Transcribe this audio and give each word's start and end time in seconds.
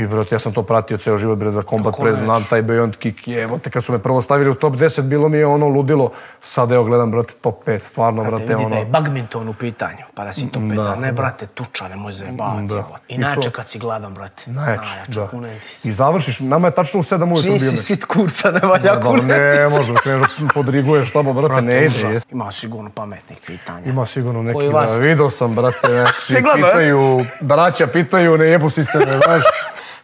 I 0.00 0.06
brate, 0.06 0.34
ja 0.34 0.38
sam 0.38 0.52
to 0.52 0.62
pratio 0.62 0.98
ceo 0.98 1.18
život, 1.18 1.38
bre, 1.38 1.50
za 1.50 1.62
Combat 1.62 1.94
Press, 2.00 2.18
znam 2.18 2.44
taj 2.50 2.62
Beyond 2.62 2.96
Kick, 2.96 3.28
evo 3.28 3.58
te 3.58 3.70
kad 3.70 3.84
su 3.84 3.92
me 3.92 3.98
prvo 3.98 4.20
stavili 4.20 4.50
u 4.50 4.54
top 4.54 4.74
10, 4.74 5.02
bilo 5.02 5.28
mi 5.28 5.38
je 5.38 5.46
ono 5.46 5.66
ludilo. 5.68 6.12
Sad 6.42 6.72
evo 6.72 6.84
gledam, 6.84 7.10
brate, 7.10 7.34
top 7.40 7.64
5, 7.66 7.78
stvarno, 7.78 8.24
brate, 8.24 8.42
Vidi 8.42 8.54
da 8.54 8.66
ono... 8.66 8.76
je 8.76 8.84
badminton 8.84 9.48
u 9.48 9.54
pitanju, 9.54 10.04
pa 10.14 10.24
da 10.24 10.32
si 10.32 10.48
to 10.52 10.60
peta. 10.70 10.96
Ne, 10.96 11.12
brate, 11.12 11.46
tuča, 11.46 11.88
ne 11.88 11.96
može 11.96 12.16
zajebavati. 12.16 12.66
Da. 12.66 12.76
jebote. 12.76 13.02
I 13.08 13.14
Inače, 13.14 13.40
to- 13.40 13.50
kad 13.50 13.68
si 13.68 13.78
gladan, 13.78 14.14
brate. 14.14 14.50
Najjače, 14.50 14.90
da. 15.08 15.28
kunem 15.28 15.58
ti 15.60 15.74
se. 15.74 15.88
I 15.88 15.92
završiš, 15.92 16.40
nama 16.40 16.68
je 16.68 16.74
tačno 16.74 17.00
u 17.00 17.02
7 17.02 17.24
ujutru 17.24 17.42
Čiji 17.42 17.58
bio 17.58 17.70
si 17.70 17.76
sit 17.76 18.04
kurca, 18.04 18.50
ne 18.50 18.60
valja 18.60 18.94
Da, 18.94 19.00
kunem 19.00 19.26
ne 19.26 19.68
može, 19.78 19.94
kreneš 20.02 20.28
da 20.38 20.48
podriguješ 20.54 21.12
tamo, 21.12 21.32
brate, 21.32 21.62
ne 21.62 21.84
ide. 21.84 22.20
Ima 22.30 22.52
sigurno 22.52 22.90
pametnih 22.90 23.38
pitanja. 23.46 23.86
Ima 23.86 24.06
sigurno 24.06 24.42
neki, 24.42 24.64
da, 24.66 24.70
vas- 24.70 24.98
vidio 24.98 25.30
sam, 25.30 25.54
brate, 25.54 25.88
znači, 26.00 26.44
pitaju, 26.54 27.20
braća 27.40 27.86
pitaju, 27.86 28.38
ne 28.38 28.46
jebu 28.46 28.70
sisteme, 28.70 29.04
znaš. 29.24 29.44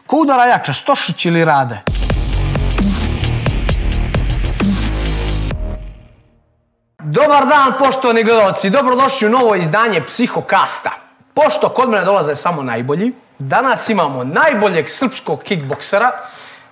Ko 0.07 0.17
udara 0.17 0.45
jače, 0.45 0.73
Stošić 0.73 1.27
ili 1.27 1.45
Rade? 1.45 1.79
Dobar 6.99 7.47
dan, 7.47 7.73
poštovani 7.79 8.25
gledalci. 8.25 8.71
Dobrodošli 8.71 9.29
u 9.29 9.31
novo 9.31 9.55
izdanje 9.55 10.05
Psihokasta. 10.05 10.91
Pošto 11.35 11.69
kod 11.69 11.91
mene 11.91 12.05
dolaze 12.05 12.35
samo 12.35 12.63
najbolji, 12.63 13.13
danas 13.39 13.89
imamo 13.89 14.25
najboljeg 14.25 14.89
srpskog 14.89 15.43
kickboksera, 15.43 16.11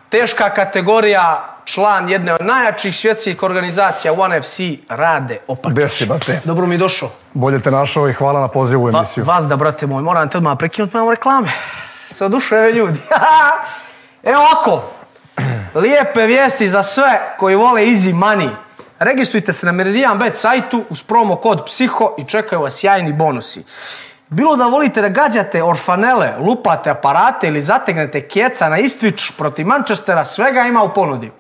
teška 0.08 0.50
kategorija, 0.50 1.44
član 1.64 2.08
jedne 2.08 2.34
od 2.34 2.46
najjačih 2.46 2.96
svjetskih 2.96 3.42
organizacija 3.42 4.12
One 4.12 4.42
FC, 4.42 4.60
Rade 4.88 5.38
Opačić. 5.48 5.72
Gde 5.72 5.88
si, 5.88 6.06
brate? 6.06 6.40
Dobro 6.44 6.66
mi 6.66 6.78
došao. 6.78 7.08
Bolje 7.34 7.60
te 7.60 7.70
našao 7.70 8.08
i 8.08 8.12
hvala 8.12 8.40
na 8.40 8.48
pozivu 8.48 8.82
u 8.82 8.90
Va, 8.90 8.98
emisiju. 8.98 9.24
vas 9.24 9.44
da, 9.44 9.56
brate 9.56 9.86
moj, 9.86 10.02
moram 10.02 10.28
te 10.30 10.36
odmah 10.38 10.56
prekinuti, 10.58 10.96
imamo 10.96 11.10
reklame. 11.10 11.48
Se 12.14 12.24
oduševe 12.24 12.72
ljudi. 12.72 13.00
Evo 14.22 14.42
ovako, 14.42 14.82
lijepe 15.74 16.26
vijesti 16.26 16.68
za 16.68 16.82
sve 16.82 17.34
koji 17.38 17.56
vole 17.56 17.82
easy 17.82 18.14
money. 18.14 18.50
Registrujte 18.98 19.52
se 19.52 19.66
na 19.66 19.72
Meridian 19.72 20.18
Bet 20.18 20.36
sajtu 20.36 20.84
uz 20.90 21.02
promo 21.02 21.36
kod 21.36 21.64
PSIHO 21.66 22.14
i 22.18 22.24
čekaju 22.24 22.62
vas 22.62 22.74
sjajni 22.74 23.12
bonusi. 23.12 23.64
Bilo 24.28 24.56
da 24.56 24.66
volite 24.66 25.02
da 25.02 25.08
gađate 25.08 25.62
orfanele, 25.62 26.34
lupate 26.40 26.90
aparate 26.90 27.48
ili 27.48 27.62
zategnete 27.62 28.28
keca 28.28 28.68
na 28.68 28.78
istvič 28.78 29.32
protiv 29.38 29.66
Manchestera, 29.66 30.24
svega 30.24 30.60
ima 30.60 30.82
u 30.82 30.94
ponudi. 30.94 31.32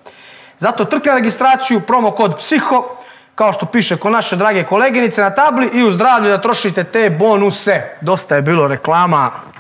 Zato 0.58 0.84
trkne 0.84 1.14
registraciju, 1.14 1.80
promo 1.80 2.10
kod 2.10 2.36
PSIHO, 2.36 2.96
kao 3.34 3.52
što 3.52 3.66
piše 3.66 3.96
kod 3.96 4.12
naše 4.12 4.36
drage 4.36 4.64
koleginice 4.64 5.22
na 5.22 5.30
tabli 5.30 5.70
i 5.74 5.84
u 5.84 5.90
zdravlju 5.90 6.30
da 6.30 6.40
trošite 6.40 6.84
te 6.84 7.10
bonuse. 7.10 7.96
Dosta 8.00 8.36
je 8.36 8.42
bilo 8.42 8.68
reklama. 8.68 9.53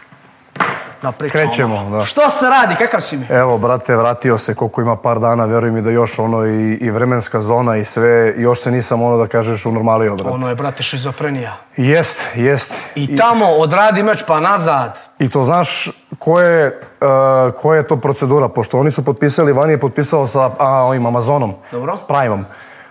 Da 1.04 1.12
pričamo. 1.12 1.44
Krećemo, 1.44 1.90
da. 1.90 2.04
Što 2.04 2.30
se 2.30 2.46
radi? 2.46 2.74
Kakav 2.78 3.00
si 3.00 3.16
mi? 3.16 3.26
Evo, 3.30 3.58
brate, 3.58 3.96
vratio 3.96 4.38
se 4.38 4.54
koliko 4.54 4.80
ima 4.80 4.96
par 4.96 5.18
dana, 5.18 5.44
veruj 5.44 5.70
mi 5.70 5.82
da 5.82 5.90
još 5.90 6.18
ono 6.18 6.46
i, 6.46 6.78
i 6.80 6.90
vremenska 6.90 7.40
zona 7.40 7.76
i 7.76 7.84
sve, 7.84 8.34
još 8.36 8.60
se 8.60 8.70
nisam 8.70 9.02
ono 9.02 9.16
da 9.16 9.26
kažeš 9.26 9.66
unormalio, 9.66 10.14
brate. 10.14 10.30
Ono 10.30 10.48
je, 10.48 10.54
brate, 10.54 10.82
šizofrenija. 10.82 11.56
Jest, 11.76 12.26
jest. 12.34 12.72
I 12.94 13.16
tamo 13.16 13.46
odradi 13.46 14.02
meč 14.02 14.24
pa 14.26 14.40
nazad. 14.40 14.98
I 15.18 15.28
to 15.28 15.44
znaš 15.44 15.90
koja 16.18 16.46
je, 16.46 16.80
uh, 17.00 17.54
koja 17.62 17.76
je 17.76 17.88
to 17.88 17.96
procedura, 17.96 18.48
pošto 18.48 18.78
oni 18.78 18.90
su 18.90 19.04
potpisali, 19.04 19.52
Vani 19.52 19.72
je 19.72 19.80
potpisao 19.80 20.26
sa 20.26 20.50
a, 20.58 20.68
ovim 20.68 21.06
Amazonom, 21.06 21.54
Dobro. 21.72 21.96
Primeom. 22.08 22.44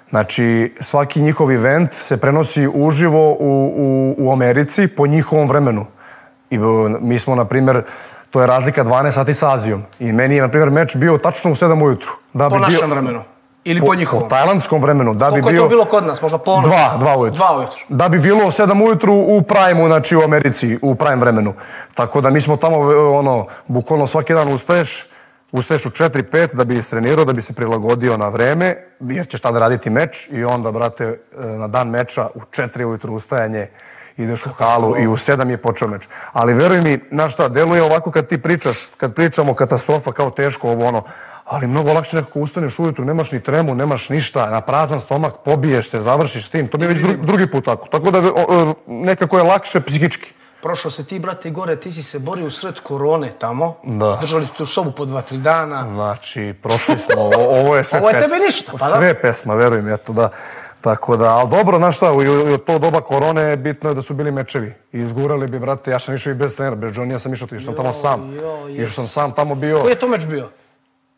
Znači, 0.10 0.76
svaki 0.82 1.22
njihov 1.22 1.52
event 1.52 1.94
se 1.94 2.18
prenosi 2.18 2.68
uživo 2.74 3.32
u, 3.32 3.74
u, 3.78 4.16
u 4.18 4.32
Americi 4.32 4.88
po 4.88 5.08
njihovom 5.08 5.48
vremenu. 5.48 5.86
I 6.50 6.60
uh, 6.60 6.92
mi 7.02 7.20
smo, 7.20 7.36
na 7.36 7.46
primjer, 7.46 7.84
to 8.32 8.42
je 8.42 8.48
razlika 8.48 8.84
12 8.84 9.12
sati 9.12 9.34
sa 9.34 9.54
Azijom. 9.54 9.84
I 10.00 10.12
meni 10.12 10.36
je, 10.36 10.42
na 10.42 10.48
primjer, 10.48 10.70
meč 10.70 10.96
bio 10.96 11.18
tačno 11.18 11.52
u 11.52 11.56
7 11.56 11.84
ujutru. 11.84 12.12
Da 12.34 12.50
Po 12.50 12.56
bi 12.56 12.62
našem 12.62 12.80
bio, 12.80 12.96
vremenu. 12.96 13.24
Ili 13.64 13.80
po, 13.80 13.86
po, 13.86 13.96
njihovom. 13.96 14.24
po 14.24 14.30
tajlandskom 14.30 14.82
vremenu. 14.82 15.14
Da 15.14 15.26
bi 15.26 15.32
Koliko 15.32 15.50
je 15.50 15.54
bio, 15.54 15.62
to 15.62 15.70
bilo 15.70 15.86
kod 15.86 16.06
nas? 16.06 16.22
Možda 16.22 16.38
ponoć? 16.38 16.66
Dva, 16.66 16.98
dva 17.00 17.18
ujutru. 17.18 17.38
Dva 17.38 17.58
ujutru. 17.58 17.86
Da 17.90 18.10
bi 18.10 18.20
bilo 18.20 18.40
7 18.40 18.86
ujutru 18.86 19.14
u 19.14 19.42
prime 19.42 19.86
znači 19.88 20.16
u 20.16 20.22
Americi, 20.22 20.80
u 20.82 20.96
prime 20.96 21.16
vremenu. 21.16 21.54
Tako 21.94 22.22
da 22.22 22.30
mi 22.30 22.42
smo 22.42 22.58
tamo, 22.58 22.78
ono, 23.18 23.46
bukvalno 23.68 24.08
svaki 24.08 24.34
dan 24.34 24.54
ustaješ, 24.54 25.06
ustaješ 25.52 25.86
u 25.86 25.90
4-5 25.90 26.56
da 26.56 26.64
bi 26.64 26.78
istrenirao, 26.78 27.26
da 27.26 27.34
bi 27.34 27.42
se 27.42 27.54
prilagodio 27.54 28.18
na 28.18 28.30
vreme, 28.30 28.76
jer 29.00 29.28
ćeš 29.28 29.42
tada 29.42 29.60
raditi 29.60 29.90
meč 29.90 30.28
i 30.32 30.44
onda, 30.44 30.72
brate, 30.72 31.20
na 31.38 31.68
dan 31.68 31.90
meča 31.90 32.28
u 32.36 32.40
4 32.40 32.84
ujutru 32.84 33.14
ustajanje, 33.14 33.68
ideš 34.18 34.46
u 34.46 34.50
halu 34.50 34.98
i 34.98 35.08
u 35.08 35.14
7 35.14 35.50
je 35.50 35.58
počeo 35.58 35.88
meč. 35.88 36.04
Ali 36.32 36.54
veruj 36.54 36.82
mi, 36.82 37.00
znaš 37.12 37.34
šta, 37.34 37.48
deluje 37.48 37.84
ovako 37.84 38.12
kad 38.12 38.28
ti 38.28 38.38
pričaš, 38.38 38.78
kad 38.98 39.16
pričamo 39.16 39.54
katastrofa 39.54 40.12
kao 40.12 40.30
teško 40.32 40.70
ovo 40.70 40.86
ono, 40.86 41.04
ali 41.46 41.68
mnogo 41.68 41.94
lakše 41.94 42.16
nekako 42.16 42.40
ustaneš 42.40 42.80
ujutru, 42.80 43.06
nemaš 43.06 43.32
ni 43.32 43.40
tremu, 43.42 43.76
nemaš 43.76 44.10
ništa, 44.10 44.46
na 44.46 44.62
prazan 44.62 45.02
stomak 45.02 45.34
pobiješ 45.46 45.90
se, 45.90 46.02
završiš 46.02 46.48
s 46.48 46.52
tim. 46.52 46.68
To 46.68 46.78
mi 46.78 46.84
je 46.84 46.90
već 46.90 46.98
dru- 46.98 47.18
drugi 47.18 47.48
put 47.48 47.66
tako. 47.66 47.88
Tako 47.88 48.12
da 48.12 48.20
o, 48.20 48.74
nekako 48.88 49.38
je 49.38 49.44
lakše 49.44 49.82
psihički. 49.82 50.34
Prošao 50.62 50.92
se 50.92 51.04
ti, 51.04 51.20
brate, 51.20 51.50
gore, 51.50 51.76
ti 51.76 51.92
si 51.92 52.04
se 52.04 52.20
borio 52.20 52.46
u 52.46 52.52
sred 52.52 52.80
korone 52.80 53.30
tamo. 53.32 53.76
Da. 53.84 54.18
Držali 54.22 54.46
ste 54.48 54.64
u 54.64 54.66
sobu 54.66 54.92
po 54.92 55.06
dva, 55.06 55.22
tri 55.22 55.38
dana. 55.38 55.86
Znači, 55.86 56.56
prošli 56.62 56.98
smo, 57.00 57.22
o- 57.22 57.32
ovo 57.60 57.76
je 57.76 57.84
sve 57.84 58.00
Ovo 58.00 58.10
je 58.10 58.14
pesma. 58.14 58.30
tebi 58.30 58.46
ništa, 58.46 58.72
pa 58.72 58.78
da. 58.80 58.92
Sve 58.92 59.14
pesma, 59.14 59.54
verujem, 59.54 59.88
eto 59.90 60.14
da. 60.14 60.30
Tako 60.84 61.18
da, 61.18 61.30
ali 61.30 61.50
dobro, 61.50 61.78
znaš 61.78 61.98
šta, 61.98 62.12
u, 62.14 62.18
u 62.54 62.58
to 62.58 62.80
doba 62.80 63.02
korone 63.02 63.58
bitno 63.58 63.90
je 63.90 63.96
da 63.96 64.02
su 64.02 64.14
bili 64.14 64.32
mečevi. 64.32 64.74
I 64.92 65.00
izgurali 65.00 65.48
bi, 65.48 65.60
brate, 65.60 65.92
ja 65.92 66.00
sam 66.00 66.16
išao 66.16 66.32
i 66.32 66.36
bez 66.36 66.56
trenera, 66.56 66.76
bez 66.76 66.94
Johnny, 66.96 67.12
ja 67.12 67.20
sam 67.20 67.34
išao, 67.34 67.48
išao 67.52 67.62
sam 67.62 67.76
tamo 67.76 67.94
sam. 67.94 68.36
Išao 68.70 68.92
sam 68.92 69.08
sam 69.08 69.32
tamo 69.32 69.56
bio. 69.56 69.80
Koji 69.82 69.92
je 69.92 70.00
to 70.00 70.08
meč 70.08 70.26
bio? 70.26 70.50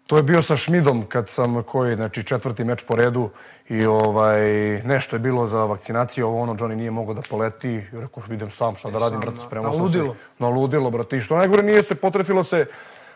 To 0.07 0.17
je 0.17 0.23
bio 0.23 0.41
sa 0.41 0.57
Šmidom 0.57 1.05
kad 1.05 1.29
sam 1.29 1.63
koji, 1.63 1.95
znači 1.95 2.23
četvrti 2.23 2.63
meč 2.63 2.83
po 2.87 2.95
redu 2.95 3.29
i 3.69 3.85
ovaj, 3.85 4.41
nešto 4.83 5.15
je 5.15 5.19
bilo 5.19 5.47
za 5.47 5.63
vakcinaciju, 5.63 6.27
ovo 6.27 6.41
ono, 6.41 6.53
Johnny 6.53 6.75
nije 6.75 6.91
mogao 6.91 7.13
da 7.13 7.21
poleti. 7.29 7.69
I 7.69 7.81
rekao, 7.91 8.23
idem 8.31 8.51
sam, 8.51 8.75
šta 8.75 8.89
da 8.89 8.99
radim, 8.99 9.19
brate, 9.19 9.37
spremao 9.45 9.73
sam 9.73 9.81
ludilo. 9.81 10.13
se. 10.13 10.19
Na 10.39 10.47
ludilo, 10.47 10.91
brate. 10.91 11.17
I 11.17 11.21
što 11.21 11.37
najgore 11.37 11.63
nije 11.63 11.83
se, 11.83 11.95
potrefilo 11.95 12.43
se, 12.43 12.65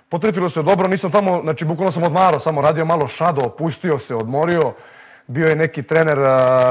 potrefilo 0.09 0.49
se 0.49 0.63
dobro, 0.63 0.88
nisam 0.88 1.11
tamo, 1.11 1.41
znači 1.43 1.65
bukvalno 1.65 1.91
sam 1.91 2.03
odmarao, 2.03 2.39
samo 2.39 2.61
radio 2.61 2.85
malo 2.85 3.07
šado, 3.07 3.41
opustio 3.45 3.99
se, 3.99 4.15
odmorio. 4.15 4.73
Bio 5.29 5.47
je 5.47 5.56
neki 5.56 5.84
trener 5.84 6.17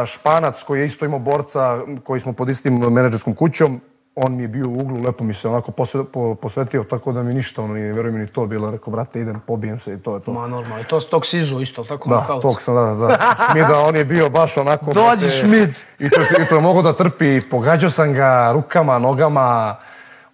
Španac 0.06 0.62
koji 0.62 0.80
je 0.80 0.86
isto 0.86 1.04
imao 1.04 1.18
borca 1.18 1.78
koji 2.04 2.20
smo 2.20 2.32
pod 2.32 2.48
istim 2.48 2.74
menadžerskom 2.74 3.34
kućom. 3.34 3.80
On 4.14 4.36
mi 4.36 4.42
je 4.42 4.48
bio 4.48 4.68
u 4.68 4.78
uglu, 4.80 5.02
lepo 5.02 5.24
mi 5.24 5.34
se 5.34 5.48
onako 5.48 5.70
posve, 5.72 6.04
po, 6.04 6.34
posvetio, 6.34 6.84
tako 6.84 7.12
da 7.12 7.22
mi 7.22 7.34
ništa, 7.34 7.62
ono, 7.62 7.74
nije, 7.74 7.92
verujem 7.92 8.14
mi 8.14 8.20
ni 8.20 8.26
to 8.26 8.46
bilo. 8.46 8.70
Rekao, 8.70 8.90
brate, 8.90 9.20
idem, 9.20 9.40
pobijem 9.46 9.80
se 9.80 9.92
i 9.94 9.98
to 9.98 10.14
je 10.14 10.20
to. 10.20 10.32
Ma 10.32 10.46
normalno, 10.46 10.80
i 10.80 10.84
to 10.84 11.00
tog 11.00 11.26
sizu 11.26 11.60
isto, 11.60 11.84
tako 11.84 12.08
Da, 12.08 12.16
knockout. 12.16 12.42
tog 12.42 12.62
sam, 12.62 12.74
da, 12.74 13.06
da. 13.06 13.18
Šmida, 13.50 13.78
on 13.78 13.96
je 13.96 14.04
bio 14.04 14.30
baš 14.30 14.56
onako... 14.56 14.92
Dođi, 14.92 15.30
Šmid. 15.30 15.70
I 15.98 16.10
to, 16.10 16.20
I 16.42 16.46
to 16.48 16.54
je 16.54 16.60
mogao 16.60 16.82
da 16.82 16.96
trpi. 16.96 17.40
Pogađao 17.50 17.90
sam 17.90 18.12
ga 18.12 18.50
rukama, 18.52 18.98
nogama. 18.98 19.76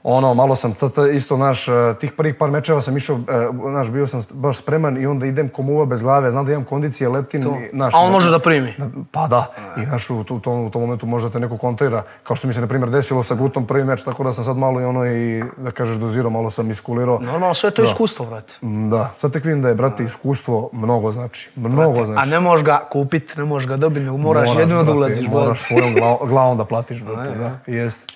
Ono, 0.06 0.34
malo 0.34 0.56
sam 0.56 0.72
t, 0.75 0.88
t, 0.88 1.15
isto, 1.15 1.37
naš, 1.37 1.66
tih 2.00 2.12
prvih 2.12 2.34
par 2.34 2.50
mečeva 2.50 2.82
sam 2.82 2.97
išao, 2.97 3.16
e, 3.16 3.69
naš, 3.70 3.91
bio 3.91 4.06
sam 4.06 4.22
baš 4.31 4.59
spreman 4.59 5.03
i 5.03 5.06
onda 5.06 5.26
idem 5.26 5.48
ko 5.48 5.62
muva 5.62 5.84
bez 5.84 6.03
glave. 6.03 6.31
Znam 6.31 6.47
da 6.47 6.53
imam 6.53 6.65
kondicije, 6.65 7.09
letim. 7.09 7.41
i, 7.42 7.76
Naš, 7.76 7.94
A 7.94 7.98
on 7.98 8.12
može 8.12 8.31
da 8.31 8.38
primi. 8.38 8.75
Pa 9.10 9.26
da, 9.26 9.47
i 9.76 9.87
naš, 9.87 10.10
u, 10.10 10.20
u, 10.31 10.41
tom, 10.41 10.65
u 10.66 10.70
tom 10.70 10.82
momentu 10.82 11.06
može 11.06 11.28
da 11.28 11.32
te 11.32 11.41
neko 11.41 11.56
kontrira, 11.56 12.03
kao 12.22 12.37
što 12.37 12.48
mi 12.48 12.54
se, 12.54 12.60
na 12.60 12.66
primjer, 12.66 12.91
desilo 12.91 13.22
sa 13.22 13.34
Gutom 13.34 13.66
prvi 13.66 13.84
meč, 13.84 14.03
tako 14.03 14.25
da 14.25 14.32
sam 14.32 14.44
sad 14.44 14.56
malo 14.56 14.81
i 14.81 14.84
ono 14.84 15.06
i, 15.06 15.44
da 15.56 15.70
kažeš, 15.70 15.97
dozirao, 15.97 16.31
malo 16.31 16.50
sam 16.50 16.71
iskulirao. 16.71 17.19
Normalno, 17.21 17.54
sve 17.54 17.71
to 17.71 17.82
iskustvo, 17.82 18.26
brate. 18.26 18.54
Mm, 18.62 18.91
Da, 18.91 19.12
sad 19.16 19.32
tek 19.32 19.44
vidim 19.44 19.62
da 19.62 19.69
je, 19.69 19.75
brate, 19.75 20.04
iskustvo 20.04 20.69
mnogo 20.72 21.12
znači. 21.12 21.50
Mnogo 21.56 22.03
A 22.03 22.06
znači. 22.06 22.31
ne 22.31 22.41
možeš 22.41 22.65
ga 22.65 22.81
kupit, 22.92 23.36
ne 23.36 23.44
možeš 23.44 23.69
ga 23.69 23.76
dobiti, 23.76 24.04
nego 24.04 24.16
moraš, 24.16 24.48
jedino 24.59 24.78
da 24.78 24.84
brate, 24.84 24.97
ulaziš, 24.98 25.26
brate. 25.28 25.38
Moraš 25.44 25.60
svojom 25.60 25.94
glavom, 26.28 26.59
da 26.59 26.65
platiš, 26.65 27.04
brate, 27.04 27.31
da. 27.31 27.72
Jeste. 27.72 28.15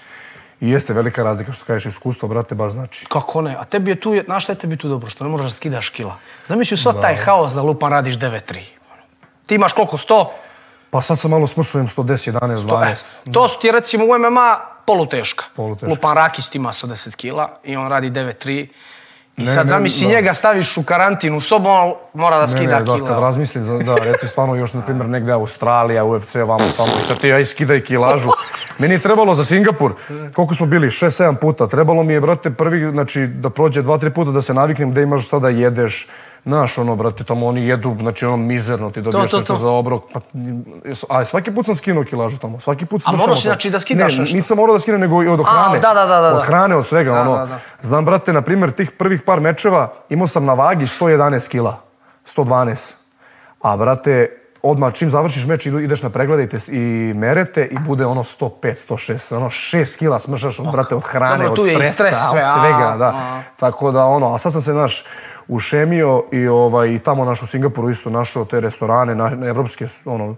I 0.61 0.71
jeste 0.71 0.93
velika 0.93 1.23
razlika 1.23 1.53
što 1.53 1.65
kažeš 1.65 1.93
iskustvo, 1.93 2.29
brate, 2.29 2.55
baš 2.55 2.73
znači. 2.73 3.07
Kako 3.07 3.43
ne? 3.43 3.57
A 3.61 3.65
tebi 3.65 3.91
je 3.91 4.01
tu, 4.01 4.15
znaš 4.25 4.43
šta 4.43 4.53
je 4.53 4.59
tebi 4.59 4.77
tu 4.77 4.89
dobro? 4.89 5.11
Što 5.11 5.25
ne 5.25 5.31
možeš 5.31 5.47
da 5.47 5.53
skidaš 5.53 5.89
kila. 5.89 6.17
Zamisli 6.45 6.77
sad 6.77 7.01
taj 7.01 7.17
haos 7.17 7.53
da 7.53 7.63
lupan 7.63 7.91
radiš 7.91 8.19
9-3. 8.19 8.61
Ti 9.47 9.55
imaš 9.55 9.73
koliko? 9.73 9.97
100? 9.97 10.27
Pa 10.91 11.03
sad 11.03 11.19
sam 11.19 11.31
malo 11.31 11.47
smršujem 11.47 11.89
110, 11.89 12.33
11, 12.33 12.57
12. 12.57 12.93
E, 13.27 13.33
to 13.33 13.49
su 13.49 13.61
ti 13.61 13.71
recimo 13.71 14.05
u 14.05 14.19
MMA 14.19 14.59
poluteška. 14.87 15.45
Poluteška. 15.57 15.91
Lupan 15.91 16.17
Rakis 16.17 16.55
ima 16.55 16.73
110 16.73 17.17
kila 17.17 17.55
i 17.65 17.77
on 17.77 17.89
radi 17.89 18.11
9-3. 18.11 18.69
I 19.39 19.41
Ne, 19.41 19.47
sad 19.47 19.67
ne, 19.67 19.71
zamisli 19.71 20.07
da. 20.07 20.13
njega 20.13 20.35
staviš 20.35 20.77
u 20.77 20.83
karantinu 20.83 21.41
sobom, 21.41 21.73
on 21.79 21.93
mora 22.15 22.39
da 22.39 22.47
skida 22.47 22.79
ne, 22.79 22.85
da, 22.85 22.95
kila. 22.95 23.09
kad 23.09 23.19
razmislim, 23.19 23.65
za- 23.65 23.79
da, 23.79 23.95
reci 23.97 24.27
stvarno 24.27 24.55
još, 24.55 24.73
na 24.73 24.83
primjer, 24.83 25.09
negde 25.09 25.33
Australija, 25.33 26.05
UFC, 26.05 26.35
vamo 26.37 26.65
tamo, 26.77 26.89
sad 27.07 27.19
ti 27.19 27.33
aj 27.33 27.45
skidaj 27.45 27.81
kilažu. 27.81 28.29
Meni 28.79 28.95
je 28.95 28.99
trebalo 28.99 29.35
za 29.35 29.45
Singapur, 29.45 29.93
koliko 30.35 30.55
smo 30.55 30.67
bili, 30.67 30.87
6-7 30.89 31.35
puta, 31.35 31.67
trebalo 31.67 32.03
mi 32.03 32.13
je, 32.13 32.21
brate, 32.21 32.51
prvi, 32.51 32.91
znači, 32.91 33.21
da 33.23 33.51
prođe 33.51 33.83
2-3 33.83 34.11
puta 34.11 34.31
da 34.31 34.43
se 34.43 34.55
naviknem 34.55 34.93
da 34.93 35.01
imaš 35.01 35.27
šta 35.27 35.39
da 35.39 35.49
jedeš, 35.49 36.09
Znaš, 36.49 36.79
ono, 36.79 36.97
brate, 36.97 37.25
tamo 37.25 37.47
oni 37.47 37.67
jedu, 37.67 37.97
znači 38.01 38.27
ono, 38.27 38.37
mizerno 38.37 38.91
ti 38.91 39.03
dobiješ 39.03 39.31
to, 39.31 39.39
nešto 39.39 39.53
to. 39.53 39.59
za 39.59 39.69
obrok. 39.69 40.05
Pa, 40.13 40.21
a 41.09 41.25
svaki 41.25 41.51
put 41.51 41.67
sam 41.67 41.77
skinuo 41.77 42.05
kilažu 42.05 42.39
tamo, 42.39 42.61
svaki 42.61 42.87
put 42.87 43.03
A 43.05 43.13
morao 43.13 43.37
si, 43.37 43.43
to. 43.43 43.49
znači, 43.49 43.71
da 43.71 43.81
skidaš 43.81 44.17
ne, 44.17 44.21
nešto? 44.21 44.37
nisam 44.37 44.57
morao 44.57 44.75
da 44.77 44.81
skinem, 44.81 45.01
nego 45.01 45.17
od 45.17 45.47
hrane. 45.47 45.79
da, 45.79 45.95
da, 45.95 46.07
da, 46.07 46.21
da. 46.21 46.37
Od 46.37 46.43
hrane, 46.43 46.77
od 46.77 46.87
svega, 46.87 47.13
Da, 47.13 47.21
ono. 47.21 47.37
da, 47.37 47.47
da. 47.47 47.59
Znam, 47.83 48.05
brate, 48.05 48.33
na 48.33 48.43
primjer, 48.43 48.73
tih 48.73 48.91
prvih 48.91 49.23
par 49.23 49.41
mečeva 49.41 49.93
imao 50.09 50.27
sam 50.27 50.45
na 50.45 50.55
vagi 50.55 50.87
111 50.87 51.49
kila, 51.49 51.77
112. 52.37 52.93
A, 53.63 53.77
brate, 53.77 54.29
odmah 54.63 54.93
čim 54.93 55.11
završiš 55.11 55.47
meč 55.47 55.67
ideš 55.67 56.03
na 56.03 56.11
preglede 56.11 56.43
i, 56.45 56.49
te, 56.49 56.59
i 56.73 57.13
merete 57.15 57.65
i 57.65 57.79
bude 57.79 58.07
ono 58.07 58.25
105, 58.25 58.51
106, 58.89 59.37
ono 59.37 59.47
6 59.47 59.99
kila 59.99 60.19
smršaš 60.19 60.59
od, 60.59 60.73
brate, 60.73 60.95
od 60.95 61.05
hrane, 61.05 61.45
Dobro, 61.45 61.63
od 61.63 61.69
stresa, 61.69 61.93
stres 61.93 62.19
sve, 62.31 62.41
od 62.41 62.47
a, 62.47 62.53
svega, 62.55 62.97
da. 62.99 63.07
a. 63.17 63.43
Tako 63.57 63.93
da 63.93 64.05
ono, 64.05 64.35
a 64.35 64.39
sad 64.39 64.53
sam 64.53 64.63
se 64.63 64.75
naš 64.75 65.05
ušemio 65.49 66.25
i 66.33 66.47
ovaj 66.49 66.89
i 66.89 66.99
tamo 66.99 67.25
naš 67.25 67.43
u 67.43 67.47
Singapuru 67.47 67.91
isto 67.91 68.11
našao 68.11 68.45
te 68.45 68.61
restorane 68.61 69.15
na, 69.15 69.29
na 69.29 69.47
evropske 69.47 69.87
ono 70.05 70.35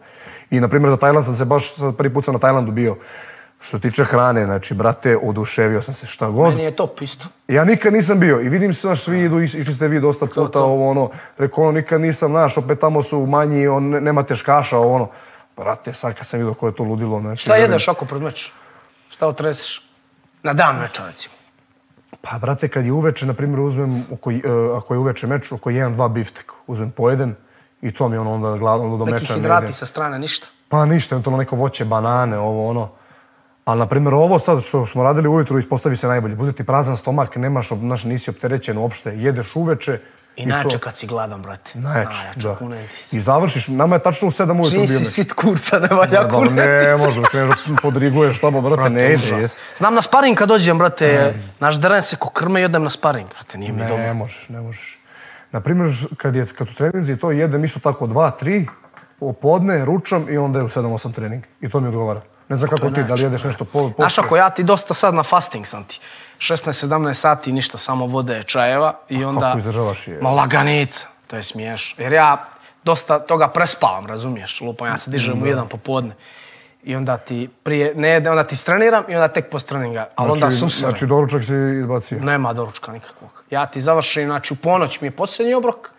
i 0.51 0.61
na 0.61 0.69
primjer 0.69 0.91
za 0.91 0.97
Tajland 0.97 1.27
sam 1.27 1.37
se 1.37 1.45
baš 1.45 1.65
prvi 1.99 2.15
put 2.15 2.25
sam 2.25 2.35
na 2.35 2.41
Tajlandu 2.41 2.73
bio. 2.73 2.97
Što 3.63 3.79
tiče 3.79 4.05
hrane, 4.05 4.45
znači 4.45 4.75
brate, 4.75 5.17
oduševio 5.19 5.83
sam 5.83 5.95
se 5.95 6.07
šta 6.07 6.29
god. 6.29 6.49
Meni 6.49 6.63
je 6.65 6.71
top 6.71 7.03
isto. 7.03 7.27
Ja 7.49 7.65
nikad 7.65 7.93
nisam 7.93 8.21
bio 8.21 8.41
i 8.41 8.49
vidim 8.49 8.75
se, 8.75 8.81
znaš, 8.81 9.03
svi 9.03 9.21
idu, 9.21 9.37
iš- 9.37 9.55
išli 9.55 9.75
ste 9.75 9.89
vi 9.89 10.01
dosta 10.01 10.27
puta, 10.27 10.49
to. 10.49 10.65
ovo 10.65 10.91
ono, 10.91 11.11
rekao 11.39 11.65
ono, 11.65 11.73
nikad 11.73 12.01
nisam, 12.01 12.31
znaš, 12.31 12.57
opet 12.57 12.81
tamo 12.81 13.03
su 13.03 13.27
manji, 13.27 13.69
on, 13.69 13.89
ne- 13.89 14.01
nema 14.01 14.23
teškaša, 14.23 14.79
ovo 14.79 14.95
ono. 14.95 15.09
Brate, 15.57 15.95
sad 15.95 16.15
kad 16.15 16.27
sam 16.27 16.39
vidio 16.39 16.55
koje 16.55 16.71
je 16.71 16.75
to 16.75 16.83
ludilo, 16.83 17.21
znači... 17.21 17.43
Šta 17.43 17.57
jedeš 17.57 17.89
ako 17.89 18.05
pred 18.05 18.23
meč? 18.23 18.53
Šta 19.11 19.27
otreseš? 19.27 19.91
Na 20.43 20.53
dan 20.53 20.79
meča, 20.79 21.07
recimo. 21.07 21.35
Pa, 22.21 22.39
brate, 22.39 22.69
kad 22.69 22.85
je 22.85 22.93
uveče, 22.93 23.27
na 23.27 23.35
primjer, 23.35 23.61
uzmem, 23.61 24.05
oko, 24.13 24.33
e, 24.33 24.41
ako 24.77 24.95
je 24.95 24.99
uveče 24.99 25.27
meč, 25.27 25.53
oko 25.53 25.71
1-2 25.71 26.09
biftek, 26.09 26.53
uzmem 26.67 26.91
pojedem 26.91 27.37
i 27.83 27.93
to 27.93 28.09
mi 28.09 28.17
ono 28.17 28.33
onda 28.35 28.57
gladno 28.59 28.97
do 28.97 29.05
Neki 29.05 29.13
meča. 29.13 29.33
ne 29.33 29.41
hidrati 29.41 29.65
idem. 29.65 29.73
sa 29.73 29.87
strane, 29.87 30.19
ništa. 30.19 30.47
Pa 30.69 30.85
ništa, 30.85 31.15
eventualno 31.15 31.39
neko 31.39 31.57
voće, 31.57 31.85
banane, 31.85 32.39
ovo 32.39 32.69
ono. 32.69 32.89
Ali, 33.65 33.79
na 33.79 33.87
primjer, 33.87 34.15
ovo 34.15 34.39
sad 34.39 34.63
što 34.63 34.87
smo 34.87 35.03
radili 35.03 35.29
ujutru, 35.29 35.59
ispostavi 35.59 35.97
se 35.97 36.07
najbolje. 36.07 36.37
Bude 36.37 36.53
ti 36.53 36.65
prazan 36.65 36.97
stomak, 36.97 37.37
nemaš, 37.37 37.69
znaš, 37.69 38.05
nisi 38.05 38.31
opterećen 38.31 38.79
uopšte, 38.79 39.11
jedeš 39.17 39.57
uveče 39.57 39.99
I 40.43 40.71
to- 40.71 40.79
kad 40.79 40.97
si 40.97 41.07
gladan, 41.07 41.43
brate. 41.43 41.79
Najjače, 41.79 42.17
da. 42.37 42.57
kunem 42.57 42.87
ti 42.89 43.03
se. 43.03 43.17
I 43.17 43.21
završiš, 43.21 43.69
nama 43.69 43.97
je 43.97 44.03
tačno 44.03 44.29
u 44.29 44.31
7 44.31 44.61
ujutru 44.61 44.79
bio 44.79 44.87
Čim 44.87 44.99
si 44.99 45.05
sit 45.05 45.33
kurca, 45.33 45.79
ne 45.79 45.89
valja 45.89 46.29
kunem 46.29 46.55
ne 46.55 46.97
može, 47.07 47.23
kreneš 47.31 47.59
podriguješ 47.83 48.41
tamo, 48.41 48.61
brate, 48.61 48.91
ne 48.91 49.13
ide. 49.13 49.49
Znam 49.77 49.95
na 49.95 50.03
sparing 50.03 50.39
kad 50.39 50.49
dođem, 50.49 50.79
brate, 50.79 51.35
naš 51.61 51.81
deren 51.81 52.03
se 52.03 52.17
ko 52.17 52.29
krme 52.29 52.61
i 52.61 52.65
odem 52.65 52.83
na 52.83 52.91
sparing, 52.91 53.29
brate, 53.29 53.59
nije 53.59 53.73
mi 53.73 53.79
dobro. 53.79 53.97
Ne 53.97 54.15
možeš, 54.15 54.49
ne 54.49 54.61
možeš. 54.61 54.99
Na 55.53 55.61
primjer, 55.61 55.97
kad, 56.17 56.37
je, 56.37 56.47
kad 56.47 56.69
su 56.69 56.75
treninzi, 56.75 57.17
to 57.17 57.31
jedem 57.31 57.65
isto 57.65 57.81
tako 57.81 58.07
dva, 58.07 58.31
tri, 58.31 58.67
popodne, 59.21 59.85
ručam 59.85 60.27
i 60.29 60.39
onda 60.39 60.59
je 60.59 60.65
u 60.65 60.69
7-8 60.69 61.15
trening. 61.15 61.45
I 61.61 61.69
to 61.69 61.81
mi 61.81 61.89
odgovara. 61.89 62.21
Ne 62.49 62.57
znam 62.57 62.71
kako 62.71 62.91
ti, 62.91 63.05
da 63.05 63.15
li 63.15 63.23
jedeš 63.23 63.45
nešto 63.45 63.65
po, 63.65 63.89
po... 63.89 63.95
Znaš, 63.97 64.19
ako 64.19 64.37
ja 64.37 64.51
ti 64.51 64.63
dosta 64.63 64.95
sad 64.95 65.15
na 65.15 65.23
fasting 65.23 65.67
sam 65.67 65.85
ti. 65.85 66.01
16-17 66.41 67.15
sati, 67.15 67.53
ništa, 67.53 67.79
samo 67.79 68.07
vode, 68.07 68.43
čajeva 68.43 68.99
i 69.09 69.25
onda... 69.25 69.41
kako 69.41 69.59
izdržavaš 69.59 70.09
je? 70.09 70.19
Ma 70.23 70.31
laganica, 70.31 71.07
to 71.27 71.37
je 71.37 71.43
smiješno. 71.43 72.05
Jer 72.05 72.13
ja 72.13 72.49
dosta 72.85 73.19
toga 73.19 73.49
prespavam, 73.49 74.07
razumiješ? 74.07 74.61
Lupam, 74.61 74.89
ja 74.89 74.97
se 74.97 75.11
dižem 75.11 75.43
u 75.43 75.47
jedan 75.47 75.69
popodne. 75.69 76.15
I 76.83 76.97
onda 76.97 77.17
ti 77.17 77.49
prije, 77.63 77.95
ne 77.95 78.09
jede, 78.09 78.31
onda 78.31 78.45
ti 78.45 78.57
streniram 78.57 79.05
i 79.09 79.15
onda 79.15 79.29
tek 79.29 79.51
post 79.51 79.69
treninga. 79.69 80.09
Ali 80.17 80.31
onda 80.31 80.51
susrem. 80.51 80.91
Znači, 80.91 81.07
doručak 81.07 81.45
si 81.45 81.55
izbacio. 81.81 82.19
Nema 82.19 82.53
doručka 82.53 82.93
nikakvog. 82.93 83.45
Ja 83.51 83.67
ti 83.67 83.81
završim, 83.81 84.27
znači 84.27 84.55
u 84.55 84.57
ponoć 84.57 85.01
mi 85.01 85.07
je 85.07 85.11
posljednji 85.11 85.55
obrok 85.55 85.91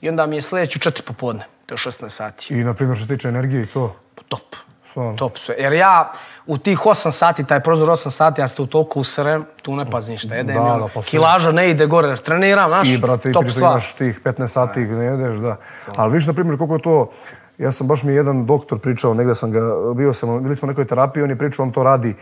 i 0.00 0.08
onda 0.08 0.26
mi 0.26 0.36
je 0.36 0.42
sljedeći 0.42 0.78
u 0.78 0.80
četiri 0.80 1.02
popodne. 1.02 1.46
To 1.66 1.74
je 1.74 1.78
16 1.78 2.08
sati. 2.08 2.54
I, 2.54 2.64
na 2.64 2.74
primjer, 2.74 2.98
što 2.98 3.06
tiče 3.06 3.28
energije 3.28 3.62
i 3.62 3.66
to. 3.66 3.96
Top. 4.28 4.56
Stvarno. 4.94 5.16
Top 5.16 5.38
sve. 5.38 5.54
Jer 5.56 5.72
ja 5.72 6.12
u 6.46 6.58
tih 6.58 6.78
8 6.80 7.10
sati, 7.10 7.44
taj 7.44 7.60
prozor 7.60 7.88
8 7.88 8.10
sati, 8.10 8.40
ja 8.40 8.48
se 8.48 8.56
tu 8.56 8.66
toliko 8.66 9.00
userem, 9.00 9.44
tu 9.62 9.76
ne 9.76 9.90
pazim 9.90 10.12
ništa. 10.12 10.34
Jedem, 10.34 10.56
Da, 10.56 10.62
i 10.62 10.78
da, 10.78 10.84
poslije- 10.84 11.10
kilaža 11.10 11.52
ne 11.52 11.70
ide 11.70 11.86
gore 11.86 12.08
jer 12.08 12.18
treniram, 12.18 12.68
znaš, 12.70 12.88
I, 12.88 12.98
brate, 12.98 13.30
i 13.30 13.32
top 13.32 13.42
pritom 13.42 13.50
stvar. 13.50 13.72
imaš 13.72 13.92
tih 13.92 14.20
15 14.20 14.46
sati 14.48 14.80
ne 14.80 15.04
jedeš, 15.04 15.34
da. 15.36 15.56
Ali 15.96 16.12
viš, 16.12 16.26
na 16.26 16.32
primjer, 16.32 16.58
koliko 16.58 16.74
je 16.74 16.82
to... 16.82 17.10
Ja 17.58 17.72
sam 17.72 17.86
baš 17.86 18.02
mi 18.02 18.12
je 18.12 18.16
jedan 18.16 18.46
doktor 18.46 18.78
pričao, 18.78 19.14
negdje 19.14 19.34
sam 19.34 19.50
ga, 19.50 19.60
bio 19.96 20.12
sam, 20.12 20.42
bili 20.42 20.56
smo 20.56 20.66
u 20.66 20.70
nekoj 20.70 20.84
terapiji, 20.84 21.22
on 21.22 21.30
je 21.30 21.38
pričao, 21.38 21.62
on 21.62 21.72
to 21.72 21.82
radi, 21.82 22.14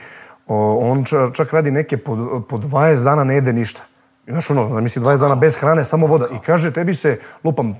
o, 0.46 0.56
on 0.82 0.98
ča- 1.00 1.34
čak 1.34 1.52
radi 1.52 1.70
neke 1.70 1.96
po, 1.96 2.16
po 2.42 2.56
20 2.58 3.04
dana 3.04 3.24
ne 3.24 3.34
jede 3.34 3.52
ništa. 3.52 3.80
Znaš 4.26 4.50
ono, 4.50 4.80
misli 4.80 5.02
20 5.02 5.20
dana 5.20 5.34
bez 5.34 5.56
hrane, 5.56 5.84
samo 5.84 6.06
voda. 6.06 6.26
I 6.34 6.38
kaže, 6.46 6.70
tebi 6.70 6.94
se, 6.94 7.18
lupam, 7.44 7.76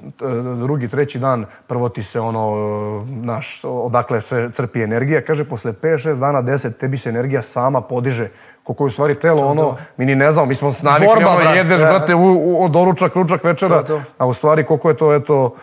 drugi, 0.58 0.88
treći 0.88 1.18
dan, 1.18 1.46
prvo 1.66 1.88
ti 1.88 2.02
se 2.02 2.20
ono, 2.20 3.06
naš, 3.08 3.60
odakle 3.64 4.20
sve 4.20 4.52
crpi 4.52 4.82
energija. 4.82 5.24
Kaže, 5.24 5.44
posle 5.44 5.72
5-6 5.72 6.18
dana, 6.18 6.42
10, 6.42 6.72
tebi 6.72 6.98
se 6.98 7.08
energija 7.08 7.42
sama 7.42 7.80
podiže. 7.80 8.28
Koliko 8.62 8.84
je 8.84 8.88
u 8.88 8.90
stvari 8.90 9.14
telo, 9.20 9.46
ono, 9.46 9.76
mi 9.96 10.06
ni 10.06 10.14
ne 10.14 10.32
znamo, 10.32 10.46
mi 10.46 10.54
smo 10.54 10.74
navikli, 10.82 11.14
Borba, 11.14 11.30
ono, 11.30 11.50
jedeš, 11.50 11.80
brate, 11.80 12.14
u, 12.14 12.20
u, 12.20 12.64
od 12.64 12.70
doručak, 12.70 13.14
ručak, 13.14 13.44
večera, 13.44 13.82
To 13.82 13.86
to. 13.86 14.02
a 14.18 14.26
u 14.26 14.34
stvari 14.34 14.66
koliko 14.66 14.88
je 14.88 14.96
to, 14.96 15.14
eto, 15.14 15.54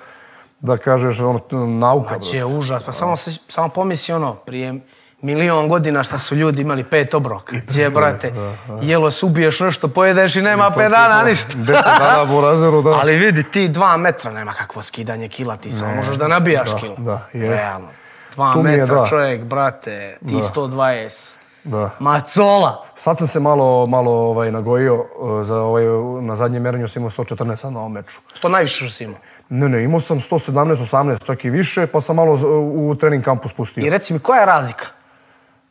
da 0.59 0.77
kažeš, 0.77 1.19
ono, 1.19 1.39
nauka, 1.67 2.15
bro. 2.15 2.19
Će 2.19 2.45
užas, 2.45 2.83
pa 2.83 2.91
samo, 2.91 3.15
se, 3.15 3.31
samo 3.47 3.69
pomisli 3.69 4.13
ono, 4.13 4.35
prije 4.35 4.79
milion 5.21 5.69
godina 5.69 6.03
šta 6.03 6.17
su 6.17 6.35
ljudi 6.35 6.61
imali 6.61 6.83
pet 6.83 7.13
obroka. 7.13 7.55
Gdje, 7.67 7.89
brate, 7.89 8.33
jelo 8.81 9.11
se 9.11 9.25
ubiješ 9.25 9.59
nešto, 9.59 9.87
pojedeš 9.87 10.35
i 10.35 10.41
nema 10.41 10.71
pet 10.71 10.91
dana, 10.91 11.23
ništa. 11.23 11.53
Deset 11.55 11.99
dana 11.99 12.25
po 12.27 12.41
razeru, 12.41 12.81
da. 12.81 12.89
Ali 12.89 13.15
vidi, 13.15 13.43
ti 13.43 13.67
dva 13.67 13.97
metra, 13.97 14.31
nema 14.31 14.53
kakvo 14.53 14.81
skidanje 14.81 15.27
kila, 15.27 15.55
ti 15.55 15.71
samo 15.71 15.95
možeš 15.95 16.15
da 16.15 16.27
nabijaš 16.27 16.71
da, 16.71 16.77
kilo. 16.77 16.95
da, 16.97 17.27
jest. 17.33 17.49
Realno. 17.49 17.87
Dva 18.35 18.53
Tu 18.53 18.63
metra 18.63 18.95
da. 18.95 19.05
čovjek, 19.05 19.43
brate, 19.43 20.17
ti 20.27 20.35
120. 20.35 21.37
Da. 21.63 21.89
Macola! 21.99 22.85
Sad 22.95 23.17
sam 23.17 23.27
se 23.27 23.39
malo, 23.39 23.85
malo 23.85 24.11
ovaj, 24.11 24.51
nagojio 24.51 24.95
uh, 24.95 25.45
za 25.45 25.57
ovaj, 25.57 25.83
na 26.21 26.35
zadnjem 26.35 26.63
merenju 26.63 26.87
sam 26.87 27.01
imao 27.01 27.09
114 27.09 27.55
sad 27.55 27.73
na 27.73 27.79
ovom 27.79 27.91
meču. 27.91 28.19
To 28.41 28.49
najviše 28.49 28.85
što 28.85 28.95
si 28.95 29.03
imao. 29.03 29.19
Ne, 29.49 29.69
ne, 29.69 29.83
imao 29.83 29.99
sam 29.99 30.19
117, 30.19 30.75
18, 30.75 31.25
čak 31.25 31.45
i 31.45 31.49
više, 31.49 31.87
pa 31.87 32.01
sam 32.01 32.15
malo 32.15 32.33
uh, 32.33 32.89
u 32.91 32.95
trening 32.95 33.23
kampu 33.23 33.47
spustio. 33.47 33.85
I 33.85 33.89
reci 33.89 34.13
mi, 34.13 34.19
koja 34.19 34.39
je 34.39 34.45
razlika? 34.45 34.85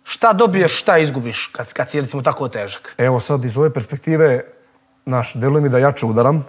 Šta 0.08 0.32
dobiješ, 0.32 0.80
šta 0.80 0.98
izgubiš 0.98 1.46
kad, 1.46 1.72
kad 1.72 1.90
si 1.90 2.00
recimo 2.00 2.22
tako 2.22 2.48
težak? 2.48 2.94
Evo 2.98 3.20
sad 3.20 3.44
iz 3.44 3.56
ove 3.56 3.70
perspektive, 3.74 4.44
naš, 5.04 5.34
deluje 5.34 5.62
mi 5.62 5.68
da 5.68 5.78
jače 5.78 6.06
udaram. 6.06 6.44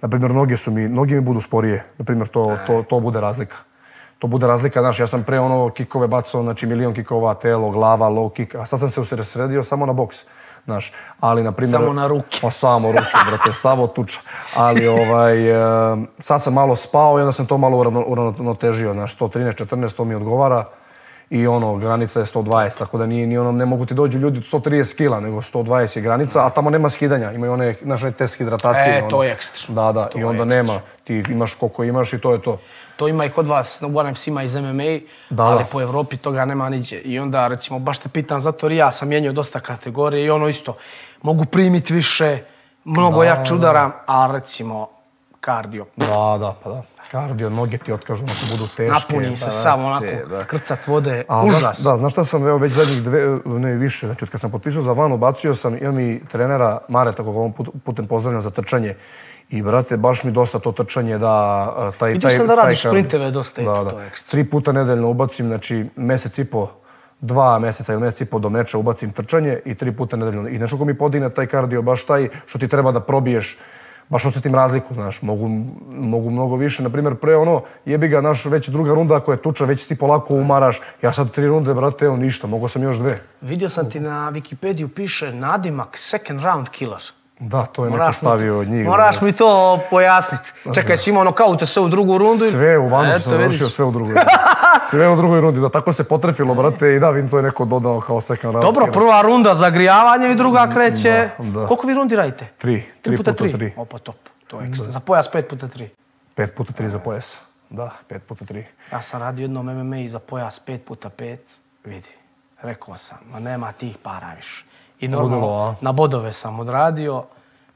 Naprimjer, 0.00 0.30
noge 0.30 0.56
su 0.56 0.70
mi, 0.70 0.88
noge 0.88 1.14
mi 1.14 1.20
budu 1.20 1.40
sporije. 1.40 1.84
Naprimjer, 1.98 2.28
to, 2.28 2.56
to, 2.66 2.84
to 2.88 3.00
bude 3.00 3.20
razlika. 3.20 3.56
To 4.18 4.26
bude 4.26 4.46
razlika, 4.46 4.80
znaš, 4.80 5.00
ja 5.00 5.06
sam 5.06 5.22
pre 5.24 5.40
ono 5.40 5.70
kikove 5.70 6.08
bacao, 6.08 6.42
znači 6.42 6.66
milion 6.66 6.94
kikova, 6.94 7.34
telo, 7.34 7.70
glava, 7.70 8.08
low 8.08 8.32
kick, 8.32 8.54
a 8.54 8.66
sad 8.66 8.80
sam 8.80 8.90
se 8.90 9.00
usredsredio 9.00 9.64
samo 9.64 9.86
na 9.86 9.92
boks. 9.92 10.16
Znaš, 10.64 10.92
ali 11.20 11.42
na 11.42 11.52
primjer... 11.52 11.80
Samo 11.80 11.92
na 11.92 12.06
ruke. 12.06 12.38
Pa 12.42 12.50
samo 12.50 12.92
ruke, 12.92 13.16
brate, 13.28 13.52
samo 13.52 13.86
tuča. 13.86 14.20
Ali 14.56 14.88
ovaj, 14.88 15.50
e, 15.50 15.96
sad 16.18 16.42
sam 16.42 16.54
malo 16.54 16.76
spao 16.76 17.18
i 17.18 17.22
onda 17.22 17.32
sam 17.32 17.46
to 17.46 17.58
malo 17.58 17.78
uravno- 17.78 18.04
uravnotežio. 18.06 18.92
Znaš, 18.92 19.16
113, 19.18 19.64
14, 19.64 19.96
to 19.96 20.04
mi 20.04 20.14
odgovara. 20.14 20.64
I 21.30 21.46
ono, 21.46 21.76
granica 21.76 22.20
je 22.20 22.26
120, 22.26 22.78
tako 22.78 22.98
da 22.98 23.06
nije, 23.06 23.26
ni 23.26 23.38
ono, 23.38 23.52
ne 23.52 23.66
mogu 23.66 23.86
ti 23.86 23.94
dođu 23.94 24.18
ljudi 24.18 24.40
130 24.52 24.96
kila, 24.96 25.20
nego 25.20 25.36
120 25.42 25.96
je 25.96 26.02
granica, 26.02 26.46
a 26.46 26.50
tamo 26.50 26.70
nema 26.70 26.90
skidanja. 26.90 27.32
Imaju 27.32 27.52
one, 27.52 27.74
znaš, 27.82 28.02
onaj 28.02 28.12
test 28.12 28.36
hidratacije. 28.36 28.94
E, 28.94 28.98
ono. 28.98 29.10
to 29.10 29.22
je 29.22 29.32
ekstra. 29.32 29.74
Da, 29.74 29.92
da, 29.92 30.08
To 30.08 30.18
i 30.18 30.24
onda 30.24 30.44
nema. 30.44 30.80
Ti 31.04 31.24
imaš 31.30 31.54
koliko 31.54 31.84
imaš 31.84 32.12
i 32.12 32.20
to 32.20 32.32
je 32.32 32.42
to. 32.42 32.58
To 32.96 33.08
ima 33.08 33.24
i 33.24 33.28
kod 33.28 33.46
vas, 33.46 33.82
barem 33.88 34.14
svima 34.14 34.42
iz 34.42 34.56
MMA, 34.56 34.98
Da, 35.30 35.42
ali 35.42 35.58
da. 35.58 35.64
po 35.64 35.80
Evropi 35.80 36.16
toga 36.16 36.44
nema 36.44 36.68
niđe. 36.68 36.98
I 36.98 37.18
onda, 37.18 37.46
recimo, 37.46 37.78
baš 37.78 37.98
te 37.98 38.08
pitan, 38.08 38.40
zato 38.40 38.66
jer 38.66 38.72
ja 38.72 38.90
sam 38.90 39.08
mijenjao 39.08 39.32
dosta 39.32 39.60
kategorije 39.60 40.24
i 40.24 40.30
ono 40.30 40.48
isto, 40.48 40.76
mogu 41.22 41.44
primiti 41.44 41.94
više, 41.94 42.38
mnogo 42.84 43.22
jače 43.22 43.54
udaram, 43.54 43.92
a 44.06 44.30
recimo, 44.32 44.88
kardio. 45.40 45.86
Da, 45.96 46.36
da, 46.40 46.54
pa 46.64 46.70
da. 46.70 46.82
Kardio, 47.10 47.50
noge 47.50 47.78
ti 47.78 47.92
otkažu, 47.92 48.22
onako 48.22 48.40
budu 48.50 48.66
teške. 48.76 49.14
Napuni 49.14 49.36
se 49.36 49.44
pa, 49.44 49.50
samo 49.50 49.86
onako, 49.86 50.06
te, 50.06 50.24
da. 50.30 50.44
krcat 50.44 50.86
vode, 50.86 51.24
A, 51.28 51.44
užas. 51.44 51.60
Znaš, 51.60 51.78
da, 51.78 51.96
znaš 51.96 52.12
šta 52.12 52.24
sam, 52.24 52.46
evo 52.46 52.58
već 52.58 52.72
zadnjih 52.72 53.02
dve, 53.02 53.38
ne 53.44 53.74
više, 53.74 54.06
znači 54.06 54.24
od 54.24 54.30
kad 54.30 54.40
sam 54.40 54.50
potpisao 54.50 54.82
za 54.82 54.92
van, 54.92 55.12
ubacio 55.12 55.54
sam, 55.54 55.76
imam 55.76 56.00
i 56.00 56.20
trenera 56.32 56.78
Mareta, 56.88 57.22
kog 57.22 57.36
ovom 57.36 57.52
put, 57.52 57.68
putem 57.84 58.06
pozdravljam 58.06 58.42
za 58.42 58.50
trčanje. 58.50 58.96
I, 59.50 59.62
brate, 59.62 59.96
baš 59.96 60.24
mi 60.24 60.32
dosta 60.32 60.58
to 60.58 60.72
trčanje 60.72 61.18
da... 61.18 61.92
Taj, 61.98 62.12
Vidio 62.12 62.28
taj, 62.28 62.36
sam 62.36 62.46
da 62.46 62.54
taj 62.54 62.64
radiš 62.64 62.82
kardio. 62.82 63.00
sprinteve 63.00 63.30
dosta, 63.30 63.62
da, 63.62 63.84
da. 63.84 63.90
to 63.90 64.02
ekstra. 64.02 64.30
Tri 64.30 64.44
puta 64.50 64.72
nedeljno 64.72 65.08
ubacim, 65.08 65.46
znači 65.46 65.86
mjesec 65.96 66.38
i 66.38 66.44
po, 66.44 66.68
dva 67.20 67.58
mjeseca 67.58 67.92
ili 67.92 68.02
mjesec 68.02 68.20
i 68.20 68.24
po 68.24 68.38
do 68.38 68.48
meča 68.48 68.78
ubacim 68.78 69.12
trčanje 69.12 69.58
i 69.64 69.74
tri 69.74 69.92
puta 69.92 70.16
nedeljno. 70.16 70.48
I 70.48 70.58
nešto 70.58 70.78
ko 70.78 70.84
mi 70.84 70.98
podigne 70.98 71.30
taj 71.30 71.46
kardio, 71.46 71.82
baš 71.82 72.04
taj 72.04 72.28
što 72.46 72.58
ti 72.58 72.68
treba 72.68 72.92
da 72.92 73.00
probiješ, 73.00 73.58
baš 74.10 74.24
osjetim 74.24 74.54
razliku, 74.54 74.94
znaš, 74.94 75.22
mogu, 75.22 75.48
mogu 75.90 76.30
mnogo 76.30 76.56
više. 76.56 76.82
Naprimjer, 76.82 77.14
pre 77.14 77.36
ono, 77.36 77.62
jebi 77.84 78.08
ga, 78.08 78.20
naš, 78.20 78.44
već 78.44 78.68
druga 78.68 78.94
runda 78.94 79.16
ako 79.16 79.32
je 79.32 79.42
tuča, 79.42 79.64
već 79.64 79.86
ti 79.86 79.96
polako 79.96 80.34
umaraš. 80.34 80.80
Ja 81.02 81.12
sad 81.12 81.30
tri 81.30 81.46
runde, 81.46 81.74
brate, 81.74 82.04
evo 82.04 82.16
ništa, 82.16 82.46
mogo 82.46 82.68
sam 82.68 82.82
još 82.82 82.96
dve. 82.96 83.18
Vidio 83.40 83.68
sam 83.68 83.90
ti 83.90 84.00
na 84.00 84.32
Wikipediju 84.32 84.88
piše 84.88 85.32
nadimak 85.32 85.96
second 85.96 86.40
round 86.40 86.68
killer. 86.68 87.02
Da, 87.40 87.64
to 87.64 87.84
je 87.84 87.90
neko 87.90 87.98
Moraš 87.98 88.14
mi, 88.14 88.18
stavio 88.18 88.58
od 88.58 88.68
njih. 88.68 88.86
moraš 88.86 89.20
mi 89.20 89.32
to 89.32 89.48
pojasniti. 89.90 90.52
Čekaj, 90.74 90.96
si 90.96 91.10
imao 91.10 91.24
nokaute 91.24 91.66
sve 91.66 91.82
u 91.82 91.88
drugu 91.88 92.18
rundu? 92.18 92.44
i- 92.44 92.50
Sve 92.50 92.78
u 92.78 92.88
vanu 92.88 93.12
sam 93.12 93.30
završio, 93.30 93.68
sve 93.68 93.84
u 93.84 93.90
drugoj 93.90 94.14
rundi. 94.14 94.30
Sve 94.90 95.08
u 95.08 95.16
drugoj 95.16 95.40
rundi, 95.40 95.60
da 95.60 95.68
tako 95.68 95.92
se 95.92 96.04
potrefilo, 96.04 96.54
brate, 96.54 96.88
i 96.88 97.00
da, 97.00 97.10
vidim, 97.10 97.30
to 97.30 97.36
je 97.36 97.42
neko 97.42 97.64
dodao 97.64 98.00
kao 98.00 98.20
second 98.20 98.54
round. 98.54 98.64
Dobro, 98.64 98.86
prva 98.88 99.22
runda 99.22 99.54
zagrijavanje 99.54 100.30
i 100.30 100.34
druga 100.34 100.68
kreće. 100.68 101.28
Da, 101.38 101.44
da. 101.50 101.66
Koliko 101.66 101.86
vi 101.86 101.94
rundi 101.94 102.16
radite? 102.16 102.46
Tri, 102.58 102.84
tri 103.02 103.16
puta 103.16 103.32
tri. 103.32 103.72
Opa, 103.76 103.98
top. 103.98 104.16
To 104.46 104.60
je 104.60 104.68
ekstra. 104.68 104.90
Za 104.90 105.00
pojas 105.00 105.30
5 105.30 105.42
puta 105.42 105.66
3. 105.68 105.88
Pet 106.34 106.54
puta 106.54 106.72
tri 106.72 106.88
za 106.88 106.98
pojas. 106.98 107.38
Da, 107.70 107.90
pet 108.08 108.22
puta 108.24 108.44
tri. 108.44 108.66
Ja 108.92 109.02
sam 109.02 109.20
radio 109.20 109.44
jednom 109.44 109.66
MMA 109.78 109.98
i 109.98 110.08
za 110.08 110.18
pojas 110.18 110.60
5 110.60 110.78
puta 110.78 111.10
5. 111.10 111.36
Vidi, 111.84 112.08
rekao 112.62 112.96
sam, 112.96 113.18
ma 113.26 113.38
nema 113.40 113.72
tih 113.72 113.96
para 113.98 114.32
više. 114.36 114.64
I 115.00 115.08
normalno, 115.08 115.36
Ludilo, 115.36 115.68
a? 115.68 115.74
na 115.80 115.92
bodove 115.92 116.32
sam 116.32 116.60
odradio. 116.60 117.24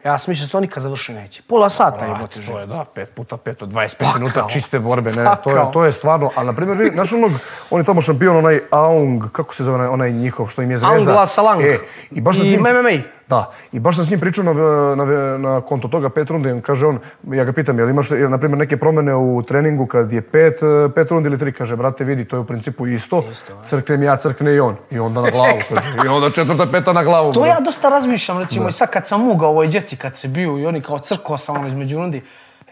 Ja 0.04 0.18
sam 0.18 0.32
mislio 0.32 0.46
da 0.46 0.52
to 0.52 0.60
nikad 0.60 0.82
završi 0.82 1.12
neće. 1.12 1.42
Pola 1.42 1.68
sata 1.68 2.04
je 2.04 2.14
bote 2.20 2.40
to 2.46 2.58
je 2.58 2.66
da, 2.66 2.84
pet 2.94 3.14
puta 3.14 3.36
pet, 3.36 3.62
od 3.62 3.72
25 3.72 3.98
Pakao. 3.98 4.18
minuta 4.18 4.46
čiste 4.48 4.78
borbe, 4.78 5.10
ne, 5.10 5.14
to 5.14 5.50
je, 5.50 5.56
Pakao. 5.56 5.72
to 5.72 5.84
je 5.84 5.92
stvarno, 5.92 6.30
ali 6.36 6.46
na 6.46 6.52
primjer, 6.52 6.90
znaš 6.94 7.12
onog, 7.12 7.32
on 7.70 7.80
je 7.80 7.84
tamo 7.84 8.00
šampion, 8.00 8.36
onaj 8.36 8.60
Aung, 8.70 9.30
kako 9.32 9.54
se 9.54 9.64
zove 9.64 9.74
onaj, 9.74 9.88
onaj 9.88 10.12
njihov, 10.12 10.46
što 10.48 10.62
im 10.62 10.70
je 10.70 10.76
zvezda. 10.78 10.96
Aung 10.96 11.08
Lasalang. 11.08 11.62
E, 11.62 11.78
i 12.10 12.20
baš 12.20 12.36
I 12.36 12.40
njim, 12.40 12.60
MMA. 12.60 13.02
Da, 13.28 13.50
i 13.72 13.80
baš 13.80 13.96
sam 13.96 14.04
s 14.04 14.10
njim 14.10 14.20
pričao 14.20 14.44
na, 14.44 14.52
na, 14.94 15.38
na 15.38 15.60
konto 15.60 15.88
toga 15.88 16.08
pet 16.10 16.30
rundi, 16.30 16.50
on 16.50 16.60
kaže 16.60 16.86
on, 16.86 16.98
ja 17.32 17.44
ga 17.44 17.52
pitam, 17.52 17.78
jel 17.78 17.88
imaš, 17.90 18.10
jel, 18.10 18.30
na 18.30 18.38
primjer, 18.38 18.58
neke 18.58 18.76
promene 18.76 19.14
u 19.14 19.42
treningu 19.42 19.86
kad 19.86 20.12
je 20.12 20.20
pet, 20.22 20.62
eh, 20.62 20.88
pet 20.94 21.10
rundi 21.10 21.28
ili 21.28 21.38
tri, 21.38 21.52
kaže, 21.52 21.76
brate, 21.76 22.04
vidi, 22.04 22.24
to 22.24 22.36
je 22.36 22.40
u 22.40 22.44
principu 22.44 22.86
isto, 22.86 23.24
crknem 23.64 24.02
ja, 24.02 24.16
crkne 24.16 24.54
i 24.54 24.60
on, 24.60 24.76
i 24.90 24.98
onda 24.98 25.20
na 25.20 25.30
glavu, 25.30 25.58
i 26.04 26.08
onda 26.08 26.30
četvrta 26.30 26.66
peta 26.72 26.92
na 26.92 27.04
glavu. 27.04 27.32
To 27.32 27.40
bro. 27.40 27.48
ja 27.48 27.60
dosta 27.60 27.88
razmišljam, 27.88 28.38
recimo, 28.38 28.68
i 28.68 28.72
sad 28.72 28.90
kad 28.90 29.06
sam 29.06 29.28
ugao 29.28 29.50
ovoj 29.50 29.66
djeci, 29.66 29.96
kad 29.96 30.16
se 30.16 30.28
bio 30.28 30.58
i 30.58 30.66
oni 30.66 30.80
kao 30.80 30.98
crkao 30.98 31.38
sam 31.38 31.56
ono 31.56 31.68
između 31.68 31.98
rundi, 31.98 32.22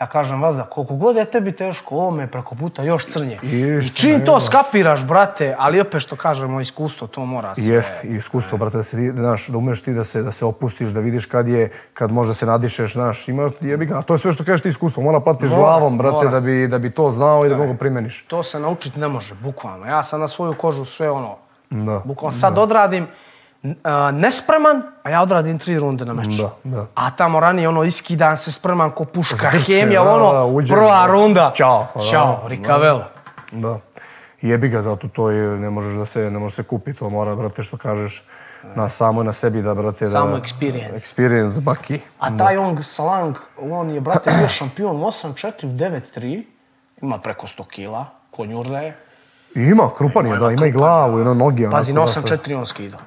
ja 0.03 0.07
kažem 0.07 0.43
vas 0.43 0.57
da 0.57 0.65
koliko 0.65 0.95
god 0.97 1.17
je 1.17 1.25
tebi 1.25 1.53
teško, 1.53 1.95
ovo 1.95 2.11
me 2.11 2.27
preko 2.27 2.55
puta 2.55 2.83
još 2.83 3.07
crnje. 3.07 3.39
I 3.43 3.89
čim 3.91 4.25
to 4.27 4.41
skapiraš, 4.41 5.05
brate, 5.05 5.55
ali 5.59 5.81
opet 5.81 6.03
što 6.03 6.17
kažemo, 6.17 6.61
iskustvo, 6.61 7.07
to 7.07 7.25
mora 7.25 7.55
sve. 7.55 7.65
Jest, 7.65 8.05
i 8.05 8.09
iskustvo, 8.09 8.59
brate, 8.59 8.77
da 8.77 8.83
se, 8.85 9.13
znaš, 9.13 9.49
da 9.49 9.59
umeš 9.59 9.83
ti 9.83 9.93
da 9.93 10.05
se, 10.05 10.23
da 10.23 10.33
se 10.33 10.45
opustiš, 10.45 10.89
da 10.89 11.01
vidiš 11.01 11.27
kad 11.27 11.49
je, 11.49 11.71
kad 11.95 12.13
može 12.13 12.35
se 12.35 12.47
nadišeš, 12.47 12.93
znaš, 12.93 13.29
ima, 13.29 13.51
jebi 13.61 13.87
ga, 13.87 13.99
a 13.99 14.03
to 14.03 14.15
je 14.15 14.19
sve 14.19 14.33
što 14.33 14.45
kažeš 14.45 14.61
ti 14.61 14.69
iskustvo, 14.69 15.03
mora 15.03 15.21
platiš 15.21 15.51
Mora, 15.51 15.63
glavom, 15.63 15.99
brate, 15.99 16.15
mora. 16.17 16.31
da 16.31 16.41
bi, 16.41 16.69
da 16.69 16.79
bi 16.79 16.91
to 16.91 17.11
znao 17.11 17.47
i 17.47 17.49
da 17.49 17.57
mogu 17.57 17.75
primeniš. 17.75 18.23
To 18.23 18.43
se 18.43 18.59
naučiti 18.59 19.01
ne 19.01 19.09
može, 19.09 19.35
bukvalno. 19.37 19.87
Ja 19.87 20.03
sam 20.03 20.21
na 20.21 20.29
svoju 20.29 20.55
kožu 20.55 20.85
sve 20.85 21.11
ono, 21.11 21.37
Da. 21.71 22.03
bukvalno 22.05 22.33
sad 22.33 22.59
odradim 22.59 23.03
n- 23.03 23.09
a, 23.09 23.32
nespreman, 24.13 24.83
a 25.03 25.11
ja 25.11 25.23
odradim 25.23 25.59
tri 25.59 25.79
runde 25.79 26.05
na 26.05 26.13
meču. 26.13 26.43
Da, 26.43 26.51
da. 26.67 26.87
A 26.95 27.11
tamo 27.11 27.41
ranije 27.41 27.69
ono 27.69 27.85
iskidan 27.85 28.37
se 28.37 28.53
spreman 28.53 28.91
ko 28.91 29.05
puška, 29.05 29.37
Zgrče, 29.37 29.59
hemija, 29.59 30.05
da, 30.05 30.11
ono, 30.11 30.33
da, 30.61 30.75
prva 30.75 31.01
da. 31.01 31.13
runda. 31.13 31.53
Ćao, 31.55 31.87
da, 31.95 32.01
Ćao, 32.01 32.41
da. 32.43 32.49
rikavelo. 32.49 33.05
Da. 33.53 33.79
Jebi 34.43 34.69
ga, 34.69 34.83
zato 34.83 35.09
to 35.09 35.31
je, 35.31 35.57
ne 35.59 35.71
možeš 35.71 35.95
da 35.95 36.07
se, 36.07 36.31
ne 36.31 36.39
može 36.39 36.55
se 36.55 36.63
kupiti, 36.63 36.99
to 36.99 37.11
mora, 37.11 37.35
brate, 37.35 37.63
što 37.63 37.77
kažeš, 37.77 38.23
na 38.75 38.89
samo 38.89 39.23
na 39.23 39.33
sebi 39.33 39.63
da, 39.63 39.75
brate, 39.75 40.05
da... 40.05 40.11
Samo 40.11 40.37
experience. 40.37 40.95
Experience, 40.95 41.61
baki. 41.61 42.01
A 42.19 42.37
taj 42.37 42.57
Ong 42.57 42.83
Salang, 42.83 43.37
on 43.61 43.91
je, 43.91 44.01
brate, 44.01 44.31
bio 44.39 44.49
šampion 44.49 44.97
8-4, 44.97 45.53
9-3, 45.67 46.45
ima 47.03 47.19
preko 47.19 47.47
100 47.47 47.67
kila, 47.67 48.07
konjurda 48.31 48.79
je. 48.81 48.97
Ima, 49.55 49.91
krupan 49.97 50.27
je, 50.27 50.37
da, 50.37 50.51
ima 50.51 50.67
i 50.67 50.71
glavu, 50.73 51.19
i 51.19 51.23
ono 51.23 51.35
noge. 51.35 51.71
Pazi, 51.71 51.93
na 51.93 52.01
onako, 52.01 52.21
da 52.21 52.27
se- 52.27 52.37
8-4 52.37 52.59
on 52.59 52.67
skidao. 52.67 53.01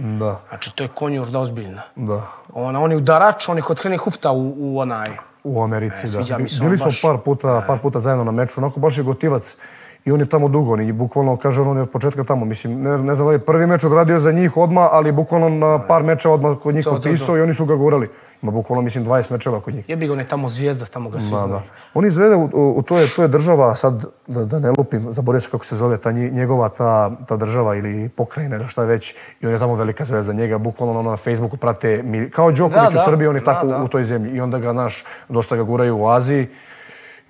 Da, 0.00 0.40
Znači, 0.48 0.72
to 0.74 0.84
je 0.84 0.88
konjurda 0.88 1.38
ozbiljna. 1.38 1.82
da. 1.96 2.22
Ona, 2.54 2.80
on 2.80 2.90
je 2.90 2.96
udarač, 2.96 3.48
on 3.48 3.56
je 3.56 3.62
kod 3.62 3.80
krene 3.80 3.96
hufta 3.96 4.32
u, 4.32 4.54
u 4.58 4.78
onaj... 4.78 5.06
U 5.44 5.62
Americi, 5.62 6.06
da. 6.08 6.38
mi 6.38 6.48
se 6.48 6.60
Bili 6.60 6.78
smo 6.78 6.86
baš. 6.86 7.02
par 7.02 7.18
puta, 7.24 7.64
par 7.66 7.78
puta 7.78 8.00
zajedno 8.00 8.24
na 8.24 8.30
meču, 8.30 8.60
onako 8.60 8.80
baš 8.80 8.96
je 8.98 9.02
gotivac. 9.02 9.56
I 10.04 10.12
on 10.12 10.20
je 10.20 10.26
tamo 10.26 10.48
dugo, 10.48 10.72
on 10.72 10.80
je 10.80 10.92
bukvalno, 10.92 11.36
kaže 11.36 11.60
on, 11.60 11.68
on 11.68 11.76
je 11.76 11.82
od 11.82 11.90
početka 11.90 12.24
tamo. 12.24 12.44
Mislim, 12.44 12.80
ne, 12.82 12.98
ne 12.98 13.14
znam 13.14 13.26
da 13.26 13.32
je 13.32 13.38
prvi 13.38 13.66
meč 13.66 13.84
odradio 13.84 14.18
za 14.20 14.32
njih 14.32 14.56
odmah, 14.56 14.88
ali 14.92 15.12
bukvalno 15.12 15.48
na 15.48 15.78
par 15.78 16.02
meča 16.02 16.30
odmah 16.30 16.56
kod 16.58 16.74
njih 16.74 16.86
potpisao 16.90 17.36
i 17.36 17.40
oni 17.40 17.54
su 17.54 17.66
ga 17.66 17.74
gurali. 17.74 18.08
Ima 18.42 18.52
bukvalno, 18.52 18.82
mislim, 18.82 19.04
20 19.06 19.30
mečeva 19.30 19.60
kod 19.60 19.74
njih. 19.74 19.88
Jebi 19.88 20.06
ga, 20.06 20.12
on 20.12 20.18
je 20.18 20.28
tamo 20.28 20.48
zvijezda, 20.48 20.84
tamo 20.84 21.10
ga 21.10 21.20
svi 21.20 21.28
znaju. 21.28 21.60
On 21.94 22.06
izvede, 22.06 22.36
u, 22.36 22.48
u, 22.76 22.82
to, 22.82 22.98
je, 22.98 23.06
to 23.16 23.22
je 23.22 23.28
država, 23.28 23.74
sad 23.74 24.04
da, 24.26 24.44
da 24.44 24.58
ne 24.58 24.72
lupim, 24.78 25.12
zaboravio 25.12 25.40
sam 25.40 25.50
kako 25.50 25.64
se 25.64 25.76
zove, 25.76 25.96
ta 25.96 26.12
njegova 26.12 26.68
ta, 26.68 27.10
ta 27.28 27.36
država 27.36 27.76
ili 27.76 28.08
pokrajina 28.08 28.56
ili 28.56 28.68
šta 28.68 28.84
već. 28.84 29.14
I 29.40 29.46
on 29.46 29.52
je 29.52 29.58
tamo 29.58 29.74
velika 29.74 30.04
zvezda. 30.04 30.32
Njega 30.32 30.58
bukvalno 30.58 30.98
ono, 30.98 31.10
na 31.10 31.16
Facebooku 31.16 31.56
prate, 31.56 32.02
mil- 32.04 32.30
kao 32.30 32.52
Đoković 32.52 32.74
Da, 32.74 32.90
da. 32.90 33.02
u 33.02 33.04
Srbiji, 33.04 33.28
on 33.28 33.34
je 33.36 33.40
Da, 33.40 33.52
tako 33.54 33.66
da. 33.66 33.82
u 33.82 33.88
toj 33.88 34.04
zemlji. 34.04 34.30
I 34.36 34.40
onda 34.40 34.58
ga, 34.58 34.72
naš, 34.72 35.04
dosta 35.28 35.56
ga 35.56 35.62
guraju 35.62 35.98
u 35.98 36.08
Aziji. 36.08 36.48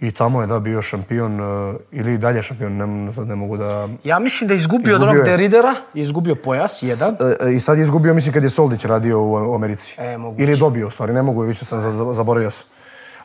I 0.01 0.13
tamo 0.13 0.41
je 0.41 0.47
da 0.47 0.59
bio 0.61 0.83
šampion, 0.83 1.41
uh, 1.41 1.77
ili 1.93 2.19
dalje 2.19 2.43
šampion, 2.43 2.73
ne, 2.73 3.13
sad 3.13 3.29
ne 3.29 3.35
mogu 3.35 3.57
da... 3.57 3.89
Ja 4.05 4.19
mislim 4.19 4.49
da 4.49 4.55
je 4.55 4.59
izgubio 4.59 4.95
od 4.95 5.01
Izgubio 5.01 5.11
onog 5.11 5.29
je. 5.29 5.31
Deridera, 5.33 5.75
izgubio 5.95 6.35
pojas, 6.35 6.83
jedan. 6.83 7.17
E, 7.41 7.47
e, 7.47 7.55
I 7.55 7.61
sad 7.61 7.79
je 7.79 7.83
izgubio, 7.83 8.15
mislim, 8.15 8.35
kad 8.35 8.43
je 8.45 8.51
Soldić 8.51 8.85
radio 8.85 9.21
u, 9.21 9.53
u 9.53 9.55
Americi. 9.55 9.97
E, 9.99 10.17
moguće. 10.19 10.43
Ili 10.43 10.53
je 10.53 10.57
dobio, 10.57 10.87
u 10.87 10.91
stvari, 10.91 11.13
ne 11.13 11.23
mogu, 11.23 11.43
više 11.43 11.65
sam 11.65 11.81
za- 11.81 11.91
za- 11.91 12.13
zaboravio 12.13 12.51
sam. 12.51 12.69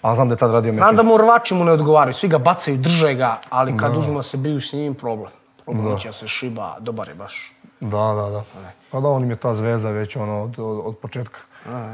Ali 0.01 0.15
znam 0.15 0.29
da 0.29 0.33
je 0.33 0.37
tad 0.37 0.51
radio. 0.51 0.73
Znam 0.73 0.95
da 0.95 1.03
mu 1.03 1.17
rvači 1.17 1.53
mu 1.53 1.63
ne 1.63 1.71
odgovaraju, 1.71 2.13
svi 2.13 2.27
ga 2.27 2.37
bacaju, 2.37 2.77
drže 2.77 3.13
ga, 3.13 3.39
ali 3.49 3.77
kad 3.77 3.97
uzmu 3.97 4.15
da 4.15 4.23
se 4.23 4.37
biju 4.37 4.61
s 4.61 4.73
njim, 4.73 4.93
problem. 4.95 5.31
Problem 5.65 5.97
će 5.97 6.11
se 6.11 6.27
šiba, 6.27 6.75
dobar 6.79 7.07
je 7.07 7.15
baš. 7.15 7.53
Da, 7.79 8.13
da, 8.13 8.29
da. 8.29 8.43
Pa 8.91 8.99
da, 8.99 9.07
on 9.07 9.23
im 9.23 9.29
je 9.29 9.35
ta 9.35 9.55
zvezda 9.55 9.89
već 9.89 10.15
ono 10.15 10.43
od, 10.43 10.59
od, 10.59 10.81
od 10.85 10.97
početka. 10.97 11.39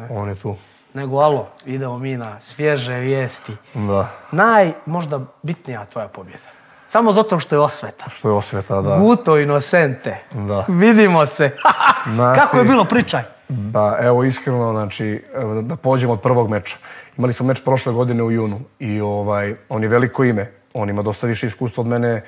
On 0.10 0.30
je 0.30 0.36
tu. 0.36 0.56
Nego, 0.94 1.18
alo, 1.18 1.48
idemo 1.66 1.98
mi 1.98 2.18
na 2.18 2.40
svježe 2.40 2.94
vijesti. 2.94 3.54
Da. 3.74 4.08
Naj, 4.32 4.72
možda 4.86 5.20
bitnija 5.42 5.86
tvoja 5.86 6.08
pobjeda. 6.08 6.44
Samo 6.86 7.12
zato 7.12 7.40
što 7.40 7.56
je 7.56 7.60
osveta. 7.60 8.10
Što 8.10 8.30
je 8.30 8.34
osveta, 8.34 8.82
da. 8.82 8.98
Guto 8.98 9.38
Inocente. 9.38 10.18
Da. 10.32 10.66
Vidimo 10.68 11.26
se. 11.26 11.50
Nasti- 12.08 12.40
Kako 12.40 12.58
je 12.58 12.64
bilo, 12.64 12.86
pričaj. 12.86 13.22
Da, 13.50 13.98
evo 14.02 14.24
iskreno, 14.24 14.72
znači, 14.72 15.24
da, 15.62 15.76
pođemo 15.76 16.14
od 16.14 16.22
prvog 16.22 16.50
meča. 16.50 16.78
Imali 17.18 17.34
smo 17.34 17.46
meč 17.46 17.62
prošle 17.64 17.94
godine 17.94 18.24
u 18.24 18.32
junu 18.32 18.60
i 18.80 19.02
ovaj, 19.02 19.56
on 19.70 19.84
je 19.84 19.90
veliko 19.90 20.24
ime. 20.24 20.52
On 20.74 20.90
ima 20.90 21.02
dosta 21.02 21.28
više 21.28 21.48
iskustva 21.48 21.82
od 21.82 21.88
mene. 21.88 22.22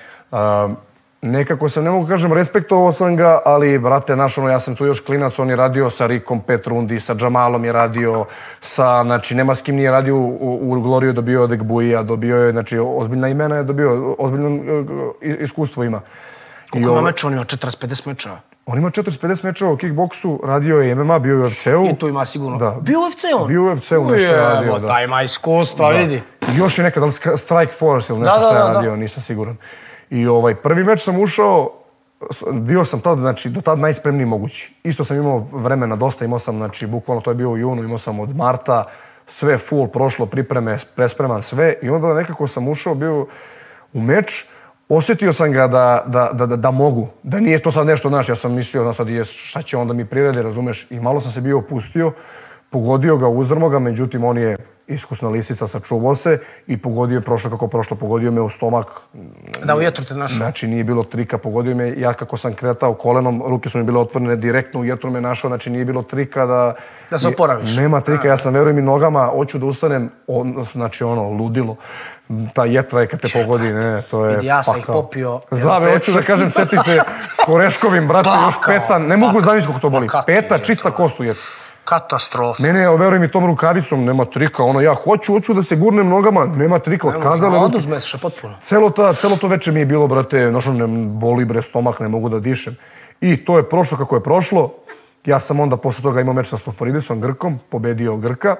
Nekako 1.23 1.69
sam, 1.69 1.83
ne 1.83 1.89
mogu 1.91 2.07
kažem, 2.07 2.33
respektovao 2.33 2.91
sam 2.91 3.15
ga, 3.15 3.41
ali, 3.45 3.79
brate, 3.79 4.15
naš, 4.15 4.37
ono, 4.37 4.49
ja 4.49 4.59
sam 4.59 4.75
tu 4.75 4.85
još 4.85 4.99
klinac, 4.99 5.39
on 5.39 5.49
je 5.49 5.55
radio 5.55 5.89
sa 5.89 6.07
Rikom 6.07 6.41
pet 6.41 6.67
rundi, 6.67 6.99
sa 6.99 7.15
Džamalom 7.15 7.65
je 7.65 7.71
radio, 7.71 8.25
sa, 8.61 9.03
znači, 9.03 9.35
nema 9.35 9.55
s 9.55 9.61
kim 9.61 9.75
nije 9.75 9.91
radio, 9.91 10.17
u, 10.17 10.71
u 10.71 10.81
Gloriju 10.81 11.09
je 11.09 11.13
dobio 11.13 11.43
od 11.43 11.51
Egbuija, 11.51 12.03
dobio 12.03 12.37
je, 12.37 12.51
znači, 12.51 12.79
ozbiljna 12.79 13.27
imena 13.27 13.55
je 13.55 13.63
dobio, 13.63 14.15
ozbiljno 14.19 14.49
e, 15.21 15.37
iskustvo 15.39 15.83
ima. 15.83 16.01
Koliko 16.71 16.91
ima 16.91 17.01
meča? 17.01 17.27
On 17.27 17.33
ima 17.33 17.43
40-50 17.43 18.07
mečeva. 18.07 18.37
On 18.65 18.77
ima 18.77 18.89
40-50 18.89 19.43
mečeva 19.43 19.71
u 19.71 19.77
kickboksu, 19.77 20.39
radio 20.43 20.81
je 20.81 20.95
MMA, 20.95 21.19
bio 21.19 21.33
je 21.33 21.39
u 21.39 21.43
UFC-u. 21.45 21.85
I 21.85 21.95
tu 21.95 22.07
ima 22.07 22.25
sigurno. 22.25 22.57
Da. 22.57 22.77
Bio 22.81 22.99
u 22.99 23.03
UFC 23.03 23.23
on? 23.39 23.47
Bio 23.47 23.63
u 23.63 23.73
UFC-u, 23.73 24.11
nešto 24.11 24.27
je 24.27 24.37
radio, 24.37 24.79
da. 24.79 24.87
taj 24.87 25.03
ima 25.03 25.21
iskustva, 25.21 25.89
vidi. 25.89 26.21
I 26.55 26.57
Još 26.57 26.77
je 26.77 26.83
nekad, 26.83 27.01
da 27.01 27.05
li 27.07 27.11
Sk- 27.11 27.37
Strike 27.37 27.73
Force 27.73 28.13
ili 28.13 28.19
nešto 28.21 28.35
Da, 28.35 28.41
da, 28.41 28.47
što 28.47 28.57
je 28.57 28.61
da, 28.61 28.67
da. 28.67 28.73
radio, 28.73 28.95
nisam 28.95 29.23
siguran. 29.23 29.57
I 30.13 30.27
ovaj, 30.27 30.55
prvi 30.55 30.83
meč 30.83 31.01
sam 31.01 31.19
ušao, 31.19 31.71
bio 32.51 32.85
sam 32.85 32.99
tad, 32.99 33.17
znači, 33.17 33.49
do 33.49 33.61
tad 33.61 33.79
najspremniji 33.79 34.25
mogući. 34.25 34.73
Isto 34.83 35.05
sam 35.05 35.17
imao 35.17 35.47
vremena 35.51 35.95
dosta, 35.95 36.25
imao 36.25 36.39
sam, 36.39 36.57
znači, 36.57 36.87
bukvalno 36.87 37.21
to 37.21 37.31
je 37.31 37.35
bio 37.35 37.49
u 37.49 37.57
junu, 37.57 37.83
imao 37.83 37.97
sam 37.97 38.19
od 38.19 38.35
marta, 38.35 38.85
sve 39.27 39.57
full 39.57 39.87
prošlo, 39.87 40.25
pripreme, 40.25 40.77
prespreman, 40.95 41.43
sve. 41.43 41.75
I 41.81 41.89
onda 41.89 42.13
nekako 42.13 42.47
sam 42.47 42.67
ušao, 42.67 42.95
bio 42.95 43.25
u 43.93 44.01
meč, 44.01 44.45
osjetio 44.89 45.33
sam 45.33 45.51
ga 45.51 45.67
da, 45.67 46.03
da, 46.05 46.29
da, 46.33 46.45
da, 46.45 46.55
da 46.55 46.71
mogu, 46.71 47.07
da 47.23 47.39
nije 47.39 47.59
to 47.59 47.71
sad 47.71 47.87
nešto, 47.87 48.09
znaš, 48.09 48.29
ja 48.29 48.35
sam 48.35 48.53
mislio, 48.53 48.83
da 48.83 48.93
sad 48.93 49.09
je, 49.09 49.25
šta 49.25 49.61
će 49.61 49.77
onda 49.77 49.93
mi 49.93 50.05
prirede, 50.05 50.41
razumeš, 50.41 50.87
i 50.91 50.99
malo 50.99 51.21
sam 51.21 51.31
se 51.31 51.41
bio 51.41 51.57
opustio, 51.57 52.11
pogodio 52.69 53.17
ga, 53.17 53.27
uzrmo 53.27 53.69
ga, 53.69 53.79
međutim, 53.79 54.23
on 54.23 54.37
je 54.37 54.57
iskusna 54.87 55.29
lisica, 55.29 55.67
sačuvao 55.67 56.15
se 56.15 56.39
i 56.67 56.77
pogodio 56.77 57.15
je 57.15 57.21
prošlo 57.21 57.51
kako 57.51 57.67
prošlo, 57.67 57.97
pogodio 57.97 58.31
me 58.31 58.41
u 58.41 58.49
stomak, 58.49 58.87
Da 59.63 59.75
u 59.75 59.81
jetru 59.81 60.05
te 60.05 60.13
našao. 60.13 60.37
Znači 60.37 60.67
nije 60.67 60.83
bilo 60.83 61.03
trika, 61.03 61.37
pogodio 61.37 61.75
me, 61.75 61.93
ja 61.97 62.13
kako 62.13 62.37
sam 62.37 62.53
kretao 62.53 62.93
kolenom, 62.93 63.43
ruke 63.45 63.69
su 63.69 63.77
mi 63.77 63.83
bile 63.83 63.99
otvorene 63.99 64.35
direktno, 64.35 64.79
u 64.79 64.85
jetru 64.85 65.11
me 65.11 65.21
našao, 65.21 65.49
znači 65.49 65.69
nije 65.69 65.85
bilo 65.85 66.03
trika 66.03 66.45
da... 66.45 66.75
Da 67.11 67.17
se 67.17 67.27
oporaviš. 67.27 67.75
Nema 67.75 68.01
trika, 68.01 68.27
ja 68.27 68.37
sam, 68.37 68.53
verujem 68.53 68.77
i 68.77 68.81
nogama, 68.81 69.25
hoću 69.25 69.57
da 69.57 69.65
ustanem, 69.65 70.11
on, 70.27 70.65
znači 70.73 71.03
ono, 71.03 71.29
ludilo. 71.29 71.75
Ta 72.53 72.65
jetra 72.65 73.01
je 73.01 73.07
kad 73.07 73.21
te 73.21 73.27
pogodi, 73.33 73.73
ne, 73.73 74.01
to 74.01 74.25
je 74.25 74.39
ja 74.43 74.63
sam 74.63 74.77
ih 74.77 74.85
popio, 74.87 75.39
Znam, 75.51 75.83
evo, 75.83 75.93
hoću 75.93 76.11
da 76.11 76.21
kažem, 76.21 76.51
seti 76.51 76.77
se 76.85 76.99
s 77.21 77.45
Koreškovim, 77.45 78.07
brate, 78.07 78.29
još 78.45 78.55
peta, 78.67 78.99
ne 78.99 79.17
mogu 79.17 79.41
zamisliti 79.41 79.67
kako 79.67 79.79
to 79.79 79.89
boli. 79.89 80.07
Kako 80.07 80.25
Peta, 80.25 80.57
čista 80.57 80.91
kost 80.91 81.19
u 81.19 81.23
jetru. 81.23 81.62
Katastrofa. 81.85 82.63
Mene, 82.63 82.83
evo, 82.83 82.97
verujem 82.97 83.23
i 83.23 83.31
tom 83.31 83.45
rukavicom, 83.45 84.05
nema 84.05 84.25
trika, 84.25 84.63
ono, 84.63 84.81
ja 84.81 84.93
hoću, 84.93 85.33
hoću 85.33 85.53
da 85.53 85.63
se 85.63 85.75
gurnem 85.75 86.07
nogama, 86.09 86.45
nema 86.45 86.79
trika, 86.79 87.07
otkazale 87.07 87.55
ruke. 87.55 87.65
Oduzmeš 87.65 88.11
se 88.11 88.17
potpuno. 88.17 88.55
Celo, 88.61 88.89
ta, 88.89 89.13
celo 89.13 89.35
to 89.35 89.47
veče 89.47 89.71
mi 89.71 89.79
je 89.79 89.85
bilo, 89.85 90.07
brate, 90.07 90.47
znaš, 90.49 90.67
ono, 90.67 90.87
ne, 90.87 91.05
boli 91.07 91.45
bre 91.45 91.61
stomak, 91.61 91.99
ne 91.99 92.07
mogu 92.07 92.29
da 92.29 92.39
dišem. 92.39 92.77
I 93.21 93.45
to 93.45 93.57
je 93.57 93.69
prošlo 93.69 93.97
kako 93.97 94.15
je 94.15 94.23
prošlo. 94.23 94.73
Ja 95.25 95.39
sam 95.39 95.59
onda 95.59 95.77
posle 95.77 96.03
toga 96.03 96.21
imao 96.21 96.33
meč 96.33 96.47
sa 96.47 96.57
Stoforidisom, 96.57 97.21
Grkom, 97.21 97.59
pobedio 97.69 98.17
Grka. 98.17 98.55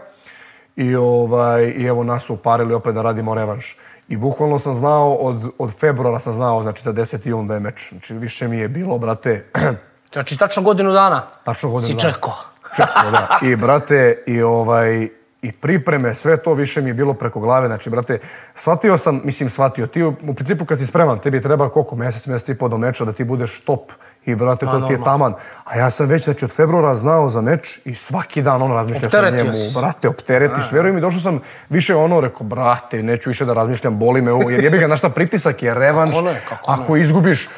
I, 0.76 0.96
ovaj, 0.96 1.64
I 1.64 1.86
evo 1.86 2.04
nas 2.04 2.24
su 2.24 2.34
uparili 2.34 2.74
opet 2.74 2.96
da 2.96 3.02
radimo 3.02 3.36
revanš. 3.36 3.78
I 4.08 4.18
bukvalno 4.18 4.60
sam 4.60 4.74
znao, 4.74 5.14
od, 5.14 5.52
od 5.58 5.72
februara 5.80 6.20
sam 6.20 6.34
znao, 6.34 6.62
znači 6.64 6.84
za 6.84 6.94
10. 6.94 7.28
jun 7.28 7.48
da 7.48 7.54
je 7.54 7.60
meč. 7.60 7.90
Znači 7.90 8.14
više 8.14 8.48
mi 8.48 8.58
je 8.58 8.68
bilo, 8.68 8.98
brate, 8.98 9.46
Znači, 10.14 10.38
tačno 10.38 10.64
godinu 10.64 10.92
dana 10.92 11.22
tačno 11.44 11.70
godinu 11.70 11.88
si 11.88 11.94
dana. 11.94 12.14
čekao. 12.14 12.34
Čekao, 12.76 13.12
da. 13.12 13.40
I, 13.42 13.56
brate, 13.56 14.24
i, 14.28 14.42
ovaj, 14.42 15.08
i 15.42 15.52
pripreme, 15.52 16.14
sve 16.14 16.38
to 16.38 16.54
više 16.54 16.82
mi 16.82 16.90
je 16.90 16.94
bilo 16.94 17.14
preko 17.14 17.40
glave. 17.40 17.68
Znači, 17.68 17.90
brate, 17.90 18.20
shvatio 18.56 18.98
sam, 18.98 19.22
mislim, 19.24 19.50
shvatio. 19.50 19.88
Ti 19.88 20.04
u, 20.04 20.34
principu 20.36 20.66
kad 20.66 20.80
si 20.80 20.86
spreman, 20.86 21.20
tebi 21.20 21.42
treba 21.42 21.70
koliko, 21.70 21.96
mjesec, 21.96 22.26
mjesec 22.28 22.50
i 22.50 22.58
pol 22.58 22.70
do 22.70 22.78
meča 22.78 23.06
da 23.06 23.14
ti 23.14 23.24
budeš 23.24 23.60
top. 23.60 23.92
I, 24.26 24.36
brate, 24.36 24.66
to 24.66 24.88
ti 24.88 24.94
je 24.94 25.04
taman. 25.04 25.34
A 25.64 25.78
ja 25.78 25.90
sam 25.90 26.08
već, 26.08 26.24
znači, 26.24 26.46
od 26.46 26.52
februara 26.52 26.96
znao 26.96 27.30
za 27.30 27.42
meč 27.42 27.80
i 27.86 27.94
svaki 27.94 28.42
dan 28.42 28.62
ono 28.62 28.74
razmišljaš 28.74 29.14
o 29.14 29.30
njemu. 29.30 29.54
si. 29.54 29.80
Brate, 29.80 30.10
opteretiš. 30.10 30.72
Vjeruj 30.72 30.92
mi, 30.92 31.02
došao 31.02 31.20
sam 31.20 31.40
više 31.70 31.96
ono, 31.96 32.22
rekao, 32.22 32.48
brate, 32.48 33.04
neću 33.04 33.30
više 33.30 33.46
da 33.46 33.54
razmišljam, 33.54 34.00
boli 34.00 34.22
me 34.22 34.32
ovo. 34.32 34.50
Jer 34.50 34.64
jebi 34.64 34.78
ga, 34.78 34.86
znaš 34.86 35.00
šta, 35.00 35.10
pritisak 35.10 35.64
je 35.64 35.74
revanš. 35.74 36.12
Kako 36.12 36.26
ne, 36.26 36.42
kako 36.50 36.72
ne. 36.72 36.84
Ako 36.84 36.96
izgubiš, 36.96 37.50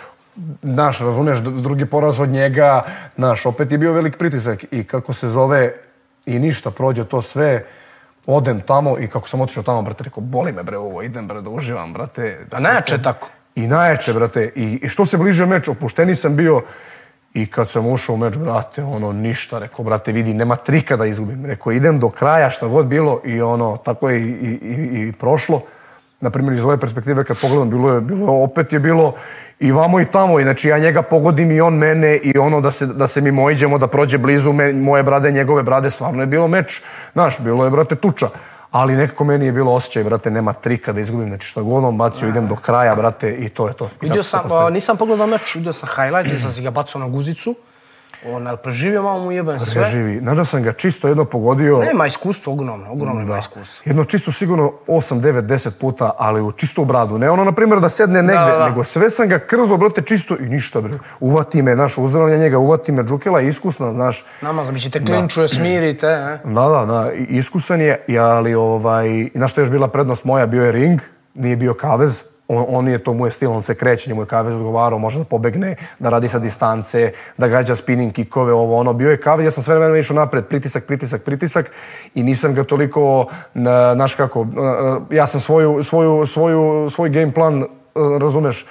Znaš, 0.64 1.00
razumeš, 1.00 1.38
dru- 1.38 1.62
drugi 1.62 1.86
poraz 1.86 2.20
od 2.20 2.30
njega, 2.30 2.84
znaš, 3.16 3.46
opet 3.46 3.72
je 3.72 3.78
bio 3.78 3.94
velik 3.94 4.18
pritisak 4.18 4.66
i 4.72 4.84
kako 4.84 5.14
se 5.14 5.28
zove 5.28 5.74
i 6.26 6.40
ništa, 6.40 6.72
prođe 6.72 7.06
to 7.06 7.22
sve, 7.22 7.66
odem 8.26 8.62
tamo 8.62 9.00
i 9.00 9.08
kako 9.08 9.30
sam 9.30 9.42
otišao 9.42 9.64
tamo, 9.64 9.82
brate, 9.82 10.04
rekao, 10.04 10.22
boli 10.22 10.52
me 10.52 10.64
bre 10.64 10.78
ovo, 10.78 11.02
idem 11.02 11.28
bre 11.28 11.42
da 11.42 11.50
uživam, 11.50 11.94
brate. 11.94 12.46
Da 12.52 12.58
A 12.58 12.60
najjače 12.60 13.02
tako. 13.02 13.30
I 13.56 13.68
najjače, 13.68 14.14
brate, 14.14 14.52
i, 14.56 14.80
i 14.84 14.88
što 14.88 15.06
se 15.06 15.18
bliže 15.18 15.46
meč, 15.46 15.68
opušteni 15.68 16.16
sam 16.16 16.36
bio 16.36 16.62
i 17.34 17.48
kad 17.48 17.70
sam 17.70 17.88
ušao 17.88 18.16
u 18.16 18.18
meč, 18.18 18.38
brate, 18.38 18.84
ono, 18.84 19.12
ništa, 19.12 19.60
rekao, 19.60 19.86
brate, 19.86 20.12
vidi, 20.12 20.34
nema 20.34 20.56
trika 20.56 20.98
da 20.98 21.06
izgubim. 21.06 21.46
Rekao, 21.46 21.72
idem 21.72 22.00
do 22.00 22.10
kraja, 22.10 22.50
šta 22.50 22.68
god 22.68 22.86
bilo 22.86 23.22
i 23.26 23.42
ono, 23.42 23.78
tako 23.78 24.10
je 24.10 24.22
i, 24.22 24.30
i, 24.30 24.60
i, 24.62 25.08
i 25.08 25.12
prošlo. 25.12 25.62
Na 26.22 26.30
primjer, 26.30 26.58
iz 26.58 26.64
ove 26.64 26.78
perspektive 26.78 27.24
kad 27.24 27.38
pogledam, 27.42 27.70
bilo 27.70 27.94
je, 27.94 28.02
bilo 28.02 28.26
je, 28.26 28.44
opet 28.44 28.74
je 28.74 28.80
bilo 28.80 29.14
i 29.60 29.72
vamo 29.72 30.00
i 30.00 30.06
tamo. 30.06 30.40
I 30.40 30.44
znači 30.44 30.68
ja 30.68 30.78
njega 30.78 31.02
pogodim 31.02 31.52
i 31.52 31.62
on 31.62 31.74
mene 31.74 32.16
i 32.18 32.38
ono 32.38 32.62
da 32.62 32.72
se, 32.72 32.86
da 32.86 33.08
se 33.08 33.22
mi 33.22 33.32
mojiđemo, 33.32 33.78
da 33.78 33.88
prođe 33.88 34.18
blizu 34.18 34.54
me, 34.54 34.74
moje 34.74 35.04
brade, 35.04 35.32
njegove 35.32 35.64
brade, 35.64 35.92
stvarno 35.92 36.22
je 36.22 36.28
bilo 36.28 36.48
meč. 36.48 36.82
Znaš, 37.14 37.40
bilo 37.40 37.66
je, 37.66 37.72
brate, 37.72 37.96
tuča. 37.96 38.30
Ali 38.72 38.96
nekako 38.96 39.24
meni 39.24 39.46
je 39.46 39.52
bilo 39.52 39.74
osjećaj, 39.74 40.04
brate, 40.04 40.32
nema 40.32 40.54
trika 40.54 40.94
da 40.94 41.02
izgubim. 41.02 41.28
Znači 41.28 41.48
što 41.48 41.64
god 41.64 41.84
on 41.84 41.98
bacio, 41.98 42.30
idem 42.30 42.48
do 42.48 42.56
kraja, 42.56 42.96
brate, 42.96 43.32
i 43.34 43.50
to 43.50 43.68
je 43.68 43.74
to. 43.74 43.90
Vidio 44.02 44.24
sam, 44.24 44.52
a, 44.52 44.70
nisam 44.70 44.98
pogledao 44.98 45.28
meč, 45.28 45.56
vidio 45.56 45.74
sam 45.74 45.90
highlight, 45.96 46.42
sam 46.42 46.52
si 46.52 46.64
ga 46.64 46.72
bacao 46.72 47.02
na 47.02 47.08
guzicu. 47.08 47.56
On, 48.34 48.48
ali 48.48 48.58
preživio 48.64 49.04
malo 49.04 49.24
mu 49.24 49.32
jebem 49.32 49.60
sve. 49.60 49.82
Preživi. 49.82 50.20
Znaš 50.20 50.38
da 50.38 50.46
sam 50.46 50.64
ga 50.64 50.74
čisto 50.74 51.08
jedno 51.08 51.26
pogodio. 51.26 51.80
Nema 51.80 52.06
iskustvo, 52.06 52.54
ogromno, 52.54 52.92
ogromno 52.92 53.22
ima 53.22 53.38
iskustvo. 53.38 53.82
Jedno 53.86 54.04
čisto 54.04 54.32
sigurno 54.32 54.74
8, 54.88 55.22
9, 55.22 55.42
10 55.42 55.70
puta, 55.70 56.12
ali 56.18 56.42
u 56.42 56.52
čisto 56.52 56.82
u 56.82 56.86
bradu. 56.86 57.18
Ne 57.18 57.30
ono, 57.30 57.44
na 57.44 57.52
primjer, 57.52 57.80
da 57.80 57.90
sedne 57.90 58.22
negde, 58.22 58.52
da, 58.52 58.58
da. 58.58 58.70
nego 58.70 58.84
sve 58.84 59.10
sam 59.10 59.28
ga 59.28 59.40
krzlo, 59.40 59.78
brate, 59.78 60.02
čisto 60.02 60.38
i 60.38 60.50
ništa, 60.50 60.82
bre. 60.82 60.94
Uvati 61.20 61.62
me, 61.62 61.74
znaš, 61.74 61.98
uzdravlja 61.98 62.38
njega, 62.38 62.58
uvati 62.58 62.92
me, 62.92 63.04
Džukela 63.04 63.40
je 63.40 63.48
iskusna, 63.48 63.94
znaš. 63.94 64.26
Nama, 64.42 64.64
bi 64.72 64.80
ćete 64.80 65.06
klinčuje, 65.06 65.48
smirite, 65.48 66.08
ne? 66.08 66.40
Da, 66.54 66.68
da, 66.68 66.86
da, 66.86 67.12
iskusan 67.14 67.82
je, 67.82 68.06
ali, 68.20 68.56
ovaj, 68.56 69.30
znaš 69.36 69.52
što 69.52 69.62
je 69.62 69.64
još 69.64 69.72
bila 69.72 69.88
prednost 69.88 70.24
moja, 70.24 70.46
bio 70.46 70.66
je 70.66 70.72
ring, 70.72 71.02
nije 71.34 71.56
bio 71.56 71.74
kavez, 71.74 72.24
on, 72.48 72.66
on 72.68 72.88
je 72.88 73.04
to 73.04 73.14
mu 73.14 73.26
je 73.26 73.32
stil, 73.32 73.52
on 73.52 73.64
se 73.64 73.76
kreće, 73.76 74.10
njemu 74.10 74.22
je 74.22 74.26
kavez 74.26 74.56
odgovarao, 74.56 75.00
može 75.00 75.20
da 75.20 75.26
pobegne, 75.26 75.76
da 76.00 76.10
radi 76.10 76.28
sa 76.28 76.40
distance, 76.40 77.12
da 77.38 77.48
gađa 77.48 77.76
spinning 77.76 78.14
kikove, 78.14 78.54
ovo 78.54 78.78
ono. 78.78 78.94
Bio 78.94 79.12
je 79.12 79.22
kavez, 79.22 79.46
ja 79.46 79.52
sam 79.52 79.64
sve 79.64 79.76
vremena 79.76 80.00
išao 80.00 80.16
napred, 80.16 80.46
pritisak, 80.46 80.86
pritisak, 80.86 81.24
pritisak 81.24 81.72
i 82.16 82.24
nisam 82.24 82.54
ga 82.54 82.64
toliko, 82.64 83.26
na, 83.54 83.94
znaš 83.94 84.16
kako, 84.16 84.48
ja 85.12 85.28
sam 85.28 85.42
svoju, 85.42 85.84
svoju, 85.84 86.28
svoju, 86.28 86.90
svoj 86.90 87.10
game 87.10 87.34
plan, 87.34 87.64
e, 87.64 87.68
razumeš, 88.20 88.66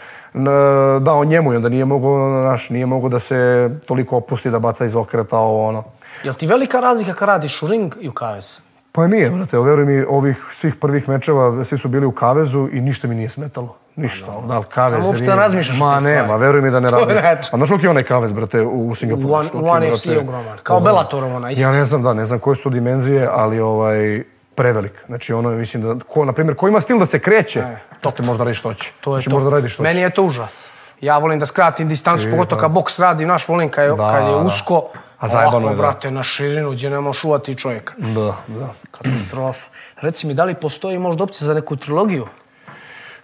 dao 1.01 1.25
njemu 1.25 1.53
i 1.53 1.57
onda 1.57 1.69
nije 1.69 1.85
mogao, 1.85 2.43
naš, 2.45 2.71
nije 2.71 2.87
mogao 2.87 3.09
da 3.09 3.19
se 3.19 3.71
toliko 3.87 4.17
opusti 4.17 4.51
da 4.51 4.59
baca 4.59 4.85
iz 4.85 4.97
okreta, 4.97 5.39
ovo 5.39 5.69
ono. 5.69 5.85
Jel 6.25 6.35
ti 6.35 6.47
velika 6.47 6.81
razlika 6.81 7.15
kad 7.15 7.29
radiš 7.29 7.63
u 7.63 7.67
ring 7.67 7.95
i 8.01 8.09
u 8.09 8.13
kavez? 8.13 8.61
Pa 8.95 9.07
nije, 9.07 9.31
brate, 9.31 9.59
veruj 9.59 9.85
mi, 9.87 10.05
ovih 10.05 10.37
svih 10.53 10.75
prvih 10.77 11.09
mečeva, 11.09 11.65
svi 11.65 11.79
su 11.79 11.89
bili 11.89 12.07
u 12.07 12.13
kavezu 12.13 12.69
i 12.73 12.81
ništa 12.81 13.09
mi 13.09 13.15
nije 13.15 13.29
smetalo. 13.29 13.77
Ništa, 13.97 14.27
da 14.49 14.59
li 14.59 14.65
kavez... 14.65 14.91
Samo 14.93 15.07
uopšte 15.07 15.27
ne 15.27 15.37
razmišljaš 15.37 15.79
Ma 15.79 16.01
nema, 16.01 16.37
veruj 16.37 16.63
mi 16.63 16.71
da 16.71 16.81
ne 16.81 16.89
To 16.89 16.99
je 16.99 17.01
razmišljam. 17.01 17.35
reč. 17.35 17.47
A 17.53 17.57
znaš 17.57 17.69
koliko 17.69 17.87
je 17.87 17.91
onaj 17.91 18.03
kavez, 18.03 18.33
brate, 18.33 18.61
u, 18.63 18.95
Singapuru? 18.95 19.29
One- 19.31 19.49
One 19.55 19.91
FC 19.91 20.07
je 20.07 20.19
ogroman. 20.19 20.59
Kao 20.63 20.77
ono- 20.77 20.85
Bellatorov 20.85 21.37
onaj 21.37 21.53
isti. 21.53 21.63
Ja 21.63 21.71
ne 21.71 21.85
znam, 21.85 22.03
da, 22.03 22.15
ne 22.15 22.27
znam 22.27 22.39
koje 22.39 22.57
su 22.57 22.63
to 22.63 22.71
dimenzije, 22.71 23.29
ali 23.33 23.61
ovaj, 23.61 24.23
prevelik. 24.55 24.93
Znači, 25.07 25.33
ono, 25.33 25.51
mislim 25.51 25.83
da, 25.85 26.05
ko, 26.05 26.25
na 26.25 26.33
primjer, 26.33 26.57
ko 26.57 26.69
ima 26.69 26.81
stil 26.81 26.99
da 26.99 27.07
se 27.07 27.19
kreće, 27.19 27.63
to 28.01 28.11
te 28.11 28.23
možda 28.23 28.45
radi 28.45 28.55
što 28.55 28.69
hoće. 28.69 28.89
E. 28.91 29.01
To 29.01 29.11
je 29.11 29.15
znači, 29.15 29.25
to. 29.25 29.35
možda 29.35 29.51
radi 29.51 29.69
što 29.69 29.83
Meni 29.83 29.95
hoće. 29.95 30.03
je 30.03 30.11
to 30.11 30.23
užas. 30.23 30.71
Ja 31.05 31.19
volim 31.19 31.39
da 31.39 31.47
skratim 31.47 31.89
distancu, 31.89 32.31
pogotovo 32.31 32.61
kad 32.61 32.71
boks 32.71 32.99
radi, 32.99 33.27
naš 33.27 33.49
volim 33.49 33.69
kad 33.69 33.85
je, 33.85 33.91
Da, 33.91 34.11
kad 34.11 34.25
je 34.25 34.31
da. 34.31 34.37
usko. 34.37 34.83
A 35.19 35.29
zajebano 35.29 35.71
je, 35.71 35.77
brate, 35.77 36.11
na 36.11 36.23
širinu 36.23 36.71
gdje 36.71 36.91
ne 36.91 37.01
možeš 37.01 37.25
uvati 37.25 37.55
čovjeka. 37.55 37.95
Da, 37.99 38.37
da. 38.47 38.69
Katastrofa. 38.91 39.67
Reci 40.01 40.27
mi, 40.27 40.35
da 40.35 40.45
li 40.45 40.55
postoji 40.55 40.99
možda 40.99 41.25
opcija 41.25 41.47
za 41.47 41.55
neku 41.55 41.77
trilogiju? 41.77 42.27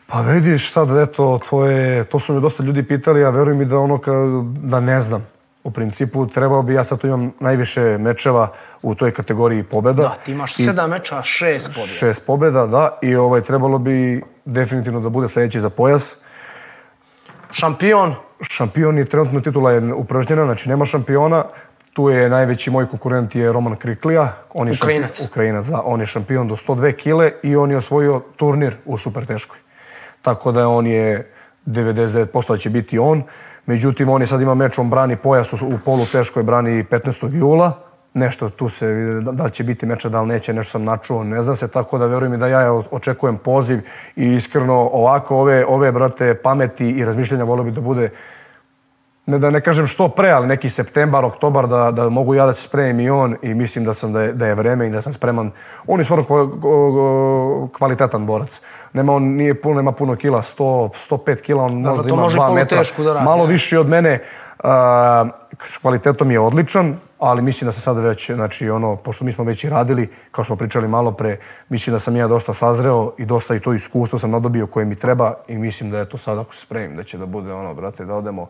Pa 0.07 0.21
vidiš 0.21 0.73
sad, 0.73 0.97
eto, 0.97 1.41
to, 1.51 1.65
je, 1.65 2.05
to 2.05 2.19
su 2.19 2.33
me 2.35 2.41
dosta 2.41 2.63
ljudi 2.63 2.83
pitali, 2.83 3.25
a 3.25 3.31
veruj 3.31 3.55
mi 3.55 3.65
da 3.65 3.79
ono 3.79 3.99
ka, 3.99 4.13
da 4.45 4.81
ne 4.81 5.01
znam. 5.01 5.27
U 5.65 5.71
principu 5.71 6.27
trebao 6.27 6.63
bi, 6.63 6.75
ja 6.75 6.85
sad 6.85 6.99
tu 7.01 7.07
imam 7.07 7.33
najviše 7.41 7.81
mečeva 7.81 8.49
u 8.83 8.95
toj 8.95 9.13
kategoriji 9.13 9.63
pobeda. 9.63 10.03
Da, 10.03 10.15
ti 10.25 10.33
imaš 10.33 10.55
sedam 10.55 10.91
meča, 10.91 11.23
šest 11.23 11.69
pobjeda. 11.75 11.93
Šest 11.93 12.27
pobjeda, 12.27 12.67
da, 12.67 12.99
i 13.03 13.17
ovaj, 13.17 13.41
trebalo 13.41 13.79
bi 13.79 14.23
definitivno 14.45 15.01
da 15.01 15.09
bude 15.09 15.29
sljedeći 15.29 15.61
za 15.61 15.71
pojas. 15.71 16.17
Šampion, 17.53 18.15
Šampion 18.41 18.99
je 18.99 19.05
trenutno 19.05 19.41
titula 19.41 19.73
je 19.73 19.95
upražnjena, 19.95 20.45
znači 20.45 20.69
nema 20.69 20.85
šampiona. 20.85 21.45
Tu 21.93 22.11
je 22.11 22.29
najveći 22.29 22.71
moj 22.71 22.87
konkurent 22.87 23.35
je 23.35 23.53
Roman 23.53 23.77
Kriklija. 23.77 24.33
On 24.55 24.69
je 24.69 24.75
Ukrajinac. 24.83 25.11
Šampion, 25.11 25.29
Ukrajinac, 25.31 25.67
da. 25.67 25.83
On 25.85 26.01
je 26.01 26.07
šampion 26.07 26.49
do 26.49 26.57
102 26.57 26.93
kile 26.93 27.33
i 27.43 27.57
on 27.57 27.71
je 27.71 27.77
osvojio 27.77 28.21
turnir 28.37 28.77
u 28.85 28.99
super 28.99 29.27
teškoj. 29.27 29.59
Tako 30.23 30.53
da 30.53 30.69
on 30.69 30.87
je 30.87 31.33
99% 31.67 32.49
da 32.49 32.57
će 32.57 32.71
biti 32.71 32.99
on. 32.99 33.23
Međutim, 33.67 34.09
on 34.09 34.21
je 34.21 34.27
sad 34.27 34.41
ima 34.41 34.55
meč, 34.55 34.79
on 34.79 34.91
brani 34.91 35.17
pojas 35.17 35.53
u 35.53 35.79
polu 35.85 36.05
teškoj, 36.13 36.43
brani 36.43 36.85
15. 36.85 37.35
jula. 37.35 37.90
Nešto 38.15 38.51
tu 38.51 38.69
se 38.69 38.87
vidi 38.87 39.21
da, 39.21 39.33
da 39.33 39.45
li 39.45 39.51
će 39.51 39.65
biti 39.65 39.87
meča, 39.87 40.09
da 40.09 40.21
li 40.21 40.29
neće, 40.29 40.53
nešto 40.53 40.71
sam 40.71 40.85
načuo, 40.85 41.25
ne 41.25 41.43
zna 41.43 41.55
se, 41.55 41.69
tako 41.69 41.99
da 41.99 42.07
verujem 42.07 42.33
mi 42.33 42.39
da 42.39 42.47
ja 42.47 42.73
očekujem 42.91 43.37
poziv 43.37 43.81
i 44.17 44.27
iskreno 44.27 44.75
ovako 44.75 45.37
ove, 45.37 45.65
ove 45.67 45.93
brate 45.93 46.35
pameti 46.35 46.91
i 46.91 47.05
razmišljanja 47.05 47.45
volio 47.45 47.65
bi 47.65 47.71
da 47.71 47.81
bude 47.81 48.11
ne 49.27 49.39
da 49.39 49.51
ne 49.51 49.61
kažem 49.61 49.87
što 49.87 50.09
pre, 50.09 50.31
ali 50.31 50.47
neki 50.47 50.69
septembar, 50.69 51.25
oktobar, 51.25 51.67
da, 51.69 51.91
da 51.91 52.09
mogu 52.09 52.35
ja 52.35 52.47
da 52.47 52.55
se 52.55 52.63
spremim 52.63 53.01
i 53.01 53.11
on 53.11 53.37
i 53.43 53.55
mislim 53.55 53.85
da 53.85 53.95
sam 53.95 54.13
da 54.13 54.23
je, 54.23 54.33
da 54.33 54.47
je 54.47 54.55
vreme 54.55 54.87
i 54.87 54.91
da 54.91 55.03
sam 55.03 55.13
spreman. 55.13 55.51
On 55.87 56.01
je 56.01 56.05
stvarno 56.05 56.25
kva- 56.25 56.51
kva- 56.53 57.69
kvalitetan 57.79 58.27
borac. 58.27 58.61
Nema 58.93 59.13
on 59.13 59.23
nije 59.25 59.63
puno, 59.63 59.75
nema 59.77 59.93
puno 59.93 60.17
kila, 60.17 60.43
100, 60.43 60.89
105 61.11 61.41
kila, 61.41 61.65
on 61.65 61.73
možda 61.75 61.93
zato 61.93 62.09
ima 62.09 62.23
može 62.23 62.39
2 62.39 62.47
polu 62.47 62.55
metra. 62.55 62.83
da 62.99 63.13
radi, 63.13 63.25
Malo 63.25 63.47
ne? 63.47 63.53
viši 63.53 63.77
od 63.77 63.89
mene, 63.89 64.23
a, 64.59 65.25
s 65.65 65.79
kvalitetom 65.79 66.31
je 66.31 66.41
odličan, 66.41 66.97
ali 67.21 67.43
mislim 67.43 67.67
da 67.67 67.73
se 67.73 67.81
sada 67.81 68.01
već, 68.01 68.31
znači 68.31 68.71
ono, 68.71 68.97
pošto 68.97 69.25
mi 69.25 69.33
smo 69.33 69.45
već 69.45 69.65
i 69.65 69.69
radili, 69.69 70.09
kao 70.31 70.45
što 70.45 70.49
smo 70.49 70.57
pričali 70.57 70.89
malo 70.89 71.13
pre, 71.13 71.37
mislim 71.69 71.93
da 71.93 72.01
sam 72.01 72.17
ja 72.17 72.29
dosta 72.29 72.53
sazreo 72.53 73.13
i 73.19 73.25
dosta 73.25 73.55
i 73.55 73.61
to 73.61 73.73
iskustvo 73.73 74.19
sam 74.19 74.31
nadobio 74.31 74.67
koje 74.67 74.87
mi 74.87 74.95
treba 74.95 75.35
i 75.49 75.59
mislim 75.59 75.91
da 75.91 75.99
je 75.99 76.09
to 76.09 76.19
sad 76.19 76.39
ako 76.39 76.55
se 76.55 76.61
spremim 76.61 76.97
da 76.97 77.05
će 77.05 77.19
da 77.19 77.27
bude 77.27 77.53
ono, 77.53 77.75
brate, 77.75 78.05
da 78.05 78.15
odemo 78.15 78.49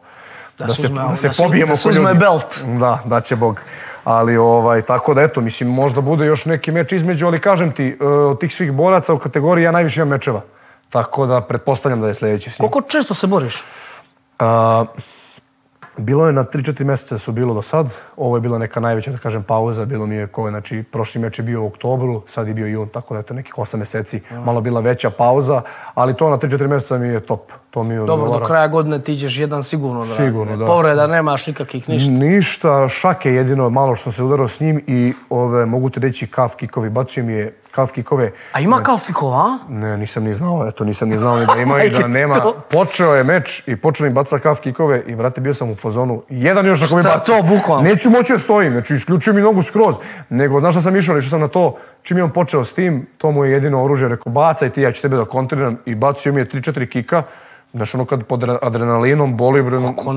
da, 0.58 0.66
Da 0.66 0.74
se, 0.74 0.82
uzme- 0.82 1.08
da 1.10 1.16
se 1.16 1.28
da 1.28 1.34
pobijemo 1.38 1.74
da 1.84 1.90
ljudi. 1.90 2.18
belt. 2.18 2.78
Da, 2.78 2.98
da 3.04 3.20
će 3.20 3.36
Bog. 3.36 3.60
Ali 4.04 4.36
ovaj, 4.36 4.82
tako 4.82 5.14
da 5.14 5.22
eto, 5.22 5.40
mislim, 5.40 5.70
možda 5.70 6.00
bude 6.00 6.26
još 6.26 6.44
neki 6.44 6.72
meč 6.72 6.92
između, 6.92 7.26
ali 7.26 7.38
kažem 7.40 7.72
ti, 7.72 7.96
e, 8.00 8.04
od 8.04 8.40
tih 8.40 8.54
svih 8.54 8.72
boraca 8.72 9.14
u 9.14 9.18
kategoriji 9.18 9.64
ja 9.64 9.72
najviše 9.72 10.00
imam 10.00 10.08
mečeva. 10.08 10.40
Tako 10.90 11.26
da 11.26 11.40
pretpostavljam 11.40 12.00
da 12.00 12.08
je 12.08 12.14
sljedeći 12.14 12.50
s 12.50 12.58
njim. 12.58 12.68
koliko 12.68 12.88
često 12.88 13.14
se 13.14 13.26
boriš? 13.26 13.64
A, 14.38 14.84
bilo 15.96 16.26
je 16.26 16.32
na 16.32 16.44
3-4 16.44 16.84
mjeseca 16.84 17.18
su 17.18 17.32
bilo 17.32 17.54
do 17.54 17.62
sad. 17.62 17.86
Ovo 18.16 18.36
je 18.36 18.40
bila 18.40 18.58
neka 18.58 18.80
najveća, 18.80 19.10
da 19.10 19.18
kažem, 19.18 19.42
pauza. 19.42 19.84
Bilo 19.84 20.06
mi 20.06 20.14
je 20.14 20.26
ko, 20.26 20.50
znači, 20.50 20.82
prošli 20.82 21.20
meč 21.20 21.38
je 21.38 21.42
bio 21.42 21.62
u 21.62 21.66
oktobru, 21.66 22.22
sad 22.26 22.48
je 22.48 22.54
bio 22.54 22.66
jun, 22.66 22.88
tako 22.88 23.14
da 23.14 23.20
je 23.20 23.24
to 23.24 23.34
nekih 23.34 23.54
8 23.54 23.76
mjeseci. 23.76 24.20
Malo 24.44 24.60
bila 24.60 24.80
veća 24.80 25.10
pauza, 25.10 25.62
ali 25.94 26.16
to 26.16 26.30
na 26.30 26.38
3-4 26.38 26.66
mjeseca 26.68 26.98
mi 26.98 27.08
je 27.08 27.20
top. 27.20 27.52
To 27.70 27.82
mi 27.82 27.94
je 27.94 27.98
Dobro, 27.98 28.14
odgovara. 28.14 28.38
do 28.38 28.46
kraja 28.46 28.68
godine 28.68 29.04
ti 29.04 29.16
ćeš 29.16 29.38
jedan 29.38 29.62
sigurno 29.62 30.00
da 30.00 30.14
Sigurno, 30.14 30.56
da. 30.56 30.66
Povreda 30.66 31.06
nemaš 31.06 31.46
nikakvih 31.46 31.88
ništa. 31.88 32.10
Ništa, 32.12 32.88
šake 32.88 33.32
jedino 33.32 33.70
malo 33.70 33.94
što 33.94 34.02
sam 34.02 34.12
se 34.12 34.22
udarao 34.22 34.48
s 34.48 34.60
njim 34.60 34.84
i 34.86 35.12
ove, 35.30 35.66
mogu 35.66 35.90
ti 35.90 36.00
reći 36.00 36.26
kaf 36.26 36.54
kikovi, 36.54 36.90
bacio 36.90 37.24
mi 37.24 37.32
je 37.32 37.59
kalf 37.70 37.92
kikove. 37.92 38.32
A 38.52 38.60
ima 38.60 38.82
kao 38.82 38.98
fikova, 38.98 39.36
a? 39.38 39.58
Ne, 39.68 39.96
nisam 39.96 40.24
ni 40.24 40.34
znao, 40.34 40.68
eto, 40.68 40.84
nisam 40.84 41.08
ni 41.08 41.16
znao 41.16 41.38
ni 41.38 41.46
da 41.46 41.60
ima 41.62 41.82
i 41.82 41.90
da 41.90 42.06
nema. 42.06 42.52
Počeo 42.70 43.14
je 43.14 43.24
meč 43.24 43.62
i 43.66 43.76
počeo 43.76 44.06
mi 44.06 44.12
baca 44.12 44.38
kaf 44.38 44.60
kikove 44.60 45.02
i, 45.06 45.14
brate, 45.14 45.40
bio 45.40 45.54
sam 45.54 45.70
u 45.70 45.76
fazonu. 45.76 46.22
Jedan 46.28 46.66
još 46.66 46.82
ako 46.82 46.96
mi 46.96 47.02
Šta 47.02 47.10
baca. 47.14 47.24
to, 47.24 47.42
bukvalno? 47.42 47.82
Neću 47.82 48.10
moći 48.10 48.32
da 48.32 48.38
stojim, 48.38 48.72
znači 48.72 48.94
isključio 48.94 49.32
mi 49.32 49.40
nogu 49.40 49.62
skroz. 49.62 49.94
Nego, 50.28 50.60
znaš 50.60 50.74
šta 50.74 50.82
sam 50.82 50.96
išao, 50.96 51.18
išao 51.18 51.30
sam 51.30 51.40
na 51.40 51.48
to, 51.48 51.76
čim 52.02 52.16
je 52.16 52.24
on 52.24 52.30
počeo 52.30 52.64
s 52.64 52.72
tim, 52.72 53.06
to 53.18 53.30
mu 53.30 53.44
je 53.44 53.52
jedino 53.52 53.84
oružje, 53.84 54.08
rekao, 54.08 54.32
bacaj 54.32 54.70
ti, 54.70 54.82
ja 54.82 54.92
ću 54.92 55.02
tebe 55.02 55.16
da 55.16 55.24
kontriram. 55.24 55.78
I 55.86 55.94
bacio 55.94 56.32
mi 56.32 56.40
je 56.40 56.48
3-4 56.48 56.88
kika. 56.88 57.22
Znaš, 57.72 57.94
ono 57.94 58.04
kad 58.04 58.24
pod 58.24 58.44
adrenalinom 58.62 59.36
boli, 59.36 59.64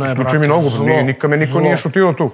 isključio 0.09 0.39
mi 0.39 0.47
nogu, 0.47 0.69
zlo, 0.69 0.85
nikad 0.85 1.29
me 1.29 1.37
niko 1.37 1.51
zlo. 1.51 1.61
nije 1.61 1.77
šutirao 1.77 2.13
tu. 2.13 2.31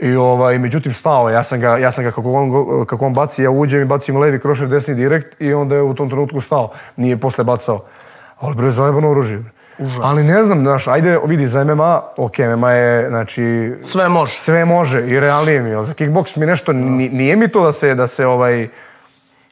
I 0.00 0.16
ovaj, 0.16 0.58
međutim 0.58 0.92
stao, 0.92 1.28
je. 1.28 1.34
ja 1.34 1.44
sam 1.44 1.60
ga, 1.60 1.78
ja 1.78 1.90
sam 1.90 2.04
ga 2.04 2.10
kako, 2.10 2.32
on, 2.32 2.50
kako 2.86 3.06
on 3.06 3.14
baci, 3.14 3.42
ja 3.42 3.50
uđem 3.50 3.82
i 3.82 3.86
bacim 3.86 4.16
levi 4.16 4.40
krošer, 4.40 4.68
desni 4.68 4.94
direkt 4.94 5.40
i 5.40 5.54
onda 5.54 5.74
je 5.74 5.82
u 5.82 5.94
tom 5.94 6.08
trenutku 6.08 6.40
stao. 6.40 6.68
Nije 6.96 7.16
posle 7.16 7.44
bacao. 7.44 7.84
Ali 8.38 8.54
bre, 8.54 8.70
zajebano 8.70 9.10
oružje. 9.10 9.44
Užas. 9.78 10.00
Ali 10.02 10.24
ne 10.24 10.44
znam, 10.44 10.60
znaš, 10.60 10.88
ajde, 10.88 11.18
vidi, 11.26 11.48
za 11.48 11.64
MMA, 11.64 12.02
ok, 12.18 12.32
MMA 12.38 12.70
je, 12.70 13.08
znači, 13.08 13.74
Sve 13.82 14.08
može. 14.08 14.32
sve 14.32 14.64
može 14.64 15.00
i 15.02 15.20
realnije 15.20 15.62
mi 15.62 15.70
je. 15.70 15.76
ali 15.76 15.86
Za 15.86 15.94
kickboks 15.94 16.36
mi 16.36 16.46
nešto, 16.46 16.72
ni- 16.72 17.08
nije 17.08 17.36
mi 17.36 17.48
to 17.48 17.64
da 17.64 17.72
se, 17.72 17.94
da 17.94 18.06
se 18.06 18.26
ovaj, 18.26 18.68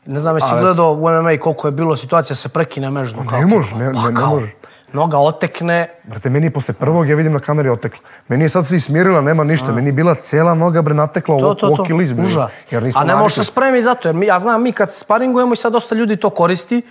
Ne 0.06 0.20
znam, 0.20 0.36
jesi 0.36 0.54
gledao 0.60 0.92
u 0.92 1.00
MMA 1.02 1.38
koliko 1.38 1.68
je 1.68 1.72
bilo 1.72 1.96
situacija 1.96 2.36
se 2.36 2.48
prekine 2.48 2.90
mežno. 2.90 3.24
ne 3.32 3.46
može, 3.46 3.76
ne- 3.76 3.92
Pa 3.92 4.00
ne- 4.00 4.08
ne 4.08 4.14
kao, 4.14 4.30
može. 4.30 4.50
Noga 4.92 5.18
otekne, 5.18 5.88
Brate, 6.04 6.30
meni 6.30 6.46
je 6.46 6.50
posle 6.50 6.74
prvog, 6.74 7.08
ja 7.08 7.16
vidim 7.16 7.32
na 7.32 7.40
kameri, 7.40 7.68
otekla. 7.68 8.00
Meni 8.28 8.44
je 8.44 8.48
sad 8.48 8.66
se 8.66 8.76
ismirila, 8.76 9.20
nema 9.20 9.44
ništa. 9.44 9.72
Meni 9.72 9.88
je 9.88 9.92
bila 9.92 10.14
cela 10.14 10.54
noga, 10.54 10.82
bre, 10.82 10.94
natekla 10.94 11.38
to, 11.38 11.50
u 11.50 11.54
to, 11.54 11.68
to, 11.68 11.82
oki 11.82 11.92
bre. 11.92 12.24
užas. 12.24 12.66
Jer 12.72 12.82
nismo 12.82 13.00
A 13.00 13.04
ne 13.04 13.16
možeš 13.16 13.34
se 13.34 13.44
spremi 13.44 13.82
zato, 13.82 14.08
jer 14.08 14.16
mi, 14.16 14.26
ja 14.26 14.38
znam, 14.38 14.62
mi 14.62 14.72
kad 14.72 14.94
sparingujemo 14.94 15.52
i 15.52 15.56
sad 15.56 15.72
dosta 15.72 15.94
ljudi 15.94 16.16
to 16.16 16.30
koristi 16.30 16.82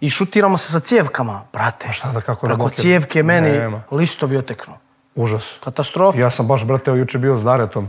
i 0.00 0.10
šutiramo 0.10 0.58
se 0.58 0.72
sa 0.72 0.80
cijevkama, 0.80 1.42
brate. 1.52 1.92
šta 1.92 2.08
da, 2.12 2.20
kako 2.20 2.46
da 2.46 2.50
Preko 2.50 2.58
blokira? 2.58 2.82
cijevke 2.82 3.22
meni 3.22 3.48
Nema. 3.50 3.82
listovi 3.90 4.36
oteknu. 4.36 4.74
Užas. 5.14 5.58
Katastrofa. 5.64 6.18
Ja 6.18 6.30
sam 6.30 6.46
baš, 6.46 6.64
brate, 6.64 6.90
juče 6.90 7.18
bio 7.18 7.36
s 7.36 7.42
Daretom. 7.42 7.88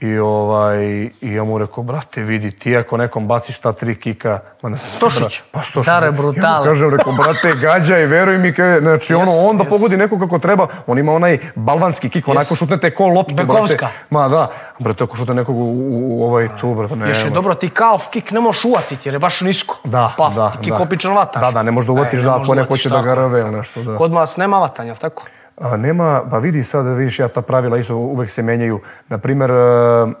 I, 0.00 0.18
ovaj, 0.18 0.84
I 1.20 1.34
ja 1.34 1.44
mu 1.44 1.58
rekao, 1.58 1.82
brate, 1.82 2.22
vidi, 2.22 2.50
ti 2.50 2.76
ako 2.76 2.96
nekom 2.96 3.28
baciš 3.28 3.58
ta 3.58 3.72
tri 3.72 4.00
kika... 4.00 4.40
Ma 4.62 4.68
ne, 4.68 4.78
Stošić. 4.96 5.42
Pa 5.52 5.62
Stošić. 5.62 5.86
Dare 5.86 6.06
Ja 6.06 6.12
mu 6.12 6.64
kažem, 6.64 6.90
rekao, 6.90 7.12
brate, 7.12 7.52
gađaj, 7.60 8.06
veruj 8.06 8.38
mi, 8.38 8.54
kaže, 8.54 8.80
znači, 8.80 9.14
ono, 9.14 9.32
Yes, 9.32 9.50
onda 9.50 9.64
yes. 9.64 9.68
pogodi 9.68 9.96
neko 9.96 10.18
kako 10.18 10.38
treba. 10.38 10.66
On 10.86 10.98
ima 10.98 11.12
onaj 11.12 11.38
balvanski 11.54 12.08
kik, 12.10 12.28
onako 12.28 12.54
šutnete 12.56 12.94
ko 12.94 13.06
loptu, 13.06 13.34
Bekovska. 13.34 13.76
brate. 13.78 13.94
Ma 14.10 14.28
da, 14.28 14.50
brate, 14.78 15.04
ako 15.04 15.16
šute 15.16 15.34
nekog 15.34 15.56
u, 15.56 15.62
u, 15.62 16.20
u 16.20 16.24
ovaj 16.24 16.48
tu, 16.60 16.74
brate, 16.74 16.96
ne. 16.96 17.08
Još 17.08 17.24
je 17.24 17.30
dobro, 17.30 17.54
ti 17.54 17.70
kalf 17.70 18.08
kick 18.10 18.30
ne 18.30 18.40
možeš 18.40 18.64
uvatiti 18.64 19.08
jer 19.08 19.14
je 19.14 19.18
baš 19.18 19.40
nisko. 19.40 19.76
Da, 19.84 20.14
pa, 20.18 20.28
da, 20.28 20.50
ti 20.50 20.58
kick 20.58 20.76
da. 20.76 20.82
opičan 20.82 21.14
vataš. 21.14 21.42
Da, 21.42 21.50
da, 21.50 21.62
ne 21.62 21.70
možeš 21.70 21.86
da 21.86 21.92
uvatiš 21.92 22.20
E, 22.20 22.22
da 22.22 22.36
ako 22.36 22.54
neko 22.54 22.68
hoće 22.68 22.88
da 22.88 23.02
ga 23.02 23.14
rve 23.14 23.40
ili 23.40 23.50
nešto, 23.50 23.82
da. 23.82 23.96
Kod 23.96 24.12
vas 24.12 24.36
nema 24.36 24.58
vatanja, 24.58 24.94
tako? 24.94 25.22
A, 25.60 25.76
nema, 25.76 26.22
pa 26.30 26.38
vidi 26.38 26.64
sad, 26.64 26.86
vidiš, 26.86 27.18
ja 27.18 27.28
ta 27.28 27.42
pravila 27.42 27.78
isto 27.78 27.96
uvek 27.96 28.30
se 28.30 28.42
menjaju. 28.42 28.80
Naprimer, 29.08 29.50
uh, 29.50 30.08
uh, 30.08 30.14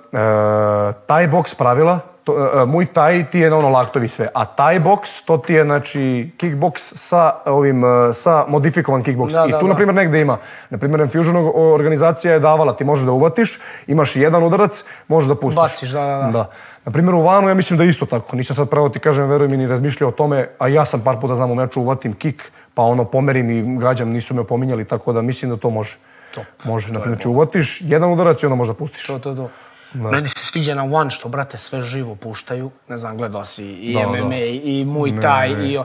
Thai 1.06 1.28
box 1.28 1.54
pravila, 1.58 1.98
to, 2.24 2.32
uh, 2.32 2.38
Muay 2.66 2.86
Thai 2.92 3.24
ti 3.30 3.38
je 3.38 3.54
ono 3.54 3.68
laktovi 3.68 4.08
sve, 4.08 4.28
a 4.34 4.44
Thai 4.44 4.80
box 4.80 5.24
to 5.26 5.38
ti 5.38 5.54
je 5.54 5.64
znači 5.64 6.30
kickbox 6.38 6.72
sa 6.96 7.32
ovim, 7.44 7.82
sa 8.12 8.44
modifikovan 8.48 9.02
kickbox. 9.02 9.32
Da, 9.32 9.46
I 9.48 9.52
da, 9.52 9.60
tu, 9.60 9.68
na 9.68 9.74
primjer, 9.74 9.94
negde 9.94 10.20
ima. 10.20 10.38
Na 10.70 10.78
primjer, 10.78 11.00
Infusion 11.00 11.52
organizacija 11.54 12.32
je 12.32 12.40
davala, 12.40 12.76
ti 12.76 12.84
možeš 12.84 13.04
da 13.04 13.12
uvatiš, 13.12 13.60
imaš 13.86 14.16
jedan 14.16 14.44
udarac, 14.44 14.84
možeš 15.08 15.28
da 15.28 15.34
pustiš. 15.34 15.56
Baciš, 15.56 15.90
da, 15.90 16.00
da, 16.00 16.30
da. 16.32 16.50
Na 16.84 16.92
primjer, 16.92 17.14
u 17.14 17.22
Vanu 17.22 17.48
ja 17.48 17.54
mislim 17.54 17.76
da 17.76 17.84
je 17.84 17.90
isto 17.90 18.06
tako. 18.06 18.36
Nisam 18.36 18.56
sad 18.56 18.68
pravo 18.68 18.88
ti 18.88 18.98
kažem, 18.98 19.28
veruj 19.28 19.48
mi, 19.48 19.56
ni 19.56 19.66
razmišljao 19.66 20.08
o 20.08 20.12
tome, 20.12 20.48
a 20.58 20.68
ja 20.68 20.84
sam 20.84 21.00
par 21.00 21.20
puta 21.20 21.36
znam 21.36 21.50
u 21.50 21.54
meču 21.54 21.80
uvatim 21.80 22.12
kik, 22.12 22.52
pa 22.78 22.82
ono 22.82 23.04
pomerim 23.04 23.50
i 23.50 23.78
gađam, 23.78 24.08
nisu 24.08 24.34
me 24.34 24.40
opominjali, 24.40 24.84
tako 24.84 25.12
da 25.12 25.22
mislim 25.22 25.50
da 25.50 25.56
to 25.56 25.70
može. 25.70 25.96
Top. 26.34 26.44
Može, 26.64 26.92
na 26.92 27.00
primjer, 27.00 27.28
uvatiš 27.28 27.80
jedan 27.80 28.12
udarac 28.12 28.42
i 28.42 28.46
onda 28.46 28.56
možda 28.56 28.74
pustiš. 28.74 29.06
To, 29.06 29.18
to, 29.18 29.34
to. 29.34 29.50
Meni 29.94 30.28
se 30.28 30.46
sviđa 30.46 30.74
na 30.74 30.84
One 30.84 31.10
što, 31.10 31.28
brate, 31.28 31.56
sve 31.56 31.80
živo 31.80 32.14
puštaju. 32.14 32.70
Ne 32.88 32.96
znam, 32.96 33.16
gledao 33.16 33.44
si 33.44 33.64
i 33.66 33.94
Da, 33.94 34.06
MMA, 34.08 34.28
da. 34.28 34.36
i 34.44 34.84
Muay 34.86 35.20
Thai, 35.20 35.70
i... 35.72 35.78
o- 35.78 35.84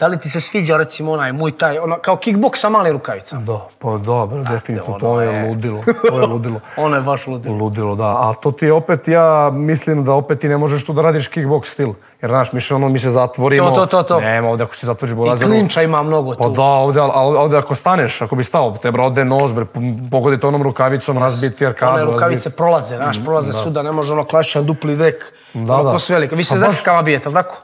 Da 0.00 0.06
li 0.06 0.18
ti 0.18 0.30
se 0.30 0.40
sviđa, 0.40 0.76
recimo, 0.76 1.12
onaj 1.12 1.32
Muay 1.32 1.52
Thai, 1.52 1.78
ono, 1.78 1.98
kao 1.98 2.16
kickboks 2.16 2.60
sa 2.60 2.68
malim 2.68 2.92
rukavicama? 2.92 3.42
Da, 3.42 3.68
pa 3.78 3.88
dobro, 3.90 4.38
definitivno, 4.40 4.84
ono 4.86 4.98
to 5.00 5.20
je 5.20 5.28
je- 5.30 5.48
ludilo, 5.48 5.78
to 6.02 6.20
je 6.20 6.26
ludilo. 6.26 6.60
Ono 6.76 6.96
je 6.96 7.02
baš 7.02 7.26
ludilo. 7.26 7.54
Ludilo, 7.56 7.94
da. 7.94 8.04
A 8.04 8.34
to 8.34 8.52
ti 8.52 8.70
opet, 8.70 9.08
ja 9.08 9.50
mislim 9.52 10.04
da 10.04 10.12
opet 10.12 10.40
ti 10.40 10.48
ne 10.48 10.58
možeš 10.58 10.86
tu 10.86 10.92
da 10.92 11.02
radiš 11.02 11.28
kickbox 11.28 11.64
stil. 11.66 11.88
Jer, 12.22 12.30
znaš, 12.30 12.52
mi, 12.52 12.60
se 12.60 12.74
ono, 12.74 12.88
mi 12.88 12.98
se 12.98 13.10
zatvorimo. 13.10 13.64
To, 13.64 13.74
to, 13.76 13.86
to, 13.86 14.02
to. 14.04 14.20
Nema 14.20 14.48
ovdje 14.48 14.64
ako 14.64 14.76
se 14.76 14.86
zatvoriš 14.86 15.12
I 15.12 15.16
bolazeru. 15.16 15.50
klinča 15.50 15.82
ima 15.82 16.02
mnogo 16.02 16.30
Pa 16.30 16.44
tu. 16.44 16.50
da, 16.50 16.62
ovdje, 16.62 17.02
a 17.02 17.06
ovdje 17.14 17.58
ako 17.58 17.74
staneš, 17.74 18.22
ako 18.22 18.36
bi 18.36 18.44
stao, 18.44 18.70
te 18.72 18.88
ode 18.90 19.24
nos, 19.24 19.52
bre, 19.52 19.66
pogodi 20.10 20.40
te 20.40 20.46
onom 20.46 20.62
rukavicom, 20.62 21.18
razbiti 21.18 21.66
arkadu. 21.66 21.92
One 21.92 22.00
razbiti- 22.00 22.12
rukavice 22.12 22.50
prolaze, 22.50 22.96
znaš, 22.96 23.24
prolaze 23.24 23.52
svuda, 23.52 23.82
ne 23.82 23.92
može 23.92 24.12
ono 24.12 24.24
klasičan 24.24 24.64
dupli 24.64 24.96
dek. 24.96 25.24
Da, 25.54 25.74
ono 25.74 25.82
da. 25.82 25.90
ko 25.90 25.98
s 25.98 26.10
velike. 26.10 26.36
Vi 26.36 26.44
se 26.44 26.54
Pa 26.54 26.70
s 26.70 26.82
baš- 26.84 27.04
bijete, 27.04 27.28
jel 27.28 27.34
tako? 27.34 27.56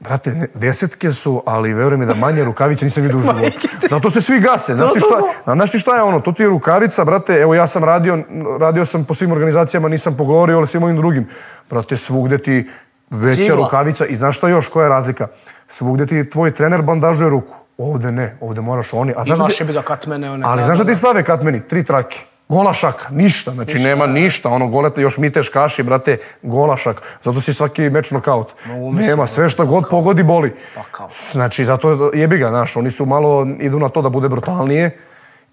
Brate, 0.00 0.48
desetke 0.54 1.12
su, 1.12 1.42
ali 1.46 1.74
veruj 1.74 1.98
mi 1.98 2.06
da 2.06 2.14
manje 2.16 2.44
rukavice 2.44 2.84
nisam 2.84 3.02
vidio 3.02 3.18
u 3.18 3.22
životu. 3.28 3.58
Zato 3.90 4.10
se 4.10 4.20
svi 4.20 4.40
gase. 4.40 4.76
Znaš 4.76 4.92
ti 4.92 5.00
šta, 5.00 5.16
znaš 5.46 5.70
ti 5.70 5.78
šta 5.78 5.96
je 5.96 6.02
ono? 6.02 6.20
To 6.20 6.32
ti 6.32 6.42
je 6.42 6.48
rukavica, 6.48 7.04
brate, 7.04 7.34
evo 7.34 7.54
ja 7.54 7.66
sam 7.66 7.84
radio, 7.84 8.18
radio 8.60 8.84
sam 8.84 9.04
po 9.04 9.14
svim 9.14 9.32
organizacijama, 9.32 9.88
nisam 9.88 10.16
po 10.16 10.24
Gloriju, 10.24 10.58
ali 10.58 10.66
svim 10.66 10.82
ovim 10.82 10.96
drugim. 10.96 11.28
Brate, 11.70 11.96
svugde 11.96 12.38
ti 12.38 12.68
veća 13.10 13.42
Cigla. 13.42 13.56
rukavica 13.56 14.06
i 14.06 14.16
znaš 14.16 14.36
šta 14.36 14.48
još, 14.48 14.68
koja 14.68 14.84
je 14.84 14.88
razlika? 14.88 15.26
Svugde 15.68 16.06
ti 16.06 16.30
tvoj 16.30 16.50
trener 16.50 16.82
bandažuje 16.82 17.30
ruku. 17.30 17.54
Ovde 17.78 18.12
ne, 18.12 18.36
ovde 18.40 18.60
moraš 18.60 18.92
oni. 18.92 19.14
A 19.16 19.24
znaš 19.24 19.38
da 19.38 19.46
ti- 19.46 19.56
je 19.58 19.66
bi 19.66 19.72
ga 19.72 19.82
katmene, 19.82 20.30
one. 20.30 20.42
Ali 20.46 20.60
da, 20.60 20.64
znaš 20.64 20.78
da 20.78 20.84
da, 20.84 20.90
ti 20.90 20.96
stave 20.96 21.22
katmeni? 21.22 21.60
Tri 21.60 21.84
trake. 21.84 22.18
Gola 22.48 22.72
šaka, 22.72 23.08
ništa, 23.10 23.50
znači 23.50 23.78
nema 23.78 24.06
ništa, 24.06 24.48
ono 24.48 24.66
golete, 24.66 25.00
još 25.02 25.18
miteš 25.18 25.48
kaši, 25.48 25.82
brate, 25.82 26.18
gola 26.42 26.76
šaka. 26.76 27.02
Zato 27.22 27.40
si 27.40 27.54
svaki 27.54 27.90
meč 27.90 28.10
nokaut. 28.10 28.52
Nema, 28.92 29.26
sve 29.26 29.48
što 29.48 29.66
god 29.66 29.84
pogodi 29.90 30.22
boli. 30.22 30.54
Pakao. 30.74 31.08
Znači, 31.32 31.64
zato 31.64 32.10
jebi 32.14 32.38
ga, 32.38 32.48
znaš, 32.48 32.76
oni 32.76 32.90
su 32.90 33.06
malo, 33.06 33.46
idu 33.60 33.78
na 33.78 33.88
to 33.88 34.02
da 34.02 34.08
bude 34.08 34.28
brutalnije. 34.28 34.98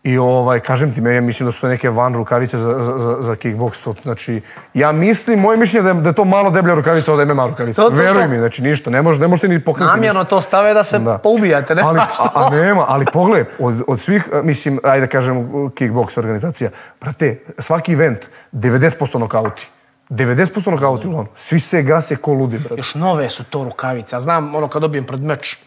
I 0.04 0.18
ovaj, 0.18 0.60
kažem 0.60 0.94
ti, 0.94 1.02
meni 1.02 1.16
ja 1.16 1.22
mislim 1.22 1.46
da 1.46 1.52
su 1.52 1.62
to 1.62 1.68
neke 1.68 1.90
van 1.90 2.14
rukavice 2.14 2.58
za, 2.58 2.84
za, 2.84 3.00
za, 3.00 3.18
za 3.20 3.36
kickbox. 3.36 3.84
To, 3.84 3.96
znači, 4.04 4.42
ja 4.74 4.92
mislim, 4.92 5.40
moje 5.40 5.58
mišljenje 5.58 5.84
da 5.84 5.90
je, 5.90 6.02
da 6.02 6.10
je 6.10 6.16
to 6.16 6.26
malo 6.26 6.50
deblja 6.50 6.76
rukavica 6.76 7.14
od 7.14 7.28
MMA 7.28 7.48
rukavica. 7.48 7.82
To, 7.82 7.90
to, 7.90 7.96
to. 7.96 8.02
Veruj 8.02 8.28
mi, 8.28 8.38
znači 8.38 8.62
ništa, 8.62 8.90
ne 8.90 9.02
možeš 9.02 9.22
ne 9.22 9.28
možeš 9.28 9.42
ti 9.42 9.48
ni 9.48 9.64
pokrenuti. 9.64 9.96
Namjerno 9.96 10.24
to 10.24 10.42
stave 10.42 10.74
da 10.74 10.84
se 10.84 11.00
Da. 11.00 11.18
poubijate, 11.18 11.76
ne 11.76 11.82
ali, 11.86 11.94
znaš 11.96 12.10
a, 12.10 12.14
što. 12.14 12.40
a 12.40 12.50
nema, 12.50 12.86
ali 12.88 13.06
pogledaj, 13.14 13.46
od, 13.60 13.84
od 13.88 14.00
svih, 14.00 14.30
mislim, 14.44 14.80
ajde 14.84 15.06
da 15.06 15.10
kažem, 15.12 15.36
kickbox 15.70 16.20
organizacija, 16.20 16.70
brate, 17.02 17.40
svaki 17.58 17.94
event, 17.94 18.20
90% 18.54 19.18
nokauti. 19.18 19.68
90% 20.10 20.72
nokauti, 20.72 21.08
ono, 21.08 21.26
svi 21.36 21.60
se 21.60 21.84
gase 21.84 22.16
ko 22.16 22.34
ludi, 22.34 22.60
brate. 22.60 22.76
Još 22.78 22.96
nove 22.96 23.30
su 23.30 23.44
to 23.44 23.64
rukavice. 23.64 24.16
Ja 24.16 24.20
znam, 24.20 24.56
ono 24.56 24.68
kad 24.68 24.82
dobijem 24.82 25.06
pred 25.06 25.24
meč, 25.24 25.58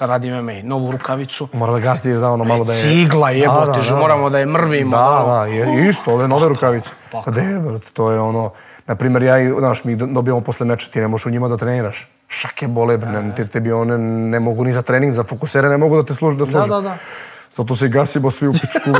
kad 0.00 0.08
radim 0.08 0.34
MMA, 0.34 0.52
novu 0.62 0.92
rukavicu, 0.92 1.48
Mora 1.52 1.72
da 1.72 1.78
gasi, 1.78 2.12
da 2.12 2.30
ono 2.30 2.44
malo 2.44 2.64
da 2.64 2.72
je... 2.72 2.78
cigla 2.78 3.30
jebote, 3.30 3.66
Da, 3.66 3.80
da, 3.80 3.90
da. 3.90 3.96
moramo 3.96 4.30
da 4.30 4.38
je 4.38 4.46
mrvimo. 4.46 4.96
Da, 4.96 5.08
ono. 5.08 5.26
da, 5.26 5.44
je, 5.44 5.88
isto, 5.88 6.12
ove 6.12 6.28
nove 6.28 6.48
rukavice. 6.48 6.90
Pa 7.10 7.22
brate, 7.26 7.90
to 7.92 8.10
je 8.10 8.20
ono, 8.20 8.50
na 8.86 8.94
primjer, 8.94 9.22
ja 9.22 9.38
i, 9.38 9.50
znaš, 9.58 9.84
mi 9.84 9.96
dobijamo 9.96 10.40
posle 10.40 10.66
meča, 10.66 10.90
ti 10.92 11.00
ne 11.00 11.08
možeš 11.08 11.26
u 11.26 11.30
njima 11.30 11.48
da 11.48 11.56
treniraš. 11.56 12.08
Šake 12.28 12.66
bole, 12.66 12.96
bre, 12.98 13.08
ne, 13.08 13.34
te, 13.34 13.46
tebi 13.46 13.72
one 13.72 13.98
ne 13.98 14.40
mogu 14.40 14.64
ni 14.64 14.72
za 14.72 14.82
trening, 14.82 15.14
za 15.14 15.24
fokusere 15.24 15.68
ne 15.68 15.76
mogu 15.76 15.96
da 15.96 16.02
te 16.02 16.14
služe, 16.14 16.38
da 16.38 16.46
služe. 16.46 16.68
da, 16.68 16.80
da. 16.80 16.96
Zato 17.56 17.76
se 17.76 17.88
gasimo 17.88 18.30
svi 18.30 18.48
u 18.48 18.52
pičku. 18.52 18.90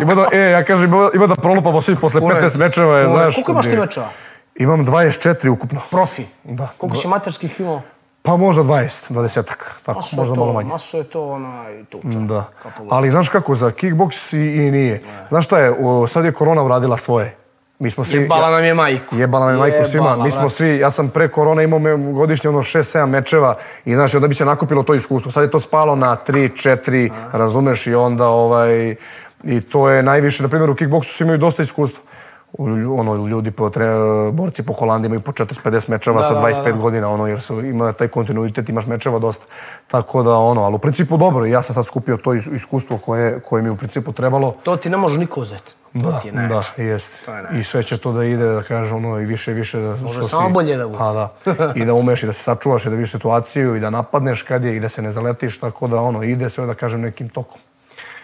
Ima 0.00 0.14
da, 0.14 0.26
e, 0.32 0.38
ja 0.38 0.64
kažem, 0.64 0.84
ima, 0.84 1.10
ima 1.14 1.26
da 1.26 1.34
prolupamo 1.34 1.82
svi 1.82 1.96
posle 1.96 2.20
Kurac, 2.20 2.54
15 2.54 2.58
mečeva, 2.58 2.98
je, 2.98 3.08
znaš. 3.08 3.34
Koliko 3.34 3.52
imaš 3.52 3.66
ti 3.66 3.76
mečeva? 3.76 4.08
Imam 4.54 4.84
24 4.84 5.48
ukupno. 5.48 5.80
Profi. 5.90 6.24
Da. 6.44 6.68
Koliko 6.78 6.96
si 6.96 7.08
materskih 7.08 7.60
imao? 7.60 7.82
Pa 8.28 8.36
možda 8.36 8.62
20, 8.62 9.12
20-ak, 9.12 9.64
tako, 9.82 9.98
Maso 9.98 10.16
možda 10.16 10.34
to, 10.34 10.40
malo 10.40 10.52
manje. 10.52 10.68
Maso 10.68 10.96
je 10.98 11.04
to 11.04 11.28
onaj 11.28 11.84
tuča. 11.84 12.18
Da. 12.18 12.44
Ali 12.90 13.10
znaš 13.10 13.28
kako, 13.28 13.54
za 13.54 13.70
kickboks 13.70 14.32
i, 14.32 14.36
i 14.36 14.70
nije. 14.70 15.02
Znaš 15.28 15.44
šta 15.44 15.58
je, 15.58 15.74
o, 15.80 16.06
sad 16.06 16.24
je 16.24 16.32
korona 16.32 16.62
uradila 16.62 16.96
svoje. 16.96 17.36
Mi 17.78 17.90
smo 17.90 18.04
svi... 18.04 18.16
Jebala 18.16 18.46
ja- 18.46 18.50
nam 18.50 18.64
je 18.64 18.74
majku. 18.74 19.16
Jebala 19.16 19.46
nam 19.46 19.54
je 19.54 19.58
majku 19.58 19.90
svima. 19.90 20.06
Jebala, 20.06 20.24
Mi 20.24 20.30
smo 20.30 20.50
svi, 20.50 20.78
ja 20.78 20.90
sam 20.90 21.08
pre 21.08 21.28
korone 21.28 21.64
imao 21.64 21.78
me- 21.78 22.12
godišnje 22.12 22.50
ono 22.50 22.58
6-7 22.58 23.06
mečeva 23.06 23.56
i 23.84 23.94
znaš, 23.94 24.14
onda 24.14 24.28
bi 24.28 24.34
se 24.34 24.44
nakupilo 24.44 24.82
to 24.82 24.94
iskustvo. 24.94 25.32
Sad 25.32 25.42
je 25.42 25.50
to 25.50 25.60
spalo 25.60 25.96
na 25.96 26.16
3-4, 26.28 27.10
razumeš, 27.32 27.86
i 27.86 27.94
onda 27.94 28.28
ovaj, 28.28 28.96
i 29.44 29.60
to 29.60 29.88
je 29.88 30.02
najviše, 30.02 30.42
na 30.42 30.48
primjer 30.48 30.70
u 30.70 30.74
kickboksu 30.74 31.14
svi 31.14 31.24
imaju 31.24 31.38
dosta 31.38 31.62
iskustva. 31.62 32.07
Ono, 32.52 33.26
ljudi 33.26 33.50
po 33.50 33.70
tre, 33.70 33.86
borci 34.32 34.62
po 34.62 34.72
Holandiji 34.72 35.06
imaju 35.06 35.20
po 35.20 35.32
40-50 35.32 35.90
mečeva 35.90 36.22
sa 36.22 36.34
da, 36.34 36.40
da, 36.40 36.46
25 36.46 36.64
da. 36.64 36.72
godina, 36.72 37.08
ono, 37.10 37.26
jer 37.26 37.42
su, 37.42 37.60
ima 37.60 37.92
taj 37.92 38.08
kontinuitet, 38.08 38.68
imaš 38.68 38.86
mečeva 38.86 39.18
dosta. 39.18 39.44
Tako 39.88 40.22
da, 40.22 40.34
ono, 40.34 40.62
ali 40.62 40.74
u 40.74 40.78
principu 40.78 41.16
dobro, 41.16 41.44
ja 41.46 41.62
sam 41.62 41.74
sad 41.74 41.86
skupio 41.86 42.16
to 42.16 42.34
is- 42.34 42.46
iskustvo 42.46 42.98
koje, 42.98 43.40
koje 43.40 43.62
mi 43.62 43.70
u 43.70 43.76
principu 43.76 44.12
trebalo. 44.12 44.54
To 44.62 44.76
ti 44.76 44.90
ne 44.90 44.96
može 44.96 45.18
niko 45.18 45.40
uzeti. 45.40 45.74
Da, 45.94 46.18
ti 46.20 46.28
je 46.28 46.32
da, 46.32 46.62
jest. 46.76 47.12
To 47.24 47.34
je 47.34 47.60
I 47.60 47.64
sve 47.64 47.82
će 47.82 47.98
to 47.98 48.12
da 48.12 48.24
ide, 48.24 48.44
da 48.46 48.62
kažem, 48.62 48.96
ono, 48.96 49.20
i 49.20 49.26
više 49.26 49.52
više. 49.52 49.80
Da, 49.80 49.96
Može 49.96 50.24
samo 50.24 50.46
si- 50.46 50.52
bolje 50.52 50.76
da 50.76 50.86
bude. 50.86 50.98
Pa 50.98 51.12
da. 51.12 51.72
I 51.74 51.84
da 51.84 51.94
umeš 51.94 52.22
i 52.22 52.26
da 52.26 52.32
se 52.32 52.42
sačuvaš 52.42 52.86
i 52.86 52.90
da 52.90 52.94
vidiš 52.94 53.10
situaciju 53.12 53.76
i 53.76 53.80
da 53.80 53.90
napadneš 53.90 54.42
kad 54.42 54.64
je 54.64 54.76
i 54.76 54.80
da 54.80 54.88
se 54.88 55.02
ne 55.02 55.12
zaletiš, 55.12 55.60
tako 55.60 55.86
da 55.88 55.96
ono, 55.96 56.22
ide 56.22 56.50
sve, 56.50 56.66
da 56.66 56.74
kažem, 56.74 57.00
nekim 57.00 57.28
tokom. 57.28 57.60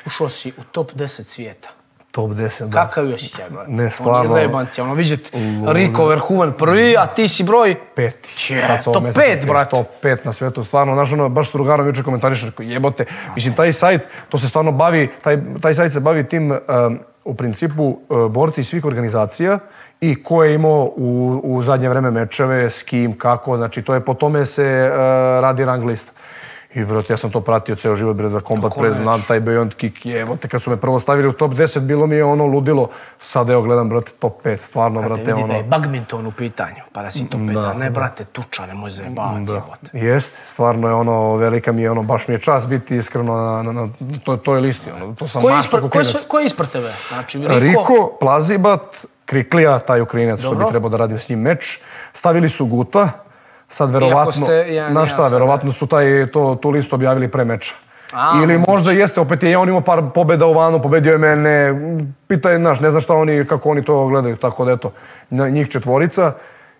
Ušao 0.06 0.28
si 0.28 0.48
u 0.50 0.62
top 0.64 0.92
10 0.92 1.06
svijeta. 1.26 1.68
Top 2.14 2.30
10, 2.30 2.68
da. 2.68 2.84
Kakav 2.84 3.08
je 3.08 3.14
osjećaj, 3.14 3.44
brate? 3.50 3.72
Ne, 3.72 3.84
On 3.84 3.90
stvarno. 3.90 4.22
je 4.22 4.28
zajebanci, 4.28 4.80
ono, 4.80 4.94
vidjet 4.94 5.32
Rico 5.66 6.06
Verhoeven 6.06 6.52
prvi, 6.52 6.96
a 6.96 7.06
ti 7.06 7.28
si 7.28 7.42
broj... 7.42 7.76
peti. 7.94 8.36
Će, 8.36 8.62
ovog 8.86 9.02
top 9.04 9.14
pet, 9.14 9.46
brate. 9.46 9.70
Top 9.70 9.86
pet 10.00 10.24
na 10.24 10.32
svijetu, 10.32 10.64
stvarno, 10.64 10.94
znaš 10.94 11.12
ono, 11.12 11.28
baš 11.28 11.50
s 11.50 11.52
drugarom 11.52 11.86
jučer 11.86 12.04
komentariš, 12.04 12.44
rekao, 12.44 12.64
jebote, 12.64 13.04
mislim, 13.34 13.54
taj 13.54 13.72
sajt, 13.72 14.02
to 14.28 14.38
se 14.38 14.48
stvarno 14.48 14.72
bavi, 14.72 15.10
taj, 15.22 15.38
taj 15.60 15.74
sajt 15.74 15.92
se 15.92 16.00
bavi 16.00 16.28
tim, 16.28 16.50
um, 16.50 16.98
u 17.24 17.34
principu, 17.34 17.98
uh, 18.08 18.30
borci 18.30 18.64
svih 18.64 18.84
organizacija 18.84 19.58
i 20.00 20.22
ko 20.22 20.44
je 20.44 20.54
imao 20.54 20.92
u, 20.96 21.40
u 21.44 21.62
zadnje 21.62 21.88
vreme 21.88 22.10
mečeve, 22.10 22.70
s 22.70 22.82
kim, 22.82 23.18
kako, 23.18 23.56
znači, 23.56 23.82
to 23.82 23.94
je 23.94 24.00
po 24.00 24.14
tome 24.14 24.46
se 24.46 24.90
uh, 24.90 24.96
radi 25.42 25.64
rang 25.64 25.84
lista. 25.84 26.12
I 26.74 26.84
brate, 26.84 27.12
ja 27.12 27.16
sam 27.16 27.30
to 27.30 27.40
pratio 27.40 27.74
ceo 27.76 27.96
život 27.96 28.16
bre 28.16 28.28
za 28.28 28.40
Combat 28.40 28.70
Kako 28.70 28.80
Press, 28.80 28.90
nećeš? 28.90 29.02
znam 29.02 29.22
taj 29.22 29.40
Beyond 29.40 29.74
Kick, 29.74 30.06
evote, 30.06 30.48
kad 30.48 30.62
su 30.62 30.70
me 30.70 30.76
prvo 30.76 30.98
stavili 30.98 31.28
u 31.28 31.32
top 31.32 31.52
10, 31.52 31.78
bilo 31.78 32.06
mi 32.06 32.16
je 32.16 32.24
ono 32.24 32.44
ludilo. 32.46 32.88
Sad 33.20 33.50
evo 33.50 33.62
gledam, 33.62 33.88
brate, 33.88 34.12
top 34.18 34.42
5, 34.44 34.56
stvarno, 34.56 35.00
Brate, 35.00 35.14
brate, 35.14 35.30
vidi 35.30 35.42
ono... 35.42 35.46
da 35.48 35.54
je 35.54 35.62
badminton 35.62 36.26
u 36.26 36.32
pitanju, 36.32 36.82
pa 36.92 37.02
da 37.02 37.10
si 37.10 37.28
top 37.28 37.40
5, 37.40 37.52
Da, 37.52 37.72
ne, 37.72 37.84
da. 37.84 37.90
brate, 37.90 38.24
tuča, 38.24 38.66
nemoj 38.66 38.90
zajebavati, 38.90 39.44
Da, 39.44 39.54
jebote. 39.54 39.90
jest, 39.92 40.40
stvarno 40.44 40.88
je 40.88 40.94
ono, 40.94 41.36
velika 41.36 41.72
mi 41.72 41.82
je 41.82 41.90
ono, 41.90 42.02
baš 42.02 42.28
mi 42.28 42.34
je 42.34 42.38
čast 42.38 42.68
biti 42.68 42.96
iskreno 42.96 43.36
na, 43.36 43.62
na, 43.62 43.72
na 43.72 43.88
to, 44.24 44.36
toj 44.36 44.60
listi, 44.60 44.90
ono, 44.92 45.14
to 45.14 45.28
sam 45.28 45.42
Ko 45.42 45.48
je, 45.48 45.54
mašto 45.54 45.76
ispred, 45.76 45.90
ko, 45.92 45.98
je, 45.98 46.24
ko 46.28 46.40
ispred 46.40 46.70
tebe? 46.70 46.92
Znači, 47.08 47.38
Riko, 47.38 47.58
Riko, 47.58 48.16
Plazibat, 48.20 48.80
Kriklija, 49.24 49.78
taj 49.78 50.00
Ukrajinac 50.00 50.40
što 50.40 50.54
bi 50.54 50.64
trebao 50.70 50.90
da 50.90 50.96
radim 50.96 51.18
s 51.18 51.28
njim 51.28 51.40
meč. 51.40 51.78
Stavili 52.14 52.48
su 52.48 52.66
Guta, 52.66 53.08
sad 53.74 53.90
verovatno, 53.90 54.32
ste 54.32 54.42
znaš 54.44 54.66
jedan 54.66 55.06
šta, 55.06 55.22
sad, 55.22 55.32
verovatno 55.32 55.72
su 55.72 55.86
taj, 55.86 56.26
to, 56.32 56.58
tu 56.62 56.70
listu 56.70 56.94
objavili 56.94 57.28
pre 57.28 57.44
meča. 57.44 57.74
A, 58.12 58.40
Ili 58.42 58.58
možda 58.68 58.92
jeste, 58.92 59.20
opet 59.20 59.42
je 59.42 59.58
on 59.58 59.68
imao 59.68 59.80
par 59.80 60.02
pobjeda 60.14 60.46
u 60.46 60.54
vanu, 60.54 60.82
pobedio 60.82 61.12
je 61.12 61.18
mene, 61.18 61.74
pitaj, 62.28 62.56
znaš, 62.56 62.80
ne 62.80 62.90
znam 62.90 63.00
šta 63.02 63.14
oni, 63.14 63.46
kako 63.46 63.70
oni 63.70 63.84
to 63.84 64.06
gledaju, 64.06 64.36
tako 64.36 64.64
da 64.64 64.72
eto, 64.72 64.92
na- 65.30 65.48
njih 65.48 65.68
četvorica 65.68 66.32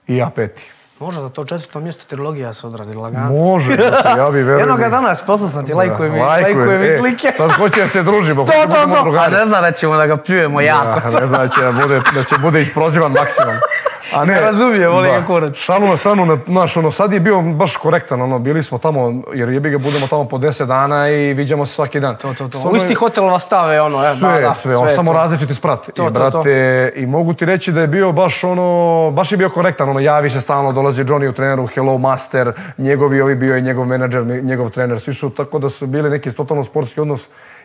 i 0.07 0.17
ja 0.17 0.31
peti. 0.31 0.71
Može 0.99 1.21
za 1.21 1.29
to 1.29 1.45
četvrto 1.45 1.81
mjesto 1.81 2.05
trilogija 2.07 2.53
se 2.53 2.67
odradi 2.67 2.95
lagano. 2.95 3.31
Može, 3.31 3.77
brate, 3.77 4.19
ja 4.19 4.31
bi 4.31 4.39
verujem. 4.39 4.59
Jednoga 4.59 4.89
danas, 4.89 5.23
poslao 5.23 5.49
sam 5.51 5.67
ti, 5.67 5.75
lajkuje 5.75 6.11
mi, 6.11 6.21
Lajkujem, 6.21 6.59
lajkuje 6.59 6.79
mi 6.79 6.87
e, 6.87 6.99
slike. 6.99 7.33
Sad 7.33 7.51
hoće 7.51 7.81
da 7.83 7.89
se 7.89 8.03
družimo, 8.03 8.45
To, 8.47 8.53
hoće 8.53 8.63
to, 8.63 8.69
budemo 8.69 8.95
to. 8.95 9.01
A 9.01 9.03
drugari. 9.03 9.33
ne 9.33 9.45
znam 9.45 9.63
da 9.63 9.71
ćemo 9.73 9.97
da 9.97 10.07
ga 10.07 10.17
pljujemo 10.17 10.61
jako. 10.61 10.89
Ja, 11.09 11.21
ne 11.21 11.27
znam 11.27 11.41
da 11.41 11.49
će 11.49 11.61
da 11.61 11.73
bude, 11.73 12.01
da 12.15 12.25
će 12.25 12.39
bude 12.39 12.61
isprozivan 12.61 13.13
maksimum. 13.13 13.55
A 14.13 14.25
ne, 14.25 14.35
Ne 14.35 14.41
razumije, 14.41 14.89
voli 14.89 15.09
ga 15.09 15.27
kurac. 15.27 15.55
Šalu 15.57 15.87
na 15.87 15.97
stranu, 15.97 16.27
na- 16.27 16.39
znaš, 16.47 16.77
ono, 16.77 16.91
sad 16.91 17.13
je 17.13 17.21
bio 17.21 17.41
baš 17.43 17.77
korektan, 17.77 18.23
ono, 18.23 18.39
bili 18.39 18.63
smo 18.63 18.79
tamo, 18.79 19.23
jer 19.35 19.49
jebi 19.49 19.71
ga 19.71 19.79
budemo 19.79 20.07
tamo 20.07 20.25
po 20.25 20.39
10 20.39 20.67
dana 20.67 21.09
i 21.11 21.35
viđamo 21.35 21.67
se 21.67 21.75
svaki 21.75 22.01
dan. 22.01 22.17
To, 22.17 22.29
to, 22.29 22.49
to. 22.49 22.59
Stvarno 22.59 22.71
U 22.73 22.77
isti 22.77 22.95
hotel 22.95 23.25
vas 23.25 23.43
stave, 23.43 23.81
ono, 23.81 24.05
e, 24.07 24.15
sve, 24.19 24.29
ba, 24.29 24.41
da, 24.41 24.55
sve, 24.55 24.77
on 24.77 24.89
samo 24.95 25.13
to. 25.13 25.19
različiti 25.19 25.55
sprat. 25.55 25.81
To, 25.87 25.91
I, 25.93 25.95
to, 25.95 26.05
to. 26.05 26.11
brate, 26.11 26.93
I 26.97 27.07
mogu 27.07 27.35
ti 27.35 27.45
reći 27.45 27.73
da 27.73 27.81
je 27.81 27.87
bio 27.87 28.13
baš 28.13 28.45
ono, 28.45 29.11
baš 29.11 29.33
je 29.33 29.39
bio 29.39 29.49
korektan, 29.51 29.89
ono, 29.89 30.01
javi 30.01 30.31
se 30.31 30.41
stalno, 30.41 30.73
dolazi 30.73 31.05
Johnny 31.05 31.29
u 31.29 31.33
treneru, 31.33 31.67
hello 31.67 31.99
master, 31.99 32.53
njegovi 32.79 33.21
ovi 33.21 33.35
bio 33.35 33.57
i 33.57 33.63
njegov 33.63 33.87
menadžer, 33.87 34.25
njegov 34.25 34.71
trener, 34.71 35.01
svi 35.01 35.15
su 35.15 35.31
tako 35.31 35.59
da 35.59 35.71
su 35.71 35.87
bili 35.87 36.11
neki 36.11 36.33
totalno 36.33 36.65
sportski 36.65 37.01
odnos 37.01 37.21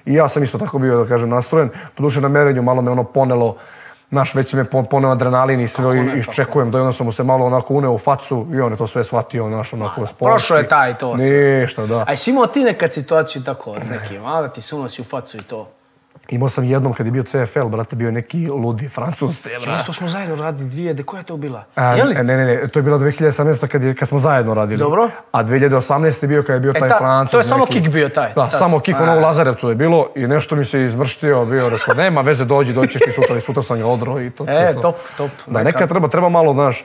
i 0.06 0.14
ja 0.14 0.30
sam 0.30 0.44
isto 0.44 0.58
tako 0.58 0.80
bio, 0.80 1.04
da 1.04 1.10
kažem, 1.10 1.30
nastrojen. 1.30 1.70
Doduše 1.98 2.22
na 2.22 2.28
merenju 2.28 2.62
malo 2.62 2.82
me 2.82 2.92
ono 2.92 3.04
ponelo, 3.04 3.56
Naš, 4.12 4.36
već 4.36 4.54
me 4.54 4.64
pon- 4.64 4.86
poneo 4.86 5.12
adrenalin 5.12 5.60
i 5.60 5.68
sve 5.68 5.98
i 5.98 6.20
iščekujem, 6.20 6.72
da 6.72 6.80
onda 6.80 6.94
sam 6.94 7.06
mu 7.06 7.12
se 7.12 7.24
malo 7.24 7.46
onako 7.46 7.74
uneo 7.74 7.92
u 7.92 7.98
facu 7.98 8.48
i 8.54 8.60
on 8.62 8.72
je 8.72 8.78
to 8.78 8.88
sve 8.88 9.04
shvatio, 9.04 9.50
naš, 9.50 9.74
onako 9.74 10.08
sportski. 10.08 10.16
prošao 10.26 10.58
je 10.58 10.68
taj 10.68 10.98
to 10.98 11.18
sve. 11.18 11.30
Ništa, 11.62 11.86
da. 11.86 12.04
A 12.08 12.12
jesi 12.12 12.30
imao 12.30 12.48
ti 12.48 12.64
nekad 12.64 12.94
situaciju 12.94 13.44
tako 13.44 13.76
s 13.86 13.90
nekim, 13.90 14.26
a 14.26 14.42
da 14.42 14.48
ti 14.48 14.62
se 14.62 14.76
unosi 14.76 15.02
u 15.02 15.06
facu 15.06 15.38
i 15.38 15.42
to? 15.42 15.68
Imao 16.30 16.50
sam 16.50 16.64
jednom 16.64 16.94
kad 16.94 17.06
je 17.06 17.12
bio 17.12 17.24
CFL, 17.24 17.60
brate, 17.62 17.96
bio 17.96 18.12
neki 18.12 18.48
ludi 18.48 18.90
Francuz, 18.90 19.42
te, 19.42 19.50
brate. 19.56 19.78
Isto 19.78 19.94
smo 19.94 20.08
zajedno 20.08 20.36
radili 20.36 20.70
dvije, 20.70 20.94
de 20.94 21.04
koja 21.04 21.20
je 21.20 21.24
to 21.24 21.38
bila? 21.38 21.64
A, 21.76 21.86
je 21.86 22.04
li? 22.04 22.16
Ne, 22.16 22.24
ne, 22.24 22.38
ne, 22.38 22.68
to 22.68 22.80
je 22.80 22.84
bilo 22.84 22.98
2018. 22.98 23.68
kad, 23.68 23.84
je, 23.84 23.96
kad 23.96 24.08
smo 24.08 24.20
zajedno 24.20 24.54
radili. 24.54 24.80
Dobro. 24.80 25.10
A 25.32 25.44
2018. 25.44 25.90
je 26.22 26.28
bio 26.28 26.44
kad 26.44 26.54
je 26.54 26.60
bio 26.60 26.72
E, 26.72 26.74
taj 26.76 26.90
ta- 26.90 26.98
Francuz. 26.98 27.32
to 27.32 27.38
je 27.38 27.44
samo 27.44 27.66
neki- 27.66 27.82
kik 27.82 27.92
bio 27.92 28.10
taj, 28.10 28.28
Da, 28.28 28.34
tad. 28.42 28.60
samo 28.60 28.80
kik, 28.80 28.96
ono 28.98 29.18
u 29.18 29.22
Lazarevcu 29.22 29.70
je 29.70 29.76
bilo 29.76 30.08
i 30.16 30.22
nešto 30.22 30.56
mi 30.56 30.66
se 30.66 30.82
izvrštio, 30.82 31.46
bio 31.46 31.70
rekao, 31.70 31.94
nema 31.96 32.22
veze, 32.22 32.46
dođi, 32.46 32.74
doći 32.74 32.90
ćeš 32.90 33.02
ti 33.02 33.12
sutra 33.14 33.38
i 33.38 33.42
sutra 33.42 33.64
sam 33.64 33.80
ga 33.80 33.86
odro 33.88 34.20
i 34.20 34.30
to, 34.30 34.46
to, 34.46 34.52
E, 34.52 34.74
to. 34.74 34.82
top, 34.82 34.96
top. 35.18 35.30
Da, 35.48 35.54
Neka- 35.54 35.64
nekad 35.64 35.90
treba, 35.90 36.08
treba 36.08 36.30
malo, 36.30 36.54
znaš, 36.54 36.84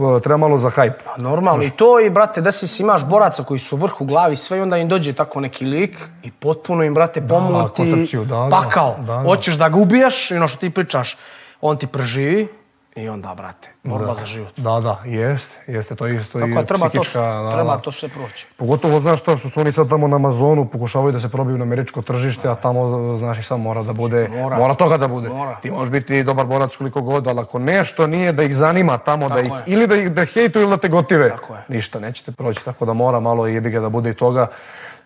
p- 0.00 0.20
treba 0.22 0.36
malo 0.36 0.58
za 0.58 0.70
hajp. 0.70 0.94
Normalno, 1.16 1.62
i 1.62 1.70
to 1.70 2.00
i, 2.00 2.10
brate, 2.10 2.40
da 2.40 2.52
si 2.52 2.82
imaš 2.82 3.06
boraca 3.06 3.44
koji 3.44 3.60
su 3.60 3.76
vrh 3.76 4.00
u 4.00 4.04
glavi 4.04 4.36
sve 4.36 4.58
i 4.58 4.60
onda 4.60 4.76
im 4.76 4.88
dođe 4.88 5.12
tako 5.12 5.40
neki 5.40 5.64
lik 5.64 5.98
i 6.22 6.30
potpuno 6.30 6.84
im, 6.84 6.94
brate, 6.94 7.20
pomuti 7.28 8.16
da, 8.16 8.24
da, 8.24 8.48
pakao. 8.50 8.96
da, 9.00 9.12
da. 9.12 9.22
Hoćeš 9.22 9.54
da 9.54 9.68
ga 9.68 9.76
ubiješ 9.78 10.30
i 10.30 10.36
ono 10.36 10.48
što 10.48 10.58
ti 10.58 10.70
pričaš, 10.70 11.16
on 11.60 11.76
ti 11.76 11.86
preživi 11.86 12.59
i 13.02 13.08
onda, 13.08 13.34
brate, 13.34 13.68
borba 13.84 14.14
za 14.14 14.24
život. 14.24 14.52
Da, 14.56 14.80
da, 14.80 14.98
jest, 15.04 15.50
jeste, 15.66 15.94
to 15.94 16.06
isto 16.06 16.38
Tako 16.38 16.50
i 16.50 16.54
da 16.54 16.62
treba, 16.64 16.88
to, 16.88 16.90
psihička... 16.90 17.20
da, 17.20 17.50
treba 17.50 17.76
da. 17.76 17.82
to 17.82 17.92
sve 17.92 18.08
proći. 18.08 18.46
Pogotovo, 18.56 19.00
znaš 19.00 19.20
šta, 19.20 19.36
što 19.36 19.48
su 19.48 19.60
oni 19.60 19.72
sad 19.72 19.88
tamo 19.88 20.08
na 20.08 20.16
Amazonu, 20.16 20.68
pokušavaju 20.68 21.12
da 21.12 21.20
se 21.20 21.28
probiju 21.28 21.58
na 21.58 21.62
američko 21.62 22.02
tržište, 22.02 22.48
a 22.48 22.54
tamo, 22.54 23.16
znaš, 23.18 23.38
i 23.38 23.42
sam 23.42 23.60
mora 23.60 23.82
da 23.82 23.92
bude, 23.92 24.28
Mora. 24.28 24.56
mora, 24.56 24.74
toga 24.74 24.96
da 24.96 25.08
bude. 25.08 25.28
Mora. 25.28 25.56
Ti 25.62 25.70
možeš 25.70 25.90
biti 25.90 26.22
dobar 26.22 26.46
borac 26.46 26.76
koliko 26.76 27.00
god, 27.02 27.26
ali 27.26 27.40
ako 27.40 27.58
nešto 27.58 28.06
nije 28.06 28.32
da 28.32 28.42
ih 28.42 28.56
zanima 28.56 28.98
tamo, 28.98 29.28
da 29.28 29.34
Tako 29.34 29.46
ih, 29.46 29.52
je. 29.52 29.62
ili 29.66 29.86
da 29.86 29.96
ih 29.96 30.10
da 30.12 30.24
hejtuju 30.24 30.62
ili 30.62 30.70
da 30.70 30.76
te 30.76 30.88
gotive, 30.88 31.28
Tako 31.30 31.54
je. 31.54 31.64
ništa, 31.68 32.00
nećete 32.00 32.32
proći, 32.32 32.64
tako 32.64 32.84
da 32.84 32.92
mora 32.92 33.20
malo 33.20 33.46
jebi 33.46 33.70
ga 33.70 33.80
da 33.80 33.88
bude 33.88 34.10
i 34.10 34.14
toga. 34.14 34.46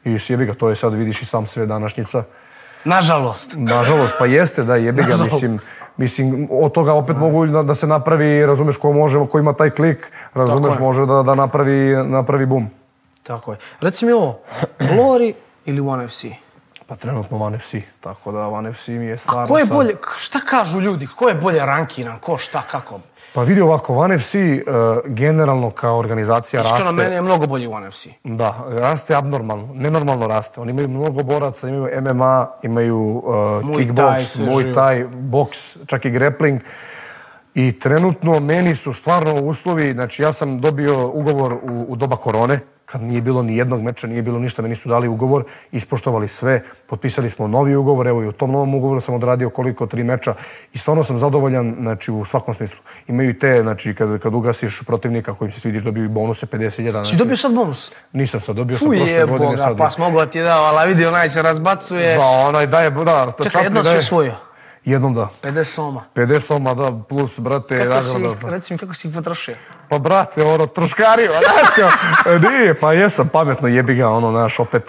I 0.04 0.18
jebi 0.28 0.46
ga, 0.46 0.54
to 0.54 0.68
je 0.68 0.76
sad, 0.76 0.94
vidiš 0.94 1.22
i 1.22 1.24
sam 1.24 1.46
sve 1.46 1.66
današnjica. 1.66 2.24
Nažalost. 2.85 3.54
Nažalost, 3.57 4.14
pa 4.18 4.26
jeste 4.26 4.62
da 4.62 4.76
jebi 4.76 5.02
ga, 5.02 5.09
Nažalost. 5.16 5.33
mislim, 5.33 5.59
Мислим, 5.98 6.48
од 6.50 6.74
тога 6.74 6.92
опет 6.98 7.18
могу 7.18 7.46
да, 7.46 7.62
да 7.62 7.74
се 7.78 7.87
направи, 7.87 8.42
разумеш, 8.46 8.80
кој 8.83 8.92
може, 8.92 9.18
кој 9.30 9.44
има 9.46 9.54
тај 9.54 9.70
клик, 9.76 10.11
разумеш, 10.35 10.78
може 10.83 11.07
да, 11.07 11.22
да 11.22 11.35
направи, 11.38 11.94
направи 11.96 12.46
бум. 12.46 12.66
Тако 13.24 13.52
е. 13.52 13.57
Реци 13.83 14.07
ми 14.07 14.12
ово, 14.12 14.42
Glory 14.80 15.35
или 15.66 15.80
ONE 15.80 16.09
FC? 16.09 16.35
Pa 16.86 16.96
trenutno 16.96 17.42
One 17.42 17.58
FC, 17.58 17.74
tako 18.00 18.32
da 18.32 18.48
One 18.48 18.72
FC 18.72 18.88
mi 18.88 19.04
je 19.04 19.18
stvarno 19.18 19.42
A 19.42 19.46
ko 19.46 19.58
je 19.58 19.64
bolje, 19.64 19.96
šta 20.16 20.40
kažu 20.40 20.80
ljudi, 20.80 21.06
ko 21.06 21.28
je 21.28 21.34
bolje 21.34 21.66
rankiran, 21.66 22.18
ko 22.18 22.38
šta, 22.38 22.62
kako? 22.62 23.00
Pa 23.34 23.42
vidi 23.42 23.60
ovako, 23.60 23.94
One 23.94 24.18
FC 24.18 24.34
uh, 24.34 24.72
generalno 25.06 25.70
kao 25.70 25.98
organizacija 25.98 26.62
Iskreno, 26.62 26.84
raste. 26.84 26.96
meni 26.96 27.14
je 27.14 27.22
mnogo 27.22 27.46
bolji 27.46 27.66
One 27.66 27.90
FC. 27.90 28.06
Da, 28.24 28.64
raste 28.68 29.14
abnormalno, 29.14 29.68
nenormalno 29.74 30.26
raste. 30.26 30.60
Oni 30.60 30.70
imaju 30.70 30.88
mnogo 30.88 31.22
boraca, 31.22 31.68
imaju 31.68 32.02
MMA, 32.02 32.50
imaju 32.62 32.98
uh, 32.98 33.34
Muay 33.34 33.76
kickbox, 33.76 34.38
Muay. 34.38 34.74
Thai, 34.74 35.04
boks, 35.04 35.76
čak 35.86 36.04
i 36.04 36.10
grappling. 36.10 36.60
I 37.54 37.78
trenutno 37.78 38.40
meni 38.40 38.76
su 38.76 38.92
stvarno 38.92 39.34
uslovi, 39.34 39.92
znači 39.92 40.22
ja 40.22 40.32
sam 40.32 40.60
dobio 40.60 41.08
ugovor 41.08 41.52
u, 41.52 41.86
u 41.88 41.96
doba 41.96 42.16
korone, 42.16 42.60
kad 42.86 43.02
nije 43.02 43.20
bilo 43.20 43.42
ni 43.42 43.56
jednog 43.56 43.82
meča, 43.82 44.06
nije 44.06 44.22
bilo 44.22 44.38
ništa, 44.38 44.62
meni 44.62 44.76
su 44.76 44.88
dali 44.88 45.08
ugovor, 45.08 45.44
ispoštovali 45.72 46.28
sve, 46.28 46.62
potpisali 46.86 47.30
smo 47.30 47.46
novi 47.46 47.76
ugovor, 47.76 48.06
evo 48.06 48.22
i 48.22 48.26
u 48.26 48.32
tom 48.32 48.52
novom 48.52 48.74
ugovoru 48.74 49.00
sam 49.00 49.14
odradio 49.14 49.50
koliko, 49.50 49.86
tri 49.86 50.04
meča 50.04 50.34
i 50.72 50.78
stvarno 50.78 51.04
sam 51.04 51.18
zadovoljan 51.18 51.76
znači, 51.80 52.12
u 52.12 52.24
svakom 52.24 52.54
smislu. 52.54 52.78
Imaju 53.08 53.30
i 53.30 53.38
te, 53.38 53.62
znači 53.62 53.94
kad, 53.94 54.18
kad 54.18 54.34
ugasiš 54.34 54.82
protivnika 54.86 55.34
kojim 55.34 55.52
se 55.52 55.60
svidiš, 55.60 55.82
dobiju 55.82 56.04
i 56.04 56.08
bonuse 56.08 56.46
50.000. 56.46 56.90
Znači, 56.90 57.10
Si 57.10 57.16
dobio 57.16 57.36
sad 57.36 57.54
bonus? 57.54 57.92
Nisam 58.12 58.40
sad, 58.40 58.56
dobio 58.56 58.78
sam 58.78 58.88
Fuj 58.88 58.96
prošle 58.96 59.14
je 59.14 59.26
godine 59.26 59.50
boga, 59.50 59.62
sad. 59.62 59.78
pa 59.78 59.90
smogo 59.90 60.26
ti 60.26 60.38
je 60.38 60.44
dao, 60.44 60.64
ali 60.64 60.88
vidi 60.88 61.06
onaj 61.06 61.30
se 61.30 61.42
razbacuje. 61.42 62.16
Da, 62.16 62.26
onaj 62.48 62.66
daje, 62.66 62.90
da, 62.90 63.32
Čekaj, 63.42 63.64
jedno 63.64 63.84
si 63.84 63.96
osvojio. 63.96 64.43
Jednom 64.84 65.14
da. 65.14 65.28
50 65.42 65.64
soma. 65.64 66.04
50 66.14 66.40
soma, 66.40 66.74
da, 66.74 67.00
plus, 67.08 67.38
brate, 67.38 67.88
Kako 67.88 68.02
si, 68.02 68.18
nagrada. 68.18 68.48
reci 68.50 68.72
mi 68.72 68.78
kako 68.78 68.94
si 68.94 69.08
ih 69.08 69.14
potrošio? 69.14 69.54
Pa, 69.88 69.98
brate, 69.98 70.42
ono, 70.42 70.66
troškario, 70.66 71.30
znaš 71.40 71.70
kao, 71.74 71.90
nije, 72.50 72.74
pa 72.74 72.92
jesam 72.92 73.28
pametno, 73.28 73.68
jebi 73.68 73.94
ga, 73.94 74.08
ono, 74.08 74.30
znaš, 74.30 74.60
opet, 74.60 74.84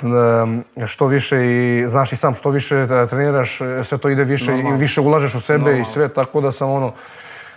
što 0.87 1.07
više 1.07 1.37
i, 1.45 1.87
znaš 1.87 2.11
i 2.11 2.15
sam, 2.15 2.35
što 2.35 2.49
više 2.49 2.75
e, 2.75 3.07
treniraš, 3.07 3.61
e, 3.61 3.83
sve 3.83 3.97
to 3.97 4.09
ide 4.09 4.23
više 4.23 4.51
i 4.57 4.71
više 4.77 5.01
ulažeš 5.01 5.35
u 5.35 5.41
sebe 5.41 5.79
i 5.79 5.85
sve, 5.85 6.07
tako 6.07 6.41
da 6.41 6.51
sam, 6.51 6.71
ono, 6.71 6.93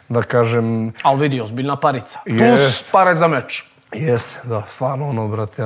da 0.09 0.22
kažem, 0.22 0.92
Ali 1.03 1.20
vidi, 1.20 1.40
ozbiljna 1.40 1.77
parica. 1.77 2.18
Jest. 2.27 2.40
Plus 2.40 2.85
pare 2.92 3.14
za 3.14 3.29
meč. 3.29 3.64
Jeste, 3.92 4.37
da, 4.44 4.62
stvarno, 4.68 5.09
ono, 5.09 5.29
brate, 5.29 5.62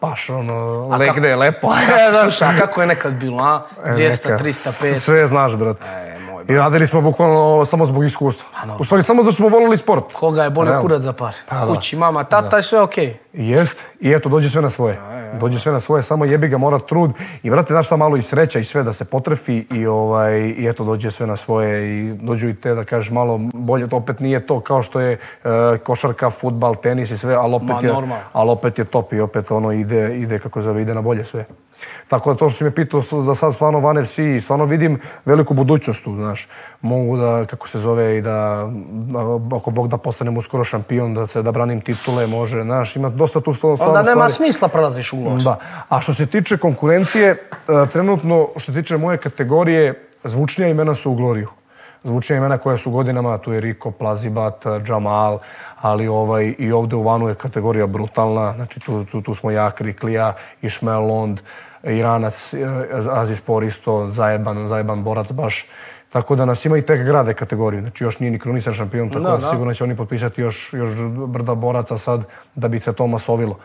baš, 0.00 0.30
ono, 0.30 0.88
A 0.92 0.96
legne 0.96 1.28
je 1.28 1.36
lepo. 1.36 1.68
Slušaj, 2.22 2.48
a 2.48 2.58
kako 2.58 2.80
je 2.80 2.86
nekad 2.86 3.12
bilo, 3.14 3.42
a? 3.42 3.62
200, 3.84 3.90
E, 3.90 4.08
Neka, 4.08 4.44
300, 4.44 4.84
500. 4.84 4.94
Sve 4.94 5.26
znaš, 5.26 5.56
brate. 5.56 5.86
E, 5.86 6.18
moj 6.18 6.44
I 6.48 6.56
radili 6.56 6.86
smo 6.86 7.00
bukvalno 7.00 7.64
samo 7.64 7.86
zbog 7.86 8.04
iskustva. 8.04 8.48
U 8.78 8.84
stvari, 8.84 9.02
samo 9.02 9.22
da 9.22 9.32
smo 9.32 9.48
volili 9.48 9.76
sport. 9.76 10.04
Koga 10.12 10.42
je 10.44 10.50
bolje 10.50 10.70
Evo. 10.70 10.80
kurac 10.80 11.02
za 11.02 11.12
pare? 11.12 11.36
Pa 11.48 11.56
da. 11.56 11.66
Kući, 11.66 11.96
mama, 11.96 12.24
tata 12.24 12.58
i 12.58 12.62
sve 12.62 12.80
okej. 12.80 13.16
Jest, 13.32 13.80
i 14.00 14.12
eto, 14.12 14.28
dođe 14.28 14.50
sve 14.50 14.62
na 14.62 14.70
svoje. 14.70 15.00
Dođe 15.40 15.58
sve 15.58 15.72
na 15.72 15.80
svoje, 15.80 16.02
samo 16.02 16.24
jebi 16.24 16.48
ga, 16.48 16.58
mora 16.58 16.78
trud. 16.78 17.10
I, 17.42 17.50
brate, 17.50 17.74
znaš 17.74 17.86
šta, 17.86 17.96
malo 17.96 18.16
i 18.16 18.22
sreća 18.22 18.58
i 18.58 18.64
sve 18.64 18.82
da 18.82 18.92
se 18.92 19.04
potrefi 19.04 19.64
i, 19.72 19.86
ovaj, 19.86 20.38
i 20.38 20.68
eto, 20.68 20.84
dođe 20.84 21.10
sve 21.10 21.26
na 21.26 21.36
svoje 21.36 22.00
i 22.00 22.12
dođu 22.12 22.48
i 22.48 22.54
te, 22.54 22.74
da 22.74 22.84
kažeš, 22.84 23.10
malo 23.10 23.40
bolje. 23.54 23.88
To 23.88 23.96
opet 23.96 24.20
nije 24.20 24.46
to 24.46 24.60
kao 24.60 24.82
što 24.82 25.00
je 25.00 25.18
uh, 25.44 25.50
košarka, 25.84 26.30
futbal, 26.30 26.74
tenis 26.74 27.10
i 27.10 27.18
sve, 27.18 27.34
ali 27.34 27.54
opet, 27.56 27.68
Ma, 27.68 27.80
je, 27.82 28.22
ali 28.32 28.50
opet 28.50 28.78
je 28.78 28.84
top 28.84 29.12
i 29.12 29.20
opet 29.20 29.50
ono 29.50 29.72
ide, 29.72 30.18
ide 30.18 30.38
kako 30.38 30.62
zove, 30.62 30.82
ide 30.82 30.94
na 30.94 31.00
bolje 31.00 31.24
sve. 31.24 31.44
Tako 32.08 32.32
da 32.32 32.38
to 32.38 32.48
što 32.48 32.58
si 32.58 32.64
me 32.64 32.74
pitao 32.74 33.00
za 33.00 33.34
sad 33.34 33.54
stvarno 33.54 33.80
Van 33.80 34.04
FC, 34.04 34.18
stvarno 34.40 34.64
vidim 34.64 35.00
veliku 35.24 35.54
budućnost 35.54 36.04
tu, 36.04 36.14
znaš. 36.14 36.48
Mogu 36.80 37.16
da, 37.16 37.46
kako 37.46 37.68
se 37.68 37.78
zove, 37.78 38.18
i 38.18 38.22
da, 38.22 38.68
ako 39.56 39.70
Bog 39.70 39.88
da 39.88 39.96
postanem 39.96 40.36
uskoro 40.36 40.64
šampion, 40.64 41.14
da 41.14 41.26
se 41.26 41.42
da 41.42 41.52
branim 41.52 41.80
titule, 41.80 42.26
može, 42.26 42.62
znaš, 42.62 42.96
ima 42.96 43.08
dosta 43.08 43.40
tu 43.40 43.54
stvarno 43.54 43.84
Onda 43.84 44.02
nema 44.02 44.28
stvari. 44.28 44.32
smisla 44.32 44.68
prelaziš 44.68 45.12
u. 45.12 45.16
Da. 45.44 45.58
A 45.88 46.00
što 46.00 46.14
se 46.14 46.26
tiče 46.26 46.56
konkurencije, 46.56 47.30
e, 47.30 47.36
trenutno, 47.92 48.48
što 48.56 48.72
se 48.72 48.82
tiče 48.82 48.96
moje 48.96 49.18
kategorije, 49.18 50.08
zvučnija 50.24 50.68
imena 50.68 50.94
su 50.94 51.10
u 51.10 51.14
Gloriju. 51.14 51.48
Zvučnija 52.06 52.38
imena 52.38 52.58
koja 52.58 52.76
su 52.76 52.90
godinama, 52.90 53.38
tu 53.38 53.52
je 53.52 53.60
Riko, 53.60 53.90
Plazibat, 53.90 54.64
Jamal, 54.88 55.38
ali 55.80 56.08
ovaj, 56.08 56.54
i 56.58 56.72
ovde 56.72 56.96
u 56.96 57.02
Vanu 57.02 57.28
je 57.28 57.34
kategorija 57.34 57.86
brutalna, 57.86 58.52
znači 58.52 58.80
tu, 58.80 59.04
tu, 59.04 59.22
tu 59.22 59.34
smo 59.34 59.50
ja, 59.50 59.70
Kriklija, 59.70 60.34
Išmael 60.62 61.06
Lond, 61.06 61.40
Iranac, 61.82 62.54
e, 62.54 62.66
Azispor 63.10 63.64
isto, 63.64 64.10
zajeban, 64.10 64.68
zajeban 64.68 65.04
borac 65.04 65.32
baš. 65.32 65.66
Tako 66.12 66.36
da 66.36 66.44
nas 66.44 66.64
ima 66.64 66.78
i 66.78 66.82
tek 66.82 67.04
grade 67.04 67.34
kategoriju. 67.34 67.80
Znači 67.80 68.04
još 68.04 68.18
nije 68.18 68.30
ni 68.30 68.38
krunisan 68.38 68.74
šampion, 68.74 69.10
tako 69.10 69.20
Da, 69.20 69.30
da, 69.30 69.36
da. 69.36 69.50
sigurno 69.50 69.74
će 69.74 69.84
oni 69.84 69.96
potpisati 69.96 70.40
još, 70.40 70.72
još 70.72 70.90
brda 71.26 71.54
boraca 71.54 71.98
sad 71.98 72.24
da 72.54 72.68
bi 72.68 72.80
se 72.80 72.92
to 72.92 73.06
masovilo. 73.06 73.58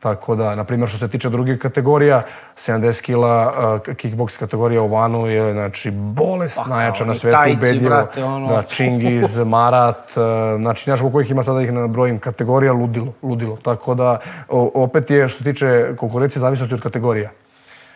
Tako 0.00 0.34
da, 0.34 0.54
na 0.54 0.64
primjer, 0.64 0.88
što 0.88 0.98
se 0.98 1.08
tiče 1.08 1.28
drugih 1.28 1.58
kategorija, 1.58 2.22
70 2.56 3.02
kila 3.02 3.46
uh, 3.46 3.94
kickbox 3.96 4.38
kategorija 4.38 4.82
u 4.82 4.88
Vanu 4.88 5.26
je, 5.26 5.52
znači, 5.52 5.90
bolest 5.90 6.56
Pa 6.56 6.68
najjača 6.68 7.04
na 7.04 7.14
svetu, 7.14 7.36
tajci, 7.36 7.58
ubedljivo. 7.58 7.88
brate, 7.88 8.24
ono. 8.24 8.48
Da, 8.48 8.62
Čingiz, 8.62 9.38
Marat, 9.54 10.16
uh, 10.16 10.22
znači, 10.60 10.84
znaš 10.84 11.00
koliko 11.00 11.20
ih 11.20 11.30
ima 11.30 11.42
sada 11.42 11.62
ih 11.62 11.72
ne 11.72 11.88
brojim, 11.88 12.18
kategorija 12.18 12.72
ludilo, 12.72 13.12
ludilo. 13.22 13.58
Tako 13.62 13.94
da, 13.94 14.18
o, 14.48 14.70
opet 14.74 15.10
je, 15.10 15.28
što 15.28 15.38
se 15.38 15.44
tiče 15.44 15.94
konkurencije, 15.96 16.40
zavisnosti 16.40 16.74
od 16.74 16.80
kategorija. 16.80 17.30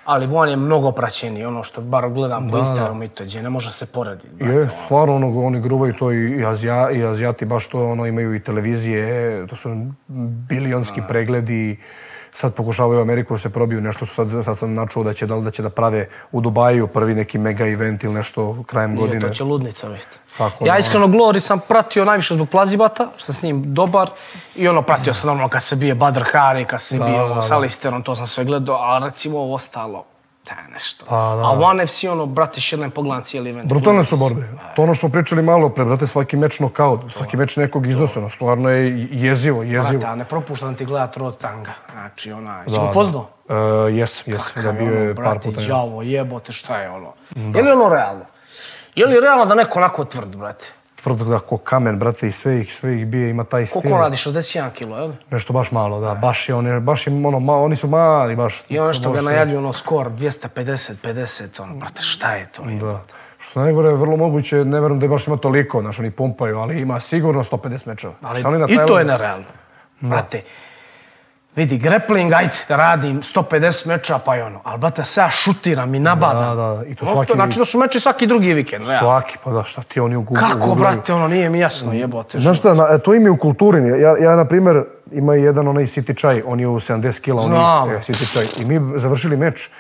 Ali 0.05 0.29
on 0.33 0.49
je 0.49 0.57
mnogo 0.57 0.93
praćeniji, 0.93 1.45
ono 1.45 1.63
što 1.63 1.81
bar 1.81 2.09
gledam 2.09 2.49
po 2.51 2.59
Instagramu 2.59 3.03
i 3.03 3.09
to, 3.09 3.25
gdje 3.25 3.43
ne 3.43 3.51
može 3.51 3.71
se 3.71 3.87
porediti. 3.93 4.29
brate, 4.29 4.53
Je, 4.53 4.61
ono. 4.61 4.71
stvarno, 4.85 5.17
ono, 5.17 5.45
oni 5.45 5.61
gruvaju 5.61 5.95
to 5.95 6.13
i, 6.13 6.31
i, 6.31 6.45
Azija, 6.45 6.91
i 6.91 7.05
Azijati 7.05 7.45
baš 7.45 7.69
to, 7.69 7.91
ono, 7.91 8.07
imaju 8.07 8.35
i 8.35 8.41
televizije, 8.43 9.47
to 9.47 9.57
su 9.57 9.87
bilionski 10.49 11.01
pregledi, 11.09 11.79
sad 12.33 12.55
pokušavaju 12.55 12.99
u 12.99 13.03
Ameriku 13.03 13.35
da 13.35 13.39
se 13.39 13.51
probiju, 13.51 13.81
nešto 13.81 14.07
su 14.07 14.15
sad, 14.15 14.29
sad 14.45 14.59
sam 14.59 14.75
načuo 14.75 15.05
da 15.05 15.13
će, 15.15 15.27
da, 15.27 15.37
da 15.37 15.51
će 15.51 15.63
da 15.63 15.71
prave 15.71 16.09
u 16.33 16.41
Dubaju 16.41 16.87
prvi 16.87 17.15
neki 17.15 17.39
mega 17.39 17.67
event 17.67 18.05
ili 18.05 18.15
nešto 18.15 18.63
krajem 18.67 18.91
Je, 18.91 18.97
godine. 18.97 19.21
to 19.21 19.35
će 19.35 19.45
ludnica 19.45 19.89
biti. 19.89 20.07
Tako 20.39 20.67
ja 20.67 20.79
iskreno 20.79 21.07
Glory 21.07 21.41
sam 21.41 21.61
pratio 21.69 22.05
najviše 22.05 22.35
zbog 22.35 22.49
Plazibata, 22.49 23.11
što 23.17 23.33
s 23.33 23.43
njim 23.43 23.75
dobar. 23.75 24.11
I 24.55 24.69
ono, 24.69 24.83
pratio 24.83 25.15
sam 25.15 25.27
normalno 25.29 25.49
kad 25.49 25.63
se 25.63 25.77
bije 25.77 25.95
Badr 25.95 26.23
Hari, 26.33 26.65
kad 26.65 26.81
se 26.81 26.99
Da, 26.99 27.05
bio 27.05 27.29
da, 27.29 27.35
da. 27.91 28.03
to 28.03 28.17
sam 28.17 28.27
sve 28.27 28.45
gledao, 28.45 28.77
a 28.77 28.99
recimo 29.05 29.39
ovo 29.39 29.55
ostalo, 29.55 30.05
te 30.45 30.55
nešto. 30.73 31.05
Pa, 31.09 31.17
da. 31.17 31.43
A 31.47 31.51
One 31.51 31.87
FC, 31.87 32.05
ono, 32.05 32.27
brate, 32.27 32.53
još 32.57 32.73
jednom 32.73 32.91
pogledam 32.91 33.23
cijeli 33.23 33.51
event. 33.51 33.69
Brutalne 33.69 34.05
su 34.05 34.17
borbe. 34.17 34.49
To 34.77 34.83
ono 34.83 34.95
što 34.95 35.01
smo 35.01 35.09
pričali 35.09 35.43
malo 35.43 35.69
pre, 35.69 35.85
brate, 35.85 36.07
svaki 36.07 36.37
meč 36.37 36.61
nokaut, 36.61 37.01
svaki 37.13 37.37
meč 37.37 37.57
nekog 37.57 37.87
iznosa, 37.87 38.19
ono, 38.21 38.29
stvarno 38.29 38.71
je 38.71 39.09
jezivo, 39.11 39.63
jezivo. 39.63 39.93
Brate, 39.99 40.07
a 40.07 40.15
ne 40.15 40.25
propuštam 40.25 40.75
ti 40.75 40.85
gledat 40.85 41.17
Rod 41.17 41.39
Tanga. 41.39 41.73
Znači, 41.93 42.33
ona, 42.33 42.65
si 42.69 42.75
Da, 42.75 42.81
ga 42.81 42.87
da. 42.87 42.93
poznao? 42.93 43.27
Uh, 43.49 43.55
jes, 43.97 44.27
jes, 44.27 44.41
da 44.65 44.73
bio 44.73 44.93
je 44.93 45.15
par 45.15 45.25
brate, 45.25 45.49
puta. 45.49 45.61
ja. 45.61 45.67
đavo, 45.69 46.03
jebote, 46.03 46.53
šta 46.53 46.77
je 46.77 46.91
ono? 46.91 47.13
Je 47.55 47.63
li 47.63 47.71
ono 47.71 47.89
realno? 47.89 48.25
Je 48.95 49.07
li 49.07 49.21
realno 49.21 49.45
da 49.45 49.55
neko 49.55 49.79
onako 49.79 50.05
tvrd, 50.05 50.37
brate? 50.37 50.73
Tvrdo 51.03 51.25
da 51.25 51.39
ko 51.39 51.57
kamen, 51.59 51.99
brate, 51.99 52.29
i 52.29 52.33
sve 52.33 52.61
ih, 52.61 52.75
sve 52.75 52.97
ih 52.97 53.07
bije, 53.07 53.31
ima 53.31 53.45
taj 53.45 53.67
stil. 53.67 53.81
Koliko 53.81 53.99
radi? 53.99 54.17
61 54.17 54.71
kilo, 54.71 54.97
je 54.99 55.03
li? 55.03 55.15
Nešto 55.31 55.53
baš 55.53 55.71
malo, 55.71 56.01
da. 56.01 56.15
Baš 56.15 56.49
je, 56.49 56.55
on 56.55 56.67
je, 56.67 56.81
baš 56.81 57.07
je, 57.07 57.13
ono, 57.27 57.41
ma, 57.41 57.57
oni 57.57 57.77
su 57.77 57.87
mali, 57.87 58.37
baš. 58.37 58.63
I 58.69 58.79
ono 58.79 58.93
što 58.93 59.13
ga 59.13 59.21
najavlju, 59.21 59.59
ono, 59.59 59.73
skor 59.73 60.11
250-50, 60.11 61.63
ono, 61.63 61.75
brate, 61.75 62.03
šta 62.03 62.35
je 62.35 62.47
to? 62.47 62.63
Da. 62.63 63.01
Što 63.39 63.61
najgore 63.61 63.89
je 63.89 63.95
vrlo 63.95 64.17
moguće, 64.17 64.65
ne 64.65 64.81
verujem 64.81 65.01
da 65.01 65.05
je 65.05 65.11
baš 65.11 65.27
ima 65.27 65.37
toliko, 65.37 65.81
znaš, 65.81 65.99
oni 65.99 66.11
pumpaju, 66.11 66.59
ali 66.59 66.81
ima 66.81 67.01
sigurno 67.01 67.45
150 67.45 67.87
mečeva. 67.87 68.13
Ali 68.23 68.59
na 68.59 68.67
i 68.69 68.77
to 68.87 68.99
je 68.99 69.05
nerealno. 69.05 69.45
Brate, 70.01 70.43
vidi, 71.57 71.79
grappling, 71.79 72.33
ajde, 72.33 72.57
radim 72.69 73.23
150 73.23 73.87
meča, 73.87 74.19
pa 74.19 74.37
i 74.37 74.41
ono. 74.41 74.61
Ali, 74.65 74.79
brate, 74.79 75.05
sve 75.05 75.23
ja 75.23 75.31
šutiram 75.31 75.95
i 75.95 75.99
nabadam. 75.99 76.57
Da, 76.57 76.63
da, 76.63 76.83
i 76.87 76.95
to 76.95 77.07
svaki 77.07 77.33
Znači 77.35 77.59
da 77.59 77.65
su 77.65 77.79
meči 77.79 78.01
svaki 78.01 78.27
drugi 78.27 78.55
vikend, 78.55 78.87
realno. 78.87 79.09
Svaki, 79.09 79.39
pa 79.45 79.51
da, 79.51 79.65
šta 79.65 79.83
ti 79.83 80.01
oni 80.01 80.17
u 80.17 80.25
Kako, 80.25 80.75
brate, 80.75 81.13
ono, 81.13 81.29
nije 81.29 81.51
mi 81.51 81.61
jasno, 81.61 81.93
jebote. 81.93 82.39
Znaš 82.39 82.59
šta, 82.59 82.75
na, 82.75 82.99
to 82.99 83.15
im 83.15 83.23
je 83.23 83.31
u 83.31 83.37
kulturi. 83.37 84.01
Ja, 84.01 84.17
ja 84.19 84.37
na 84.37 84.45
primjer, 84.45 84.85
ima 85.11 85.37
i 85.37 85.43
jedan 85.43 85.69
onaj 85.69 85.85
City 85.85 86.17
čaj, 86.17 86.43
on 86.47 86.61
je 86.61 86.69
u 86.69 86.81
70 86.81 87.21
kila, 87.21 87.43
on 87.43 87.53
je 87.91 87.97
e, 87.97 88.01
City 88.01 88.33
čaj. 88.33 88.47
I 88.59 88.65
mi 88.65 88.99
završili 88.99 89.37
meč, 89.37 89.71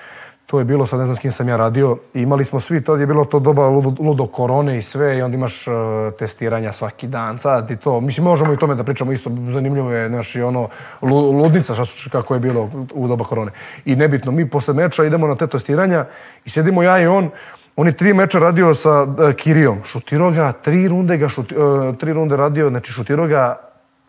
to 0.46 0.58
je 0.58 0.64
bilo, 0.64 0.86
sad 0.86 0.98
ne 0.98 1.06
znam 1.06 1.16
s 1.16 1.18
kim 1.18 1.32
sam 1.32 1.48
ja 1.48 1.56
radio, 1.56 1.96
i 2.14 2.22
imali 2.22 2.44
smo 2.44 2.60
svi, 2.60 2.84
tad 2.84 3.00
je 3.00 3.06
bilo 3.06 3.24
to 3.24 3.38
doba 3.40 3.68
ludo, 3.68 4.02
ludo 4.02 4.26
korone 4.26 4.78
i 4.78 4.82
sve, 4.82 5.18
i 5.18 5.22
onda 5.22 5.34
imaš 5.34 5.66
uh, 5.66 5.74
testiranja 6.18 6.72
svaki 6.72 7.06
dan, 7.06 7.38
sad 7.38 7.70
i 7.70 7.76
to. 7.76 8.00
Mislim, 8.00 8.24
možemo 8.24 8.52
i 8.52 8.56
tome 8.56 8.74
da 8.74 8.84
pričamo 8.84 9.12
isto, 9.12 9.30
zanimljivo 9.52 9.92
je, 9.92 10.08
znaš, 10.08 10.34
i 10.36 10.42
ono, 10.42 10.68
ludnica, 11.02 11.74
šta 11.74 11.84
su, 11.84 12.10
kako 12.10 12.34
je 12.34 12.40
bilo 12.40 12.70
u 12.94 13.08
doba 13.08 13.24
korone. 13.24 13.52
I 13.84 13.96
nebitno, 13.96 14.32
mi 14.32 14.50
posle 14.50 14.74
meča 14.74 15.04
idemo 15.04 15.26
na 15.26 15.36
te 15.36 15.46
testiranja 15.46 16.04
i 16.44 16.50
sjedimo 16.50 16.82
ja 16.82 17.00
i 17.00 17.06
on, 17.06 17.30
on 17.76 17.86
je 17.86 17.96
tri 17.96 18.14
meča 18.14 18.38
radio 18.38 18.74
sa 18.74 19.02
uh, 19.02 19.34
Kirijom, 19.36 19.84
šutirao 19.84 20.30
ga, 20.30 20.52
tri 20.52 20.88
runde 20.88 21.16
ga 21.16 21.28
šuti, 21.28 21.56
uh, 21.56 21.96
tri 21.96 22.12
runde 22.12 22.36
radio, 22.36 22.68
znači 22.68 22.92
šutirao 22.92 23.26
ga 23.26 23.58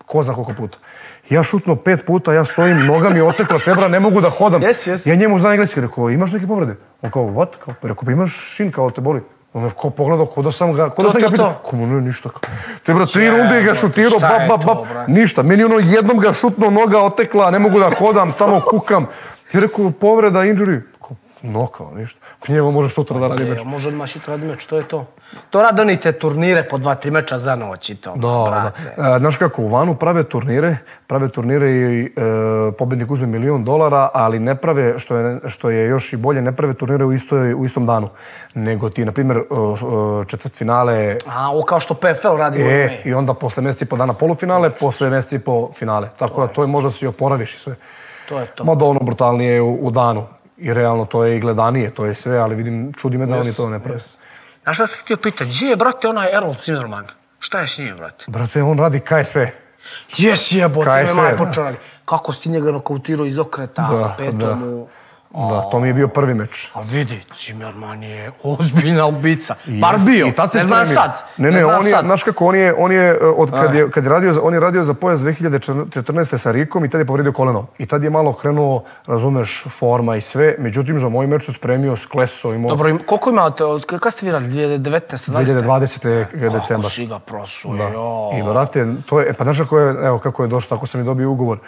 ko 0.05 0.23
zna 0.23 0.33
koliko 0.33 0.53
puta. 0.53 0.77
Ja 1.29 1.43
šutno 1.43 1.75
pet 1.75 2.05
puta, 2.05 2.33
ja 2.33 2.45
stojim, 2.45 2.85
noga 2.85 3.09
mi 3.09 3.19
je 3.19 3.23
otekla, 3.23 3.59
tebra, 3.59 3.87
ne 3.87 3.99
mogu 3.99 4.21
da 4.21 4.29
hodam. 4.29 4.61
Jes, 4.61 4.87
jes. 4.87 5.05
Ja 5.05 5.15
njemu 5.15 5.39
znam 5.39 5.51
engleski, 5.51 5.81
rekao, 5.81 6.09
imaš 6.09 6.31
neke 6.31 6.47
povrede? 6.47 6.75
On 7.01 7.11
kao, 7.11 7.23
what? 7.23 7.47
Kao, 7.59 7.73
rekao, 7.81 8.03
pa 8.05 8.11
imaš 8.11 8.31
šin, 8.55 8.71
kao 8.71 8.89
te 8.89 9.01
boli. 9.01 9.21
On 9.53 9.63
je 9.63 9.71
kao 9.81 9.89
pogledao, 9.89 10.25
ko 10.25 10.41
da 10.41 10.51
sam 10.51 10.73
ga, 10.73 10.89
ko 10.89 11.03
da 11.03 11.11
sam 11.11 11.21
ga 11.21 11.29
pitao. 11.29 11.61
Kao, 11.69 11.79
ne, 11.79 12.01
ništa. 12.01 12.29
Kao. 12.29 12.41
Te 12.83 12.93
bro, 12.93 13.05
tri 13.05 13.29
runde 13.29 13.61
ga 13.63 13.75
šutirao, 13.75 14.19
bap, 14.19 14.49
bap, 14.49 14.65
bap, 14.65 15.07
ništa. 15.07 15.43
Meni 15.43 15.63
ono 15.63 15.79
jednom 15.79 16.17
ga 16.17 16.33
šutno, 16.33 16.69
noga 16.69 16.99
otekla, 16.99 17.51
ne 17.51 17.59
mogu 17.59 17.79
da 17.79 17.91
hodam, 17.99 18.31
tamo 18.37 18.61
kukam. 18.61 19.07
I 19.53 19.59
rekao, 19.59 19.91
povreda, 19.91 20.39
injury. 20.39 20.81
Kao, 20.99 21.15
no, 21.41 21.67
kao, 21.67 21.91
ništa. 21.95 22.19
Njemu 22.47 22.71
može 22.71 22.89
sutra 22.89 23.19
da 23.19 23.27
radi 23.27 23.45
meč. 23.45 23.59
Može 23.65 23.89
odmah 23.89 24.07
šut 24.07 24.27
radi 24.27 24.45
meč, 24.45 24.65
to 24.65 24.77
je 24.77 24.83
to. 24.83 25.05
To 25.49 25.61
rade 25.61 25.81
oni 25.81 25.97
te 25.97 26.11
turnire 26.11 26.67
po 26.69 26.77
dva, 26.77 26.95
tri 26.95 27.11
meča 27.11 27.37
za 27.37 27.55
noć 27.55 27.89
i 27.89 27.95
to. 27.95 28.13
Da, 28.15 28.45
brate. 28.49 28.93
da. 28.97 29.15
E, 29.15 29.19
znaš 29.19 29.37
kako, 29.37 29.61
u 29.61 29.67
Vanu 29.67 29.95
prave 29.95 30.23
turnire, 30.23 30.77
prave 31.07 31.27
turnire 31.27 31.71
i 31.71 32.05
e, 32.05 32.11
pobednik 32.77 33.11
uzme 33.11 33.27
milion 33.27 33.63
dolara, 33.63 34.09
ali 34.13 34.39
ne 34.39 34.55
prave, 34.55 34.99
što 34.99 35.15
je, 35.15 35.39
što 35.47 35.69
je 35.69 35.87
još 35.87 36.13
i 36.13 36.17
bolje, 36.17 36.41
ne 36.41 36.51
prave 36.51 36.73
turnire 36.73 37.05
u, 37.05 37.13
istoj, 37.13 37.53
u 37.53 37.65
istom 37.65 37.85
danu. 37.85 38.09
Nego 38.53 38.89
ti, 38.89 39.05
na 39.05 39.11
primjer, 39.11 39.43
četvrt 40.27 40.53
finale, 40.53 41.17
A, 41.27 41.49
ovo 41.51 41.61
kao 41.61 41.79
što 41.79 41.93
PFL 41.93 42.35
radi 42.37 42.63
u 42.63 42.65
e, 42.65 43.01
i 43.05 43.13
onda 43.13 43.33
posle 43.33 43.63
mjeseci 43.63 43.83
i 43.83 43.87
po 43.87 43.95
dana 43.95 44.13
polufinale, 44.13 44.69
posle 44.69 45.09
mjeseci 45.09 45.35
i 45.35 45.39
po 45.39 45.71
finale. 45.75 46.09
Tako 46.19 46.41
da 46.41 46.47
to 46.47 46.61
je 46.61 46.67
možda 46.67 46.89
se 46.89 47.05
i 47.05 47.07
oporaviš 47.07 47.55
i 47.55 47.59
sve. 47.59 47.75
To 48.29 48.39
je 48.39 48.45
to. 48.45 48.63
Mada 48.63 48.85
ono 48.85 48.99
brutalnije 48.99 49.53
je 49.53 49.61
u, 49.61 49.73
u 49.81 49.91
danu. 49.91 50.25
I 50.63 50.73
realno 50.73 51.05
to 51.05 51.23
je 51.23 51.37
i 51.37 51.39
gledanije, 51.39 51.89
to 51.95 52.05
je 52.05 52.15
sve, 52.15 52.37
ali 52.37 52.55
vidim, 52.55 52.93
čudi 52.93 53.17
me 53.17 53.25
da 53.25 53.35
oni 53.35 53.53
to 53.53 53.69
ne 53.69 53.79
prave. 53.79 53.99
Znaš 54.63 54.77
šta 54.77 54.87
sam 54.87 54.97
htio 55.01 55.17
pitati, 55.17 55.45
gdje 55.49 55.67
je, 55.69 55.75
brate, 55.75 56.07
onaj 56.07 56.37
Errol 56.37 56.53
Zimmerman? 56.53 57.05
Šta 57.39 57.59
je 57.59 57.67
s 57.67 57.79
njim, 57.79 57.97
brate? 57.97 58.25
Brate, 58.27 58.63
on 58.63 58.79
radi 58.79 58.99
KSV. 58.99 59.39
Jes 60.17 60.51
jebote, 60.51 60.89
da. 61.15 61.35
počeo 61.37 61.63
radi. 61.63 61.77
Kako 62.05 62.33
si 62.33 62.41
ti 62.41 62.49
njega 62.49 62.71
nokautirao 62.71 63.25
iz 63.25 63.39
okreta, 63.39 63.81
Da, 63.81 64.15
petom 64.17 64.39
da. 64.39 64.65
u... 64.65 64.87
Da, 65.33 65.61
to 65.71 65.79
mi 65.79 65.87
je 65.87 65.93
bio 65.93 66.07
prvi 66.07 66.33
meč. 66.33 66.67
A 66.73 66.81
vidi, 66.81 67.19
Zimmerman 67.45 68.03
je 68.03 68.31
ozbiljna 68.43 69.05
ubica. 69.05 69.55
Bar 69.81 69.99
bio, 69.99 70.27
I 70.27 70.31
tad 70.31 70.51
se 70.51 70.57
ne 70.57 70.63
znam 70.63 70.85
sad. 70.85 71.23
Ne, 71.37 71.51
ne, 71.51 71.59
znam 71.59 71.79
on 71.79 71.85
je, 71.85 71.93
znaš 72.01 72.23
kako, 72.23 72.45
on 72.45 72.55
je, 72.55 72.73
on 72.77 72.91
je, 72.91 73.09
e, 73.11 73.17
od 73.37 73.51
kad 73.51 73.73
je, 73.73 73.91
kad 73.91 74.03
je 74.03 74.09
radio, 74.09 74.39
on 74.43 74.53
je 74.53 74.59
radio 74.59 74.85
za 74.85 74.93
pojas 74.93 75.21
2014. 75.21 76.37
sa 76.37 76.51
Rikom 76.51 76.85
i 76.85 76.89
tad 76.89 77.01
je 77.01 77.05
povredio 77.05 77.31
koleno. 77.31 77.65
I 77.77 77.85
tad 77.85 78.03
je 78.03 78.09
malo 78.09 78.33
krenuo, 78.33 78.83
razumeš, 79.05 79.65
forma 79.79 80.15
i 80.15 80.21
sve. 80.21 80.55
Međutim, 80.59 80.99
za 80.99 81.09
moj 81.09 81.27
meč 81.27 81.43
su 81.45 81.53
spremio 81.53 81.95
s 81.95 82.05
kleso 82.05 82.53
imao 82.53 82.69
Dobro, 82.69 82.89
im- 82.89 82.99
koliko 83.05 83.29
imate, 83.29 83.63
od 83.63 83.85
kada 83.85 84.11
ste 84.11 84.25
vi 84.25 84.31
radili, 84.31 84.79
2019. 84.79 85.31
20. 85.31 85.61
2020. 85.61 86.25
Kako 86.41 86.59
decembar. 86.59 86.91
si 86.91 87.05
ga 87.05 87.19
prosuo, 87.19 87.75
jo. 87.75 88.31
I 88.39 88.43
brate, 88.43 88.87
to 89.05 89.19
je, 89.19 89.33
pa 89.33 89.43
znaš 89.43 89.57
kako 89.57 89.79
je, 89.79 89.89
evo 90.05 90.19
kako 90.19 90.43
je 90.43 90.47
došlo, 90.47 90.77
tako 90.77 90.87
sam 90.87 91.01
i 91.01 91.03
dobio 91.03 91.31
ugovor. 91.31 91.59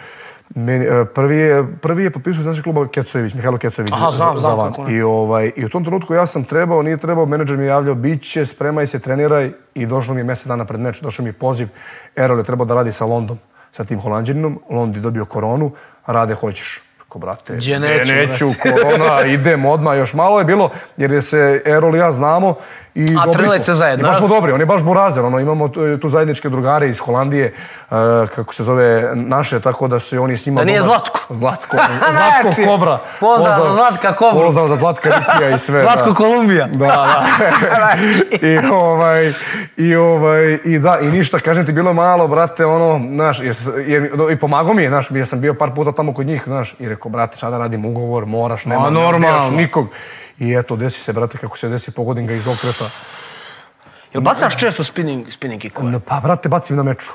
Meni, 0.54 0.84
e, 0.84 1.04
prvi, 1.04 1.36
je, 1.36 1.66
prvi 1.82 2.04
je 2.04 2.10
potpisao 2.10 2.40
iz 2.40 2.46
našeg 2.46 2.64
kluba 2.64 2.88
Kecojević, 2.88 3.34
Mihajlo 3.34 3.58
Kecojević. 3.58 3.92
Aha, 3.92 4.10
znam, 4.10 4.34
za- 4.34 4.40
znam 4.40 4.58
van. 4.58 4.70
kako 4.70 4.84
ne. 4.84 4.96
I, 4.96 5.02
ovaj, 5.02 5.52
I 5.56 5.64
u 5.64 5.68
tom 5.68 5.84
trenutku 5.84 6.14
ja 6.14 6.26
sam 6.26 6.44
trebao, 6.44 6.82
nije 6.82 6.96
trebao, 6.96 7.26
menadžer 7.26 7.56
mi 7.56 7.64
je 7.64 7.68
javljao, 7.68 7.94
bit 7.94 8.22
će, 8.22 8.46
spremaj 8.46 8.86
se, 8.86 8.98
treniraj. 8.98 9.52
I 9.74 9.86
došlo 9.86 10.14
mi 10.14 10.20
je 10.20 10.24
mjesec 10.24 10.46
dana 10.46 10.64
pred 10.64 10.80
meč, 10.80 11.00
došao 11.00 11.22
mi 11.22 11.28
je 11.28 11.32
poziv. 11.32 11.68
Erol 12.16 12.38
je 12.38 12.44
trebao 12.44 12.66
da 12.66 12.74
radi 12.74 12.92
sa 12.92 13.04
Londom, 13.04 13.38
sa 13.72 13.84
tim 13.84 14.00
holandjaninom. 14.00 14.60
Lond 14.70 14.96
je 14.96 15.02
dobio 15.02 15.24
koronu, 15.24 15.72
rade 16.06 16.34
hoćeš. 16.34 16.82
Rekao, 17.00 17.18
brate, 17.20 17.56
gdje 17.56 17.80
neću, 17.80 18.12
neću, 18.12 18.48
korona, 18.62 19.26
idem 19.26 19.66
odmah, 19.66 19.98
još 19.98 20.14
malo 20.14 20.38
je 20.38 20.44
bilo, 20.44 20.70
jer 20.96 21.12
je 21.12 21.22
se 21.22 21.62
Erol 21.66 21.94
i 21.96 21.98
ja 21.98 22.12
znamo. 22.12 22.54
I 22.96 23.06
A 23.18 23.32
smo. 23.32 23.58
ste 23.58 23.74
zajedno, 23.74 24.02
I 24.02 24.10
baš 24.10 24.18
smo 24.18 24.28
dobri, 24.28 24.52
on 24.52 24.60
je 24.60 24.66
baš 24.66 24.82
burazer, 24.82 25.24
ono, 25.24 25.38
imamo 25.38 25.68
tu, 25.68 25.98
tu 25.98 26.08
zajedničke 26.08 26.48
drugare 26.48 26.88
iz 26.88 26.98
Holandije, 26.98 27.54
uh, 27.90 27.96
kako 28.34 28.54
se 28.54 28.64
zove, 28.64 29.10
naše, 29.14 29.60
tako 29.60 29.88
da 29.88 30.00
su 30.00 30.22
oni 30.22 30.38
s 30.38 30.46
njima... 30.46 30.60
Da 30.60 30.64
nije 30.64 30.80
dobar- 30.80 30.86
Zlatko. 30.86 31.20
Zlatko, 31.30 31.76
Zlatko 32.12 32.42
Znači, 32.42 32.64
Kobra. 32.64 32.98
pozdrav 33.20 33.62
za 33.62 33.70
Zlatka 33.70 34.12
Kobru. 34.12 34.40
Pozdrav 34.40 34.68
za 34.68 34.76
Zlatka 34.76 35.08
Rikija 35.08 35.50
i 35.50 35.58
sve. 35.58 35.82
Zlatko 35.82 36.08
da. 36.08 36.14
Kolumbija. 36.14 36.66
Da, 36.66 36.86
da. 36.86 37.24
I 38.48 38.58
ovaj, 38.72 39.32
i 39.76 39.96
ovaj, 39.96 40.58
i 40.64 40.78
da, 40.78 40.98
i 40.98 41.06
ništa, 41.06 41.38
kažem 41.38 41.66
ti, 41.66 41.72
bilo 41.72 41.92
malo, 41.92 42.28
brate, 42.28 42.64
ono, 42.64 43.08
znaš, 43.08 43.40
jer, 43.40 43.54
jer, 43.86 44.10
i 44.32 44.36
pomagao 44.36 44.74
mi 44.74 44.82
je, 44.82 44.88
znaš, 44.88 45.10
jer 45.10 45.26
sam 45.26 45.40
bio 45.40 45.54
par 45.54 45.70
puta 45.74 45.92
tamo 45.92 46.14
kod 46.14 46.26
njih, 46.26 46.42
znaš, 46.46 46.74
i 46.78 46.88
rekao, 46.88 47.10
brate, 47.10 47.36
šta 47.36 47.50
da 47.50 47.58
radim, 47.58 47.84
ugovor, 47.84 48.26
moraš, 48.26 48.64
nema, 48.64 48.84
ne 48.84 48.90
normalno. 48.90 49.16
odbijaš 49.28 49.50
nikog. 49.50 49.86
I 50.38 50.54
eto, 50.54 50.76
desi 50.76 51.00
se, 51.00 51.12
brate, 51.12 51.38
kako 51.38 51.58
se 51.58 51.68
desi, 51.68 51.90
pogodim 51.90 52.26
ga 52.26 52.34
iz 52.34 52.46
okreta. 52.46 52.90
Jel 54.12 54.22
bacaš 54.22 54.56
često 54.56 54.84
spinning, 54.84 55.26
spinning 55.32 55.62
kickove? 55.62 56.00
Pa, 56.00 56.20
brate, 56.20 56.48
bacim 56.48 56.76
na 56.76 56.82
meču. 56.82 57.12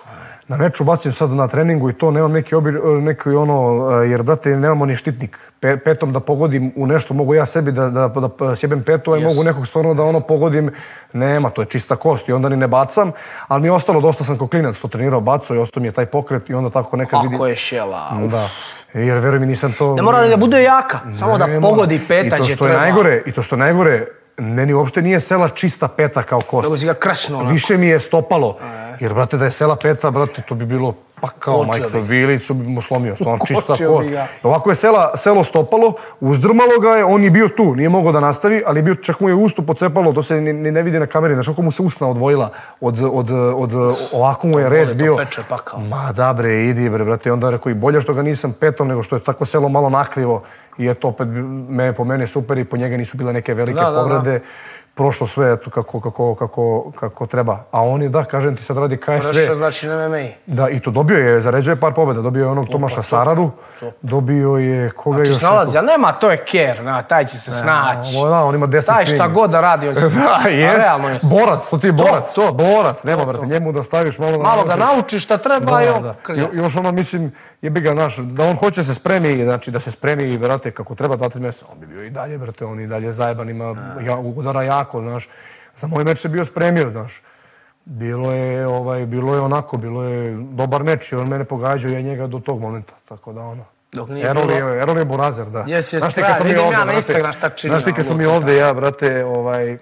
Na 0.47 0.57
meču 0.57 0.84
bacim 0.84 1.13
sad 1.13 1.30
na 1.30 1.47
treningu 1.47 1.89
i 1.89 1.93
to 1.93 2.11
nemam 2.11 2.32
neki, 2.32 2.55
obi, 2.55 2.72
neki 3.01 3.30
ono, 3.30 3.89
eh, 4.03 4.09
jer, 4.09 4.24
brate, 4.24 4.49
nemamo 4.49 4.86
ni 4.86 4.95
štitnik. 4.95 5.38
Pe, 5.59 5.78
petom 5.78 6.13
da 6.13 6.19
pogodim 6.19 6.74
u 6.76 6.88
nešto, 6.88 7.13
mogu 7.13 7.34
ja 7.36 7.45
sebi 7.45 7.72
da, 7.72 7.89
da, 7.89 8.07
da 8.39 8.55
sjebem 8.55 8.84
petu, 8.84 9.13
a 9.13 9.17
i 9.17 9.22
Yes. 9.22 9.24
mogu 9.30 9.43
nekog 9.43 9.67
stvarno 9.67 9.93
da 9.93 10.03
ono 10.03 10.19
pogodim. 10.19 10.72
Nema, 11.13 11.49
to 11.49 11.61
je 11.61 11.65
čista 11.65 11.95
kost 11.95 12.30
i 12.30 12.34
onda 12.34 12.49
ni 12.49 12.57
ne 12.57 12.67
bacam. 12.67 13.11
Ali 13.47 13.61
mi 13.61 13.67
je 13.67 13.72
ostalo, 13.72 14.01
dosta 14.01 14.24
sam 14.24 14.38
ko 14.38 14.47
klinac 14.47 14.78
to 14.80 14.88
trenirao, 14.88 15.22
bacao 15.22 15.55
i 15.55 15.59
ostao 15.59 15.82
mi 15.82 15.88
je 15.88 15.91
taj 15.91 16.05
pokret 16.05 16.49
i 16.49 16.53
onda 16.53 16.69
tako 16.69 16.97
nekad 16.97 17.22
vidim. 17.22 17.38
Kako 17.38 17.47
je 17.47 17.55
šela. 17.55 18.17
Da. 18.32 18.49
Jer, 18.93 19.17
veruj 19.17 19.39
mi, 19.39 19.45
nisam 19.45 19.73
to... 19.77 19.95
Ne 19.95 20.01
mora 20.01 20.27
da 20.27 20.37
bude 20.37 20.63
jaka, 20.63 20.99
samo 21.11 21.37
da 21.37 21.47
Ne 21.47 21.59
mora. 21.59 21.69
pogodi 21.69 22.01
peta 22.07 22.35
I 22.35 22.39
to 22.39 22.45
će 22.45 22.55
što 22.55 22.65
je 22.65 22.69
treba. 22.69 22.81
najgore, 22.81 23.21
I 23.25 23.31
to 23.31 23.41
što 23.41 23.55
najgore, 23.55 24.05
meni 24.37 24.73
uopšte 24.73 25.01
nije 25.01 25.19
sela 25.19 25.49
čista 25.49 25.87
peta 25.87 26.23
kao 26.23 26.39
kost. 26.39 26.63
Nego 26.63 26.77
si 26.77 26.85
ga 26.85 26.93
kresnuo 26.93 27.39
onako. 27.39 27.53
Više 27.53 27.77
mi 27.77 27.87
je 27.87 27.99
stopalo. 27.99 28.57
Jer, 28.99 29.13
brate, 29.13 29.37
da 29.37 29.45
je 29.45 29.51
sela 29.51 29.75
peta, 29.75 30.11
brate, 30.11 30.41
to 30.41 30.55
bi 30.55 30.65
bilo 30.65 30.95
pa 31.22 31.28
kao 31.39 31.63
majko, 31.63 31.99
vilicu 31.99 32.53
bi 32.53 32.69
mu 32.69 32.82
slomio, 32.82 33.15
stvarno 33.15 33.45
čista 33.47 33.74
kost. 33.74 34.09
Ovako 34.43 34.72
je 34.72 34.76
sela, 34.76 35.11
selo 35.15 35.43
stopalo, 35.43 35.93
uzdrmalo 36.19 36.80
ga 36.82 36.89
je, 36.89 37.05
on 37.05 37.24
je 37.24 37.32
bio 37.32 37.47
tu, 37.47 37.76
nije 37.76 37.89
mogao 37.89 38.11
da 38.11 38.19
nastavi, 38.19 38.63
ali 38.65 38.80
je 38.80 38.84
bio, 38.84 38.95
čak 38.95 39.19
mu 39.19 39.30
je 39.30 39.36
usto 39.36 39.61
pocepalo, 39.61 40.13
to 40.13 40.24
se 40.24 40.41
ni, 40.41 40.53
ni 40.53 40.72
ne 40.72 40.82
vidi 40.82 40.99
na 40.99 41.07
kameri, 41.07 41.34
znaš 41.34 41.47
kako 41.47 41.61
mu 41.61 41.72
se 41.72 41.82
usna 41.82 42.07
odvojila 42.07 42.49
od, 42.82 42.99
od, 43.11 43.32
od, 43.55 43.72
ovako 44.11 44.47
mu 44.47 44.59
je 44.59 44.69
rez 44.69 44.89
to 44.89 44.95
bio. 44.95 45.15
peče 45.15 45.41
pakao. 45.49 45.80
Ma 45.80 46.11
da 46.11 46.34
bre, 46.34 46.65
idi 46.65 46.89
bre, 46.89 47.05
brate, 47.05 47.32
onda 47.32 47.49
rekao 47.49 47.69
i 47.69 47.74
bolje 47.74 48.01
što 48.01 48.13
ga 48.13 48.22
nisam 48.22 48.53
petom, 48.59 48.88
nego 48.88 49.03
što 49.03 49.15
je 49.15 49.24
tako 49.24 49.45
selo 49.45 49.69
malo 49.69 49.89
nakrivo 49.89 50.43
i 50.78 50.88
eto 50.88 51.07
opet 51.07 51.28
me, 51.69 51.93
po 51.93 52.03
mene 52.03 52.28
super 52.28 52.57
i 52.57 52.65
po 52.65 52.78
njega 52.78 52.97
nisu 52.97 53.17
bile 53.17 53.34
neke 53.34 53.53
velike 53.53 53.82
Da, 53.82 53.91
da, 53.91 54.19
da. 54.19 54.39
Prošlo 54.93 55.27
sve 55.27 55.53
eto 55.53 55.69
kako, 55.69 55.99
kako, 56.01 56.35
kako, 56.35 56.91
kako 56.91 57.25
treba. 57.25 57.63
A 57.71 57.81
on 57.81 58.01
je, 58.01 58.09
da, 58.09 58.23
kažem 58.23 58.55
ti, 58.55 58.63
sad 58.63 58.77
radi 58.77 58.97
KSV. 58.97 59.29
Prešao 59.29 59.55
znači 59.55 59.87
na 59.87 60.07
MMA. 60.07 60.17
Da, 60.47 60.69
i 60.69 60.79
to 60.79 60.91
dobio 60.91 61.17
je, 61.19 61.41
zaređuje 61.41 61.75
par 61.75 61.93
pobjeda. 61.93 62.21
Dobio 62.21 62.41
je 62.41 62.47
onog 62.47 62.67
Tomaša 62.67 63.01
Sararu, 63.03 63.51
dobio 64.01 64.49
je, 64.49 64.89
koga 64.89 65.15
Znači 65.17 65.31
još? 65.31 65.39
snalazi, 65.39 65.77
ali 65.77 65.87
nema, 65.87 66.11
to 66.11 66.31
je 66.31 66.37
ker, 66.37 66.83
na, 66.83 67.01
taj 67.03 67.25
će 67.25 67.37
se 67.37 67.51
snaći. 67.51 68.09
Da, 68.23 68.39
on 68.39 68.55
ima 68.55 68.67
desni 68.67 68.87
Taj 68.87 69.05
swing. 69.05 69.15
šta 69.15 69.27
god 69.27 69.49
da 69.49 69.61
radi, 69.61 69.87
on 69.87 69.95
će 69.95 70.01
se 70.01 70.05
Da, 70.09 70.11
snaći. 70.11 70.47
A 70.47 70.51
jes. 70.51 70.75
realno 70.75 71.09
je. 71.09 71.19
Borac, 71.25 71.59
to 71.69 71.77
ti 71.77 71.87
je 71.87 71.91
borac. 71.93 72.33
To, 72.33 72.53
borac, 72.53 73.03
nema, 73.03 73.25
brate, 73.25 73.45
njemu 73.45 73.71
da 73.71 73.83
staviš 73.83 74.17
malo... 74.17 74.31
da 74.31 74.43
Malo 74.43 74.63
ga 74.63 74.69
naučiš. 74.69 74.85
nauči 74.87 75.19
šta 75.19 75.37
treba 75.37 75.71
Da, 75.71 75.81
i 75.81 75.85
da. 75.85 75.93
on 75.95 76.13
krlja 76.21 76.43
I, 76.43 76.57
još 76.57 76.75
ono, 76.75 76.91
mislim, 76.91 77.31
jebi 77.62 77.82
ga, 77.82 77.91
znaš, 77.91 78.18
da 78.18 78.43
on 78.43 78.55
hoće 78.55 78.84
se 78.84 78.95
spremi, 78.95 79.43
znači 79.43 79.72
da 79.72 79.80
se 79.80 79.91
spremi, 79.91 80.38
brate, 80.38 80.72
kako 80.72 80.95
treba, 80.95 81.16
dva, 81.16 81.30
tri 81.30 81.41
mjeseca, 81.41 81.66
on 81.72 81.80
bi 81.80 81.86
bio 81.86 82.03
i 82.03 82.09
dalje, 82.09 82.38
brate, 82.38 82.66
on 82.66 82.80
i 82.80 82.88
dalje 82.88 83.12
zajeban, 83.12 83.49
ima 83.49 83.76
ja, 84.05 84.18
udara 84.18 84.64
jako, 84.64 85.01
znaš. 85.01 85.30
Za 85.78 85.88
moj 85.88 86.03
meč 86.03 86.20
se 86.20 86.30
bio 86.30 86.45
spremio, 86.45 86.89
znaš. 86.89 87.22
Bilo 87.86 88.32
je, 88.32 88.68
ovaj, 88.68 89.05
bilo 89.05 89.36
je 89.36 89.41
onako, 89.41 89.78
bilo 89.78 90.03
je 90.03 90.38
dobar 90.51 90.84
meč 90.84 91.12
i 91.12 91.16
on 91.16 91.28
mene 91.28 91.45
pogađao 91.45 91.91
i 91.91 91.93
ja 91.93 92.01
njega 92.01 92.28
do 92.28 92.39
tog 92.39 92.62
momenta, 92.62 92.93
tako 93.09 93.34
da 93.34 93.41
ono. 93.41 93.66
Dok 93.91 94.09
nije 94.09 94.26
Erol 94.26 94.47
bilo- 94.47 94.70
je, 94.70 94.82
Erol 94.82 94.97
je 94.97 95.05
burazer, 95.05 95.45
da. 95.45 95.64
Jes, 95.68 95.93
jes, 95.93 96.03
Znaš 96.03 96.14
kralj, 96.14 96.28
kad 96.28 96.36
smo 96.36 96.43
mi 96.43 96.49
vidim 96.49 96.64
ovdje, 96.66 96.76
ja 96.76 96.80
na 96.80 96.86
brate, 96.86 96.97
Instagram 96.97 97.34
šta 97.34 97.49
čini, 97.49 97.72
Znaš 97.72 97.84
ti 97.84 97.93
kad 97.93 98.05
smo 98.05 98.16
mi 98.16 98.26
ono, 98.26 98.36
ovdje, 98.36 98.55
ja, 98.57 98.74
brate, 98.74 99.26
ovaj, 99.26 99.78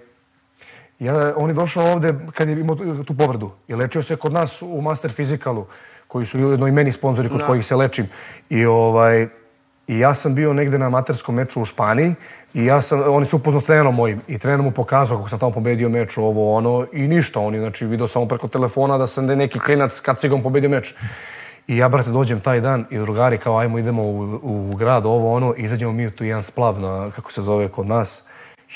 ja, 0.98 1.32
on 1.36 1.50
je 1.50 1.54
došao 1.54 1.92
ovdje 1.92 2.14
kad 2.34 2.48
je 2.48 2.60
imao 2.60 2.76
tu, 3.06 3.14
povredu 3.14 3.50
i 3.68 3.74
lečio 3.74 4.02
se 4.02 4.16
kod 4.16 4.32
nas 4.32 4.62
u 4.62 4.80
Master 4.80 5.12
Physikalu, 5.12 5.64
koji 6.10 6.26
su 6.26 6.38
ujedno 6.38 6.66
i 6.66 6.72
meni 6.72 6.92
sponzori 6.92 7.28
kod 7.28 7.46
kojih 7.46 7.66
se 7.66 7.76
lečim. 7.76 8.06
I, 8.50 8.66
ovaj, 8.66 9.28
I 9.88 9.98
ja 9.98 10.14
sam 10.14 10.34
bio 10.34 10.52
negde 10.52 10.78
na 10.78 10.86
amaterskom 10.86 11.34
meču 11.34 11.62
u 11.62 11.64
Španiji 11.64 12.14
i 12.54 12.64
ja 12.64 12.82
sam, 12.82 13.02
oni 13.06 13.26
su 13.26 13.36
upoznao 13.36 13.60
s 13.60 13.66
trenerom 13.66 13.94
mojim 13.94 14.20
i 14.28 14.38
trener 14.38 14.62
mu 14.62 14.70
pokazao 14.70 15.16
kako 15.16 15.28
sam 15.28 15.38
tamo 15.38 15.52
pobedio 15.52 15.88
meč, 15.88 16.18
ovo 16.18 16.54
ono 16.54 16.86
i 16.92 17.08
ništa. 17.08 17.40
On 17.40 17.54
je 17.54 17.60
znači, 17.60 17.86
video 17.86 18.08
samo 18.08 18.26
preko 18.26 18.48
telefona 18.48 18.98
da 18.98 19.06
sam 19.06 19.26
da 19.26 19.34
neki 19.34 19.58
klinac 19.58 20.00
kacigom 20.00 20.42
pobedio 20.42 20.70
meč. 20.70 20.94
I 21.66 21.76
ja, 21.76 21.88
brate, 21.88 22.10
dođem 22.10 22.40
taj 22.40 22.60
dan 22.60 22.84
i 22.90 22.98
drugari 22.98 23.38
kao 23.38 23.58
ajmo 23.58 23.78
idemo 23.78 24.02
u, 24.02 24.40
u 24.42 24.76
grad, 24.76 25.06
ovo 25.06 25.32
ono, 25.34 25.54
i 25.56 25.62
izađemo 25.64 25.92
mi 25.92 26.06
u 26.06 26.10
tu 26.10 26.24
jedan 26.24 26.42
splav 26.44 26.80
na, 26.80 27.10
kako 27.16 27.32
se 27.32 27.42
zove 27.42 27.68
kod 27.68 27.86
nas. 27.86 28.22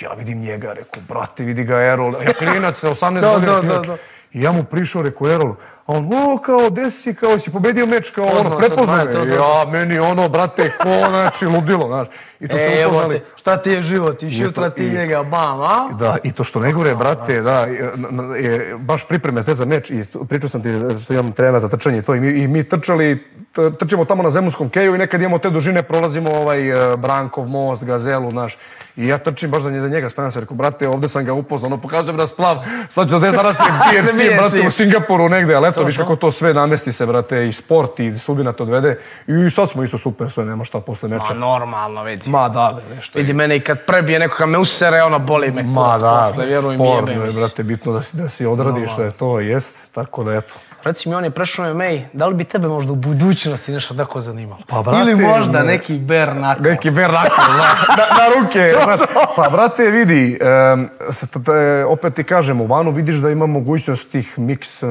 Ja 0.00 0.12
vidim 0.12 0.38
njega, 0.40 0.72
rekao, 0.72 1.02
brate, 1.08 1.44
vidi 1.44 1.64
ga 1.64 1.80
Erol, 1.82 2.12
ja 2.26 2.32
klinac, 2.32 2.84
18 2.84 3.20
Da, 3.20 3.32
godina. 3.32 3.52
da, 3.52 3.60
klinac. 3.60 3.86
da, 3.86 3.92
da. 3.92 3.96
I 4.32 4.42
ja 4.42 4.52
mu 4.52 4.64
prišao, 4.64 5.02
rekao, 5.02 5.30
Erol, 5.30 5.54
on, 5.86 6.10
o, 6.14 6.38
kao, 6.38 6.70
desi, 6.70 7.14
kao, 7.14 7.38
si 7.38 7.52
pobedio 7.52 7.86
meč, 7.86 8.10
kao, 8.10 8.24
ono, 8.24 8.58
prepoznao 8.58 8.96
Ja, 9.24 9.70
meni 9.70 9.98
ono, 9.98 10.28
brate, 10.28 10.72
ko, 10.82 11.08
znači, 11.08 11.46
ludilo, 11.46 11.86
znaš. 11.86 12.08
I 12.44 12.48
to 12.48 12.56
E, 12.58 12.72
evo 12.74 12.90
upoznali. 12.90 13.14
te, 13.14 13.24
šta 13.36 13.56
ti 13.56 13.70
je 13.70 13.82
život, 13.82 14.22
i 14.22 14.30
šutra 14.32 14.70
ti 14.70 14.90
njega, 14.90 15.22
bam, 15.22 15.60
a? 15.60 15.88
Da, 15.92 16.16
i 16.22 16.32
to 16.32 16.44
što 16.44 16.60
najgore, 16.60 16.94
brate, 16.94 17.40
da, 17.40 17.60
je, 17.60 17.92
na- 17.96 18.36
je, 18.36 18.50
baš 18.76 19.04
pripreme 19.04 19.42
te 19.42 19.54
za 19.54 19.64
meč 19.64 19.90
i 19.90 20.04
pričao 20.22 20.48
sam 20.48 20.62
ti 20.62 20.68
što 20.98 21.12
imam 21.12 21.32
trenera 21.32 21.60
za 21.60 21.68
trčanje 21.68 21.98
i 21.98 22.02
to 22.02 22.14
i 22.14 22.20
mi, 22.20 22.28
i 22.32 22.48
mi 22.48 22.64
trčali, 22.64 23.24
trčimo 23.78 24.04
tamo 24.04 24.22
na 24.22 24.30
zemunskom 24.30 24.68
keju 24.68 24.94
i 24.94 24.98
nekad 24.98 25.20
imamo 25.20 25.38
te 25.38 25.50
dužine, 25.50 25.82
prolazimo 25.82 26.30
ovaj 26.32 26.60
e, 26.92 26.96
Brankov 26.96 27.46
most, 27.46 27.84
Gazelu, 27.84 28.32
naš, 28.32 28.56
i 28.96 29.08
ja 29.08 29.18
trčim 29.18 29.50
baš 29.50 29.62
za 29.62 29.70
nje- 29.70 29.80
za 29.80 29.88
njega, 29.88 30.10
spremam 30.10 30.32
se, 30.32 30.40
rekao, 30.40 30.56
brate, 30.56 30.88
ovde 30.88 31.08
sam 31.08 31.24
ga 31.24 31.32
upoznao, 31.32 31.66
ono, 31.66 31.76
pokazujem 31.78 32.16
da 32.16 32.26
splav, 32.26 32.56
sad 32.88 33.10
ću 33.10 33.18
da 33.18 33.26
je 33.26 33.32
Se 33.32 33.38
BFC, 34.04 34.14
bije 34.14 34.36
brate, 34.36 34.60
u 34.60 34.70
Singapuru 34.72 35.28
negde, 35.28 35.54
ali 35.54 35.68
eto, 35.68 35.80
To, 35.80 35.86
viš 35.86 35.96
kako 35.96 36.16
to 36.16 36.30
sve 36.30 36.54
namesti 36.54 36.92
se, 36.92 37.06
brate, 37.06 37.48
i 37.48 37.52
sport 37.52 38.00
i 38.00 38.18
sudbina 38.18 38.52
te 38.52 38.62
odvede 38.62 38.98
i 39.26 39.50
sad 39.50 39.70
smo 39.70 39.84
isto 39.84 39.98
super, 39.98 40.30
sve, 40.30 40.44
nema 40.44 40.64
šta 40.64 40.80
posle 40.80 41.08
meča. 41.08 41.24
Ma 41.24 41.34
normalno, 41.36 42.02
vidi. 42.02 42.30
Ma 42.34 42.48
da, 42.48 42.72
bre, 42.76 42.96
nešto. 42.96 43.18
Vidi 43.18 43.32
mene 43.32 43.56
i 43.56 43.60
kad 43.60 43.84
prebije 43.86 44.18
neko 44.18 44.36
kad 44.36 44.48
me 44.48 44.58
usere, 44.58 45.02
ono 45.02 45.18
boli 45.18 45.50
me 45.50 45.62
Ma 45.62 45.84
kurac 45.84 46.00
da, 46.00 46.22
posle, 46.22 46.46
vjeruj 46.46 46.76
mi, 46.76 46.88
jebe 46.88 47.16
mi 47.16 47.24
je, 47.24 47.30
se. 47.30 47.40
brate, 47.40 47.62
bitno 47.62 47.92
da 47.92 48.02
si, 48.02 48.16
da 48.16 48.28
si 48.28 48.46
odradiš, 48.46 48.96
da 48.96 49.04
je 49.04 49.10
to 49.10 49.40
jest, 49.40 49.74
tako 49.92 50.24
da 50.24 50.34
eto. 50.34 50.54
Reci 50.84 51.08
mi, 51.08 51.14
on 51.14 51.24
je 51.24 51.30
prešao 51.30 51.74
MMA, 51.74 51.84
da 52.12 52.26
li 52.26 52.34
bi 52.34 52.44
tebe 52.44 52.68
možda 52.68 52.92
u 52.92 52.96
budućnosti 52.96 53.72
nešto 53.72 53.94
tako 53.94 54.20
zanimalo? 54.20 54.60
Pa, 54.66 54.82
brate, 54.82 55.00
Ili 55.00 55.16
možda 55.16 55.58
ne. 55.58 55.66
neki 55.66 55.94
bare 55.94 56.32
knuckle. 56.32 56.70
Neki 56.70 56.90
vernakel, 56.90 57.44
na, 57.48 57.56
na, 57.88 58.04
na 58.14 58.40
ruke. 58.40 58.72
znaš. 58.84 59.00
Pa, 59.36 59.48
brate, 59.50 59.82
vidi, 59.84 60.38
um, 60.72 60.88
opet 61.88 62.14
ti 62.14 62.24
kažem, 62.24 62.60
u 62.60 62.66
vanu 62.66 62.90
vidiš 62.90 63.14
da 63.14 63.30
ima 63.30 63.46
mogućnost 63.46 64.10
tih 64.10 64.38
miks, 64.38 64.82
e, 64.82 64.86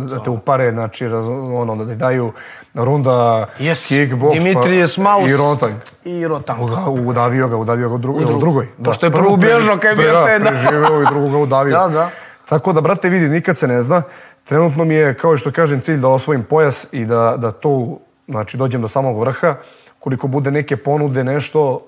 da 0.00 0.22
te 0.22 0.30
upare, 0.30 0.70
znači, 0.70 1.08
raz, 1.08 1.28
ono, 1.28 1.76
da 1.76 1.86
ti 1.86 1.96
daju 1.96 2.32
runda, 2.74 3.46
Yes, 3.58 3.88
kickbox, 3.90 4.32
Dimitrijes 4.32 4.98
Maus 4.98 5.30
i 5.30 5.36
rotanj. 5.36 5.72
i 6.04 6.28
Rotank. 6.28 6.60
Uga- 6.60 6.88
Udavio 7.00 7.48
ga, 7.48 7.56
udavio 7.56 7.88
ga 7.88 7.94
u, 7.94 7.98
drugo, 7.98 8.18
u, 8.18 8.24
drugo. 8.24 8.40
drugoj. 8.40 8.68
Pošto 8.84 9.06
je 9.06 9.10
prvu 9.10 9.36
bježao 9.36 9.76
kad 9.76 9.90
je 9.90 9.96
bio 9.96 10.12
Da, 10.12 10.44
preživeo 10.46 11.02
i 11.02 11.06
drugog 11.06 11.30
ga 11.30 11.38
udavio. 11.38 11.78
Da, 11.78 11.88
da. 11.88 12.10
Tako 12.48 12.72
da, 12.72 12.80
brate, 12.80 13.08
vidi, 13.08 13.28
nikad 13.28 13.58
se 13.58 13.68
ne 13.68 13.82
zna. 13.82 14.02
Trenutno 14.48 14.84
mi 14.84 14.94
je, 14.94 15.14
kao 15.14 15.36
što 15.36 15.52
kažem, 15.52 15.80
cilj 15.80 15.96
da 15.96 16.08
osvojim 16.08 16.42
pojas 16.42 16.86
i 16.92 17.04
da, 17.04 17.34
da 17.38 17.52
to, 17.52 17.98
znači, 18.28 18.56
dođem 18.56 18.82
do 18.82 18.88
samog 18.88 19.20
vrha. 19.20 19.54
Koliko 19.98 20.26
bude 20.26 20.50
neke 20.50 20.76
ponude, 20.76 21.24
nešto, 21.24 21.82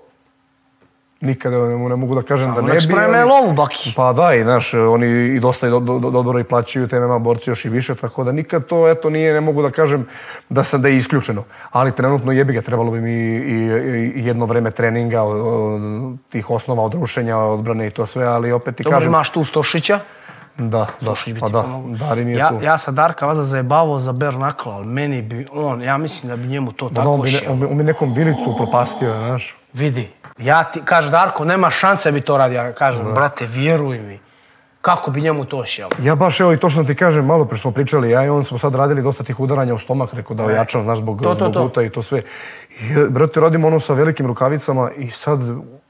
nikada 1.20 1.56
ne, 1.58 1.88
ne 1.88 1.96
mogu 1.96 2.14
da 2.14 2.22
kažem 2.22 2.48
da 2.48 2.54
Samo 2.54 2.66
ne 2.66 2.74
nek 2.74 2.82
bi. 2.82 2.92
spreme 2.92 3.18
ali- 3.18 3.30
lovu, 3.30 3.52
baki. 3.52 3.92
Pa 3.96 4.12
da, 4.12 4.34
i 4.34 4.42
znaš, 4.42 4.74
oni 4.74 5.06
i 5.36 5.40
dosta 5.40 5.66
i 5.66 5.70
do, 5.70 5.80
do, 5.80 5.98
do, 5.98 6.10
dobro 6.10 6.38
i 6.38 6.44
plaćaju 6.44 6.88
te 6.88 7.00
MMA 7.00 7.18
borci 7.18 7.50
još 7.50 7.64
i 7.64 7.68
više, 7.68 7.94
tako 7.94 8.24
da 8.24 8.32
nikad 8.32 8.66
to, 8.66 8.88
eto, 8.88 9.10
nije, 9.10 9.32
ne 9.32 9.40
mogu 9.40 9.62
da 9.62 9.70
kažem 9.70 10.06
da 10.48 10.64
sam 10.64 10.82
da 10.82 10.88
je 10.88 10.96
isključeno. 10.96 11.44
Ali 11.70 11.92
trenutno 11.92 12.32
jebi 12.32 12.52
ga, 12.52 12.60
trebalo 12.62 12.90
bi 12.90 13.00
mi 13.00 13.12
i, 13.12 13.36
i, 13.38 14.12
i 14.14 14.26
jedno 14.26 14.46
vreme 14.46 14.70
treninga, 14.70 15.22
o, 15.22 15.28
o, 15.28 15.80
tih 16.28 16.50
osnova 16.50 16.82
od 16.82 16.94
rušenja, 16.94 17.38
odbrane 17.38 17.86
i 17.86 17.90
to 17.90 18.06
sve, 18.06 18.26
ali 18.26 18.52
opet 18.52 18.76
ti 18.76 18.82
Dobro, 18.82 18.98
kažem... 18.98 19.12
imaš 19.12 19.30
tu 19.30 19.44
Stošića. 19.44 19.98
Da, 20.58 20.86
da, 21.00 21.14
bi 21.26 21.40
pa 21.40 21.48
da, 21.48 21.64
mi 22.16 22.30
je 22.30 22.36
Ja, 22.36 22.48
tu. 22.48 22.58
ja 22.62 22.78
sam 22.78 22.94
Darka 22.94 23.26
Vaza 23.26 23.44
zajebavao 23.44 23.98
za 23.98 24.12
knuckle, 24.30 24.72
ali 24.72 24.86
meni 24.86 25.22
bi 25.22 25.46
on, 25.52 25.82
ja 25.82 25.98
mislim 25.98 26.30
da 26.30 26.36
bi 26.36 26.48
njemu 26.48 26.72
to 26.72 26.88
Da, 26.88 27.00
on, 27.00 27.06
tako 27.06 27.16
bi, 27.16 27.22
ne- 27.22 27.38
šio. 27.38 27.52
on, 27.52 27.60
bi, 27.60 27.66
on 27.66 27.78
bi 27.78 27.84
nekom 27.84 28.12
vilicu 28.14 28.54
propastio, 28.56 29.12
znaš. 29.18 29.56
Vidi, 29.72 30.08
ja 30.38 30.64
ti, 30.64 30.80
kaže 30.84 31.10
Darko, 31.10 31.44
nema 31.44 31.70
šanse 31.70 32.10
da 32.10 32.14
bi 32.14 32.20
to 32.20 32.36
radio. 32.36 32.56
Ja 32.56 32.72
kažem, 32.72 33.14
brate, 33.14 33.46
vjeruj 33.46 33.98
mi. 33.98 34.18
kako 34.80 35.10
bi 35.10 35.20
njemu 35.20 35.44
to 35.44 35.64
sjelo. 35.64 35.90
Ja 35.98 36.14
baš, 36.14 36.40
evo 36.40 36.52
i 36.52 36.56
to 36.56 36.70
što 36.70 36.84
ti 36.84 36.94
kažem, 36.94 37.26
malo 37.26 37.44
pre 37.44 37.58
smo 37.58 37.70
pričali, 37.70 38.10
ja 38.10 38.24
i 38.24 38.28
on 38.28 38.44
smo 38.44 38.58
sad 38.58 38.74
radili 38.74 39.02
dosta 39.02 39.24
tih 39.24 39.40
udaranja 39.40 39.74
u 39.74 39.78
stomak, 39.78 40.14
rekao 40.14 40.36
da 40.36 40.44
ojačam, 40.44 40.82
znaš, 40.82 40.98
zbog, 40.98 41.22
To, 41.22 41.34
to, 41.34 41.50
zbog 41.50 41.72
to. 41.72 41.82
i 41.82 41.90
to 41.90 42.02
sve. 42.02 42.22
I, 42.70 42.92
e, 42.92 43.06
brate, 43.08 43.40
radimo 43.40 43.66
ono 43.66 43.80
sa 43.80 43.92
velikim 43.92 44.26
rukavicama 44.26 44.90
i 44.92 45.10
sad 45.10 45.40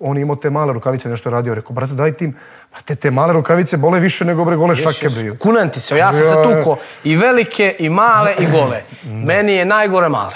on 0.01 0.19
imao 0.19 0.37
te 0.37 0.51
male 0.51 0.73
rukavice, 0.73 1.09
nešto 1.09 1.29
je 1.29 1.33
radio. 1.33 1.55
Rekao, 1.55 1.73
brate, 1.73 1.93
daj 1.93 2.13
tim, 2.13 2.37
brate, 2.71 2.95
te 2.95 3.11
male 3.11 3.33
rukavice 3.33 3.77
bole 3.77 4.01
više 4.01 4.25
nego 4.25 4.45
bre 4.45 4.57
gole 4.57 4.77
šake, 4.77 5.09
bre. 5.11 5.37
Kunem 5.39 5.71
ti 5.71 5.81
se, 5.81 5.97
ja 5.97 6.13
sam 6.13 6.23
se 6.23 6.55
tuko 6.55 6.77
i 7.05 7.17
velike, 7.17 7.77
i 7.79 7.89
male, 7.89 8.35
i 8.39 8.47
gole. 8.47 8.83
Meni 9.05 9.53
je 9.53 9.65
najgore 9.65 10.09
male. 10.09 10.35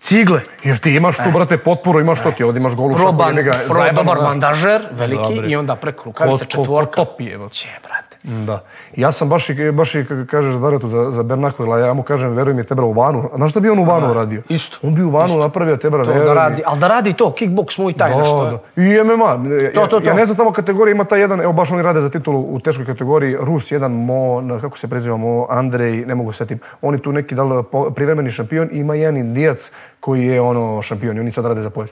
Cigle. 0.00 0.40
Jer 0.64 0.78
ti 0.78 0.90
imaš 0.90 1.16
tu, 1.16 1.30
brate, 1.32 1.58
potporu, 1.58 2.00
imaš 2.00 2.22
to 2.22 2.30
ti, 2.32 2.44
ovdje 2.44 2.60
imaš 2.60 2.74
golu 2.74 2.92
šaku, 2.92 3.02
Proban, 3.02 3.28
jebi 3.28 3.42
ga, 3.42 3.52
pro, 3.66 3.74
zajebano, 3.74 4.02
dobar 4.02 4.18
da. 4.18 4.24
bandažer, 4.24 4.82
veliki, 4.90 5.34
Dobre. 5.34 5.50
i 5.50 5.56
onda 5.56 5.76
preko 5.76 6.04
rukavice 6.04 6.44
Ko- 6.44 6.50
ko- 6.50 6.56
ko 6.56 6.62
četvorka. 6.62 7.04
evo. 7.32 7.48
Će, 7.48 7.68
brate. 7.84 8.11
Da. 8.22 8.62
Ja 8.96 9.12
sam 9.12 9.28
baš 9.28 9.50
i, 9.50 9.70
baš 9.72 9.94
i 9.94 10.04
kako 10.04 10.30
kažeš 10.30 10.54
Daretu 10.54 10.88
za, 10.88 11.10
za 11.10 11.22
Bernakvila, 11.22 11.78
ja 11.78 11.94
mu 11.94 12.02
kažem, 12.02 12.30
veruj 12.30 12.54
mi, 12.54 12.64
Tebra 12.64 12.84
u 12.84 12.92
vanu. 12.92 13.30
A 13.32 13.36
znaš 13.36 13.50
šta 13.50 13.60
bi 13.60 13.70
on 13.70 13.78
u 13.78 13.84
vanu 13.84 14.14
radio? 14.14 14.42
isto. 14.48 14.78
On 14.86 14.94
bi 14.94 15.02
u 15.02 15.10
vanu 15.10 15.38
napravio 15.38 15.76
Tebra, 15.76 16.04
To 16.04 16.12
da 16.12 16.34
radi, 16.34 16.62
ali 16.66 16.80
da 16.80 16.88
radi 16.88 17.12
to, 17.12 17.34
kickbox 17.38 17.90
i 17.90 17.92
taj 17.92 18.16
nešto. 18.16 18.44
Da, 18.44 18.50
da. 18.50 18.82
I 18.82 19.04
MMA. 19.04 19.48
To, 19.74 19.80
ja, 19.80 19.86
to, 19.86 20.00
to. 20.00 20.08
ja 20.08 20.14
ne 20.14 20.26
znam 20.26 20.36
tamo 20.36 20.52
kategorija, 20.52 20.94
ima 20.94 21.04
taj 21.04 21.20
jedan, 21.20 21.40
evo 21.40 21.52
baš 21.52 21.70
oni 21.70 21.82
rade 21.82 22.00
za 22.00 22.10
titulu 22.10 22.40
u 22.40 22.60
teškoj 22.60 22.86
kategoriji, 22.86 23.36
Rus, 23.40 23.72
jedan 23.72 23.92
Mo, 23.92 24.58
kako 24.60 24.78
se 24.78 24.88
preziva 24.88 25.16
Mo, 25.16 25.46
Andrej, 25.50 26.06
ne 26.06 26.14
mogu 26.14 26.32
setim. 26.32 26.58
On 26.82 26.94
je 26.94 27.02
tu 27.02 27.12
neki 27.12 27.34
dal, 27.34 27.62
privremeni 27.94 28.30
šampion 28.30 28.68
i 28.72 28.78
ima 28.78 28.94
jedan 28.94 29.16
indijac 29.16 29.70
koji 30.00 30.26
je 30.26 30.40
ono 30.40 30.82
šampion 30.82 31.16
i 31.16 31.20
oni 31.20 31.32
sad 31.32 31.44
rade 31.44 31.62
za 31.62 31.70
pojas. 31.70 31.90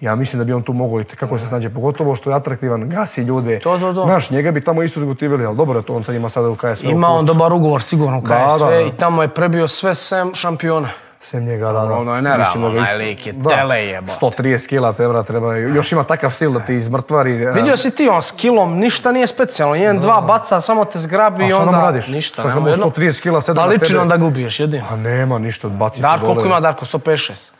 Ja 0.00 0.14
mislim 0.14 0.38
da 0.38 0.44
bi 0.44 0.52
on 0.52 0.62
tu 0.62 0.72
mogao 0.72 1.00
i 1.00 1.04
kako 1.04 1.38
se 1.38 1.46
snađe, 1.46 1.70
pogotovo 1.70 2.16
što 2.16 2.30
je 2.30 2.36
atraktivan, 2.36 2.88
gasi 2.88 3.22
ljude. 3.22 3.58
To, 3.58 3.78
to, 3.78 3.92
to. 3.92 4.04
Znaš, 4.04 4.30
njega 4.30 4.50
bi 4.50 4.60
tamo 4.60 4.82
isto 4.82 5.00
zgotivili, 5.00 5.46
ali 5.46 5.56
dobro 5.56 5.78
je 5.78 5.84
to, 5.84 5.94
on 5.94 6.04
sad 6.04 6.14
ima 6.14 6.28
sada 6.28 6.48
u 6.48 6.56
KSV. 6.56 6.86
Ima 6.86 7.08
on 7.08 7.26
dobar 7.26 7.52
ugovor 7.52 7.82
sigurno 7.82 8.20
Da, 8.20 8.46
KSV 8.48 8.58
da, 8.60 8.70
da. 8.70 8.80
i 8.80 8.90
tamo 8.90 9.22
je 9.22 9.28
prebio 9.28 9.68
sve 9.68 9.94
sem 9.94 10.34
šampiona. 10.34 10.88
Sem 11.20 11.44
njega, 11.44 11.66
da, 11.66 11.72
da. 11.72 11.94
Ono 11.94 12.16
je 12.16 12.22
nerealno, 12.22 12.70
da 12.70 12.78
onaj 12.78 12.96
lik 12.96 13.26
je 13.26 13.34
tele 13.48 13.76
jebote. 13.78 14.18
130 14.20 14.68
kila 14.68 14.92
tebra 14.92 15.22
treba, 15.22 15.56
još 15.56 15.92
ima 15.92 16.04
takav 16.04 16.30
stil 16.30 16.52
da 16.52 16.60
ti 16.60 16.74
izmrtvari. 16.74 17.46
a- 17.46 17.50
Vidio 17.50 17.76
si 17.76 17.90
ti 17.90 18.08
on 18.08 18.22
s 18.22 18.30
kilom, 18.30 18.74
ništa 18.74 19.12
nije 19.12 19.26
specijalno. 19.26 19.74
Jedan, 19.74 19.98
dva 19.98 20.20
baca, 20.20 20.60
samo 20.60 20.84
te 20.84 20.98
zgrabi 20.98 21.44
A 21.44 21.48
i 21.48 21.52
onda... 21.52 21.70
nam 21.72 21.80
radiš? 21.80 22.06
Ništa, 22.08 22.42
Sad 22.42 22.54
nema 22.54 22.70
jedno. 22.70 22.86
130 22.86 23.22
kila 23.22 23.40
sedam 23.42 23.54
Da 23.58 23.72
na 23.72 23.78
tebe. 23.78 24.04
da 24.04 24.16
ga 24.16 24.24
ubiješ, 24.24 24.60
jedino. 24.60 24.84
A 24.90 24.96
nema 24.96 25.38
ništa, 25.38 25.68
baci 25.68 26.00
Darko, 26.00 26.18
dole. 26.18 26.28
koliko 26.28 26.48
ima 26.48 26.60
Darko? 26.60 26.84
156? 26.84 27.50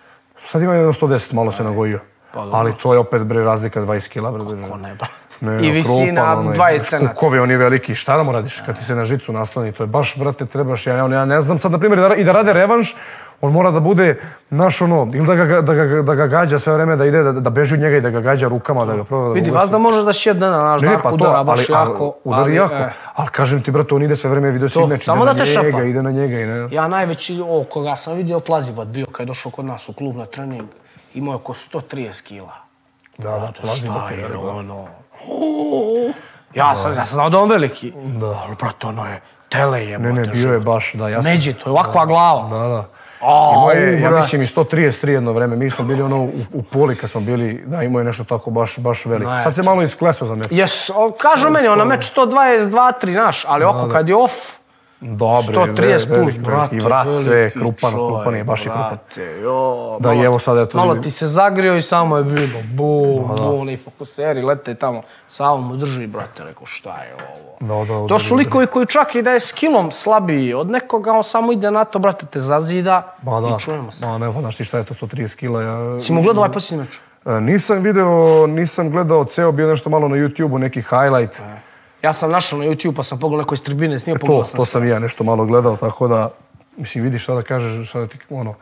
Sad 0.45 0.63
ima 0.63 0.75
jedno 0.75 0.93
110, 0.93 1.33
malo 1.33 1.53
se 1.53 1.65
nagojio. 1.65 2.01
Pa 2.33 2.41
dobro. 2.41 2.59
Ali 2.59 2.73
to 2.83 2.93
je 2.93 2.99
opet 2.99 3.23
bre 3.23 3.45
razlika 3.45 3.81
20 3.81 4.09
kila. 4.09 4.31
Bre, 4.31 4.45
Ko 4.71 4.77
ne, 4.77 4.95
brate. 4.95 5.67
I 5.67 5.71
visina 5.71 6.23
krupan, 6.23 6.39
onaj, 6.39 6.55
20 6.55 6.79
znaš, 6.79 6.89
cenata. 6.89 7.15
Kukovi, 7.15 7.39
on 7.39 7.51
je 7.51 7.57
veliki. 7.57 7.95
Šta 7.95 8.17
da 8.17 8.23
mu 8.23 8.33
radiš 8.33 8.63
kad 8.67 8.79
ti 8.79 8.85
se 8.85 8.95
na 8.95 9.05
žicu 9.05 9.33
nasloni? 9.33 9.73
To 9.73 9.83
je 9.83 9.87
baš, 9.87 10.17
brate, 10.17 10.47
trebaš. 10.47 10.87
Ja, 10.87 10.95
ja, 10.97 11.25
ne 11.25 11.41
znam 11.41 11.59
sad, 11.59 11.73
na 11.73 11.79
primjer, 11.79 12.01
da, 12.01 12.15
i 12.15 12.25
da 12.25 12.33
rade 12.33 12.53
revanš, 12.53 12.97
on 13.41 13.53
mora 13.53 13.71
da 13.71 13.81
bude 13.81 14.21
naš 14.51 14.81
ono, 14.81 15.11
ili 15.15 15.27
da 15.27 15.35
ga, 15.35 15.61
da 15.61 15.75
ga, 15.75 16.03
da 16.03 16.15
ga 16.15 16.27
gađa 16.27 16.59
sve 16.59 16.73
vreme, 16.75 16.97
da 16.97 17.05
ide, 17.07 17.23
da, 17.23 17.33
da 17.33 17.51
beži 17.51 17.75
od 17.75 17.81
njega 17.81 17.97
i 17.97 18.01
da 18.01 18.11
ga 18.11 18.21
gađa 18.21 18.49
rukama, 18.49 18.85
da 18.85 18.97
ga 18.97 19.05
proba 19.05 19.29
da 19.29 19.35
Vidi, 19.35 19.51
vas 19.51 19.71
da 19.71 19.79
možeš 19.79 20.03
da 20.05 20.13
sjedne 20.13 20.47
na 20.51 20.59
naš 20.63 20.83
Ne, 20.83 20.89
Darko 20.89 21.09
pa 21.09 21.15
udara 21.15 21.45
baš 21.45 21.71
ali, 21.71 21.91
jako. 21.91 22.03
ali, 22.05 22.13
udari 22.25 22.43
ali, 22.43 22.55
jako. 22.55 22.75
e, 22.75 22.91
Ali 23.15 23.29
kažem 23.29 23.63
ti, 23.63 23.71
brate, 23.71 23.95
on 23.95 24.03
ide 24.03 24.17
sve 24.17 24.31
vreme, 24.31 24.51
vidio 24.51 24.69
si 24.69 24.79
meč, 24.87 25.03
ide 25.03 25.15
na 25.17 25.33
njega, 25.33 25.45
šapa. 25.45 25.83
ide 25.83 26.03
na 26.03 26.11
njega 26.11 26.41
i 26.41 26.47
ne. 26.47 26.69
Ja 26.71 26.89
najveći, 26.89 27.43
o, 27.49 27.65
koga 27.65 27.97
sam 27.97 28.15
vidio, 28.17 28.41
Plazivat 28.41 28.89
bio 28.89 29.07
kad 29.07 29.21
je 29.21 29.27
došao 29.27 29.53
kod 29.53 29.65
nas 29.65 29.89
u 29.89 29.93
klub 29.93 30.17
na 30.17 30.27
trening, 30.27 30.63
imao 31.19 31.33
je 31.33 31.37
oko 31.37 31.53
130 31.53 32.23
kila. 32.23 32.55
Da, 33.19 33.53
da, 33.63 33.77
Šta 33.77 34.09
je 34.11 34.37
ono? 34.37 34.87
Ja 36.55 36.75
sam, 36.75 36.91
ja 36.91 37.07
sam 37.07 37.15
znao 37.15 37.31
da 37.31 37.39
on 37.39 37.51
veliki. 37.51 37.93
Da. 38.05 38.27
Ali, 38.27 38.57
brate, 38.61 38.87
ono 38.87 39.07
je 39.07 39.21
tele 39.49 39.85
je. 39.87 39.99
Ne, 39.99 40.13
ne, 40.13 40.27
bio 40.27 40.53
je 40.53 40.61
baš, 40.61 40.93
da, 40.93 41.09
ja 41.09 41.23
sam... 41.23 41.33
Međi, 41.33 41.55
to 41.55 41.69
je 41.69 41.73
ovakva 41.73 42.07
glava. 42.07 42.49
Da, 42.49 42.69
da. 42.69 42.89
A, 43.21 43.53
Imao 43.53 43.71
je, 43.71 44.01
ja 44.01 44.11
mislim, 44.11 44.43
i 44.43 44.47
133 44.47 45.09
jedno 45.09 45.33
vreme. 45.33 45.57
Mi 45.57 45.71
smo 45.71 45.85
bili 45.85 46.03
ono 46.03 46.23
u, 46.23 46.31
u 46.53 46.63
poli 46.63 46.97
kad 46.97 47.11
smo 47.11 47.21
bili, 47.21 47.65
da, 47.67 47.83
imao 47.83 48.01
je 48.01 48.05
nešto 48.05 48.25
tako 48.25 48.51
baš, 48.51 48.79
baš 48.79 49.07
veliko. 49.07 49.31
Sad 49.43 49.55
se 49.55 49.63
malo 49.63 49.83
iskleso 49.83 50.27
za 50.27 50.35
nešto. 50.35 50.55
Jes, 50.55 50.91
kažu 51.21 51.51
meni, 51.51 51.69
ona 51.69 51.85
meč 51.85 52.13
122-3 52.17 53.15
naš, 53.15 53.45
ali 53.49 53.65
oko 53.65 53.89
kad 53.89 54.09
je 54.09 54.17
off, 54.17 54.58
Dobre, 55.01 55.55
130 55.55 56.15
plus, 56.15 56.39
brate, 56.39 56.77
I 56.77 56.81
vrat 56.81 57.07
sve, 57.25 57.51
krupan, 57.51 57.91
čovjek, 57.91 58.09
krupan 58.09 58.35
je, 58.35 58.45
baš 58.45 58.67
je 58.67 58.73
krupan. 58.73 58.99
jo, 59.43 59.97
Da, 60.01 60.09
malo 60.09 60.23
i 60.23 60.25
evo 60.25 60.39
sad 60.39 60.59
eto 60.59 60.79
Malo 60.79 60.95
ti 60.95 61.11
se 61.11 61.27
zagrio 61.27 61.77
i 61.77 61.83
samo 61.83 62.17
je 62.17 62.25
bilo, 62.25 62.61
bum, 62.73 63.37
bum, 63.37 63.69
i 63.69 63.77
fokuseri 63.77 64.43
lete 64.43 64.75
tamo, 64.75 65.03
samo 65.27 65.57
mu 65.57 65.77
drži, 65.77 66.07
brate, 66.07 66.45
rekao, 66.45 66.67
šta 66.67 67.03
je 67.03 67.15
ovo? 67.15 67.85
Da, 67.85 67.93
da, 67.93 68.07
To 68.07 68.19
su 68.19 68.35
likovi 68.35 68.67
koji 68.67 68.87
čak 68.87 69.15
i 69.15 69.23
da 69.23 69.31
je 69.31 69.41
skillom 69.41 69.91
slabiji 69.91 70.55
od 70.55 70.71
nekoga, 70.71 71.13
on 71.13 71.25
samo 71.25 71.53
ide 71.53 71.71
na 71.71 71.85
to, 71.85 71.99
brate, 71.99 72.27
te 72.27 72.41
zazida 72.41 73.15
Ma 73.23 73.41
da, 73.41 73.49
i 73.49 73.61
čujemo 73.61 73.93
se. 73.93 74.07
ma 74.07 74.19
ne, 74.19 74.33
znaš 74.41 74.57
ti 74.57 74.65
šta 74.65 74.79
je 74.79 74.85
to 74.85 74.95
130 74.95 75.37
kila. 75.37 75.63
Ja, 75.63 76.01
Si 76.01 76.13
mu 76.13 76.23
gledao 76.23 76.41
ovaj 76.41 76.53
posljednji 76.53 76.85
meč? 76.85 76.99
E, 77.27 77.41
nisam 77.41 77.83
video, 77.83 78.47
nisam 78.47 78.91
gledao 78.91 79.25
ceo, 79.25 79.53
bio 79.53 79.67
nešto 79.67 79.91
malo 79.91 80.09
na 80.09 80.17
YouTube-u, 80.17 80.59
neki 80.59 80.83
highlight. 80.83 81.41
Ja 82.03 82.13
sam 82.13 82.31
našao 82.31 82.59
na 82.59 82.65
YouTube 82.65 82.95
pa 82.97 83.03
sam 83.03 83.19
pogledao 83.19 83.55
iz 83.55 83.63
tribine 83.63 83.99
snimio, 83.99 84.19
To, 84.19 84.27
pogledao 84.27 84.45
sam 84.45 84.59
to 84.59 84.65
sve. 84.65 84.73
sam 84.73 84.85
i 84.85 84.89
ja 84.89 84.99
nešto 84.99 85.25
malo 85.25 85.45
gledao, 85.45 85.77
tako 85.77 86.09
da, 86.09 86.31
mislim, 86.77 87.05
vidiš 87.05 87.23
šta 87.23 87.35
da 87.35 87.43
kažeš, 87.43 87.89
šta 87.89 88.01
da 88.01 88.07
ti, 88.07 88.19
ono, 88.31 88.55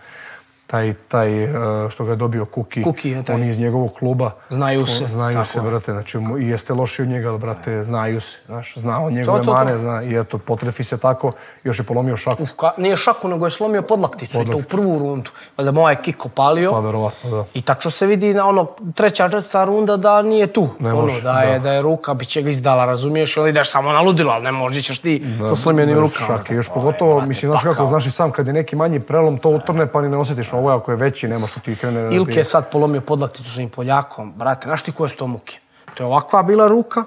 taj, 0.67 0.95
taj 1.09 1.45
e, 1.45 1.49
što 1.91 2.05
ga 2.05 2.11
je 2.13 2.17
dobio 2.17 2.45
Kuki, 2.45 2.83
Kuki 2.83 3.11
je 3.11 3.23
taj. 3.23 3.35
on 3.35 3.43
je 3.43 3.51
iz 3.51 3.59
njegovog 3.59 3.93
kluba. 3.99 4.31
Znaju 4.49 4.87
se, 4.87 5.07
Znaju 5.09 5.35
tako 5.35 5.47
se, 5.47 5.59
je. 5.59 5.63
brate, 5.63 5.93
znači, 5.93 6.19
i 6.41 6.49
jeste 6.49 6.73
loši 6.75 7.03
od 7.03 7.09
njega, 7.09 7.29
ali, 7.29 7.39
brate, 7.39 7.85
znaju 7.85 8.21
se, 8.21 8.37
znaš, 8.47 8.75
zna 8.77 9.01
on 9.01 9.13
njegove 9.13 9.39
to, 9.39 9.45
to. 9.45 9.53
mane, 9.55 9.79
zna, 9.79 10.03
i 10.03 10.21
eto, 10.21 10.39
potrefi 10.39 10.85
se 10.85 10.99
tako, 10.99 11.33
još 11.65 11.79
je 11.79 11.85
polomio 11.85 12.17
šaku. 12.17 12.43
Uf, 12.43 12.51
ka, 12.57 12.71
nije 12.79 12.97
šaku, 12.97 13.29
nego 13.29 13.47
je 13.47 13.51
slomio 13.51 13.83
podlakticu 13.83 14.43
i 14.43 14.47
to 14.51 14.57
u 14.57 14.63
prvu 14.63 14.99
rundu. 14.99 15.31
Da 15.57 15.71
mu 15.73 15.81
ovaj 15.81 15.97
kik 15.97 16.27
opalio. 16.27 16.71
Pa, 16.73 16.81
verovatno, 16.81 17.31
da. 17.31 17.45
I 17.55 17.63
tačno 17.63 17.91
se 17.91 18.07
vidi 18.07 18.35
na 18.35 18.49
ono 18.49 18.67
treća, 18.95 19.29
četvrta 19.29 19.65
runda 19.65 19.97
da 19.97 20.23
nije 20.23 20.47
tu. 20.47 20.69
Ne 20.79 20.93
ono, 20.93 21.03
može, 21.03 21.23
da, 21.23 21.39
je, 21.41 21.53
da. 21.53 21.59
da 21.59 21.73
je 21.73 21.83
ruka, 21.83 22.15
bit 22.15 22.29
će 22.29 22.43
ga 22.43 22.51
izdala, 22.51 22.85
razumiješ, 22.85 23.37
ili 23.37 23.51
ideš 23.51 23.71
samo 23.71 23.93
na 23.93 24.01
ludilo, 24.01 24.33
ali 24.33 24.45
ne 24.45 24.53
možeš 24.53 24.87
ćeš 24.87 24.99
ti 24.99 25.25
sa 25.49 25.57
slomljenim 25.57 25.99
rukama. 25.99 26.27
šake. 26.27 26.55
Još 26.55 26.67
To 26.67 26.73
je, 26.73 26.75
pogotovo, 26.75 27.21
mislim, 27.21 27.51
znaš 27.51 27.63
kako, 27.63 27.75
pakao. 27.75 27.87
znaš 27.89 28.07
i 28.07 28.11
sam, 28.11 28.31
kad 28.31 28.47
je 28.47 28.53
neki 28.53 28.77
manji 28.77 29.01
prelom, 29.01 29.39
to 29.39 29.49
utrne 29.49 29.87
pa 29.87 30.03
ni 30.03 30.09
ne 30.09 30.17
osjetiš. 30.17 30.53
Ovo 30.57 30.71
je 30.71 30.77
ako 30.77 30.91
je 30.91 30.97
veći, 30.97 31.29
nema 31.29 31.47
što 31.47 31.61
ti 31.61 31.77
krene. 31.77 32.03
da 32.03 32.09
Ilke 32.11 32.35
je 32.35 32.45
sad 32.45 32.71
polomio 32.71 33.01
podlakticu 33.01 33.51
svojim 33.51 33.69
Poljakom. 33.71 34.33
Brate, 34.33 34.65
znaš 34.65 34.83
ti 34.83 34.93
koje 34.93 35.11
su 35.11 35.17
to 35.17 35.27
muke? 35.27 35.59
To 35.95 36.03
je 36.03 36.07
ovakva 36.07 36.43
bila 36.43 36.69
ruka 36.69 37.05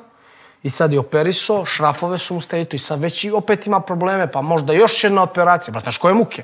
i 0.64 0.70
sad 0.70 0.93
je 0.93 1.00
operiso, 1.00 1.66
šrafove 1.66 2.18
su 2.18 2.34
mu 2.34 2.41
stavili 2.41 2.66
tu 2.66 2.76
i 2.76 2.80
sad 2.80 3.00
već 3.00 3.24
i 3.24 3.32
opet 3.32 3.68
ima 3.68 3.80
probleme, 3.80 4.28
pa 4.28 4.41
možda 4.41 4.74
još 4.74 5.04
jedna 5.04 5.24
operacija. 5.24 5.72
Brate, 5.72 5.86
znaš 5.86 5.97
koje 5.97 6.14
muke? 6.14 6.43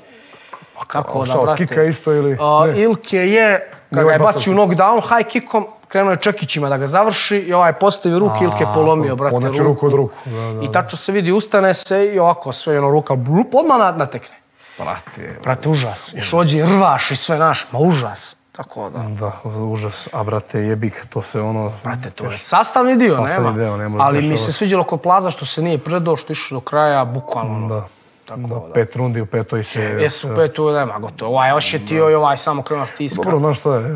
Tako 0.92 1.22
a 1.22 1.26
šta, 1.26 1.40
od 1.40 1.56
kika 1.56 1.82
isto 1.84 2.12
ili- 2.12 2.36
A? 2.40 2.72
Ilke 2.76 3.16
je, 3.18 3.58
kad 3.90 3.98
ga 3.98 4.02
ovaj 4.02 4.14
je 4.14 4.18
bacio 4.18 4.52
u 4.52 4.56
knockdown, 4.56 5.00
high 5.08 5.28
kickom, 5.28 5.66
krenuo 5.88 6.10
je 6.10 6.16
čekićima 6.16 6.68
da 6.68 6.76
ga 6.76 6.86
završi 6.86 7.36
i 7.38 7.52
ovaj 7.52 7.72
postavio 7.72 8.18
ruke, 8.18 8.44
Ilke 8.44 8.64
je 8.64 8.68
polomio, 8.74 9.16
brate, 9.16 9.36
ruku. 9.38 9.58
ruku 9.58 9.86
od 9.86 9.94
ruku, 9.94 10.14
da, 10.24 10.52
da, 10.52 10.62
I 10.62 10.72
tačno 10.72 10.98
se 10.98 11.12
vidi, 11.12 11.32
ustane 11.32 11.74
se 11.74 12.06
i 12.06 12.18
ovako 12.18 12.52
sve 12.52 12.78
ono 12.78 12.90
ruka, 12.90 13.14
blup, 13.14 13.54
odmah 13.54 13.78
na- 13.78 13.92
natekne. 13.92 14.36
Brate, 14.78 15.38
Brate, 15.42 15.68
užas. 15.68 16.14
Još 16.16 16.34
ođe 16.34 16.66
rvaš 16.66 17.10
i 17.10 17.16
sve 17.16 17.38
naš, 17.38 17.66
ma 17.72 17.78
užas. 17.78 18.36
Tako 18.52 18.90
da. 18.90 18.98
da, 18.98 19.32
užas. 19.50 20.08
A 20.12 20.22
brate, 20.24 20.60
jebik, 20.60 21.06
to 21.08 21.22
se 21.22 21.40
ono... 21.40 21.72
Brate, 21.84 22.10
to 22.10 22.24
je 22.24 22.38
sastavni 22.38 22.96
dio, 22.96 23.14
Sastavni 23.14 23.46
nema. 23.46 23.58
deo, 23.58 23.76
ne 23.76 23.88
može 23.88 24.04
Ali 24.04 24.28
mi 24.28 24.38
se 24.38 24.52
sviđalo 24.52 24.84
kod 24.84 25.00
Plaza 25.00 25.30
što 25.30 25.46
se 25.46 25.62
nije 25.62 25.78
predao, 25.78 26.16
što 26.16 26.30
je 26.30 26.34
išao 26.34 26.56
do 26.56 26.60
kraja, 26.60 27.04
bukvalno. 27.04 27.54
ono. 27.54 27.68
Da. 27.68 27.86
Tako 28.26 28.40
da, 28.40 28.48
da. 28.48 28.72
pet 28.74 28.96
rundi 28.96 29.20
u 29.20 29.26
petoj 29.26 29.64
se... 29.64 29.80
Jesu 29.82 30.28
petu, 30.36 30.70
nema 30.70 30.98
gotovo. 30.98 31.30
Ovaj 31.30 31.48
je 31.48 31.54
ošetio 31.54 32.10
i 32.10 32.14
ovaj 32.14 32.36
samo 32.36 32.62
krenuo 32.62 32.86
stiska. 32.86 33.22
Dobro, 33.22 33.38
znaš 33.38 33.58
što 33.58 33.74
je, 33.74 33.80
e, 33.80 33.90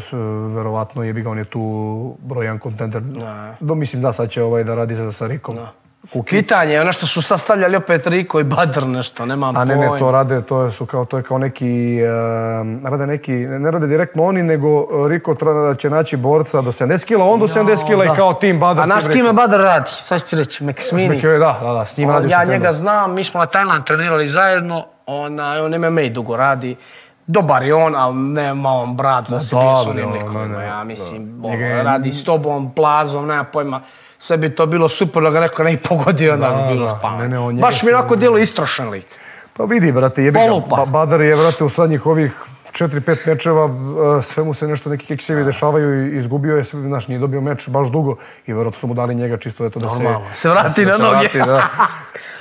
s- 0.00 0.12
verovatno 0.54 1.02
je 1.02 1.12
ga 1.12 1.30
on 1.30 1.38
je 1.38 1.44
tu 1.44 1.60
broj 2.18 2.44
jedan 2.44 2.58
kontender. 2.58 3.02
Do, 3.60 3.74
mislim 3.74 4.02
da 4.02 4.12
sad 4.12 4.30
će 4.30 4.42
ovaj 4.42 4.64
da 4.64 4.74
radi 4.74 4.94
za 4.94 5.12
sa 5.12 5.26
Rikom. 5.26 5.54
Kuki. 6.12 6.30
Pitanje 6.30 6.72
je 6.74 6.80
ono 6.80 6.92
što 6.92 7.06
su 7.06 7.22
sastavljali 7.22 7.76
opet 7.76 8.06
Riko 8.06 8.40
i 8.40 8.44
Badr 8.44 8.86
nešto, 8.86 9.26
nemam 9.26 9.56
A 9.56 9.64
ne, 9.64 9.76
ne, 9.76 9.86
pojma. 9.86 9.98
to 9.98 10.10
rade, 10.10 10.42
to 10.42 10.70
su 10.70 10.86
kao, 10.86 11.04
to 11.04 11.16
je 11.16 11.22
kao 11.22 11.38
neki, 11.38 11.98
uh, 12.82 12.90
rade 12.90 13.06
neki, 13.06 13.32
ne, 13.32 13.70
rade 13.70 13.86
direktno 13.86 14.24
oni, 14.24 14.42
nego 14.42 14.86
Riko 15.08 15.34
tra, 15.34 15.74
će 15.74 15.90
naći 15.90 16.16
borca 16.16 16.60
do 16.60 16.72
70 16.72 17.06
kila, 17.06 17.24
on 17.24 17.40
do 17.40 17.46
70 17.46 17.86
kila 17.86 18.04
i 18.04 18.08
kao 18.16 18.34
tim 18.34 18.60
Badr. 18.60 18.80
A 18.80 18.84
znaš 18.86 19.04
s 19.04 19.06
tim 19.06 19.16
kime. 19.16 19.32
Badr 19.32 19.56
radi? 19.56 19.90
Sad 19.90 20.20
ću 20.20 20.26
ti 20.30 20.36
reći. 20.36 20.64
Neki, 20.64 20.82
Da, 21.22 21.60
da, 21.62 21.72
da, 21.72 21.86
s 21.86 21.96
njim 21.96 22.10
radi 22.10 22.30
ja 22.30 22.44
njega 22.44 22.72
znam, 22.72 23.14
mi 23.14 23.24
smo 23.24 23.40
na 23.40 23.46
Tajland 23.46 23.84
trenirali 23.84 24.28
zajedno, 24.28 24.84
ona, 25.06 25.62
on 25.62 25.74
MMA 25.74 26.08
dugo 26.10 26.36
radi. 26.36 26.76
Dobar 27.26 27.62
je 27.62 27.74
on, 27.74 27.94
ali 27.96 28.14
nema 28.16 28.70
on 28.70 28.96
bradu 28.96 29.30
da 29.30 29.40
se 29.40 29.56
bije 29.56 29.90
onim 29.90 30.12
likovima. 30.12 30.62
Ja 30.62 30.84
mislim, 30.84 31.40
Njega 31.42 31.64
ono, 31.64 31.82
radi 31.82 32.12
s 32.12 32.24
tobom, 32.24 32.72
plazom, 32.74 33.26
nema 33.26 33.44
pojma. 33.44 33.80
Sve 34.26 34.36
bi 34.36 34.50
to 34.50 34.66
bilo 34.66 34.88
super 34.88 35.22
da 35.22 35.30
ga 35.30 35.40
neko 35.40 35.62
ne 35.62 35.76
pogodio, 35.78 36.36
Da, 36.36 36.50
bi 36.50 36.74
bilo 36.74 36.86
da. 36.86 36.88
spavanje. 36.88 37.28
Ne, 37.28 37.52
ne, 37.52 37.60
Baš 37.60 37.82
mi 37.82 37.92
onako 37.92 38.16
djelo 38.16 38.38
istrošen 38.38 38.90
lik. 38.90 39.06
Pa 39.52 39.64
vidi, 39.64 39.92
brate, 39.92 40.24
jebi 40.24 40.38
ga, 40.76 40.84
Badar 40.84 41.20
je, 41.20 41.36
brate, 41.36 41.64
u 41.64 41.68
zadnjih 41.68 42.06
ovih 42.06 42.32
četiri, 42.76 43.00
pet 43.00 43.26
mečeva, 43.26 43.64
e, 44.18 44.22
sve 44.22 44.44
mu 44.44 44.54
se 44.54 44.68
nešto 44.68 44.90
neki 44.90 45.06
keksevi 45.06 45.44
dešavaju 45.44 46.06
i 46.06 46.18
izgubio 46.18 46.56
je, 46.56 46.64
znaš, 46.64 47.08
nije 47.08 47.18
dobio 47.18 47.40
meč 47.40 47.68
baš 47.68 47.88
dugo 47.88 48.16
i 48.46 48.52
vjerojatno 48.52 48.80
su 48.80 48.86
mu 48.86 48.94
dali 48.94 49.14
njega 49.14 49.36
čisto 49.36 49.66
eto 49.66 49.78
da 49.78 49.88
se... 49.88 49.94
Normalno, 49.94 50.20
se 50.32 50.48
vrati 50.50 50.84
da 50.84 50.98
na 50.98 51.04
noge. 51.04 51.16
vrati, 51.16 51.38
da. 51.38 51.68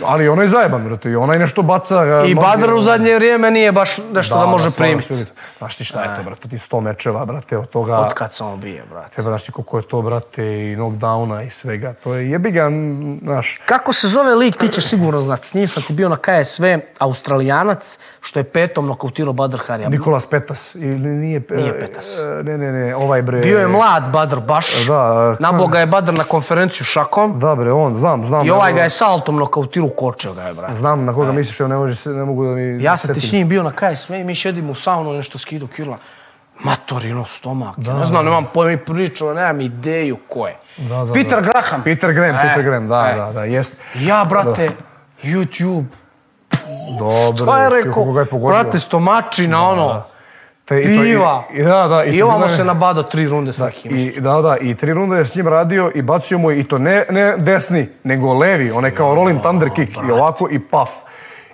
Ali 0.03 0.29
ono 0.29 0.41
je 0.41 0.47
zajeban, 0.47 0.83
brate, 0.83 1.09
i 1.09 1.15
onaj 1.15 1.39
nešto 1.39 1.61
baca. 1.61 2.05
ga, 2.05 2.23
I 2.25 2.35
može- 2.35 2.47
Badr 2.47 2.73
u 2.73 2.81
zadnje 2.81 3.15
vrijeme 3.15 3.51
nije 3.51 3.71
baš 3.71 3.97
nešto 4.13 4.39
da, 4.39 4.45
može 4.45 4.71
stvarno, 4.71 4.97
primiti. 5.01 5.31
Znaš 5.57 5.75
ti 5.75 5.83
šta 5.83 6.03
je 6.03 6.17
to, 6.17 6.23
brate, 6.23 6.49
ti 6.49 6.57
sto 6.57 6.81
mečeva, 6.81 7.25
brate, 7.25 7.57
od 7.57 7.69
toga... 7.69 7.97
Od 7.97 8.13
kad 8.13 8.33
sam 8.33 8.59
bije, 8.59 8.83
brate. 8.89 9.15
Tebe, 9.15 9.27
znaš 9.29 9.43
ti 9.43 9.51
koliko 9.51 9.77
je 9.77 9.87
to, 9.87 10.01
brate, 10.01 10.43
i 10.43 10.75
knockdowna 10.75 11.47
i 11.47 11.49
svega. 11.49 11.93
To 11.93 12.13
je 12.13 12.29
jebi 12.31 12.51
ga, 12.51 12.69
znaš, 13.21 13.59
Kako 13.65 13.93
se 13.93 14.07
zove 14.07 14.35
lik, 14.35 14.57
ti 14.57 14.67
ćeš 14.67 14.85
sigurno 14.85 15.21
znati. 15.21 15.47
S 15.47 15.53
njim 15.53 15.67
sam 15.67 15.83
ti 15.83 15.93
bio 15.93 16.09
na 16.09 16.17
KSV, 16.17 16.65
Australijanac, 16.99 17.99
što 18.21 18.39
je 18.39 18.43
petom 18.43 18.87
nokautirao 18.87 19.33
Badr 19.33 19.59
Harija. 19.67 19.89
Nikolas 20.25 20.29
Petas, 20.29 20.75
ili 20.75 21.09
nije... 21.09 21.41
Nije 21.49 21.79
Petas. 21.79 22.19
e, 22.19 22.43
Ne, 22.43 22.57
ne, 22.57 22.71
ne, 22.71 22.95
ovaj 22.95 23.21
bre... 23.21 23.39
Bio 23.39 23.59
je 23.59 23.67
mlad 23.67 24.09
Badr 24.11 24.39
baš. 24.39 24.85
Da, 24.87 25.35
Nabo 25.39 25.67
ga 25.67 25.79
je 25.79 25.85
Badr 25.85 26.13
na 26.17 26.23
konferenciju 26.23 26.85
šakom. 26.85 27.39
Da 27.39 27.55
bre, 27.55 27.71
on, 27.71 27.95
znam, 27.95 28.25
znam. 28.25 28.47
I 28.47 28.51
ovaj 28.51 28.73
ga 28.73 28.81
je 28.81 28.89
saltom 28.89 29.35
nokautirao, 29.35 29.89
kočio 29.89 30.33
ga 30.33 30.41
je, 30.41 30.53
brate. 30.53 30.73
Znam 30.73 31.05
na 31.05 31.13
koga 31.13 31.31
misliš, 31.31 31.59
evo 31.59 31.69
ne, 31.69 31.75
može, 31.75 32.09
ne 32.09 32.25
mogu 32.25 32.45
da 32.45 32.51
mi... 32.51 32.83
Ja 32.83 32.97
sam 32.97 33.13
ti 33.13 33.21
s 33.21 33.31
njim 33.31 33.47
bio 33.49 33.63
na 33.63 33.71
KSV 33.71 34.13
i 34.13 34.23
mi 34.23 34.35
šedimo 34.35 34.71
u 34.71 34.75
saunu, 34.75 35.13
nešto 35.13 35.37
skidu 35.37 35.67
kirla. 35.67 35.97
Matorino 36.59 37.25
stomak. 37.25 37.77
Ne 37.77 38.05
znam, 38.05 38.25
nemam 38.25 38.45
pojma 38.53 38.71
i 38.71 38.77
pričao, 38.77 39.33
nemam 39.33 39.61
ideju 39.61 40.17
ko 40.27 40.47
je. 40.47 40.57
Da, 40.77 41.05
da, 41.05 41.13
Peter 41.13 41.41
da. 41.41 41.49
Graham. 41.49 41.83
Peter 41.83 42.13
Graham, 42.13 42.35
E, 42.35 42.41
Peter 42.41 42.63
Graham, 42.63 42.87
da, 42.87 43.11
e. 43.11 43.15
da, 43.15 43.31
da, 43.31 43.43
jest. 43.43 43.73
Ja, 43.95 44.25
brate, 44.29 44.69
YouTube. 45.23 45.85
Dobro, 46.99 47.45
Šta 47.45 47.63
je 47.63 47.69
rekao? 47.69 48.05
Brate, 48.47 48.79
stomačina, 48.79 49.69
ono. 49.69 50.03
Te- 50.65 50.79
i 50.79 50.83
to- 50.85 50.89
i- 50.93 50.99
Piva. 51.01 51.43
I, 51.53 51.63
da, 51.63 51.87
da. 51.87 52.03
I 52.03 52.19
to 52.19 52.25
ovamo 52.25 52.39
bilo 52.39 52.51
je- 52.51 52.57
se 52.57 52.63
nabadao 52.63 53.03
tri 53.03 53.27
runde 53.27 53.53
s 53.53 53.59
nekim. 53.59 53.95
I, 53.95 54.19
da, 54.19 54.41
da, 54.41 54.57
i 54.57 54.75
tri 54.75 54.93
runde 54.93 55.17
je 55.17 55.25
s 55.25 55.35
njim 55.35 55.47
radio 55.47 55.91
i 55.95 56.01
bacio 56.01 56.37
mu 56.37 56.51
je 56.51 56.59
i 56.59 56.63
to 56.63 56.77
ne, 56.77 57.05
ne 57.09 57.37
desni, 57.37 57.89
nego 58.03 58.33
levi, 58.33 58.71
onaj 58.71 58.91
kao 58.91 59.15
Rolling 59.15 59.41
Thunder 59.41 59.69
kick 59.69 59.91
i 59.99 60.11
ovako 60.11 60.47
i 60.51 60.59
paf. 60.61 60.89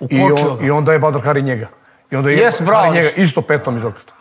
I, 0.00 0.22
on. 0.22 0.32
I 0.62 0.70
onda 0.70 0.92
je 0.92 0.98
Badr 0.98 1.20
Hari 1.20 1.42
njega. 1.42 1.66
I 2.10 2.16
onda 2.16 2.30
je 2.30 2.36
Hari 2.36 2.56
bravo. 2.60 2.94
njega 2.94 3.08
isto 3.16 3.42
petom 3.42 3.76
iz 3.76 3.84
okreta. 3.84 4.12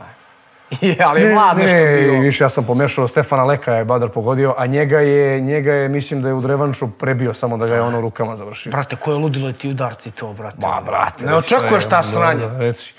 Je, 0.81 0.95
ali 0.99 1.21
je 1.21 1.33
mlad 1.33 1.57
nešto 1.57 1.75
ne, 1.75 1.93
bio. 1.93 2.19
više 2.21 2.43
ja 2.43 2.49
sam 2.49 2.63
pomešao, 2.63 3.07
Stefana 3.07 3.43
Leka 3.43 3.73
je 3.73 3.85
Badar 3.85 4.09
pogodio, 4.09 4.55
a 4.57 4.65
njega 4.65 4.99
je, 4.99 5.41
njega 5.41 5.73
je, 5.73 5.89
mislim 5.89 6.21
da 6.21 6.27
je 6.27 6.33
u 6.33 6.41
Drevanšu 6.41 6.87
prebio, 6.89 7.33
samo 7.33 7.57
da 7.57 7.67
ga 7.67 7.75
je 7.75 7.81
ono 7.81 8.01
rukama 8.01 8.35
završio. 8.37 8.71
Brate, 8.71 8.95
koje 8.95 9.17
ludilo 9.17 9.51
ti 9.51 9.69
udarci 9.69 10.11
to, 10.11 10.33
brate. 10.33 10.57
Ma, 10.59 10.81
brate. 10.85 11.25
Ne 11.25 11.35
očekuješ 11.35 11.83
ta 11.85 11.97
da, 11.97 12.03
sranja. 12.03 12.47
da, 12.47 12.59
Reci. 12.59 12.93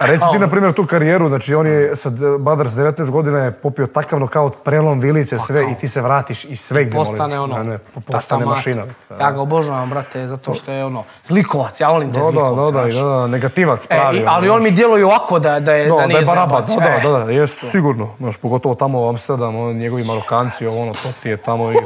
Reci, 0.00 0.24
ti, 0.32 0.38
na 0.38 0.48
primjer, 0.48 0.72
tu 0.72 0.86
karijeru, 0.86 1.28
znači 1.28 1.54
on 1.54 1.66
je, 1.66 1.96
sad, 1.96 2.12
Badar 2.38 2.68
s 2.68 2.72
19 2.72 3.10
godina 3.10 3.38
je 3.38 3.50
popio 3.52 3.86
takav 3.86 4.20
nokaut, 4.20 4.54
prelom 4.64 5.00
vilice, 5.00 5.38
sve, 5.38 5.62
i 5.62 5.74
ti 5.74 5.88
se 5.88 6.00
vratiš 6.00 6.44
i 6.44 6.56
sve 6.56 6.84
gdje 6.84 6.96
Postane 6.96 7.40
ono, 7.40 7.62
Ne, 7.62 7.78
tata 7.78 8.00
postane 8.08 8.46
mašina. 8.46 8.84
Ja 9.20 9.30
ga 9.32 9.40
obožavam, 9.40 9.90
brate, 9.90 10.26
zato 10.26 10.54
što 10.54 10.72
je 10.72 10.84
ono, 10.84 11.04
zlikovac, 11.24 11.80
ja 11.80 11.88
volim 11.88 12.12
te 12.12 12.20
Da, 12.20 12.24
da, 12.24 12.30
da, 12.32 12.70
da, 12.72 12.82
da, 12.82 13.02
da, 13.02 13.26
negativac 13.26 13.80
E, 13.80 13.88
pravi. 13.88 14.18
i- 14.18 14.22
ono, 14.22 14.30
ali 14.30 14.48
on 14.48 14.62
mi 14.62 14.70
djeluje 14.70 15.04
ovako 15.04 15.38
da, 15.38 15.60
da 15.60 15.74
je, 15.74 15.88
No, 15.88 15.96
da 15.96 16.06
nije 16.06 16.24
barabac, 16.24 16.68
zajebac. 16.68 17.02
da, 17.02 17.08
E, 17.08 17.12
da, 17.12 17.24
da, 17.24 17.30
jest, 17.30 17.56
sigurno. 17.62 18.08
Znaš, 18.18 18.36
pogotovo 18.36 18.74
tamo 18.74 19.00
u 19.00 19.08
Amsterdam, 19.08 19.56
on, 19.56 19.72
njegovi 19.72 20.04
Marokanci, 20.04 20.66
ovo, 20.66 20.82
ono, 20.82 20.92
to 20.92 21.08
ti 21.22 21.28
je 21.28 21.36
tamo 21.36 21.72
i, 21.72 21.76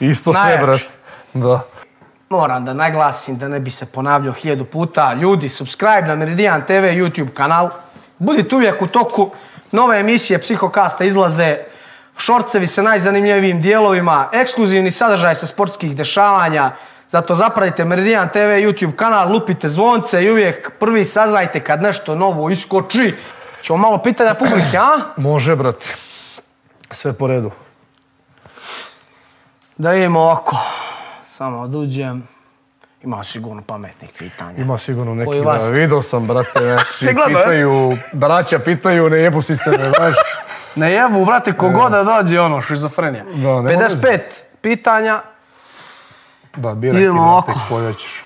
isto 0.00 0.32
sve, 0.32 0.42
Najjači. 0.42 0.62
brat. 0.62 0.80
Da. 1.34 1.60
Moram 2.32 2.64
da 2.64 2.72
naglasim 2.72 3.38
da 3.38 3.48
ne 3.48 3.60
bi 3.60 3.70
se 3.70 3.86
ponavljao 3.86 4.32
hiljadu 4.32 4.64
puta. 4.64 5.14
Ljudi, 5.14 5.48
subscribe 5.48 6.02
na 6.06 6.14
Meridian 6.16 6.62
TV 6.66 6.72
YouTube 6.72 7.32
kanal. 7.34 7.70
Budite 8.18 8.56
uvijek 8.56 8.82
u 8.82 8.86
toku. 8.86 9.30
Nove 9.72 9.98
emisije 10.00 10.38
Psihokasta 10.38 11.04
izlaze. 11.04 11.58
Šorcevi 12.16 12.66
sa 12.66 12.82
najzanimljivijim 12.82 13.60
dijelovima. 13.60 14.28
Ekskluzivni 14.32 14.90
sadržaj 14.90 15.34
sa 15.34 15.46
sportskih 15.46 15.96
dešavanja. 15.96 16.70
Zato 17.08 17.34
zapravite 17.34 17.84
Meridian 17.84 18.28
TV 18.28 18.38
YouTube 18.64 18.96
kanal, 18.96 19.32
lupite 19.32 19.68
zvonce 19.68 20.24
i 20.24 20.30
uvijek 20.30 20.70
prvi 20.78 21.04
saznajte 21.04 21.60
kad 21.60 21.82
nešto 21.82 22.14
novo 22.14 22.50
iskoči. 22.50 23.14
Ćemo 23.62 23.76
malo 23.76 23.98
pitanja 23.98 24.34
publike, 24.34 24.78
a? 24.78 24.98
Može, 25.28 25.56
brate. 25.56 25.94
Sve 26.90 27.12
po 27.12 27.26
redu. 27.26 27.50
Da 29.76 29.94
idemo 29.94 30.20
ovako. 30.20 30.56
Samo 31.42 31.60
oduđem. 31.60 32.28
Ima 33.02 33.24
sigurno 33.24 33.62
pametnih 33.62 34.10
pitanja. 34.18 34.58
Ima 34.58 34.78
sigurno 34.78 35.14
neki, 35.14 35.40
vas- 35.40 35.64
da, 35.64 35.70
vidio 35.70 36.02
sam, 36.02 36.26
brate, 36.26 36.60
znači, 36.72 37.04
Si 37.04 37.16
pitaju, 37.26 37.92
braća 38.12 38.58
pitaju, 38.58 39.10
ne 39.10 39.18
jebu 39.18 39.42
sisteme, 39.42 39.76
znaš. 39.96 40.14
Ne 40.76 40.92
jebu, 40.92 41.24
brate, 41.24 41.52
kogod 41.52 41.92
da 41.92 42.04
dođe, 42.04 42.40
ono, 42.40 42.60
šizofrenija. 42.60 43.24
Da, 43.24 43.62
nema 43.62 43.84
55 43.84 44.20
pitanja. 44.60 45.20
Da, 46.56 46.74
biraj 46.74 47.02
ti, 47.02 47.08
brate, 47.10 47.60
koje 47.68 47.94
ćeš. 47.94 48.24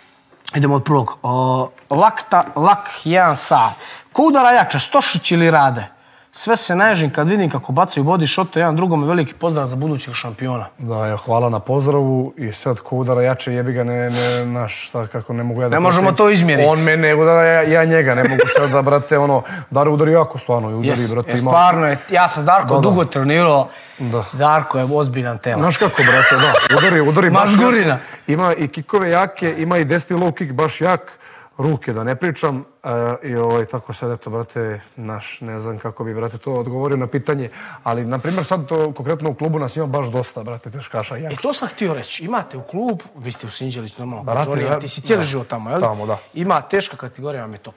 Idemo 0.55 0.75
od 0.75 0.85
prvog. 0.85 1.19
O, 1.23 1.71
lakta, 1.91 2.45
lak, 2.57 2.89
jedan 3.05 3.37
sat. 3.37 3.73
Ko 4.13 4.23
udara 4.23 4.51
jače, 4.51 4.79
Stošić 4.79 5.33
ili 5.33 5.51
Rade? 5.51 5.96
Sve 6.39 6.57
se 6.57 6.77
naježim 6.77 7.11
kad 7.11 7.29
vidim 7.29 7.51
kako 7.51 7.73
bacaju 7.73 8.05
body 8.05 8.33
shot, 8.33 8.57
jedan 8.57 8.77
drugome 8.77 9.07
veliki 9.07 9.35
pozdrav 9.35 9.67
za 9.67 9.77
budućeg 9.77 10.15
šampiona. 10.15 10.67
Da, 10.79 11.07
ja, 11.07 11.17
hvala 11.17 11.49
na 11.49 11.61
pozdravu 11.61 12.35
i 12.37 12.53
sad 12.53 12.81
ko 12.81 12.97
udara 12.97 13.23
jače 13.23 13.53
jebi 13.53 13.73
ga, 13.73 13.85
ne, 13.85 14.11
ne, 14.11 14.45
znaš, 14.45 14.89
šta, 14.89 15.07
kako 15.07 15.33
ne 15.33 15.43
mogu 15.43 15.63
ja 15.63 15.69
da... 15.69 15.77
Ne 15.77 15.81
možemo 15.81 16.13
to 16.13 16.31
izmjeriti. 16.31 16.69
On 16.69 16.81
mene 16.81 17.15
udara, 17.15 17.45
ja, 17.45 17.63
ja 17.63 17.85
njega, 17.85 18.15
ne 18.15 18.25
mogu 18.25 18.43
sad 18.57 18.71
da, 18.71 18.83
brate, 18.83 19.19
ono, 19.19 19.43
Dare 19.71 19.91
udari 19.91 20.13
jako 20.13 20.39
stvarno 20.39 20.71
i 20.71 20.75
udari, 20.75 20.89
Jes, 20.89 21.15
brate, 21.15 21.31
je, 21.31 21.39
ima... 21.39 21.51
stvarno 21.51 21.87
je, 21.87 21.99
ja 22.11 22.29
sam 22.29 22.43
s 22.43 22.47
Darko 22.47 22.69
Da, 22.69 22.75
da. 22.75 22.81
dugo 22.81 23.05
trenirao. 23.05 23.69
Da. 23.99 24.25
Darko 24.33 24.79
je 24.79 24.87
ozbiljan 24.93 25.39
telac. 25.39 25.59
Znaš 25.59 25.77
kako, 25.77 26.03
brate, 26.03 26.37
da, 26.47 26.77
udari, 26.79 27.01
udari 27.01 27.31
Mažgurina. 27.31 27.99
Ima 28.27 28.55
i 28.55 28.69
kikove 28.69 29.11
jake, 29.11 29.55
ima 29.59 29.79
i 29.79 29.85
desni 29.85 30.17
low 30.17 30.35
kick 30.35 30.53
baš 30.53 30.81
jak, 30.81 31.19
ruke 31.59 31.93
da 31.93 32.05
ne 32.05 32.17
pričam. 32.17 32.65
E, 32.85 32.89
I 33.23 33.37
ovaj, 33.37 33.65
tako 33.65 33.93
sad, 33.93 34.11
eto, 34.11 34.31
brate, 34.31 34.81
naš, 34.97 35.41
ne 35.41 35.61
znam 35.61 35.79
kako 35.79 36.05
bi, 36.05 36.15
brate, 36.15 36.39
to 36.39 36.53
odgovorio 36.53 36.97
na 36.97 37.07
pitanje. 37.07 37.51
Ali, 37.83 38.05
na 38.05 38.19
primjer, 38.19 38.45
sad 38.45 38.67
to 38.67 38.93
konkretno 38.93 39.31
u 39.31 39.35
klubu 39.35 39.59
nas 39.59 39.77
ima 39.77 39.87
baš 39.87 40.07
dosta, 40.07 40.43
brate, 40.43 40.71
teškaša 40.71 41.17
jak. 41.17 41.33
E, 41.33 41.37
to 41.37 41.55
sam 41.55 41.69
htio 41.69 41.95
reći. 41.95 42.25
Imate 42.25 42.57
u 42.57 42.63
klub, 42.63 43.01
vi 43.17 43.33
ste 43.33 43.47
u 43.47 43.51
Sinđeliću, 43.51 43.95
normalno, 43.99 44.23
Brate, 44.25 44.63
ja- 44.63 44.79
ti 44.79 44.89
si 44.89 45.01
cijeli 45.01 45.21
da. 45.21 45.27
život 45.27 45.49
tamo, 45.49 45.71
jel? 45.71 45.81
Tamo, 45.81 46.07
da. 46.07 46.19
Ima 46.35 46.61
teška 46.61 46.97
kategorija, 46.97 47.43
vam 47.43 47.53
je 47.53 47.59
to. 47.59 47.73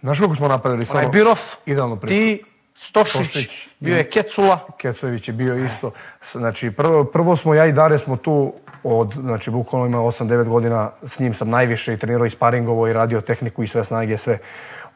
Znaš 0.00 0.20
kako 0.20 0.34
smo 0.34 0.48
napravili? 0.48 0.86
Onaj 0.90 1.02
Samo 1.02 1.12
Birov, 1.12 1.40
Idealno 1.66 1.96
priču. 1.96 2.14
ti, 2.14 2.44
Stošić, 2.76 3.26
Stošić. 3.26 3.50
bio 3.80 3.96
je 3.96 4.10
Kecula. 4.10 4.58
Kecojević 4.78 5.28
je 5.28 5.34
bio 5.34 5.56
isto. 5.56 5.90
Znači, 6.32 6.70
prvo, 6.70 7.04
prvo 7.04 7.36
smo, 7.36 7.54
ja 7.54 7.66
i 7.66 7.72
Dare 7.72 7.98
smo 7.98 8.16
tu 8.16 8.54
od, 8.84 9.14
znači, 9.20 9.50
bukvalno 9.50 9.86
ima 9.86 9.98
8-9 9.98 10.48
godina, 10.48 10.90
s 11.02 11.18
njim 11.18 11.34
sam 11.34 11.50
najviše 11.50 11.94
i 11.94 11.96
trenirao 11.96 12.26
i 12.26 12.30
sparingovo 12.30 12.88
i 12.88 12.92
radio 12.92 13.20
tehniku 13.20 13.62
i 13.62 13.66
sve 13.66 13.84
snage, 13.84 14.18
sve. 14.18 14.38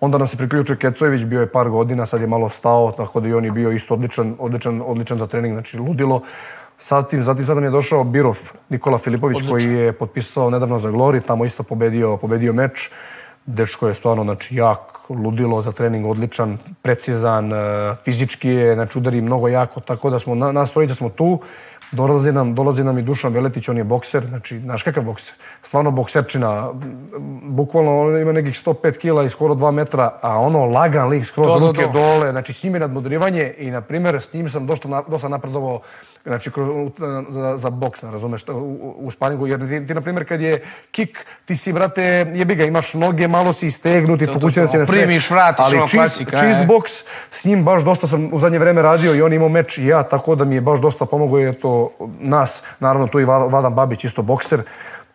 Onda 0.01 0.19
nam 0.19 0.27
se 0.27 0.37
priključio 0.37 0.77
Kecojević, 0.77 1.25
bio 1.25 1.41
je 1.41 1.53
par 1.53 1.69
godina, 1.69 2.07
sad 2.07 2.21
je 2.21 2.27
malo 2.27 2.49
stao, 2.49 2.93
tako 2.93 3.21
da 3.21 3.29
i 3.29 3.35
on 3.35 3.45
je 3.45 3.51
bio 3.51 3.71
isto 3.71 3.95
odličan, 3.95 4.37
odličan, 4.39 4.83
odličan 4.87 5.19
za 5.19 5.27
trening, 5.27 5.55
znači 5.55 5.79
ludilo. 5.79 6.23
Zatim, 6.81 7.23
zatim 7.23 7.47
sad 7.47 7.57
nam 7.57 7.65
je 7.65 7.71
došao 7.71 8.05
Birov, 8.05 8.39
Nikola 8.69 8.99
Filipović, 8.99 9.39
koji 9.51 9.65
je 9.65 9.93
potpisao 9.93 10.51
nedavno 10.51 10.79
za 10.79 10.91
Glori, 10.91 11.21
tamo 11.21 11.45
isto 11.45 11.63
pobedio, 11.63 12.17
pobedio 12.17 12.53
meč. 12.53 12.91
Dečko 13.47 13.89
je 13.89 13.95
stvarno 13.95 14.25
znači, 14.25 14.57
jak, 14.57 14.79
ludilo 15.09 15.63
za 15.63 15.73
trening, 15.73 16.07
odličan, 16.07 16.59
precizan, 16.83 17.53
e, 17.53 17.57
fizički 18.05 18.49
je, 18.49 18.75
znači 18.75 18.99
udari 18.99 19.21
mnogo 19.21 19.49
jako, 19.49 19.81
tako 19.81 20.11
da 20.11 20.19
smo, 20.19 20.35
na, 20.35 20.53
nas 20.53 20.73
trojica 20.73 20.95
smo 20.95 21.09
tu. 21.09 21.41
Dolazi 21.93 22.33
nam, 22.33 22.55
dolazi 22.55 22.85
nam 22.85 22.99
i 22.99 23.03
Dušan 23.03 23.33
Veletić, 23.33 23.69
on 23.69 23.77
je 23.77 23.85
bokser, 23.85 24.27
znači, 24.27 24.59
znaš 24.59 24.83
kakav 24.83 25.05
bokser? 25.05 25.35
Stvarno 25.63 25.91
bokserčina, 25.91 26.71
bukvalno 27.43 28.01
on 28.01 28.21
ima 28.21 28.33
nekih 28.33 28.63
105 28.67 28.99
kila 28.99 29.25
i 29.25 29.31
skoro 29.31 29.55
2 29.55 29.71
metra, 29.71 30.19
a 30.23 30.39
ono 30.39 30.65
lagan 30.65 31.09
lik, 31.09 31.25
skroz 31.25 31.63
ruke 31.63 31.87
dole, 31.93 32.31
znači 32.31 32.53
s 32.53 32.63
njim 32.63 32.75
je 32.75 32.81
nadmudrivanje 32.81 33.55
i, 33.59 33.71
na 33.71 33.81
primjer, 33.81 34.21
s 34.23 34.33
njim 34.33 34.49
sam 34.49 34.67
dosta, 34.67 35.03
dosta 35.09 35.29
napredovao 35.29 35.81
znači, 36.25 36.51
kroz, 36.51 36.69
za, 37.29 37.57
za 37.57 37.71
boks, 37.71 38.03
razumeš, 38.03 38.49
u, 38.49 38.95
u, 38.99 39.11
sparingu, 39.11 39.47
jer 39.47 39.61
ti, 39.61 39.87
ti, 39.87 39.95
na 39.95 40.01
primjer, 40.01 40.29
kad 40.29 40.41
je 40.41 40.65
kik, 40.91 41.27
ti 41.45 41.57
si, 41.57 41.73
brate, 41.73 42.03
jebi 42.35 42.55
ga, 42.55 42.65
imaš 42.65 42.95
noge, 42.95 43.29
malo 43.29 43.53
si 43.53 43.67
istegnuti, 43.67 44.27
fokusiran 44.27 44.67
to, 44.67 44.73
si 44.73 44.79
na 44.79 44.87
sve. 44.87 44.99
primiš, 44.99 45.31
vratiš, 45.31 45.65
ali 45.65 45.77
ono, 45.77 45.87
čist, 45.87 45.95
klasika, 45.95 46.31
čist 46.31 46.59
e. 46.63 46.67
boks, 46.67 46.93
s 47.31 47.45
njim 47.45 47.65
baš 47.65 47.83
dosta 47.83 48.07
sam 48.07 48.29
u 48.33 48.39
zadnje 48.39 48.59
vreme 48.59 48.83
radio 48.83 49.15
i 49.15 49.23
on 49.23 49.33
imao 49.33 49.49
meč 49.49 49.79
i 49.79 49.87
ja, 49.87 50.03
tako 50.03 50.35
da 50.35 50.45
mi 50.45 50.55
je 50.55 50.61
baš 50.61 50.81
dosta 50.81 51.07
pomogao 51.07 51.39
je 51.39 51.53
to 51.53 51.91
nas, 52.21 52.63
naravno 52.81 53.07
tu 53.07 53.21
i 53.21 53.25
Va- 53.25 53.47
Vladan 53.47 53.75
Babić, 53.75 54.05
isto 54.05 54.23
bokser, 54.23 54.63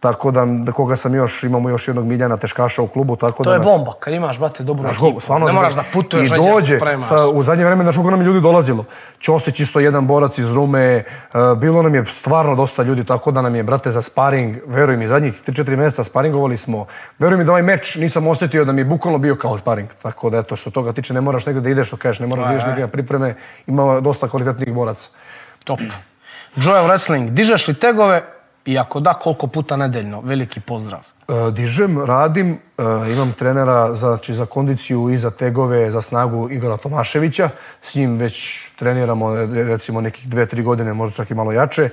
tako 0.04 0.32
da, 0.32 0.45
da 0.47 0.72
koga 0.72 0.95
sam 0.95 1.16
još, 1.16 1.43
imamo 1.43 1.70
još 1.70 1.88
jednog 1.88 2.06
Miljana 2.06 2.38
Teškaša 2.38 2.82
u 2.82 2.88
klubu, 2.88 3.16
tako 3.16 3.43
To 3.43 3.49
da 3.49 3.54
je 3.54 3.60
nas- 3.60 3.66
bomba, 3.66 3.93
kad 3.93 4.14
imaš, 4.14 4.39
brate, 4.39 4.64
dobru 4.64 4.84
Znaš, 4.84 4.97
ekipu. 4.97 5.20
stvarno, 5.20 5.47
ne 5.47 5.54
moraš 5.54 5.74
da 5.74 5.84
putuješ, 5.93 6.26
I 6.26 6.30
se 6.30 6.36
dođe, 6.38 6.78
spremaš. 6.78 7.10
sa, 7.10 7.28
u 7.28 7.43
zadnje 7.43 7.66
vreme, 7.66 7.84
znaš 7.84 7.95
koliko 7.95 8.12
nam 8.12 8.22
je 8.22 8.26
ljudi 8.26 8.41
dolazilo. 8.41 8.86
Ćosić 9.22 9.60
isto 9.60 9.80
jedan 9.80 10.08
borac 10.08 10.38
iz 10.38 10.51
Rume, 10.51 10.84
e, 10.84 11.04
bilo 11.58 11.82
nam 11.82 11.95
je 11.95 12.06
stvarno 12.06 12.56
dosta 12.56 12.84
ljudi, 12.84 13.04
tako 13.04 13.32
da 13.32 13.41
nam 13.41 13.56
je, 13.56 13.64
brate, 13.64 13.91
za 13.91 14.01
sparing, 14.01 14.58
veruj 14.66 14.97
mi, 14.97 15.08
zadnjih 15.08 15.41
3-4 15.41 15.76
mjeseca 15.76 16.04
sparingovali 16.04 16.58
smo. 16.58 16.86
Veruj 17.20 17.38
mi 17.38 17.43
da 17.43 17.51
ovaj 17.51 17.64
meč 17.64 17.95
nisam 17.95 18.28
osjetio 18.28 18.66
da 18.66 18.72
mi 18.72 18.82
je 18.82 18.86
bukvalno 18.86 19.20
bio 19.20 19.36
kao 19.36 19.58
sparing. 19.58 19.89
Tako 20.01 20.30
da, 20.30 20.38
eto, 20.38 20.56
što 20.56 20.70
toga 20.70 20.93
tiče, 20.93 21.14
ne 21.14 21.22
moraš 21.22 21.45
negdje 21.45 21.62
da 21.62 21.70
ideš, 21.70 21.88
što 21.88 21.97
kažeš, 21.97 22.20
ne 22.20 22.28
moraš 22.28 22.45
da 22.45 22.51
ideš 22.51 22.66
negdje 22.66 22.88
pripreme, 22.88 23.36
ima 23.68 23.99
dosta 23.99 24.28
kvalitetnih 24.28 24.74
boraca. 24.74 25.10
Top. 25.64 25.80
Joel 26.56 26.84
Wrestling, 26.84 27.30
dižeš 27.30 27.68
li 27.68 27.74
tegove 27.74 28.24
i 28.66 28.78
ako 28.80 28.99
da, 28.99 29.14
koliko 29.14 29.47
puta 29.47 29.76
nedeljno? 29.76 30.22
Veliki 30.22 30.59
pozdrav. 30.59 30.99
E, 31.28 31.51
dižem, 31.51 32.05
radim, 32.05 32.51
e, 32.78 32.84
imam 33.14 33.32
trenera 33.32 33.93
za, 33.93 34.07
znači, 34.07 34.34
za 34.34 34.45
kondiciju 34.45 35.09
i 35.09 35.18
za 35.18 35.32
tegove, 35.32 35.91
za 35.91 36.01
snagu 36.01 36.49
Igora 36.51 36.78
Tomaševića. 36.78 37.49
S 37.82 37.95
njim 37.95 38.18
već 38.18 38.68
treniramo 38.80 39.36
recimo 39.45 40.01
nekih 40.01 40.28
dve, 40.30 40.45
tri 40.45 40.64
godine, 40.64 40.93
možda 40.93 41.16
čak 41.16 41.32
i 41.32 41.34
malo 41.34 41.51
jače. 41.51 41.89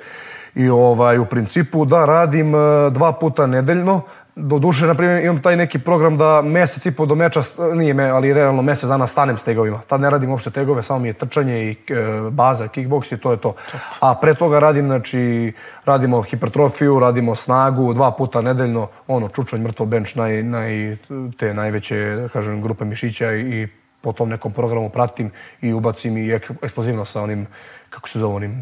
I 0.55 0.69
ovaj, 0.69 1.19
u 1.19 1.27
principu 1.27 1.85
da 1.85 2.05
radim 2.05 2.55
e, 2.55 2.59
dva 2.91 3.13
puta 3.13 3.47
nedeljno. 3.47 4.03
Do 4.37 4.59
duše, 4.59 4.87
na 4.87 4.95
primjer, 4.95 5.25
imam 5.25 5.43
taj 5.43 5.57
neki 5.57 5.79
program 5.79 6.19
da 6.19 6.43
mjesec 6.43 6.87
i 6.87 6.91
po 6.91 7.07
do 7.07 7.15
meča, 7.15 7.43
nije 7.75 7.95
me, 7.95 8.05
ali 8.05 8.35
realno 8.35 8.63
mjesec 8.63 8.89
dana 8.89 9.07
stanem 9.07 9.39
s 9.39 9.43
tegovima. 9.43 9.79
Tad 9.87 10.01
ne 10.01 10.11
radim 10.11 10.31
uopšte 10.31 10.51
tegove, 10.51 10.83
samo 10.83 10.99
mi 10.99 11.09
je 11.09 11.13
trčanje 11.13 11.65
i 11.65 11.71
e, 11.71 12.31
baza, 12.31 12.69
kickboks 12.69 13.13
i 13.13 13.19
to 13.19 13.31
je 13.31 13.37
to. 13.37 13.55
A 14.01 14.15
pre 14.15 14.35
toga 14.35 14.59
radim, 14.59 14.87
znači, 14.87 15.53
radimo 15.85 16.23
hipertrofiju, 16.23 17.01
radimo 17.01 17.35
snagu, 17.35 17.95
dva 17.95 18.11
puta 18.11 18.41
nedeljno, 18.41 18.89
ono, 19.09 19.29
čučanj, 19.29 19.61
mrtvo 19.61 19.87
bench, 19.87 20.17
naj, 20.17 20.43
naj, 20.43 20.97
te 21.39 21.55
najveće, 21.55 22.29
kažem, 22.33 22.63
grupe 22.63 22.85
mišića 22.85 23.33
i, 23.33 23.41
i 23.41 23.69
po 24.01 24.13
tom 24.13 24.29
nekom 24.29 24.53
programu 24.53 24.89
pratim 24.89 25.31
i 25.61 25.73
ubacim 25.73 26.17
i 26.17 26.33
eksplozivno 26.63 27.05
sa 27.05 27.23
onim, 27.23 27.47
kako 27.91 28.09
se 28.09 28.19
zove 28.19 28.35
onim, 28.35 28.53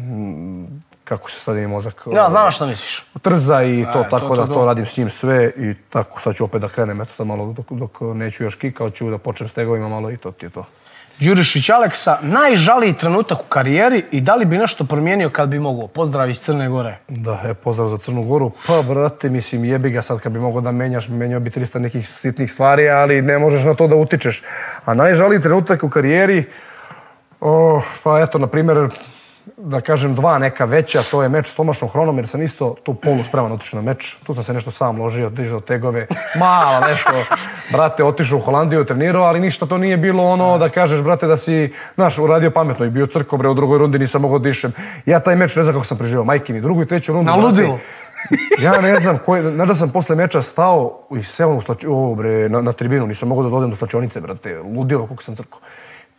kako 1.09 1.31
se 1.31 1.39
stadio 1.39 1.69
mozak. 1.69 2.07
Ja, 2.13 2.29
znam 2.29 2.45
na 2.45 2.51
što 2.51 2.67
misliš. 2.67 3.05
Trza 3.21 3.63
i 3.63 3.85
to, 3.85 4.03
to, 4.03 4.03
tako 4.03 4.27
to, 4.27 4.35
da 4.35 4.47
to. 4.47 4.53
to 4.53 4.65
radim 4.65 4.85
s 4.85 4.97
njim 4.97 5.09
sve 5.09 5.51
i 5.57 5.73
tako 5.89 6.21
sad 6.21 6.35
ću 6.35 6.43
opet 6.43 6.61
da 6.61 6.67
krenem, 6.67 7.01
eto 7.01 7.11
sad 7.17 7.27
malo 7.27 7.53
dok, 7.53 7.71
dok 7.71 8.01
neću 8.01 8.43
još 8.43 8.55
kikao, 8.55 8.89
ću 8.89 9.09
da 9.09 9.17
počnem 9.17 9.49
s 9.49 9.53
tegovima 9.53 9.89
malo 9.89 10.11
i 10.11 10.17
to 10.17 10.31
ti 10.31 10.45
je 10.45 10.49
to. 10.49 10.65
Đurišić 11.19 11.69
Aleksa, 11.69 12.17
najžaliji 12.21 12.93
trenutak 12.93 13.39
u 13.41 13.45
karijeri 13.49 14.05
i 14.11 14.21
da 14.21 14.35
li 14.35 14.45
bi 14.45 14.57
nešto 14.57 14.83
promijenio 14.83 15.29
kad 15.29 15.49
bi 15.49 15.59
mogao? 15.59 15.87
Pozdrav 15.87 16.29
iz 16.29 16.39
Crne 16.39 16.69
Gore. 16.69 16.97
Da, 17.07 17.41
e, 17.45 17.53
pozdrav 17.53 17.87
za 17.87 17.97
Crnu 17.97 18.23
Goru. 18.23 18.51
Pa, 18.67 18.81
brate, 18.81 19.29
mislim, 19.29 19.65
jebi 19.65 19.89
ga 19.89 20.01
sad 20.01 20.19
kad 20.19 20.31
bi 20.31 20.39
mogao 20.39 20.61
da 20.61 20.71
menjaš, 20.71 21.07
menjao 21.07 21.39
bi 21.39 21.49
300 21.49 21.79
nekih 21.79 22.09
sitnih 22.09 22.51
stvari, 22.51 22.89
ali 22.89 23.21
ne 23.21 23.39
možeš 23.39 23.63
na 23.63 23.73
to 23.73 23.87
da 23.87 23.95
utičeš. 23.95 24.43
A 24.85 24.93
najžaliji 24.93 25.41
trenutak 25.41 25.83
u 25.83 25.89
karijeri, 25.89 26.43
o, 27.41 27.81
pa 28.03 28.19
eto, 28.19 28.37
na 28.37 28.47
primjer, 28.47 28.89
da 29.57 29.81
kažem 29.81 30.15
dva 30.15 30.39
neka 30.39 30.65
veća, 30.65 31.01
to 31.11 31.23
je 31.23 31.29
meč 31.29 31.47
s 31.47 31.55
Tomašom 31.55 31.89
Hronom, 31.89 32.17
jer 32.17 32.27
sam 32.27 32.41
isto 32.41 32.75
tu 32.83 32.93
polu 32.93 33.23
spreman 33.23 33.51
otišao 33.51 33.81
na 33.81 33.91
meč. 33.91 34.15
Tu 34.23 34.33
sam 34.33 34.43
se 34.43 34.53
nešto 34.53 34.71
sam 34.71 35.01
ložio, 35.01 35.29
dižao 35.29 35.59
tegove, 35.59 36.07
malo 36.39 36.87
nešto. 36.87 37.11
Brate, 37.71 38.03
otišao 38.03 38.37
u 38.37 38.41
Holandiju, 38.41 38.85
trenirao, 38.85 39.23
ali 39.23 39.39
ništa 39.39 39.65
to 39.65 39.77
nije 39.77 39.97
bilo 39.97 40.23
ono 40.23 40.57
da 40.57 40.69
kažeš, 40.69 41.01
brate, 41.01 41.27
da 41.27 41.37
si, 41.37 41.73
znaš, 41.95 42.17
uradio 42.19 42.51
pametno 42.51 42.85
i 42.85 42.89
bio 42.89 43.07
crko, 43.07 43.37
bre, 43.37 43.49
u 43.49 43.53
drugoj 43.53 43.77
rundi 43.77 43.99
nisam 43.99 44.21
mogao 44.21 44.39
dišem. 44.39 44.73
Ja 45.05 45.19
taj 45.19 45.35
meč 45.35 45.55
ne 45.55 45.63
znam 45.63 45.75
kako 45.75 45.85
sam 45.85 45.97
preživao, 45.97 46.25
majke 46.25 46.53
mi, 46.53 46.61
drugu 46.61 46.81
i 46.81 46.87
treću 46.87 47.13
rundu. 47.13 47.31
Na 47.31 47.37
brate, 47.37 47.47
ludilu. 47.47 47.77
ja 48.65 48.81
ne 48.81 48.99
znam, 48.99 49.17
koji, 49.25 49.41
znaš 49.41 49.67
da 49.67 49.75
sam 49.75 49.89
posle 49.89 50.15
meča 50.15 50.41
stao 50.41 50.99
i 51.15 51.23
seo 51.23 51.49
u 51.49 51.61
slači, 51.61 51.87
o, 51.89 52.15
bre, 52.15 52.49
na, 52.49 52.61
na 52.61 52.71
tribinu, 52.71 53.07
nisam 53.07 53.29
mogao 53.29 53.43
da 53.43 53.49
dodem 53.49 53.69
do 53.69 53.75
slačionice, 53.75 54.21
brate, 54.21 54.59
ludilo 54.59 55.07
kako 55.07 55.23
sam 55.23 55.35
crko. 55.35 55.59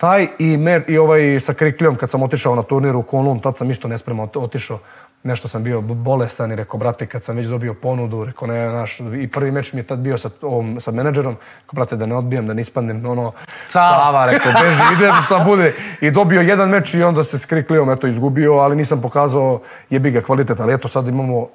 Taj 0.00 0.28
i, 0.38 0.56
mer, 0.56 0.82
i 0.88 0.98
ovaj 0.98 1.40
sa 1.40 1.54
Kriklijom 1.54 1.96
kad 1.96 2.10
sam 2.10 2.22
otišao 2.22 2.54
na 2.54 2.62
turnir 2.62 2.96
u 2.96 3.02
Konlun, 3.02 3.38
tad 3.38 3.56
sam 3.56 3.70
isto 3.70 3.88
nespremno 3.88 4.26
ot- 4.26 4.44
otišao. 4.44 4.78
Nešto 5.22 5.48
sam 5.48 5.64
bio 5.64 5.80
bolestan 5.80 6.52
i 6.52 6.56
rekao, 6.56 6.78
brate, 6.78 7.06
kad 7.06 7.24
sam 7.24 7.36
već 7.36 7.46
dobio 7.46 7.74
ponudu, 7.74 8.24
rekao, 8.24 8.48
ne, 8.48 8.68
naš, 8.68 9.00
i 9.00 9.28
prvi 9.28 9.50
meč 9.50 9.72
mi 9.72 9.80
je 9.80 9.82
tad 9.82 9.98
bio 9.98 10.18
sa, 10.18 10.30
ovom, 10.42 10.80
sa 10.80 10.90
menadžerom, 10.90 11.36
rekao, 11.60 11.72
brate, 11.74 11.96
da 11.96 12.06
ne 12.06 12.16
odbijem, 12.16 12.46
da 12.46 12.54
ne 12.54 12.62
ispadnem, 12.62 13.06
ono. 13.06 13.32
Sava, 13.66 14.26
rekao, 14.30 14.52
beži, 14.52 14.82
idem, 14.96 15.14
šta 15.24 15.44
bude. 15.48 15.74
I 16.00 16.10
dobio 16.10 16.40
jedan 16.40 16.68
meč 16.68 16.94
i 16.94 17.02
onda 17.02 17.24
se 17.24 17.38
s 17.38 17.46
Kriklijom, 17.46 17.90
eto, 17.90 18.06
izgubio, 18.06 18.52
ali 18.52 18.76
nisam 18.76 19.00
pokazao 19.00 19.60
jebi 19.90 20.10
ga 20.10 20.20
kvalitet, 20.20 20.60
ali 20.60 20.74
eto, 20.74 20.88
sad 20.88 21.08
imamo 21.08 21.48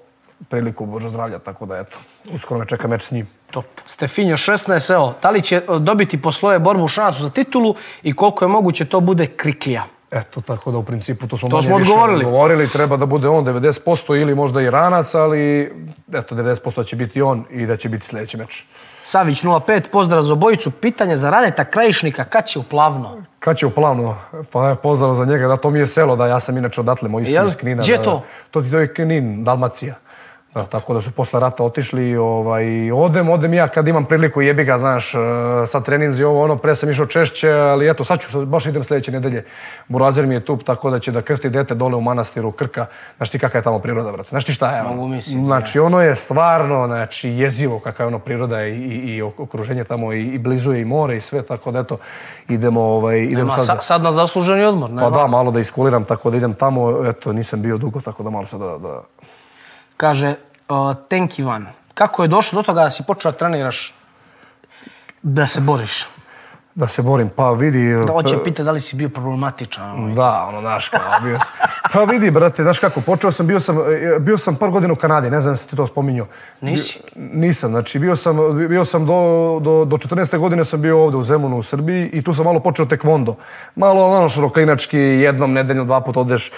priliku, 0.49 0.86
Bože 0.86 1.09
zdravlja, 1.09 1.39
tako 1.39 1.65
da, 1.65 1.77
eto, 1.77 1.97
uskoro 2.33 2.59
me 2.59 2.65
čeka 2.65 2.88
meč 2.88 3.01
s 3.01 3.11
njim. 3.11 3.27
Top. 3.51 3.65
Stefinjo 3.86 4.38
16, 4.38 4.93
evo, 4.93 5.13
da 5.21 5.29
li 5.29 5.41
će 5.41 5.55
e, 5.55 5.61
dobiti 5.79 6.21
po 6.21 6.31
svoje 6.31 6.59
borbu 6.59 6.88
šansu 6.88 7.23
za 7.23 7.29
titulu 7.29 7.75
i 8.03 8.13
koliko 8.13 8.45
je 8.45 8.49
moguće 8.49 8.86
to 8.86 8.99
bude 8.99 9.27
kriklija? 9.27 9.83
Eto, 10.11 10.41
tako 10.41 10.71
da 10.71 10.77
u 10.77 10.83
principu 10.83 11.27
to 11.27 11.38
smo, 11.38 11.49
To 11.49 11.55
manje 11.55 11.67
smo 11.67 11.77
više 11.77 11.91
odgovorili. 11.91 12.25
odgovorili. 12.25 12.67
Treba 12.67 12.97
da 12.97 13.05
bude 13.05 13.27
on 13.27 13.45
90% 13.45 14.21
ili 14.21 14.36
možda 14.36 14.61
i 14.61 14.69
ranac, 14.69 15.15
ali 15.15 15.71
eto, 16.13 16.36
90% 16.36 16.86
će 16.86 16.95
biti 16.95 17.21
on 17.21 17.45
i 17.49 17.65
da 17.65 17.77
će 17.77 17.89
biti 17.89 18.05
sljedeći 18.07 18.38
meč. 18.38 18.63
Savić 19.03 19.43
05, 19.43 19.89
pozdrav 19.91 20.21
za 20.21 20.33
obojicu. 20.33 20.71
Pitanje 20.71 21.15
za 21.15 21.29
Radeta 21.29 21.65
Krajišnika, 21.65 22.23
kad 22.23 22.45
će 22.47 22.59
u 22.59 22.63
plavno? 22.63 23.23
Kad 23.39 23.57
će 23.57 23.65
u 23.65 23.69
planu? 23.69 24.15
Pa 24.51 24.75
pozdrav 24.83 25.15
za 25.15 25.25
njega, 25.25 25.47
da 25.47 25.57
to 25.57 25.69
mi 25.69 25.79
je 25.79 25.88
selo, 25.88 26.15
da 26.15 26.27
ja 26.27 26.39
sam 26.39 26.57
inače 26.57 26.81
odatle, 26.81 27.09
moji 27.09 27.25
su 27.25 27.31
iz 27.31 27.55
Knina. 27.55 27.81
Gdje 27.81 27.93
je 27.93 27.97
da, 27.97 28.03
to? 28.03 28.23
To 28.51 28.61
ti 28.61 28.71
to 28.71 28.79
je 28.79 28.93
Knin, 28.93 29.43
Dalmacija. 29.43 29.95
Da, 30.55 30.63
tako 30.63 30.93
da 30.93 31.01
su 31.01 31.11
posle 31.11 31.39
rata 31.39 31.63
otišli 31.63 32.09
i 32.09 32.17
ovaj, 32.17 32.91
odem, 32.91 33.29
odem 33.29 33.53
ja 33.53 33.67
kad 33.67 33.87
imam 33.87 34.05
priliku 34.05 34.41
jebi 34.41 34.63
ga, 34.63 34.77
znaš, 34.77 35.15
e, 35.15 35.17
sad 35.67 35.85
treninzi 35.85 36.23
ovo, 36.23 36.43
ono, 36.43 36.55
pre 36.55 36.75
sam 36.75 36.89
išao 36.89 37.05
češće, 37.05 37.51
ali 37.51 37.89
eto, 37.89 38.03
sad 38.03 38.19
ću, 38.19 38.31
sad 38.31 38.45
baš 38.47 38.65
idem 38.65 38.83
sljedeće 38.83 39.11
nedelje. 39.11 39.45
Burazer 39.87 40.25
mi 40.25 40.33
je 40.33 40.45
tu, 40.45 40.57
tako 40.57 40.89
da 40.89 40.99
će 40.99 41.11
da 41.11 41.21
krsti 41.21 41.49
dete 41.49 41.75
dole 41.75 41.95
u 41.95 42.01
manastiru 42.01 42.51
Krka. 42.51 42.85
Znaš 43.17 43.29
ti 43.29 43.39
kakva 43.39 43.57
je 43.57 43.63
tamo 43.63 43.79
priroda, 43.79 44.11
brate? 44.11 44.29
Znaš 44.29 44.45
ti 44.45 44.53
šta 44.53 44.75
je? 44.75 44.81
ono? 44.81 44.95
Mogu 44.95 45.07
misliti, 45.07 45.45
Znači, 45.45 45.79
ono 45.79 46.01
je 46.01 46.15
stvarno, 46.15 46.87
znači, 46.87 47.29
jezivo 47.29 47.79
kakva 47.79 48.03
je 48.03 48.07
ono 48.07 48.19
priroda 48.19 48.65
i, 48.65 48.71
i, 48.71 49.15
i 49.15 49.21
okruženje 49.21 49.83
tamo 49.83 50.13
i, 50.13 50.21
i 50.21 50.37
blizu 50.37 50.73
je 50.73 50.81
i 50.81 50.85
more 50.85 51.17
i 51.17 51.21
sve, 51.21 51.41
tako 51.41 51.71
da 51.71 51.79
eto, 51.79 51.97
idemo, 52.49 52.81
ovaj, 52.81 53.19
idemo 53.19 53.47
Ma, 53.47 53.57
sad. 53.57 53.65
sa, 53.65 53.81
sad 53.81 54.03
na 54.03 54.11
zasluženi 54.11 54.63
odmor, 54.63 54.89
ne? 54.89 55.01
pa 55.01 55.09
da, 55.09 55.27
malo 55.27 55.51
da 55.51 55.59
iskuliram, 55.59 56.03
tako 56.03 56.29
da 56.29 56.37
idem 56.37 56.53
tamo, 56.53 57.05
eto, 57.07 57.33
nisam 57.33 57.61
bio 57.61 57.77
dugo, 57.77 58.01
tako 58.01 58.23
da 58.23 58.29
malo 58.29 58.45
sad 58.45 58.59
da, 58.59 58.77
da... 58.77 59.01
Kaže, 59.97 60.35
uh, 60.69 60.95
Tenk 61.09 61.39
Ivan, 61.39 61.67
kako 61.93 62.23
je 62.23 62.27
došlo 62.27 62.61
do 62.61 62.63
toga 62.63 62.83
da 62.83 62.91
si 62.91 63.03
počeo 63.03 63.31
da 63.31 63.37
treniraš 63.37 63.95
da 65.21 65.47
se 65.47 65.61
boriš? 65.61 66.07
da 66.75 66.87
se 66.87 67.01
borim, 67.01 67.29
pa 67.35 67.51
vidi... 67.51 67.93
Da 68.07 68.13
hoće 68.13 68.37
pa- 68.37 68.43
pita 68.43 68.63
da 68.63 68.71
li 68.71 68.79
si 68.79 68.95
bio 68.95 69.09
problematičan. 69.09 69.91
ono. 69.91 70.15
Da, 70.15 70.45
ono, 70.49 70.61
znaš, 70.61 70.89
kao, 70.89 71.19
bio 71.23 71.39
sam. 71.39 71.47
Pa 71.93 72.03
vidi, 72.03 72.31
brate, 72.31 72.63
znaš 72.63 72.79
kako, 72.79 73.01
počeo 73.01 73.31
sam, 73.31 73.47
bio 73.47 73.59
sam, 73.59 73.77
e, 73.79 74.19
bio 74.19 74.37
sam 74.37 74.55
par 74.55 74.69
godina 74.69 74.93
u 74.93 74.95
Kanadi, 74.95 75.29
ne 75.29 75.41
znam 75.41 75.57
si 75.57 75.67
ti 75.67 75.75
to 75.75 75.87
spominjao. 75.87 76.27
Nisi? 76.61 76.99
Bio- 77.15 77.29
nisam, 77.33 77.69
znači 77.69 77.99
bio 77.99 78.15
sam, 78.15 78.67
bio 78.67 78.85
sam 78.85 79.05
do, 79.05 79.59
do, 79.61 79.85
do 79.85 79.97
14. 79.97 80.37
godine 80.37 80.65
sam 80.65 80.81
bio 80.81 81.03
ovdje 81.03 81.19
u 81.19 81.23
Zemunu 81.23 81.57
u 81.57 81.63
Srbiji 81.63 82.09
i 82.13 82.23
tu 82.23 82.33
sam 82.33 82.45
malo 82.45 82.59
počeo 82.59 82.85
tekvondo. 82.85 83.35
Malo 83.75 84.17
ono 84.17 84.29
što 84.29 84.49
klinački, 84.49 84.97
jednom 84.97 85.53
nedeljno, 85.53 85.83
dva 85.85 86.01
put 86.01 86.17
odeš. 86.17 86.51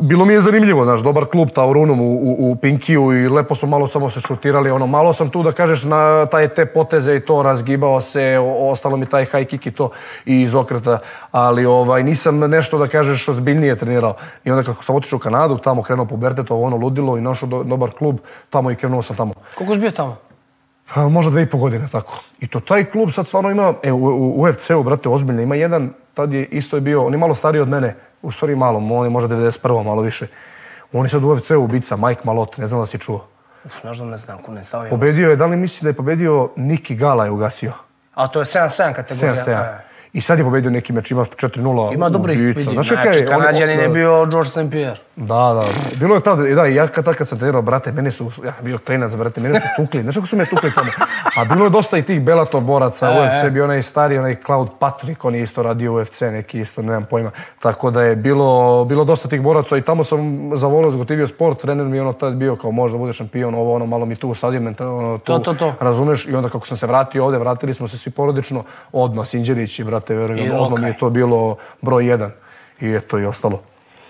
Bilo 0.00 0.24
mi 0.24 0.32
je 0.32 0.40
zanimljivo, 0.40 0.84
znaš, 0.84 1.00
dobar 1.00 1.24
klub 1.24 1.48
Taurunom 1.50 2.00
u, 2.00 2.04
u, 2.04 2.50
u 2.50 2.56
Pinkiju 2.56 3.12
i 3.12 3.28
lepo 3.28 3.54
smo 3.54 3.68
malo 3.68 3.88
samo 3.88 4.10
se 4.10 4.20
šutirali, 4.20 4.70
ono, 4.70 4.86
malo 4.86 5.12
sam 5.12 5.30
tu 5.30 5.42
da 5.42 5.52
kažeš 5.52 5.82
na 5.84 6.26
taj 6.26 6.48
te 6.48 6.66
poteze 6.66 7.16
i 7.16 7.20
to, 7.20 7.42
razgibao 7.42 8.00
se, 8.00 8.38
o- 8.42 8.70
ostalo 8.70 8.96
mi 8.96 9.06
taj 9.06 9.24
high 9.24 9.46
kick 9.48 9.66
i 9.66 9.70
to 9.70 9.90
i 10.26 10.40
iz 10.42 10.54
okreta, 10.54 10.98
ali 11.30 11.66
ovaj, 11.66 12.02
nisam 12.02 12.38
nešto 12.38 12.78
da 12.78 12.88
kažeš 12.88 13.28
ozbiljnije 13.28 13.76
trenirao. 13.76 14.14
I 14.44 14.50
onda 14.50 14.62
kako 14.62 14.84
sam 14.84 14.96
otišao 14.96 15.16
u 15.16 15.20
Kanadu, 15.20 15.58
tamo 15.58 15.82
krenuo 15.82 16.06
pubertet, 16.06 16.50
ovo 16.50 16.62
ono 16.66 16.76
ludilo 16.76 17.18
i 17.18 17.20
našao 17.20 17.48
do, 17.48 17.62
dobar 17.62 17.90
klub, 17.90 18.18
tamo 18.50 18.70
i 18.70 18.76
krenuo 18.76 19.02
sam 19.02 19.16
tamo. 19.16 19.32
Koliko 19.54 19.74
si 19.74 19.80
bio 19.80 19.90
tamo? 19.90 20.16
Pa, 20.94 21.08
možda 21.08 21.30
dve 21.30 21.42
i 21.42 21.46
po 21.46 21.58
godine, 21.58 21.88
tako. 21.92 22.20
I 22.40 22.46
to 22.46 22.60
taj 22.60 22.84
klub 22.84 23.10
sad 23.12 23.26
stvarno 23.26 23.50
ima, 23.50 23.74
e, 23.82 23.92
u, 23.92 24.06
u 24.06 24.42
UFC-u, 24.42 24.82
brate, 24.82 25.08
ozbiljno, 25.08 25.42
ima 25.42 25.54
jedan, 25.54 25.90
tad 26.14 26.32
je 26.32 26.44
isto 26.44 26.76
je 26.76 26.80
bio, 26.80 27.06
on 27.06 27.12
je 27.12 27.18
malo 27.18 27.34
stariji 27.34 27.62
od 27.62 27.68
mene, 27.68 27.94
u 28.22 28.32
stvari 28.32 28.56
malo, 28.56 28.78
on 28.78 29.04
je 29.04 29.10
možda 29.10 29.36
91. 29.36 29.84
malo 29.84 30.02
više. 30.02 30.26
On 30.92 31.06
je 31.06 31.10
sad 31.10 31.24
u 31.24 31.28
UFC-u 31.28 31.64
ubica, 31.64 31.96
Mike 31.96 32.20
Malot, 32.24 32.56
ne 32.58 32.66
znam 32.66 32.80
da 32.80 32.86
si 32.86 32.98
čuo. 32.98 33.26
Uf, 33.64 33.72
znam, 33.80 34.08
ne 34.08 34.16
znam, 34.16 34.38
ko 34.42 34.52
ne 34.52 34.64
stavim. 34.64 34.90
Pobedio 34.90 35.30
je, 35.30 35.36
da 35.36 35.46
li 35.46 35.56
misli 35.56 35.84
da 35.84 35.88
je 35.88 35.94
pobedio 35.94 36.50
Niki 36.56 36.94
Gala 36.94 37.24
je 37.24 37.30
ugasio? 37.30 37.72
A 38.14 38.26
to 38.26 38.38
je 38.38 38.44
7-7 38.44 38.92
kategorija. 38.92 39.44
7-7. 39.44 39.87
I 40.12 40.20
sad 40.20 40.38
je 40.38 40.44
pobedio 40.44 40.70
neki 40.70 40.92
meč, 40.92 41.10
ima 41.10 41.22
4-0 41.22 41.94
Ima 41.94 42.08
dobrih, 42.08 42.38
ubica. 42.38 42.58
vidim. 42.60 42.72
Znaš 42.74 42.88
Znači? 42.88 43.18
On- 43.20 43.26
Kanadjanin 43.28 43.80
je 43.80 43.88
bio 43.88 44.26
George 44.26 44.48
St. 44.48 44.70
Pierre. 44.70 44.96
Da, 45.16 45.24
da. 45.54 45.62
Bilo 45.96 46.14
je 46.14 46.20
tada, 46.20 46.42
da, 46.44 46.66
ja 46.66 46.86
kad, 46.86 47.14
kad 47.14 47.28
sam 47.28 47.38
trenirao, 47.38 47.62
brate, 47.62 47.92
meni 47.92 48.10
su, 48.10 48.30
ja 48.44 48.52
sam 48.52 48.64
bio 48.64 48.78
klinac, 48.78 49.14
brate, 49.14 49.40
meni 49.40 49.54
su 49.54 49.66
tukli, 49.76 50.02
znaš 50.02 50.14
kako 50.14 50.26
su 50.26 50.36
me 50.36 50.46
tukli 50.46 50.70
tamo? 50.72 50.90
A 51.36 51.44
bilo 51.44 51.64
je 51.64 51.70
dosta 51.70 51.98
i 51.98 52.02
tih 52.02 52.22
Bellator 52.22 52.60
boraca, 52.62 53.06
E, 53.08 53.10
UFC 53.12 53.44
e. 53.44 53.50
bio 53.50 53.64
onaj 53.64 53.82
stari, 53.82 54.18
onaj 54.18 54.36
Cloud 54.36 54.68
Patrick, 54.78 55.24
on 55.24 55.34
je 55.34 55.42
isto 55.42 55.62
radio 55.62 55.94
UFC, 55.94 56.20
neki 56.22 56.60
isto, 56.60 56.82
nemam 56.82 57.04
pojma. 57.04 57.30
Tako 57.58 57.90
da 57.90 58.02
je 58.02 58.16
bilo, 58.16 58.48
bilo 58.84 59.04
dosta 59.04 59.28
tih 59.28 59.40
boraca 59.40 59.76
i 59.76 59.82
tamo 59.82 60.04
sam 60.04 60.18
zavolio, 60.54 60.90
zgotivio 60.90 61.26
sport, 61.26 61.58
trener 61.58 61.86
mi 61.86 61.96
je 61.96 62.02
ono 62.02 62.12
tad 62.12 62.34
bio 62.34 62.56
kao 62.56 62.70
možda 62.70 62.98
bude 62.98 63.12
šampion, 63.12 63.54
ovo 63.54 63.74
ono, 63.74 63.86
malo 63.86 64.06
mi 64.06 64.16
tu 64.16 64.28
usadio, 64.28 64.60
menta- 64.60 64.86
ono, 64.88 65.18
tu, 65.18 65.24
To, 65.24 65.38
to, 65.38 65.54
to. 65.54 65.74
razumeš, 65.80 66.26
i 66.26 66.34
onda 66.34 66.48
kako 66.48 66.66
sam 66.66 66.76
se 66.76 66.86
vratio 66.86 67.24
ovde, 67.24 67.38
vratili 67.38 67.74
smo 67.74 67.88
se 67.88 67.98
svi 67.98 68.10
porodično, 68.10 68.62
odmah 68.92 69.26
Sinđerić 69.28 69.78
i 69.78 69.84
brate, 69.98 70.14
verujem, 70.14 70.52
odmah 70.56 70.80
mi 70.80 70.88
je 70.88 70.98
to 70.98 71.10
bilo 71.10 71.56
broj 71.82 72.06
jedan. 72.06 72.30
I 72.80 72.94
eto 72.94 73.18
i 73.18 73.24
ostalo. 73.24 73.62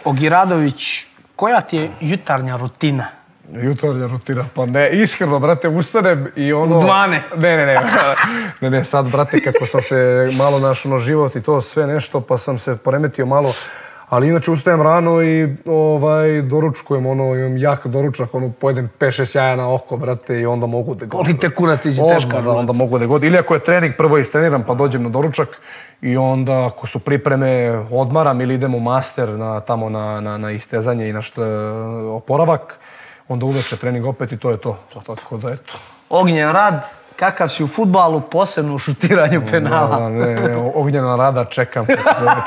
Ogiradović, 0.05 1.07
koja 1.37 1.61
ti 1.61 1.77
je 1.77 1.91
jutarnja 2.01 2.57
rutina? 2.57 3.07
Jutarnja 3.53 4.07
rutina, 4.07 4.45
pa 4.55 4.67
ne, 4.67 4.91
iskreno, 4.93 5.39
brate, 5.39 5.69
ustanem 5.69 6.29
i 6.37 6.53
ono... 6.53 6.79
U 6.79 6.81
12. 6.81 7.21
Ne, 7.37 7.57
ne, 7.57 7.67
ne, 7.67 7.81
ne, 8.61 8.71
ne, 8.71 8.85
sad, 8.85 9.11
brate, 9.11 9.41
kako 9.41 9.67
sam 9.67 9.81
se 9.81 10.31
malo 10.37 10.59
našao 10.59 10.93
na 10.93 10.99
život 10.99 11.37
i 11.37 11.43
to 11.43 11.61
sve 11.61 11.87
nešto, 11.87 12.21
pa 12.21 12.39
sam 12.39 12.59
se 12.59 12.77
poremetio 12.77 13.27
malo, 13.27 13.53
ali 14.09 14.29
inače 14.29 14.51
ustajem 14.51 14.83
rano 14.83 15.23
i 15.23 15.57
ovaj, 15.67 16.43
doručkujem, 16.43 17.07
ono, 17.07 17.35
imam 17.35 17.57
jak 17.57 17.87
doručak, 17.87 18.35
ono, 18.35 18.53
pojedem 18.61 18.91
5-6 19.01 19.37
jaja 19.37 19.57
na 19.57 19.75
oko, 19.75 19.97
brate, 19.97 20.41
i 20.41 20.47
onda 20.47 20.67
mogu 20.67 20.95
da 20.95 21.07
god. 21.07 21.27
Boli 21.27 21.39
te 21.39 21.51
kurac, 21.51 21.81
ti 21.81 21.93
si 21.93 22.01
Odmah, 22.01 22.17
teška. 22.17 22.41
da, 22.41 22.51
onda 22.51 22.73
mogu 22.73 22.99
da 22.99 23.07
god. 23.07 23.25
Ili 23.25 23.39
ako 23.39 23.55
je 23.55 23.61
trening, 23.61 23.95
prvo 23.99 24.19
istreniram 24.19 24.65
pa 24.67 24.75
dođem 24.75 25.03
na 25.03 25.09
doručak 25.09 25.49
i 26.03 26.17
onda 26.17 26.67
ako 26.67 26.87
su 26.87 26.99
pripreme 26.99 27.71
odmaram 27.91 28.41
ili 28.41 28.55
idem 28.55 28.75
u 28.75 28.81
master 28.81 29.29
na, 29.29 29.61
tamo 29.61 29.89
na, 29.89 30.21
na, 30.21 30.39
na 30.39 30.51
istezanje 30.51 31.09
i 31.09 31.13
na 31.13 31.23
šta, 31.23 31.43
oporavak, 32.13 32.79
onda 33.29 33.47
uveče 33.47 33.77
trening 33.77 34.07
opet 34.07 34.33
i 34.33 34.39
to 34.39 34.51
je 34.51 34.57
to. 34.57 34.79
Tako 35.07 35.37
da 35.37 35.51
eto. 35.51 35.73
Ognjen 36.09 36.53
rad, 36.53 36.85
kakav 37.19 37.49
si 37.49 37.65
u 37.65 37.67
futbalu, 37.67 38.21
posebno 38.21 38.75
u 38.75 38.79
šutiranju 38.79 39.43
penala. 39.51 39.99
Da, 40.01 40.09
ne, 40.09 40.35
ne, 40.35 40.57
ognjena 40.75 41.17
rada 41.17 41.45
čekam. 41.45 41.87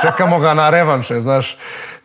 Čekamo 0.01 0.39
ga 0.39 0.53
na 0.53 0.69
revanše, 0.69 1.19
znaš. 1.19 1.57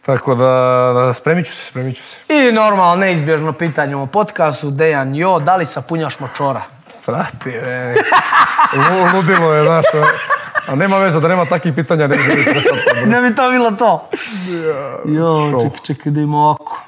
Tako 0.06 0.34
da, 0.34 0.92
da 0.94 1.12
spremit 1.12 1.46
ću 1.46 1.52
se, 1.52 1.64
spremit 1.64 1.96
ću 1.96 2.02
se. 2.02 2.16
I 2.28 2.52
normalno, 2.52 2.96
neizbježno 2.96 3.52
pitanje 3.52 3.96
u 3.96 4.06
podcastu, 4.06 4.70
Dejan 4.70 5.14
Jo, 5.14 5.38
da 5.38 5.56
li 5.56 5.66
sapunjaš 5.66 6.20
močora? 6.20 6.62
Frati, 7.04 7.50
ne, 7.50 7.94
Lu- 8.74 9.16
ludilo 9.16 9.52
je, 9.52 9.64
znaš. 9.64 9.84
A 10.68 10.74
nema 10.74 10.96
veze 10.96 11.20
da 11.20 11.28
nema 11.28 11.44
takvih 11.44 11.74
pitanja, 11.74 12.06
ne 12.06 12.16
bi. 12.16 12.22
Ne 13.06 13.20
bi 13.20 13.36
to 13.36 13.50
bilo 13.50 13.70
to. 13.70 14.08
Jo, 15.04 15.24
show. 15.24 15.62
čekaj, 15.62 15.78
čekaj 15.82 16.12
da 16.12 16.20
imamo 16.20 16.38
ovako. 16.38 16.80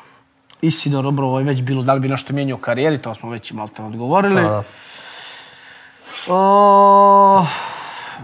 Isidor 0.62 1.06
Obrovo 1.06 1.38
je 1.38 1.44
već 1.44 1.62
bilo, 1.62 1.82
da 1.82 1.94
li 1.94 2.00
bi 2.00 2.08
nešto 2.08 2.32
mijenio 2.32 2.54
u 2.54 2.58
karijeri, 2.58 2.98
to 2.98 3.14
smo 3.14 3.30
već 3.30 3.52
malo 3.52 3.68
odgovorili. 3.78 4.42
Da, 4.42 4.48
da. 4.48 4.62
O, 6.28 7.46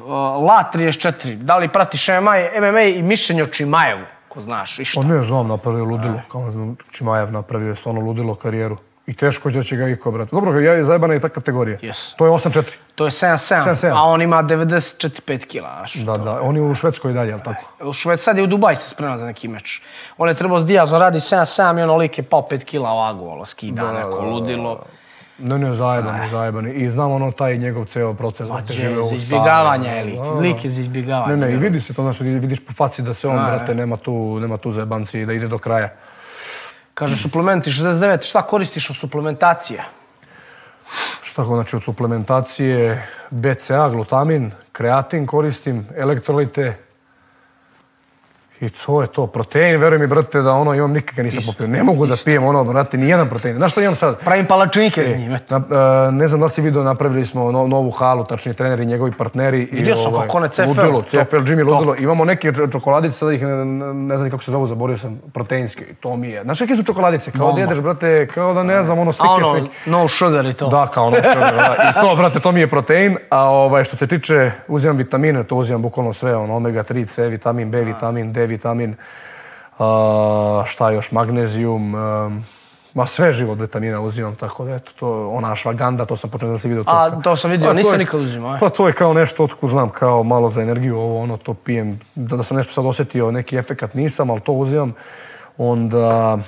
o, 0.06 0.40
La 0.46 0.70
34, 0.74 1.34
da 1.34 1.56
li 1.56 1.68
pratiš 1.68 2.08
MMA, 2.08 2.34
MMA 2.70 2.82
i 2.82 3.02
mišljenje 3.02 3.42
o 3.42 3.46
Čimajevu, 3.46 4.04
ko 4.28 4.40
znaš, 4.40 4.78
i 4.78 4.84
što? 4.84 5.00
Pa 5.00 5.06
ne 5.06 5.22
znam, 5.22 5.48
napravio 5.48 5.84
ludilo. 5.84 6.20
Kao 6.28 6.44
ne 6.44 6.50
znam, 6.50 6.76
Čimajev 6.92 7.32
napravio 7.32 7.68
je 7.68 7.76
stvarno 7.76 8.00
ludilo 8.00 8.34
karijeru. 8.34 8.76
I 9.06 9.14
teško 9.14 9.50
da 9.50 9.62
će 9.62 9.76
ga 9.76 9.88
iko, 9.88 10.10
brate. 10.10 10.30
Dobro, 10.32 10.60
ja 10.60 10.72
je 10.72 10.84
zajebana 10.84 11.14
i 11.14 11.20
ta 11.20 11.28
kategorija. 11.28 11.78
Yes. 11.78 12.16
To 12.16 12.26
je 12.26 12.32
8-4. 12.32 12.62
To 12.94 13.04
je 13.04 13.10
7-7, 13.10 13.74
7-7. 13.74 13.92
a 13.94 14.02
on 14.02 14.22
ima 14.22 14.42
94-5 14.42 15.46
kila. 15.46 15.84
Da, 15.94 16.16
da. 16.16 16.40
On 16.42 16.56
je 16.56 16.62
u 16.62 16.74
Švedskoj 16.74 17.12
dalje, 17.12 17.28
jel 17.28 17.40
tako? 17.44 17.64
U 17.80 17.92
Šved, 17.92 18.20
sad 18.20 18.36
je 18.36 18.42
u 18.42 18.46
Dubaj 18.46 18.76
se 18.76 18.90
sprema 18.90 19.16
za 19.16 19.26
neki 19.26 19.48
meč. 19.48 19.82
On 20.18 20.28
je 20.28 20.34
trebao 20.34 20.60
s 20.60 20.66
Dijazom 20.66 21.00
radi 21.00 21.18
7-7 21.18 21.80
i 21.80 21.82
ono 21.82 21.96
lik 21.96 22.18
je 22.18 22.24
pao 22.24 22.46
5 22.50 22.64
kila 22.64 22.94
vagu, 22.94 23.28
ono, 23.28 23.44
skida 23.44 23.92
neko 23.92 24.20
ludilo. 24.20 24.80
Ne, 25.38 25.58
ne, 25.58 25.74
zajeban, 25.74 26.22
je, 26.22 26.28
zajeban. 26.28 26.66
je. 26.66 26.74
I 26.74 26.90
znam 26.90 27.12
ono 27.12 27.30
taj 27.30 27.58
njegov 27.58 27.84
ceo 27.84 28.14
proces. 28.14 28.48
živeo 28.70 29.04
u 29.04 29.08
za 29.08 29.14
izbjegavanja 29.14 29.90
je 29.90 30.04
lik, 30.04 30.18
Da, 30.18 30.24
da. 30.24 30.40
lik 30.40 30.64
je 30.64 30.70
za 30.70 30.80
izbjegavanje. 30.80 31.36
Ne, 31.36 31.46
ne, 31.46 31.52
i 31.52 31.56
vidi 31.56 31.80
se 31.80 31.94
to, 31.94 32.02
znaš, 32.02 32.20
vidiš 32.20 32.66
po 32.66 32.72
faci 32.72 33.02
da 33.02 33.14
se 33.14 33.28
on, 33.28 33.36
brate, 33.36 33.74
nema 33.74 33.96
tu, 33.96 34.40
nema 34.40 34.56
tu 34.56 34.72
zajebanci 34.72 35.20
i 35.20 35.26
da 35.26 35.32
ide 35.32 35.48
do 35.48 35.58
kraja. 35.58 35.92
Kaže 36.94 37.16
suplementi 37.16 37.70
69, 37.70 38.28
šta 38.28 38.42
koristiš 38.42 38.90
od 38.90 38.96
suplementacije? 38.96 39.82
Šta 41.22 41.44
go, 41.44 41.54
znači 41.54 41.76
od 41.76 41.82
suplementacije, 41.82 43.08
BCA, 43.30 43.88
glutamin, 43.88 44.50
kreatin 44.72 45.26
koristim, 45.26 45.86
elektrolite, 45.96 46.76
I 48.64 48.70
to 48.86 49.02
je 49.02 49.06
to. 49.06 49.26
Protein, 49.26 49.80
veruj 49.80 49.98
mi, 49.98 50.06
brate, 50.06 50.42
da 50.42 50.52
ono 50.52 50.74
imam 50.74 50.92
nikad 50.92 51.16
ga 51.16 51.22
nisam 51.22 51.42
popio. 51.46 51.66
Ne 51.66 51.82
mogu 51.82 52.06
da 52.06 52.14
pijem 52.24 52.44
ono, 52.44 52.64
brate, 52.64 52.96
ni 52.96 53.08
jedan 53.08 53.28
protein. 53.28 53.56
Znaš 53.56 53.72
što 53.72 53.80
imam 53.80 53.96
sad? 53.96 54.18
Pravim 54.18 54.46
palačinke 54.46 55.04
s 55.04 55.18
njim, 55.18 55.32
eto. 55.32 55.58
Na, 55.58 55.64
e, 56.08 56.12
ne 56.12 56.28
znam 56.28 56.40
da 56.40 56.48
si 56.48 56.62
vidio, 56.62 56.82
napravili 56.82 57.26
smo 57.26 57.52
no, 57.52 57.66
novu 57.66 57.90
halu, 57.90 58.24
tačniji 58.24 58.54
treneri 58.54 58.82
i 58.82 58.86
njegovi 58.86 59.12
partneri. 59.18 59.68
Vidio 59.72 59.96
sam 59.96 60.12
kako 60.12 60.36
one 60.36 60.48
CFL. 60.48 60.68
Ludilo, 60.68 61.02
CFL, 61.02 61.36
Jimmy, 61.36 61.66
ludilo. 61.66 61.94
Imamo 61.98 62.24
neke 62.24 62.52
čokoladice, 62.72 63.16
sada 63.16 63.32
ih 63.32 63.42
ne, 63.42 63.64
ne, 63.94 64.16
znam 64.16 64.30
kako 64.30 64.42
se 64.42 64.50
zovu, 64.50 64.66
zaborio 64.66 64.98
sam, 64.98 65.20
proteinske. 65.32 65.84
To 66.00 66.16
mi 66.16 66.28
je. 66.28 66.42
Znaš 66.42 66.58
kakve 66.58 66.76
su 66.76 66.82
čokoladice? 66.82 67.30
Kao 67.30 67.38
da 67.38 67.44
Bomba. 67.46 67.60
jedeš, 67.60 67.78
brate, 67.78 68.26
kao 68.34 68.54
da 68.54 68.62
ne 68.62 68.84
znam, 68.84 68.98
ono 68.98 69.12
slike, 69.12 69.32
ono, 69.32 69.58
slike. 69.58 69.74
no 69.86 70.08
sugar 70.08 70.46
i 70.46 70.52
to. 70.52 70.68
Da, 70.68 70.86
kao 70.86 71.06
ono 71.06 71.16
što 71.16 71.40
da. 71.40 71.76
I 71.90 72.00
to, 72.00 72.16
brate, 72.16 72.40
to 72.40 72.52
mi 72.52 72.60
je 72.60 72.70
protein. 72.70 73.16
A 73.30 73.50
ovaj, 73.50 73.84
što 73.84 73.96
se 73.96 74.06
tiče, 74.06 74.50
uzimam 74.68 74.96
vitamine, 74.96 75.44
to 75.44 75.56
uzimam 75.56 75.82
bukvalno 75.82 76.12
sve, 76.12 76.36
ono, 76.36 76.56
omega-3, 76.56 77.08
C 77.08 77.28
vitamin, 77.28 77.70
B 77.70 77.80
vitamin, 77.80 78.32
D 78.32 78.46
vitamin, 78.54 78.96
a, 79.78 80.62
šta 80.66 80.90
još, 80.90 81.12
magnezijum, 81.12 81.94
um, 81.94 82.44
ma 82.94 83.06
sve 83.06 83.32
živo 83.32 83.52
od 83.52 83.60
vitamina 83.60 84.00
uzimam, 84.00 84.36
tako 84.36 84.64
da 84.64 84.74
eto, 84.74 84.92
to, 84.98 85.28
ona 85.30 85.52
ashwagandha, 85.52 86.04
to 86.04 86.16
sam 86.16 86.30
počeo 86.30 86.48
da 86.48 86.58
se 86.58 86.68
vidio. 86.68 86.84
To, 86.84 86.90
A, 86.90 87.22
to 87.22 87.36
sam 87.36 87.50
vidio, 87.50 87.68
Pa, 87.68 87.74
nisam 87.74 87.98
nikad 87.98 88.20
uzimao, 88.20 88.56
e. 88.56 88.58
Pa 88.60 88.70
to 88.70 88.86
je 88.86 88.92
kao 88.92 89.12
nešto, 89.12 89.44
otkud 89.44 89.70
znam, 89.70 89.88
kao 89.90 90.22
malo 90.22 90.50
za 90.50 90.62
energiju, 90.62 90.98
ovo, 90.98 91.22
ono, 91.22 91.36
to 91.36 91.54
pijem. 91.54 92.00
Da, 92.14 92.36
da 92.36 92.42
sam 92.42 92.56
nešto 92.56 92.72
sad 92.72 92.86
osjetio, 92.86 93.30
neki 93.30 93.56
efekat 93.56 93.94
nisam, 93.94 94.30
ali 94.30 94.40
to 94.40 94.52
uzimam. 94.52 94.94
Onda, 95.58 96.38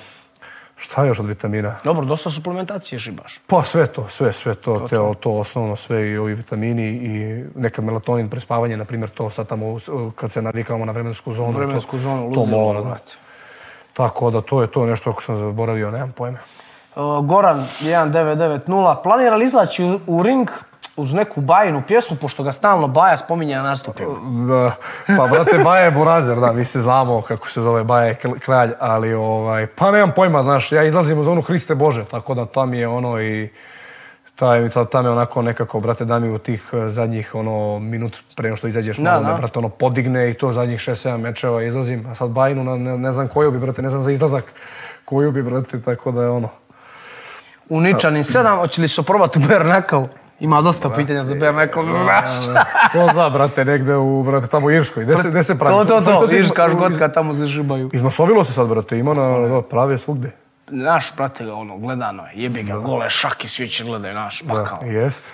šta 0.76 1.04
još 1.04 1.18
od 1.18 1.26
vitamina? 1.26 1.76
Dobro, 1.84 2.04
dosta 2.04 2.30
suplementacije 2.30 2.98
žibaš. 2.98 3.40
Pa 3.46 3.62
sve 3.62 3.86
to, 3.86 4.08
sve, 4.08 4.32
sve 4.32 4.54
to, 4.54 4.86
to, 4.90 5.14
to 5.20 5.30
osnovno, 5.30 5.76
sve 5.76 6.10
i 6.10 6.18
ovi 6.18 6.34
vitamini 6.34 6.88
i 6.88 7.44
nekad 7.54 7.84
melatonin, 7.84 8.30
prespavanje, 8.30 8.76
na 8.76 8.84
primjer 8.84 9.10
to 9.10 9.30
sad 9.30 9.46
tamo 9.46 9.78
kad 10.14 10.32
se 10.32 10.42
navikavamo 10.42 10.84
na 10.84 10.92
vremensku 10.92 11.34
zonu. 11.34 11.58
Vremensku 11.58 11.92
to, 11.92 11.98
zonu, 11.98 12.34
to 12.34 12.44
mora, 12.44 12.82
brate. 12.82 13.12
Tako 13.92 14.30
da 14.30 14.40
to 14.40 14.62
je 14.62 14.70
to 14.70 14.86
nešto 14.86 15.10
ako 15.10 15.22
sam 15.22 15.36
zaboravio, 15.36 15.90
nemam 15.90 16.12
pojma. 16.12 16.38
Uh, 16.96 17.26
Goran 17.26 17.66
1990, 17.82 19.02
planira 19.02 19.36
li 19.36 19.44
izaći 19.44 19.84
u, 19.84 20.00
u 20.06 20.22
ring 20.22 20.50
uz 20.96 21.12
neku 21.12 21.40
bajinu 21.40 21.82
pjesmu, 21.86 22.16
pošto 22.16 22.42
ga 22.42 22.52
stalno 22.52 22.88
Baja 22.88 23.16
spominje 23.16 23.56
na 23.56 23.62
nastupima? 23.62 24.14
Da, 24.48 24.72
pa 25.16 25.26
brate, 25.26 25.58
Baja 25.64 25.84
je 25.84 25.90
Borazer, 25.90 26.40
da, 26.40 26.52
mi 26.52 26.64
se 26.64 26.80
znamo 26.80 27.22
kako 27.22 27.50
se 27.50 27.60
zove 27.60 27.84
Baja 27.84 28.04
je 28.04 28.18
kralj, 28.38 28.70
ali 28.78 29.14
ovaj, 29.14 29.66
pa 29.66 29.90
nemam 29.90 30.12
pojma, 30.16 30.42
znaš, 30.42 30.72
ja 30.72 30.84
izlazim 30.84 31.18
u 31.18 31.24
zonu 31.24 31.42
Hriste 31.42 31.74
Bože, 31.74 32.04
tako 32.04 32.34
da 32.34 32.46
tam 32.46 32.74
je 32.74 32.88
ono 32.88 33.20
i 33.22 33.48
taj, 34.36 34.70
ta, 34.70 34.84
tam 34.84 35.04
je 35.04 35.10
onako 35.10 35.42
nekako, 35.42 35.80
brate, 35.80 36.04
da 36.04 36.18
mi 36.18 36.30
u 36.30 36.38
tih 36.38 36.64
eh, 36.72 36.88
zadnjih 36.88 37.34
ono 37.34 37.78
minut 37.78 38.16
pre 38.36 38.48
nego 38.48 38.56
što 38.56 38.66
izađeš 38.66 38.96
Da, 38.96 39.10
malo, 39.10 39.22
da. 39.22 39.28
me, 39.28 39.38
brate, 39.38 39.58
ono 39.58 39.68
podigne 39.68 40.30
i 40.30 40.34
to 40.34 40.52
zadnjih 40.52 40.80
6-7 40.80 41.16
mečeva 41.16 41.62
izlazim, 41.62 42.06
a 42.06 42.14
sad 42.14 42.30
Bajinu 42.30 42.64
na, 42.64 42.76
ne, 42.76 42.98
ne 42.98 43.12
znam 43.12 43.28
koju 43.28 43.50
bi, 43.50 43.58
brate, 43.58 43.82
ne 43.82 43.90
znam 43.90 44.02
za 44.02 44.10
izlazak 44.10 44.44
koju 45.04 45.32
bi, 45.32 45.42
brate, 45.42 45.82
tako 45.82 46.10
da 46.12 46.22
je 46.22 46.28
ono. 46.28 46.48
U 47.68 47.80
Ničanin 47.80 48.22
7, 48.22 48.58
hoće 48.58 48.80
li 48.80 48.88
se 48.88 49.02
probati 49.02 49.38
u 49.38 49.42
Bernakavu? 49.48 50.08
Ima 50.40 50.62
dosta 50.62 50.90
pitanja 50.90 51.24
za 51.24 51.34
Bernakav, 51.34 51.84
znaš. 51.84 52.30
Ko 52.92 53.08
zna, 53.12 53.30
brate, 53.30 53.64
negde 53.64 53.96
u, 53.96 54.22
brate, 54.22 54.46
tamo 54.46 54.66
u 54.66 54.70
Irskoj, 54.70 55.04
gde 55.04 55.16
se, 55.16 55.30
gde 55.30 55.42
se 55.42 55.58
pravi? 55.58 55.76
To, 55.76 55.84
to, 55.84 56.00
to, 56.00 56.20
Sad- 56.20 56.32
Irska, 56.32 56.68
Škotska, 56.68 57.08
tamo 57.08 57.34
se 57.34 57.46
žibaju. 57.46 57.90
Izmasovilo 57.92 58.44
se 58.44 58.52
sad, 58.52 58.68
brate, 58.68 58.98
ima 58.98 59.14
na, 59.14 59.48
da, 59.48 59.62
pravi 59.62 59.98
svugde. 59.98 60.30
Naš, 60.70 61.16
brate, 61.16 61.44
ga 61.44 61.54
ono, 61.54 61.78
gledano 61.78 62.22
je, 62.22 62.32
jebi 62.34 62.62
ga, 62.62 62.78
gole 62.78 63.10
šake, 63.10 63.48
svi 63.48 63.68
će 63.68 63.84
gledaju, 63.84 64.14
naš, 64.14 64.42
pa 64.48 64.64
kao. 64.64 64.78
Da, 64.80 64.86
jest. 64.86 65.24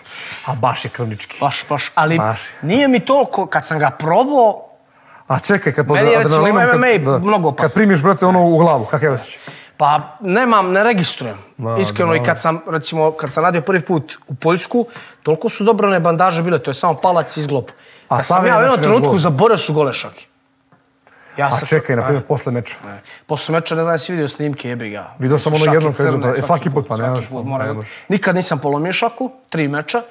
A 0.46 0.54
baš 0.54 0.84
je 0.84 0.88
krvnički. 0.88 1.36
Baš, 1.40 1.64
baš, 1.68 1.90
ali 1.94 2.18
Baš. 2.18 2.40
nije 2.62 2.88
mi 2.88 3.00
toliko, 3.00 3.46
kad 3.46 3.66
sam 3.66 3.78
ga 3.78 3.90
probao, 3.90 4.68
A 5.28 5.38
čekaj, 5.38 5.72
kad 5.72 5.86
pod 5.86 5.96
Meni 5.96 6.10
je, 6.10 6.18
recimo, 6.18 6.44
adrenalinom... 6.44 7.12
MMA 7.12 7.18
mnogo 7.18 7.48
opasno. 7.48 7.68
Kad 7.68 7.74
primiš, 7.74 8.02
brate, 8.02 8.26
ono 8.26 8.44
u 8.44 8.58
glavu, 8.58 8.84
kakav 8.84 9.08
je 9.08 9.14
osjećaj? 9.14 9.54
Pa 9.82 10.00
nemam, 10.20 10.72
ne 10.72 10.84
registrujem. 10.84 11.38
Da, 11.58 11.76
Iskreno 11.76 12.10
da. 12.10 12.16
i 12.16 12.24
kad 12.24 12.40
sam, 12.40 12.60
recimo, 12.66 13.10
kad 13.12 13.32
sam 13.32 13.44
radio 13.44 13.60
prvi 13.60 13.80
put 13.80 14.18
u 14.28 14.34
Poljsku, 14.34 14.86
toliko 15.22 15.48
su 15.48 15.64
dobro 15.64 15.88
one 15.88 16.00
bandaže 16.00 16.42
bile, 16.42 16.58
to 16.58 16.70
je 16.70 16.74
samo 16.74 16.94
palac 16.94 17.36
i 17.36 17.40
izglop. 17.40 17.70
A 18.08 18.16
Kad 18.16 18.24
sam 18.26 18.46
ja 18.46 18.52
u 18.52 18.60
jednom 18.60 18.68
način 18.68 18.82
trenutku 18.82 19.08
zglob. 19.08 19.18
zaboravio 19.20 19.58
su 19.58 19.74
gole 19.74 19.92
šake. 19.92 20.26
Ja 21.36 21.46
A 21.46 21.50
sam- 21.50 21.66
čekaj, 21.66 21.96
na 21.96 22.02
primjer, 22.02 22.22
posle 22.24 22.52
meča. 22.52 22.74
Ne. 22.86 23.00
Posle 23.26 23.52
meča 23.52 23.74
ne 23.74 23.82
znam 23.82 23.94
jesi 23.94 24.12
vidio 24.12 24.28
snimke, 24.28 24.68
jebi 24.68 24.90
ga. 24.90 25.14
Vidio 25.18 25.38
sam 25.38 25.52
ono 25.54 25.64
jednom 25.66 25.92
kad 25.94 26.06
je- 26.06 26.12
crne, 26.12 26.30
e, 26.30 26.42
svaki 26.42 26.70
put, 26.70 26.88
pa 26.88 26.96
ne 26.96 27.10
možeš, 27.10 27.26
put, 27.28 27.44
pa 27.50 27.58
ne 27.58 27.72
možeš. 27.72 27.90
Nikad 28.08 28.34
nisam 28.34 28.58
polomio 28.58 28.92
šaku, 28.92 29.30
tri 29.48 29.68
meča, 29.68 30.02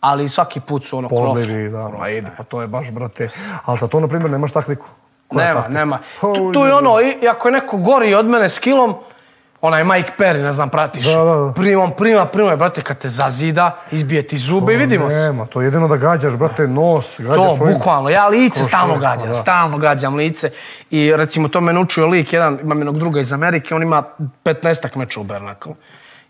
ali 0.00 0.28
svaki 0.28 0.60
put 0.60 0.84
su 0.84 0.98
ono 0.98 1.08
Podlivi, 1.08 1.70
krof, 1.70 1.72
da, 1.74 1.88
krof, 1.88 2.00
ma 2.00 2.08
idi, 2.08 2.20
ne. 2.22 2.34
pa 2.36 2.44
to 2.44 2.60
je 2.60 2.66
baš, 2.68 2.90
brate. 2.90 3.28
Ali 3.64 3.78
za 3.78 3.86
to, 3.86 4.00
na 4.00 4.08
primjer, 4.08 4.30
nemaš 4.30 4.52
taktiku. 4.52 4.86
Koja 5.28 5.46
nema, 5.46 5.60
taktika? 5.60 5.78
nema. 5.78 5.98
Tu, 6.20 6.52
tu 6.52 6.60
je 6.60 6.74
ono, 6.74 7.00
i, 7.00 7.28
ako 7.28 7.48
je 7.48 7.52
neko 7.52 7.76
gori 7.78 8.14
od 8.14 8.26
mene 8.26 8.48
s 8.48 8.58
kilom, 8.58 8.94
onaj 9.64 9.84
Mike 9.84 10.12
Perry, 10.18 10.42
ne 10.42 10.52
znam, 10.52 10.70
pratiš. 10.70 11.06
Da, 11.06 11.12
da, 11.14 11.34
da. 11.36 11.52
Primam, 11.52 11.90
prima, 11.92 12.26
prima, 12.26 12.56
brate, 12.56 12.82
kad 12.82 12.98
te 12.98 13.08
zazida, 13.08 13.76
izbije 13.90 14.22
ti 14.22 14.38
zube 14.38 14.74
i 14.74 14.76
vidimo 14.76 15.10
se. 15.10 15.16
Nema, 15.16 15.46
to 15.46 15.60
je 15.60 15.64
jedino 15.64 15.88
da 15.88 15.96
gađaš, 15.96 16.32
brate, 16.34 16.68
nos, 16.68 17.14
gađaš 17.18 17.36
To, 17.36 17.42
ovim- 17.50 17.72
bukvalno. 17.72 18.10
Ja 18.10 18.28
lice 18.28 18.54
Kroz 18.54 18.68
stalno 18.68 18.94
šlep, 18.94 19.02
gađam, 19.02 19.28
da. 19.28 19.34
stalno 19.34 19.78
gađam 19.78 20.14
lice. 20.14 20.50
I 20.90 21.12
recimo 21.16 21.48
to 21.48 21.60
me 21.60 21.72
naučio 21.72 22.06
lik, 22.06 22.32
jedan, 22.32 22.58
imam 22.62 22.78
jednog 22.78 22.98
druga 22.98 23.20
iz 23.20 23.32
Amerike, 23.32 23.74
on 23.74 23.82
ima 23.82 24.02
15 24.44 24.96
meča 24.96 25.20
u 25.20 25.24
Bernaklu. 25.24 25.74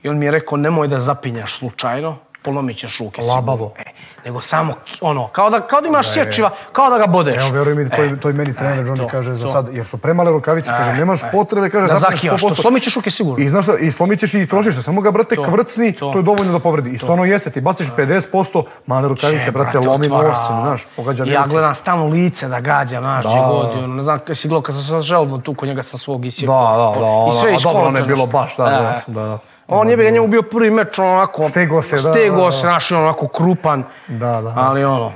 I 0.02 0.08
on 0.08 0.18
mi 0.18 0.24
je 0.24 0.30
rekao, 0.30 0.58
nemoj 0.58 0.88
da 0.88 0.98
zapinjaš 1.00 1.58
slučajno, 1.58 2.16
polomit 2.44 2.76
ćeš 2.76 2.98
ruke. 2.98 3.22
Labavo. 3.24 3.72
E, 3.78 3.82
nego 4.24 4.40
samo, 4.40 4.72
ono, 5.00 5.28
kao 5.28 5.50
da, 5.50 5.60
kao 5.60 5.80
da 5.80 5.88
imaš 5.88 6.08
sječiva, 6.08 6.50
kao 6.72 6.90
da 6.90 6.98
ga 6.98 7.06
bodeš. 7.06 7.36
Evo, 7.38 7.50
veruj 7.50 7.74
mi, 7.74 7.90
to, 7.90 8.02
E, 8.04 8.16
to 8.16 8.28
je 8.28 8.34
meni 8.34 8.54
trener 8.54 8.78
e, 8.78 8.82
Johnny 8.82 8.96
to, 8.98 9.08
kaže 9.08 9.34
za 9.34 9.48
sad, 9.48 9.68
jer 9.72 9.86
su 9.86 9.98
premale 9.98 10.30
rukavice, 10.30 10.66
kaže, 10.68 10.90
E, 10.90 10.94
nemaš 10.94 11.22
e. 11.22 11.26
potrebe, 11.32 11.70
kaže, 11.70 11.86
Da 11.86 11.96
zakivaš, 11.96 12.40
to 12.40 12.48
100%. 12.48 12.54
slomit 12.56 12.82
ćeš 12.82 12.94
ruke 12.94 13.10
sigurno. 13.10 13.44
I 13.44 13.48
znaš 13.48 13.64
šta, 13.64 13.76
i 13.76 13.90
slomit 13.90 14.20
ćeš 14.20 14.34
i 14.34 14.46
trošiš 14.46 14.74
samo 14.76 15.00
ga, 15.00 15.10
brate, 15.10 15.34
To, 15.34 15.42
kvrcni, 15.44 15.92
to. 15.92 16.12
to. 16.12 16.18
je 16.18 16.22
dovoljno 16.22 16.52
da 16.52 16.58
povredi. 16.58 16.90
I 16.90 16.98
stvarno 16.98 17.24
jeste, 17.24 17.50
ti 17.50 17.60
baciš 17.62 17.88
50%, 17.88 18.62
male 18.86 19.08
rukavice, 19.08 19.44
Če, 19.44 19.50
brate, 19.50 19.78
lomi 19.80 20.06
otvara. 20.06 20.28
nos, 20.28 20.36
znaš, 20.46 20.82
pogađa 20.96 21.24
Ja 21.24 21.30
nelicu. 21.30 21.50
gledam 21.50 21.74
stalno 21.74 22.06
lice 22.06 22.48
da 22.48 22.60
gađa, 22.60 22.98
znaš, 23.00 23.24
Da. 23.24 23.30
da. 23.30 23.46
god, 23.48 23.76
ono, 23.76 23.86
ne 23.88 24.02
znam, 24.02 24.18
kad 24.18 24.36
si 24.36 24.48
gledao, 24.48 24.62
kad 24.62 24.74
sam 24.74 24.84
sa 24.84 25.00
želbom 25.00 25.40
tu 25.40 25.54
kod 25.54 25.68
njega 25.68 25.82
sa 25.82 25.98
svog 25.98 26.26
isjekao. 26.26 26.54
Da, 26.56 26.70
da, 26.94 27.00
da, 27.00 27.06
ono, 27.06 27.28
I 27.28 27.32
sve 27.32 27.50
a 27.50 27.54
iz 27.54 27.62
dobro, 27.62 27.78
ono 27.78 27.88
je 27.88 27.94
kontra, 27.94 28.06
bilo 28.06 28.26
znaš. 28.26 28.32
baš, 28.32 28.56
da, 28.56 28.64
E, 28.64 28.70
da, 28.72 28.90
e. 28.90 29.00
sam, 29.00 29.14
da, 29.14 29.22
da. 29.22 29.38
On 29.68 29.90
je 29.90 30.10
njemu 30.10 30.26
bio 30.26 30.42
prvi 30.42 30.70
meč, 30.70 30.98
ono 30.98 31.12
onako... 31.12 31.42
Stego 31.42 31.82
se, 31.82 31.96
da, 31.96 32.02
Stego 32.02 32.52
se, 32.52 32.58
znaš, 32.58 32.92
ono 32.92 33.02
onako 33.02 33.28
krupan. 33.28 33.84
Da, 34.08 34.40
da. 34.40 34.52
Ali 34.56 34.84
ono, 34.84 35.12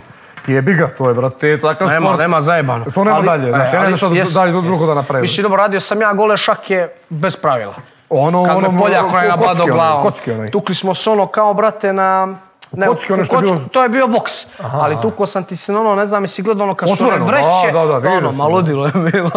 Jebi 0.47 0.75
ga, 0.75 0.89
to 0.89 1.09
je, 1.09 1.15
brate, 1.15 1.61
takav 1.61 1.89
nema, 1.89 2.07
sport. 2.07 2.19
nema 2.19 2.41
zajebano. 2.41 2.85
To 2.95 3.05
nema 3.05 3.17
Ali- 3.17 3.27
dalje, 3.27 3.49
znaš, 3.49 3.73
e, 3.73 3.77
ja 3.77 3.91
ne 3.91 3.97
znam 3.97 4.17
jes, 4.17 4.33
dalje 4.33 4.55
jes. 4.55 4.65
drugo 4.65 4.87
da 4.87 4.95
napravim. 4.95 5.23
Mislim, 5.23 5.43
dobro, 5.43 5.57
radio 5.57 5.81
sam 5.81 6.01
ja 6.01 6.13
gole 6.13 6.37
šake 6.37 6.89
bez 7.09 7.37
pravila. 7.37 7.75
Ono, 8.11 8.45
Kad 8.45 8.57
ono, 8.57 8.71
me 8.71 8.79
Poljak 8.79 9.05
ono, 9.05 9.09
onaj 9.09 9.29
kocki 9.29 9.41
nabadao 9.41 9.65
onaj, 9.65 9.75
glavom. 9.75 10.03
Kocki 10.03 10.33
onaj. 10.33 10.51
Tukli 10.51 10.75
smo 10.75 10.95
se 10.95 11.11
ono 11.11 11.27
kao, 11.27 11.55
brate, 11.55 11.93
na... 11.93 12.29
Ne, 12.73 12.87
kocki 12.87 13.13
ono 13.13 13.23
u 13.23 13.25
što 13.25 13.37
je 13.37 13.41
kocku, 13.41 13.55
bilo- 13.55 13.69
To 13.69 13.83
je 13.83 13.89
bio 13.89 14.07
boks. 14.09 14.33
Ali 14.63 14.97
tukao 15.03 15.27
sam 15.27 15.45
ti 15.45 15.57
se 15.57 15.75
ono, 15.75 15.95
ne 15.95 16.07
znam, 16.07 16.23
jesi 16.23 16.43
gledao 16.43 16.65
ono 16.65 16.75
kad 16.75 16.89
su 16.89 16.93
Otvoreno, 16.93 17.25
one 17.25 17.33
vreće. 17.33 17.73
da, 17.73 17.85
da, 17.85 18.01
da, 18.01 18.09
ono, 18.09 18.33
sam, 18.33 18.39
ma 18.39 18.45
da. 18.45 18.51
ludilo 18.51 18.87
je 18.87 18.93
bilo. 18.93 19.31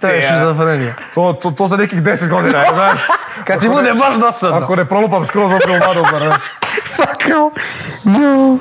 to 0.00 0.06
je 0.06 0.14
je. 0.14 0.22
šizofrenija. 0.22 0.94
To, 1.14 1.32
to, 1.32 1.50
to 1.50 1.66
za 1.66 1.76
nekih 1.76 2.02
10 2.02 2.28
godina, 2.28 2.64
znaš. 2.74 3.00
Kad 3.46 3.60
ti 3.60 3.68
bude 3.68 3.92
baš 3.94 4.16
dosadno. 4.16 4.56
Ako 4.56 4.76
ne 4.76 4.84
prolupam 4.84 5.26
skroz 5.26 5.52
opet 5.52 5.66
u 5.68 5.86
vadu, 5.88 6.02
pa 6.10 6.18
ne. 6.18 6.30
kao, 7.22 7.50
no. 8.04 8.58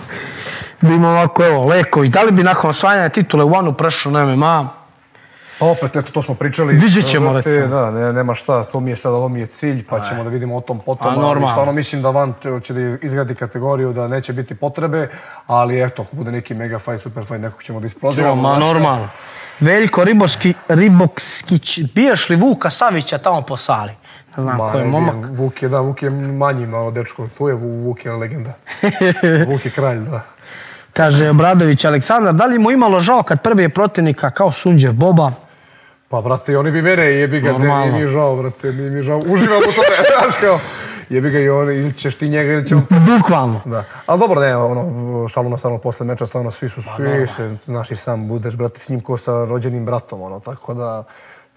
Da 0.82 0.94
ima 0.94 1.10
ovako, 1.10 1.44
evo, 1.46 1.66
Leković, 1.66 2.12
da 2.12 2.22
li 2.22 2.32
bi 2.32 2.44
nakon 2.44 2.70
osvajanja 2.70 3.10
titule 3.10 3.44
u 3.44 3.56
Anu 3.56 3.74
prešao 3.74 4.12
na 4.12 4.26
MMA? 4.26 4.70
Pa 5.60 5.66
opet, 5.68 5.96
eto, 5.96 6.12
to 6.12 6.22
smo 6.22 6.36
pričali. 6.36 6.74
Vidjet 6.76 7.06
ćemo, 7.06 7.32
Brate, 7.32 7.50
recimo. 7.50 7.68
Da, 7.70 7.92
ne, 7.92 8.14
nema 8.14 8.34
šta, 8.36 8.64
to 8.64 8.80
mi 8.80 8.90
je 8.90 8.96
sad, 8.96 9.14
ovo 9.14 9.30
mi 9.30 9.40
je 9.40 9.46
cilj, 9.48 9.86
pa 9.86 10.00
ćemo 10.02 10.24
da 10.24 10.30
vidimo 10.30 10.58
o 10.58 10.62
tom 10.62 10.80
potom. 10.80 11.08
A, 11.08 11.12
normalno. 11.12 11.48
Stvarno 11.48 11.72
mislim 11.74 12.02
da 12.02 12.10
Van 12.10 12.34
te- 12.34 12.60
će 12.60 12.74
da 12.74 12.80
izgradi 12.80 13.36
kategoriju, 13.36 13.94
da 13.94 14.08
neće 14.08 14.34
biti 14.34 14.56
potrebe, 14.56 15.10
ali 15.48 15.84
eto, 15.84 16.02
ako 16.02 16.16
bude 16.16 16.32
neki 16.32 16.54
mega 16.54 16.80
fight, 16.80 17.02
super 17.04 17.24
fight, 17.24 17.40
nekog 17.40 17.64
ćemo 17.64 17.80
da 17.80 17.84
To, 17.84 17.88
isprozivamo. 17.88 18.42
ma 18.44 18.58
normalno. 18.58 19.08
Veljko 19.60 20.04
Riboski, 20.04 20.54
Ribokskić, 20.68 21.80
biješ 21.86 22.30
li 22.30 22.36
Vuka 22.36 22.70
Savića 22.70 23.18
tamo 23.18 23.42
po 23.42 23.58
sali? 23.58 23.92
Ne 24.28 24.44
znam 24.44 24.58
Ma, 24.58 24.72
ko 24.72 24.78
je 24.78 24.86
momak. 24.86 25.16
bijem. 25.16 25.32
Vuk 25.34 25.64
je, 25.64 25.70
da, 25.70 25.80
Vuk 25.80 26.04
je 26.04 26.10
manji 26.10 26.68
malo 26.68 26.92
dečko, 26.92 27.28
tu 27.28 27.48
je 27.48 27.56
Vu- 27.56 27.84
Vuk 27.84 28.06
je 28.06 28.12
legenda. 28.14 28.54
Vuk 29.48 29.66
je 29.66 29.72
kralj, 29.72 30.00
da. 30.00 30.22
Kaže 30.94 31.30
Obradović 31.30 31.86
Aleksandar, 31.86 32.34
da 32.34 32.46
li 32.46 32.60
mu 32.60 32.72
imalo 32.72 33.00
žao 33.00 33.24
kad 33.24 33.42
prvi 33.42 33.64
je 33.64 33.70
protivnika 33.70 34.30
kao 34.30 34.52
Sunđev 34.52 34.94
Boba? 34.94 35.32
Pa, 36.14 36.22
brate, 36.22 36.58
oni 36.58 36.72
bi 36.72 36.82
mene 36.82 37.04
jebi 37.04 37.40
ga, 37.42 37.58
ne, 37.58 37.68
nije 37.68 37.92
mi 37.92 38.08
žao, 38.08 38.36
brate, 38.36 38.74
nije 38.74 38.90
mi 38.90 39.02
žao. 39.02 39.18
Uživam 39.18 39.58
u 39.58 39.74
tome, 39.74 39.98
znaš 40.22 40.36
kao, 40.42 40.60
jebi 41.10 41.30
ga 41.30 41.40
i 41.40 41.50
on, 41.50 41.70
ili 41.70 41.94
ćeš 41.94 42.16
ti 42.16 42.30
njega, 42.30 42.54
ili 42.54 42.68
će 42.68 42.76
on 42.76 42.86
Bukvalno. 42.90 43.62
Da. 43.66 43.84
Ali 44.06 44.20
dobro, 44.20 44.42
ne, 44.42 44.56
ono, 44.58 45.28
šalu 45.28 45.50
na 45.50 45.58
stranu 45.58 45.80
posle 45.80 46.06
meča, 46.06 46.26
stvarno 46.26 46.52
svi 46.52 46.70
su, 46.70 46.82
svi 46.82 47.28
se, 47.36 47.58
znaš 47.66 47.92
i 47.92 47.96
sam 47.96 48.28
budeš, 48.28 48.56
brate, 48.56 48.80
s 48.80 48.90
njim 48.90 49.02
ko 49.02 49.18
sa 49.18 49.46
rođenim 49.46 49.86
bratom, 49.86 50.22
ono, 50.22 50.40
tako 50.40 50.74
da 50.74 51.04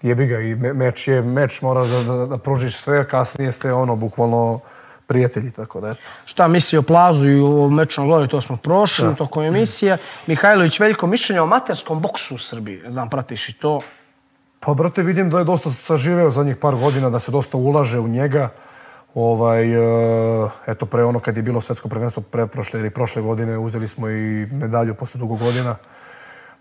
jebi 0.01 0.25
ga 0.27 0.39
i 0.39 0.55
me- 0.55 0.73
meč 0.73 1.07
je, 1.07 1.21
meč 1.21 1.61
moraš 1.61 1.87
da, 1.87 2.03
da, 2.13 2.25
da 2.25 2.37
pružiš 2.37 2.77
sve, 2.77 3.07
kasnije 3.07 3.51
ste, 3.51 3.73
ono, 3.73 3.95
bukvalno 3.95 4.59
prijatelji, 5.07 5.51
tako 5.51 5.81
da, 5.81 5.89
eto. 5.89 5.99
Šta 6.25 6.47
misli 6.47 6.77
o 6.77 6.81
plazu 6.81 7.29
i 7.29 7.39
o 7.39 7.69
mečnom 7.69 8.07
gloju, 8.07 8.27
to 8.27 8.41
smo 8.41 8.57
prošli 8.57 9.15
tokom 9.17 9.43
emisije. 9.43 9.97
Mihajlović 10.27 10.79
Veljko, 10.79 11.07
mišljenje 11.07 11.41
o 11.41 11.43
amaterskom 11.43 11.99
boksu 11.99 12.35
u 12.35 12.37
Srbiji. 12.37 12.81
Znam, 12.87 13.09
pratiš 13.09 13.49
i 13.49 13.53
to. 13.53 13.79
Pa, 14.67 14.73
brate, 14.73 15.03
vidim 15.03 15.29
da 15.29 15.39
je 15.39 15.45
dosta 15.47 15.71
saživeo 15.71 16.31
zadnjih 16.31 16.57
par 16.59 16.75
godina, 16.75 17.09
da 17.09 17.19
se 17.19 17.31
dosta 17.31 17.57
ulaže 17.57 17.99
u 17.99 18.07
njega. 18.07 18.49
Ovaj, 19.15 19.63
e, 19.63 20.49
eto, 20.67 20.85
pre 20.85 21.03
ono 21.03 21.19
kad 21.19 21.37
je 21.37 21.43
bilo 21.43 21.61
svetsko 21.61 21.87
prvenstvo 21.89 22.23
pre 22.23 22.47
prošle 22.47 22.79
ili 22.79 22.89
prošle 22.89 23.21
godine, 23.21 23.57
uzeli 23.57 23.87
smo 23.87 24.09
i 24.09 24.45
medalju 24.51 24.95
posle 24.95 25.19
dugo 25.19 25.35
godina. 25.35 25.75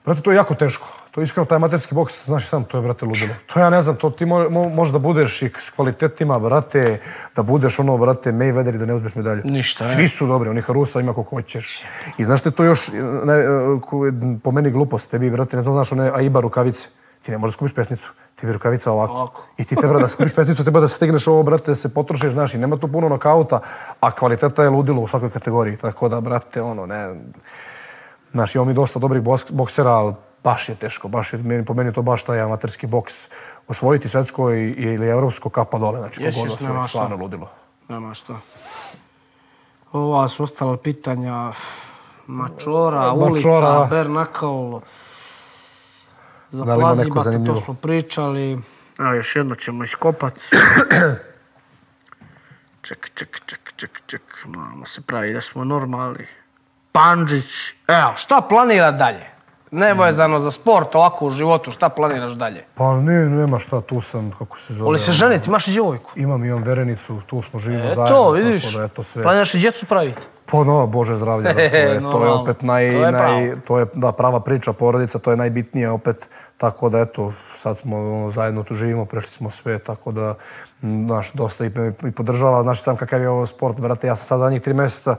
Brate, 0.05 0.21
to 0.23 0.31
je 0.31 0.37
jako 0.37 0.55
teško. 0.55 0.89
To 1.11 1.21
je 1.21 1.25
iskreno, 1.25 1.45
taj 1.47 1.57
amaterski 1.57 1.95
boks, 1.95 2.25
znaš 2.25 2.47
sam, 2.49 2.65
to 2.65 2.79
je, 2.79 2.83
brate, 2.83 3.07
ludilo. 3.07 3.35
To 3.47 3.61
ja 3.61 3.71
ne 3.71 3.83
znam, 3.83 3.97
to 3.97 4.11
ti 4.11 4.27
mo, 4.27 4.51
mo, 4.51 4.69
možeš 4.69 4.93
da 4.93 4.99
budeš 4.99 5.43
i 5.43 5.51
s 5.59 5.71
kvalitetima, 5.71 6.39
brate, 6.39 7.01
da 7.37 7.43
budeš 7.43 7.79
ono, 7.79 7.99
brate, 7.99 8.33
Mayweather 8.33 8.75
i 8.75 8.79
da 8.79 8.87
ne 8.87 8.95
uzmeš 8.95 9.15
medalju. 9.15 9.43
Ništa, 9.45 9.85
ne. 9.85 9.95
Svi 9.95 10.09
su 10.09 10.27
dobri, 10.27 10.51
onih 10.51 10.71
Rusa 10.71 11.01
ima 11.01 11.15
koliko 11.15 11.37
hoćeš. 11.37 11.83
I 12.19 12.25
znaš 12.25 12.43
te 12.43 12.51
to 12.51 12.65
još, 12.65 12.89
ne, 13.25 13.35
e, 13.35 14.39
po 14.43 14.51
meni 14.51 14.71
glupost, 14.71 15.11
tebi, 15.11 15.31
brate, 15.31 15.57
ne 15.57 15.63
znam, 15.63 15.75
znaš 15.75 15.93
one 15.93 16.11
Aiba 16.15 16.41
rukavice. 16.41 16.89
Ti 17.27 17.33
ne 17.33 17.39
možeš 17.39 17.55
skupiš 17.55 17.75
pesnicu, 17.75 18.13
ti 18.35 18.47
bi 18.47 18.53
rukavica 18.53 18.93
ovako. 18.93 19.13
Ovako. 19.13 19.43
I 19.59 19.65
ti 19.65 19.77
treba 19.77 20.01
da 20.01 20.09
skupiš 20.09 20.35
pesnicu, 20.35 20.63
treba 20.63 20.81
da 20.81 20.89
stigneš 20.89 21.27
ovo, 21.27 21.43
brate, 21.43 21.71
da 21.71 21.75
se 21.75 21.89
potrošiš, 21.95 22.33
znaš, 22.33 22.55
i 22.55 22.59
nema 22.59 22.77
tu 22.77 22.89
puno 22.89 23.09
nokauta, 23.09 23.61
a 24.01 24.11
kvaliteta 24.11 24.63
je 24.63 24.71
ludilo 24.71 25.03
u 25.03 25.09
svakoj 25.09 25.31
kategoriji. 25.31 25.77
Tako 25.77 26.09
da, 26.09 26.21
brate, 26.21 26.63
ono, 26.63 26.87
ne... 26.87 27.15
Znaš, 28.33 28.55
imamo 28.55 28.69
mi 28.69 28.75
dosta 28.75 28.99
dobrih 28.99 29.23
boks- 29.23 29.53
boksera, 29.53 29.91
ali 29.91 30.15
baš 30.45 30.69
je 30.69 30.75
teško, 30.75 31.09
baš 31.09 31.33
je, 31.33 31.39
meni, 31.39 31.65
po 31.65 31.75
meni 31.75 31.89
je 31.89 31.95
to 31.95 32.03
baš 32.03 32.23
taj 32.23 32.41
amaterski 32.41 32.87
boks. 32.87 33.29
Osvojiti 33.69 34.09
svetsko 34.09 34.53
i, 34.53 34.71
ili 34.71 35.09
evropsko 35.09 35.51
kapa 35.51 35.79
dole, 35.79 35.99
znači 35.99 36.21
kogod 36.21 36.35
jes, 36.35 36.53
osvoji, 36.53 36.73
nema 36.73 36.83
šta. 36.83 36.89
stvarno 36.89 37.17
ludilo. 37.17 37.51
Nema 37.89 38.15
šta. 38.15 38.35
Ova 39.93 40.29
su 40.29 40.43
ostala 40.43 40.77
pitanja 40.77 41.53
Mačora, 42.27 43.13
ulica, 43.13 43.49
Mačora. 43.49 43.87
Bernakal, 43.91 44.81
za 46.57 46.65
Da 46.65 46.75
li 46.75 46.83
ima 46.83 46.95
neko 46.95 47.15
Plazibata, 47.23 47.55
to 47.55 47.61
smo 47.61 47.75
pričali. 47.75 48.59
Evo, 48.99 49.15
još 49.15 49.37
jedno 49.37 49.55
ćemo 49.55 49.85
iskopat. 49.85 50.35
ček, 52.83 53.11
ček, 53.15 53.41
ček, 53.47 53.73
ček, 53.77 54.01
ček, 54.07 54.23
moramo 54.47 54.87
se 54.87 55.01
pravi 55.01 55.33
da 55.33 55.41
smo 55.41 55.65
normalni. 55.65 56.27
Pandžić, 56.93 57.75
evo, 57.89 58.13
šta 58.17 58.41
planira 58.49 58.91
dalje? 58.91 59.27
Nevezano 59.71 60.39
za 60.41 60.51
sport, 60.51 60.95
ovako 60.95 61.27
u 61.27 61.31
životu, 61.31 61.71
šta 61.71 61.89
planiraš 61.89 62.33
dalje? 62.33 62.65
Pa 62.75 63.01
ne, 63.01 63.27
nema 63.29 63.59
šta, 63.59 63.81
tu 63.81 64.01
sam, 64.01 64.31
kako 64.39 64.59
se 64.59 64.75
zove. 64.75 64.85
Voli 64.85 64.99
se 64.99 65.13
ženiti, 65.13 65.49
imaš 65.49 65.69
i 65.69 65.71
djevojku. 65.71 66.11
Imam, 66.17 66.45
imam 66.45 66.63
verenicu, 66.63 67.21
tu 67.27 67.43
smo 67.43 67.61
živimo 67.61 67.83
zajedno. 67.85 68.05
Eto, 68.07 68.31
vidiš, 68.31 68.65
Tako 68.65 68.79
da, 68.79 68.85
eto, 68.85 69.03
sve. 69.03 69.23
planiraš 69.23 69.55
i 69.55 69.59
djecu 69.59 69.87
praviti. 69.87 70.23
Pa 70.51 70.65
no, 70.65 70.87
Bože 70.87 71.17
zdravlje, 71.17 71.53
to 71.55 71.61
je, 71.61 72.01
to 72.01 72.25
je 72.25 72.31
opet 72.31 72.63
naj, 72.63 72.91
To 72.91 73.05
je 73.05 73.13
naj, 73.13 73.57
to 73.67 73.79
je 73.79 73.87
da, 73.95 74.13
prava 74.13 74.41
priča, 74.41 74.73
porodica, 74.73 75.19
to 75.19 75.31
je 75.31 75.37
najbitnije 75.37 75.91
opet, 75.91 76.29
tako 76.57 76.89
da 76.89 77.01
eto, 77.01 77.33
sad 77.55 77.79
smo 77.79 77.97
ono, 77.97 78.31
zajedno 78.31 78.63
tu 78.63 78.75
živimo, 78.75 79.05
prešli 79.05 79.31
smo 79.31 79.51
sve, 79.51 79.79
tako 79.79 80.13
da, 80.13 80.35
znaš, 80.83 81.33
dosta 81.33 81.65
i, 81.65 81.71
i 82.09 82.11
podržava, 82.11 82.63
znaš 82.63 82.83
sam 82.83 82.97
kakav 82.97 83.21
je 83.21 83.29
ovo 83.29 83.47
sport, 83.47 83.81
brate, 83.81 84.07
ja 84.07 84.17
sam 84.17 84.27
sad 84.27 84.39
zadnjih 84.39 84.63
tri 84.63 84.75
mjeseca, 84.75 85.17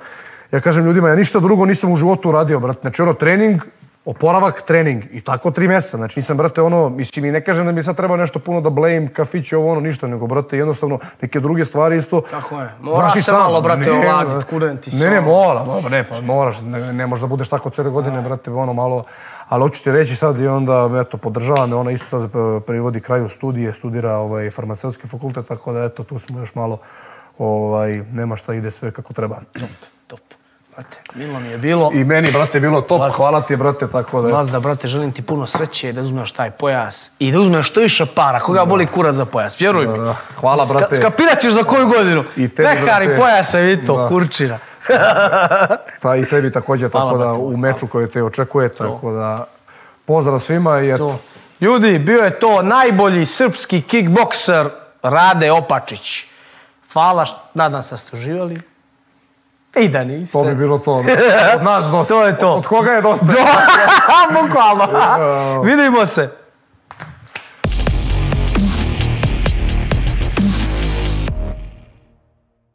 ja 0.51 0.61
kažem 0.61 0.85
ljudima, 0.85 1.09
ja 1.09 1.15
ništa 1.15 1.39
drugo 1.39 1.65
nisam 1.65 1.91
u 1.91 1.95
životu 1.95 2.29
uradio, 2.29 2.59
brate, 2.59 2.79
znači 2.81 3.01
ono, 3.01 3.13
trening, 3.13 3.61
oporavak, 4.07 4.61
trening 4.61 5.03
i 5.11 5.21
tako 5.21 5.51
tri 5.51 5.67
mjeseca, 5.67 5.97
znači 5.97 6.19
nisam, 6.19 6.37
brate, 6.37 6.61
ono, 6.61 6.89
mislim 6.89 7.25
i 7.25 7.31
ne 7.31 7.43
kažem 7.43 7.65
da 7.65 7.71
mi 7.71 7.83
sad 7.83 7.95
treba 7.95 8.17
nešto 8.17 8.39
puno 8.39 8.61
da 8.61 8.69
blame, 8.69 9.07
kafić, 9.07 9.53
ovo, 9.53 9.71
ono, 9.71 9.81
ništa, 9.81 10.07
nego, 10.07 10.27
brate, 10.27 10.57
jednostavno, 10.57 10.99
neke 11.21 11.39
druge 11.39 11.65
stvari 11.65 11.97
isto, 11.97 12.21
Tako 12.31 12.61
je. 12.61 12.69
Mora 12.81 13.11
se 13.11 13.21
sam, 13.21 13.39
malo, 13.39 13.61
brate, 13.61 13.91
ne, 13.91 14.09
ovladit, 14.09 14.43
kuren 14.43 14.77
ti 14.77 14.91
Ne, 14.95 15.09
ne, 15.09 15.15
sam. 15.15 15.23
mora, 15.23 15.63
dobro, 15.63 15.89
ne, 15.89 16.03
pa 16.03 16.21
moraš, 16.21 16.61
ne, 16.61 16.93
ne 16.93 17.07
možeš 17.07 17.21
da 17.21 17.27
budeš 17.27 17.49
tako 17.49 17.69
cijele 17.69 17.89
godine, 17.89 18.21
brate, 18.21 18.51
ono 18.51 18.73
malo, 18.73 19.03
ali 19.47 19.61
hoću 19.61 19.83
ti 19.83 19.91
reći 19.91 20.15
sad 20.15 20.39
i 20.39 20.47
onda, 20.47 20.89
eto, 21.01 21.17
podržava 21.17 21.65
me, 21.65 21.75
ona 21.75 21.91
isto 21.91 22.07
sad 22.07 22.23
e, 22.23 22.59
privodi 22.59 22.99
kraju 22.99 23.29
studije, 23.29 23.73
studira 23.73 24.17
ovaj, 24.17 24.49
farmaceutski 24.49 25.07
fakultet, 25.07 25.47
tako 25.47 25.73
da, 25.73 25.83
eto, 25.83 26.03
tu 26.03 26.19
smo 26.19 26.39
još 26.39 26.55
malo, 26.55 26.77
ovaj, 27.37 28.03
nema 28.11 28.35
šta 28.35 28.53
ide 28.53 28.71
sve 28.71 28.91
kako 28.91 29.13
treba. 29.13 29.39
Top. 30.07 30.19
Brate, 30.77 30.97
milo 31.13 31.39
mi 31.39 31.49
je 31.49 31.57
bilo. 31.57 31.91
I 31.93 32.03
meni, 32.03 32.31
brate, 32.31 32.59
bilo 32.59 32.81
top, 32.81 33.11
hvala 33.11 33.41
ti, 33.41 33.55
brate, 33.55 33.87
tako 33.87 34.21
da, 34.21 34.33
Lazda, 34.33 34.59
brate, 34.59 34.87
želim 34.87 35.11
ti 35.11 35.21
puno 35.21 35.45
sreće 35.45 35.91
da 35.91 36.01
uzmeš 36.01 36.31
taj 36.31 36.51
pojas 36.51 37.11
i 37.19 37.31
da 37.31 37.39
uzmeš 37.39 37.67
što 37.67 37.79
više 37.79 38.05
para. 38.05 38.39
Koga 38.39 38.65
boli 38.65 38.85
kurac 38.85 39.15
za 39.15 39.25
pojas, 39.25 39.61
vjeruj 39.61 39.87
mi. 39.87 39.99
da. 39.99 40.15
Hvala, 40.35 40.65
brate. 40.65 40.95
Ska, 40.95 41.03
skapirat 41.03 41.39
ćeš 41.39 41.53
za 41.53 41.63
koju 41.63 41.87
godinu. 41.87 42.23
I 42.35 42.47
tebi, 42.49 42.69
brate. 42.83 43.15
pojasa 43.17 43.59
i 43.61 43.85
to, 43.85 43.97
Da. 43.97 44.07
kurčina. 44.07 44.59
ta 45.99 46.15
i 46.21 46.25
tebi 46.25 46.51
također, 46.51 46.91
Hvala, 46.91 47.05
tako 47.05 47.17
da, 47.17 47.25
brate, 47.25 47.39
u 47.39 47.43
hvala. 47.43 47.57
meču 47.57 47.87
koji 47.87 48.07
te 48.07 48.23
očekuje, 48.23 48.69
tako 48.69 49.11
da, 49.11 49.47
pozdrav 50.05 50.39
svima 50.39 50.79
i 50.81 50.89
eto. 50.89 51.09
To. 51.09 51.19
Ljudi, 51.61 51.99
bio 51.99 52.23
je 52.23 52.39
to 52.39 52.61
najbolji 52.61 53.25
srpski 53.25 53.81
kickbokser 53.81 54.69
Rade 55.03 55.51
Opačić. 55.51 56.25
Hvala, 56.93 57.25
nadam 57.53 57.83
se 57.83 57.89
da 57.91 57.97
ste 57.97 58.15
uživali. 58.15 58.61
I 59.75 59.87
da 59.87 60.03
niste. 60.03 60.31
To 60.31 60.43
bi 60.43 60.55
bilo 60.55 60.79
to. 60.79 60.93
Od 61.55 61.63
nas 61.63 61.85
dosta. 61.91 62.13
To 62.13 62.25
je 62.27 62.37
to. 62.37 62.53
Od 62.53 62.67
koga 62.67 62.91
je 62.91 63.01
dosta? 63.01 63.25
Bukvalno. 64.41 64.87
Vidimo 65.63 66.05
se. 66.05 66.46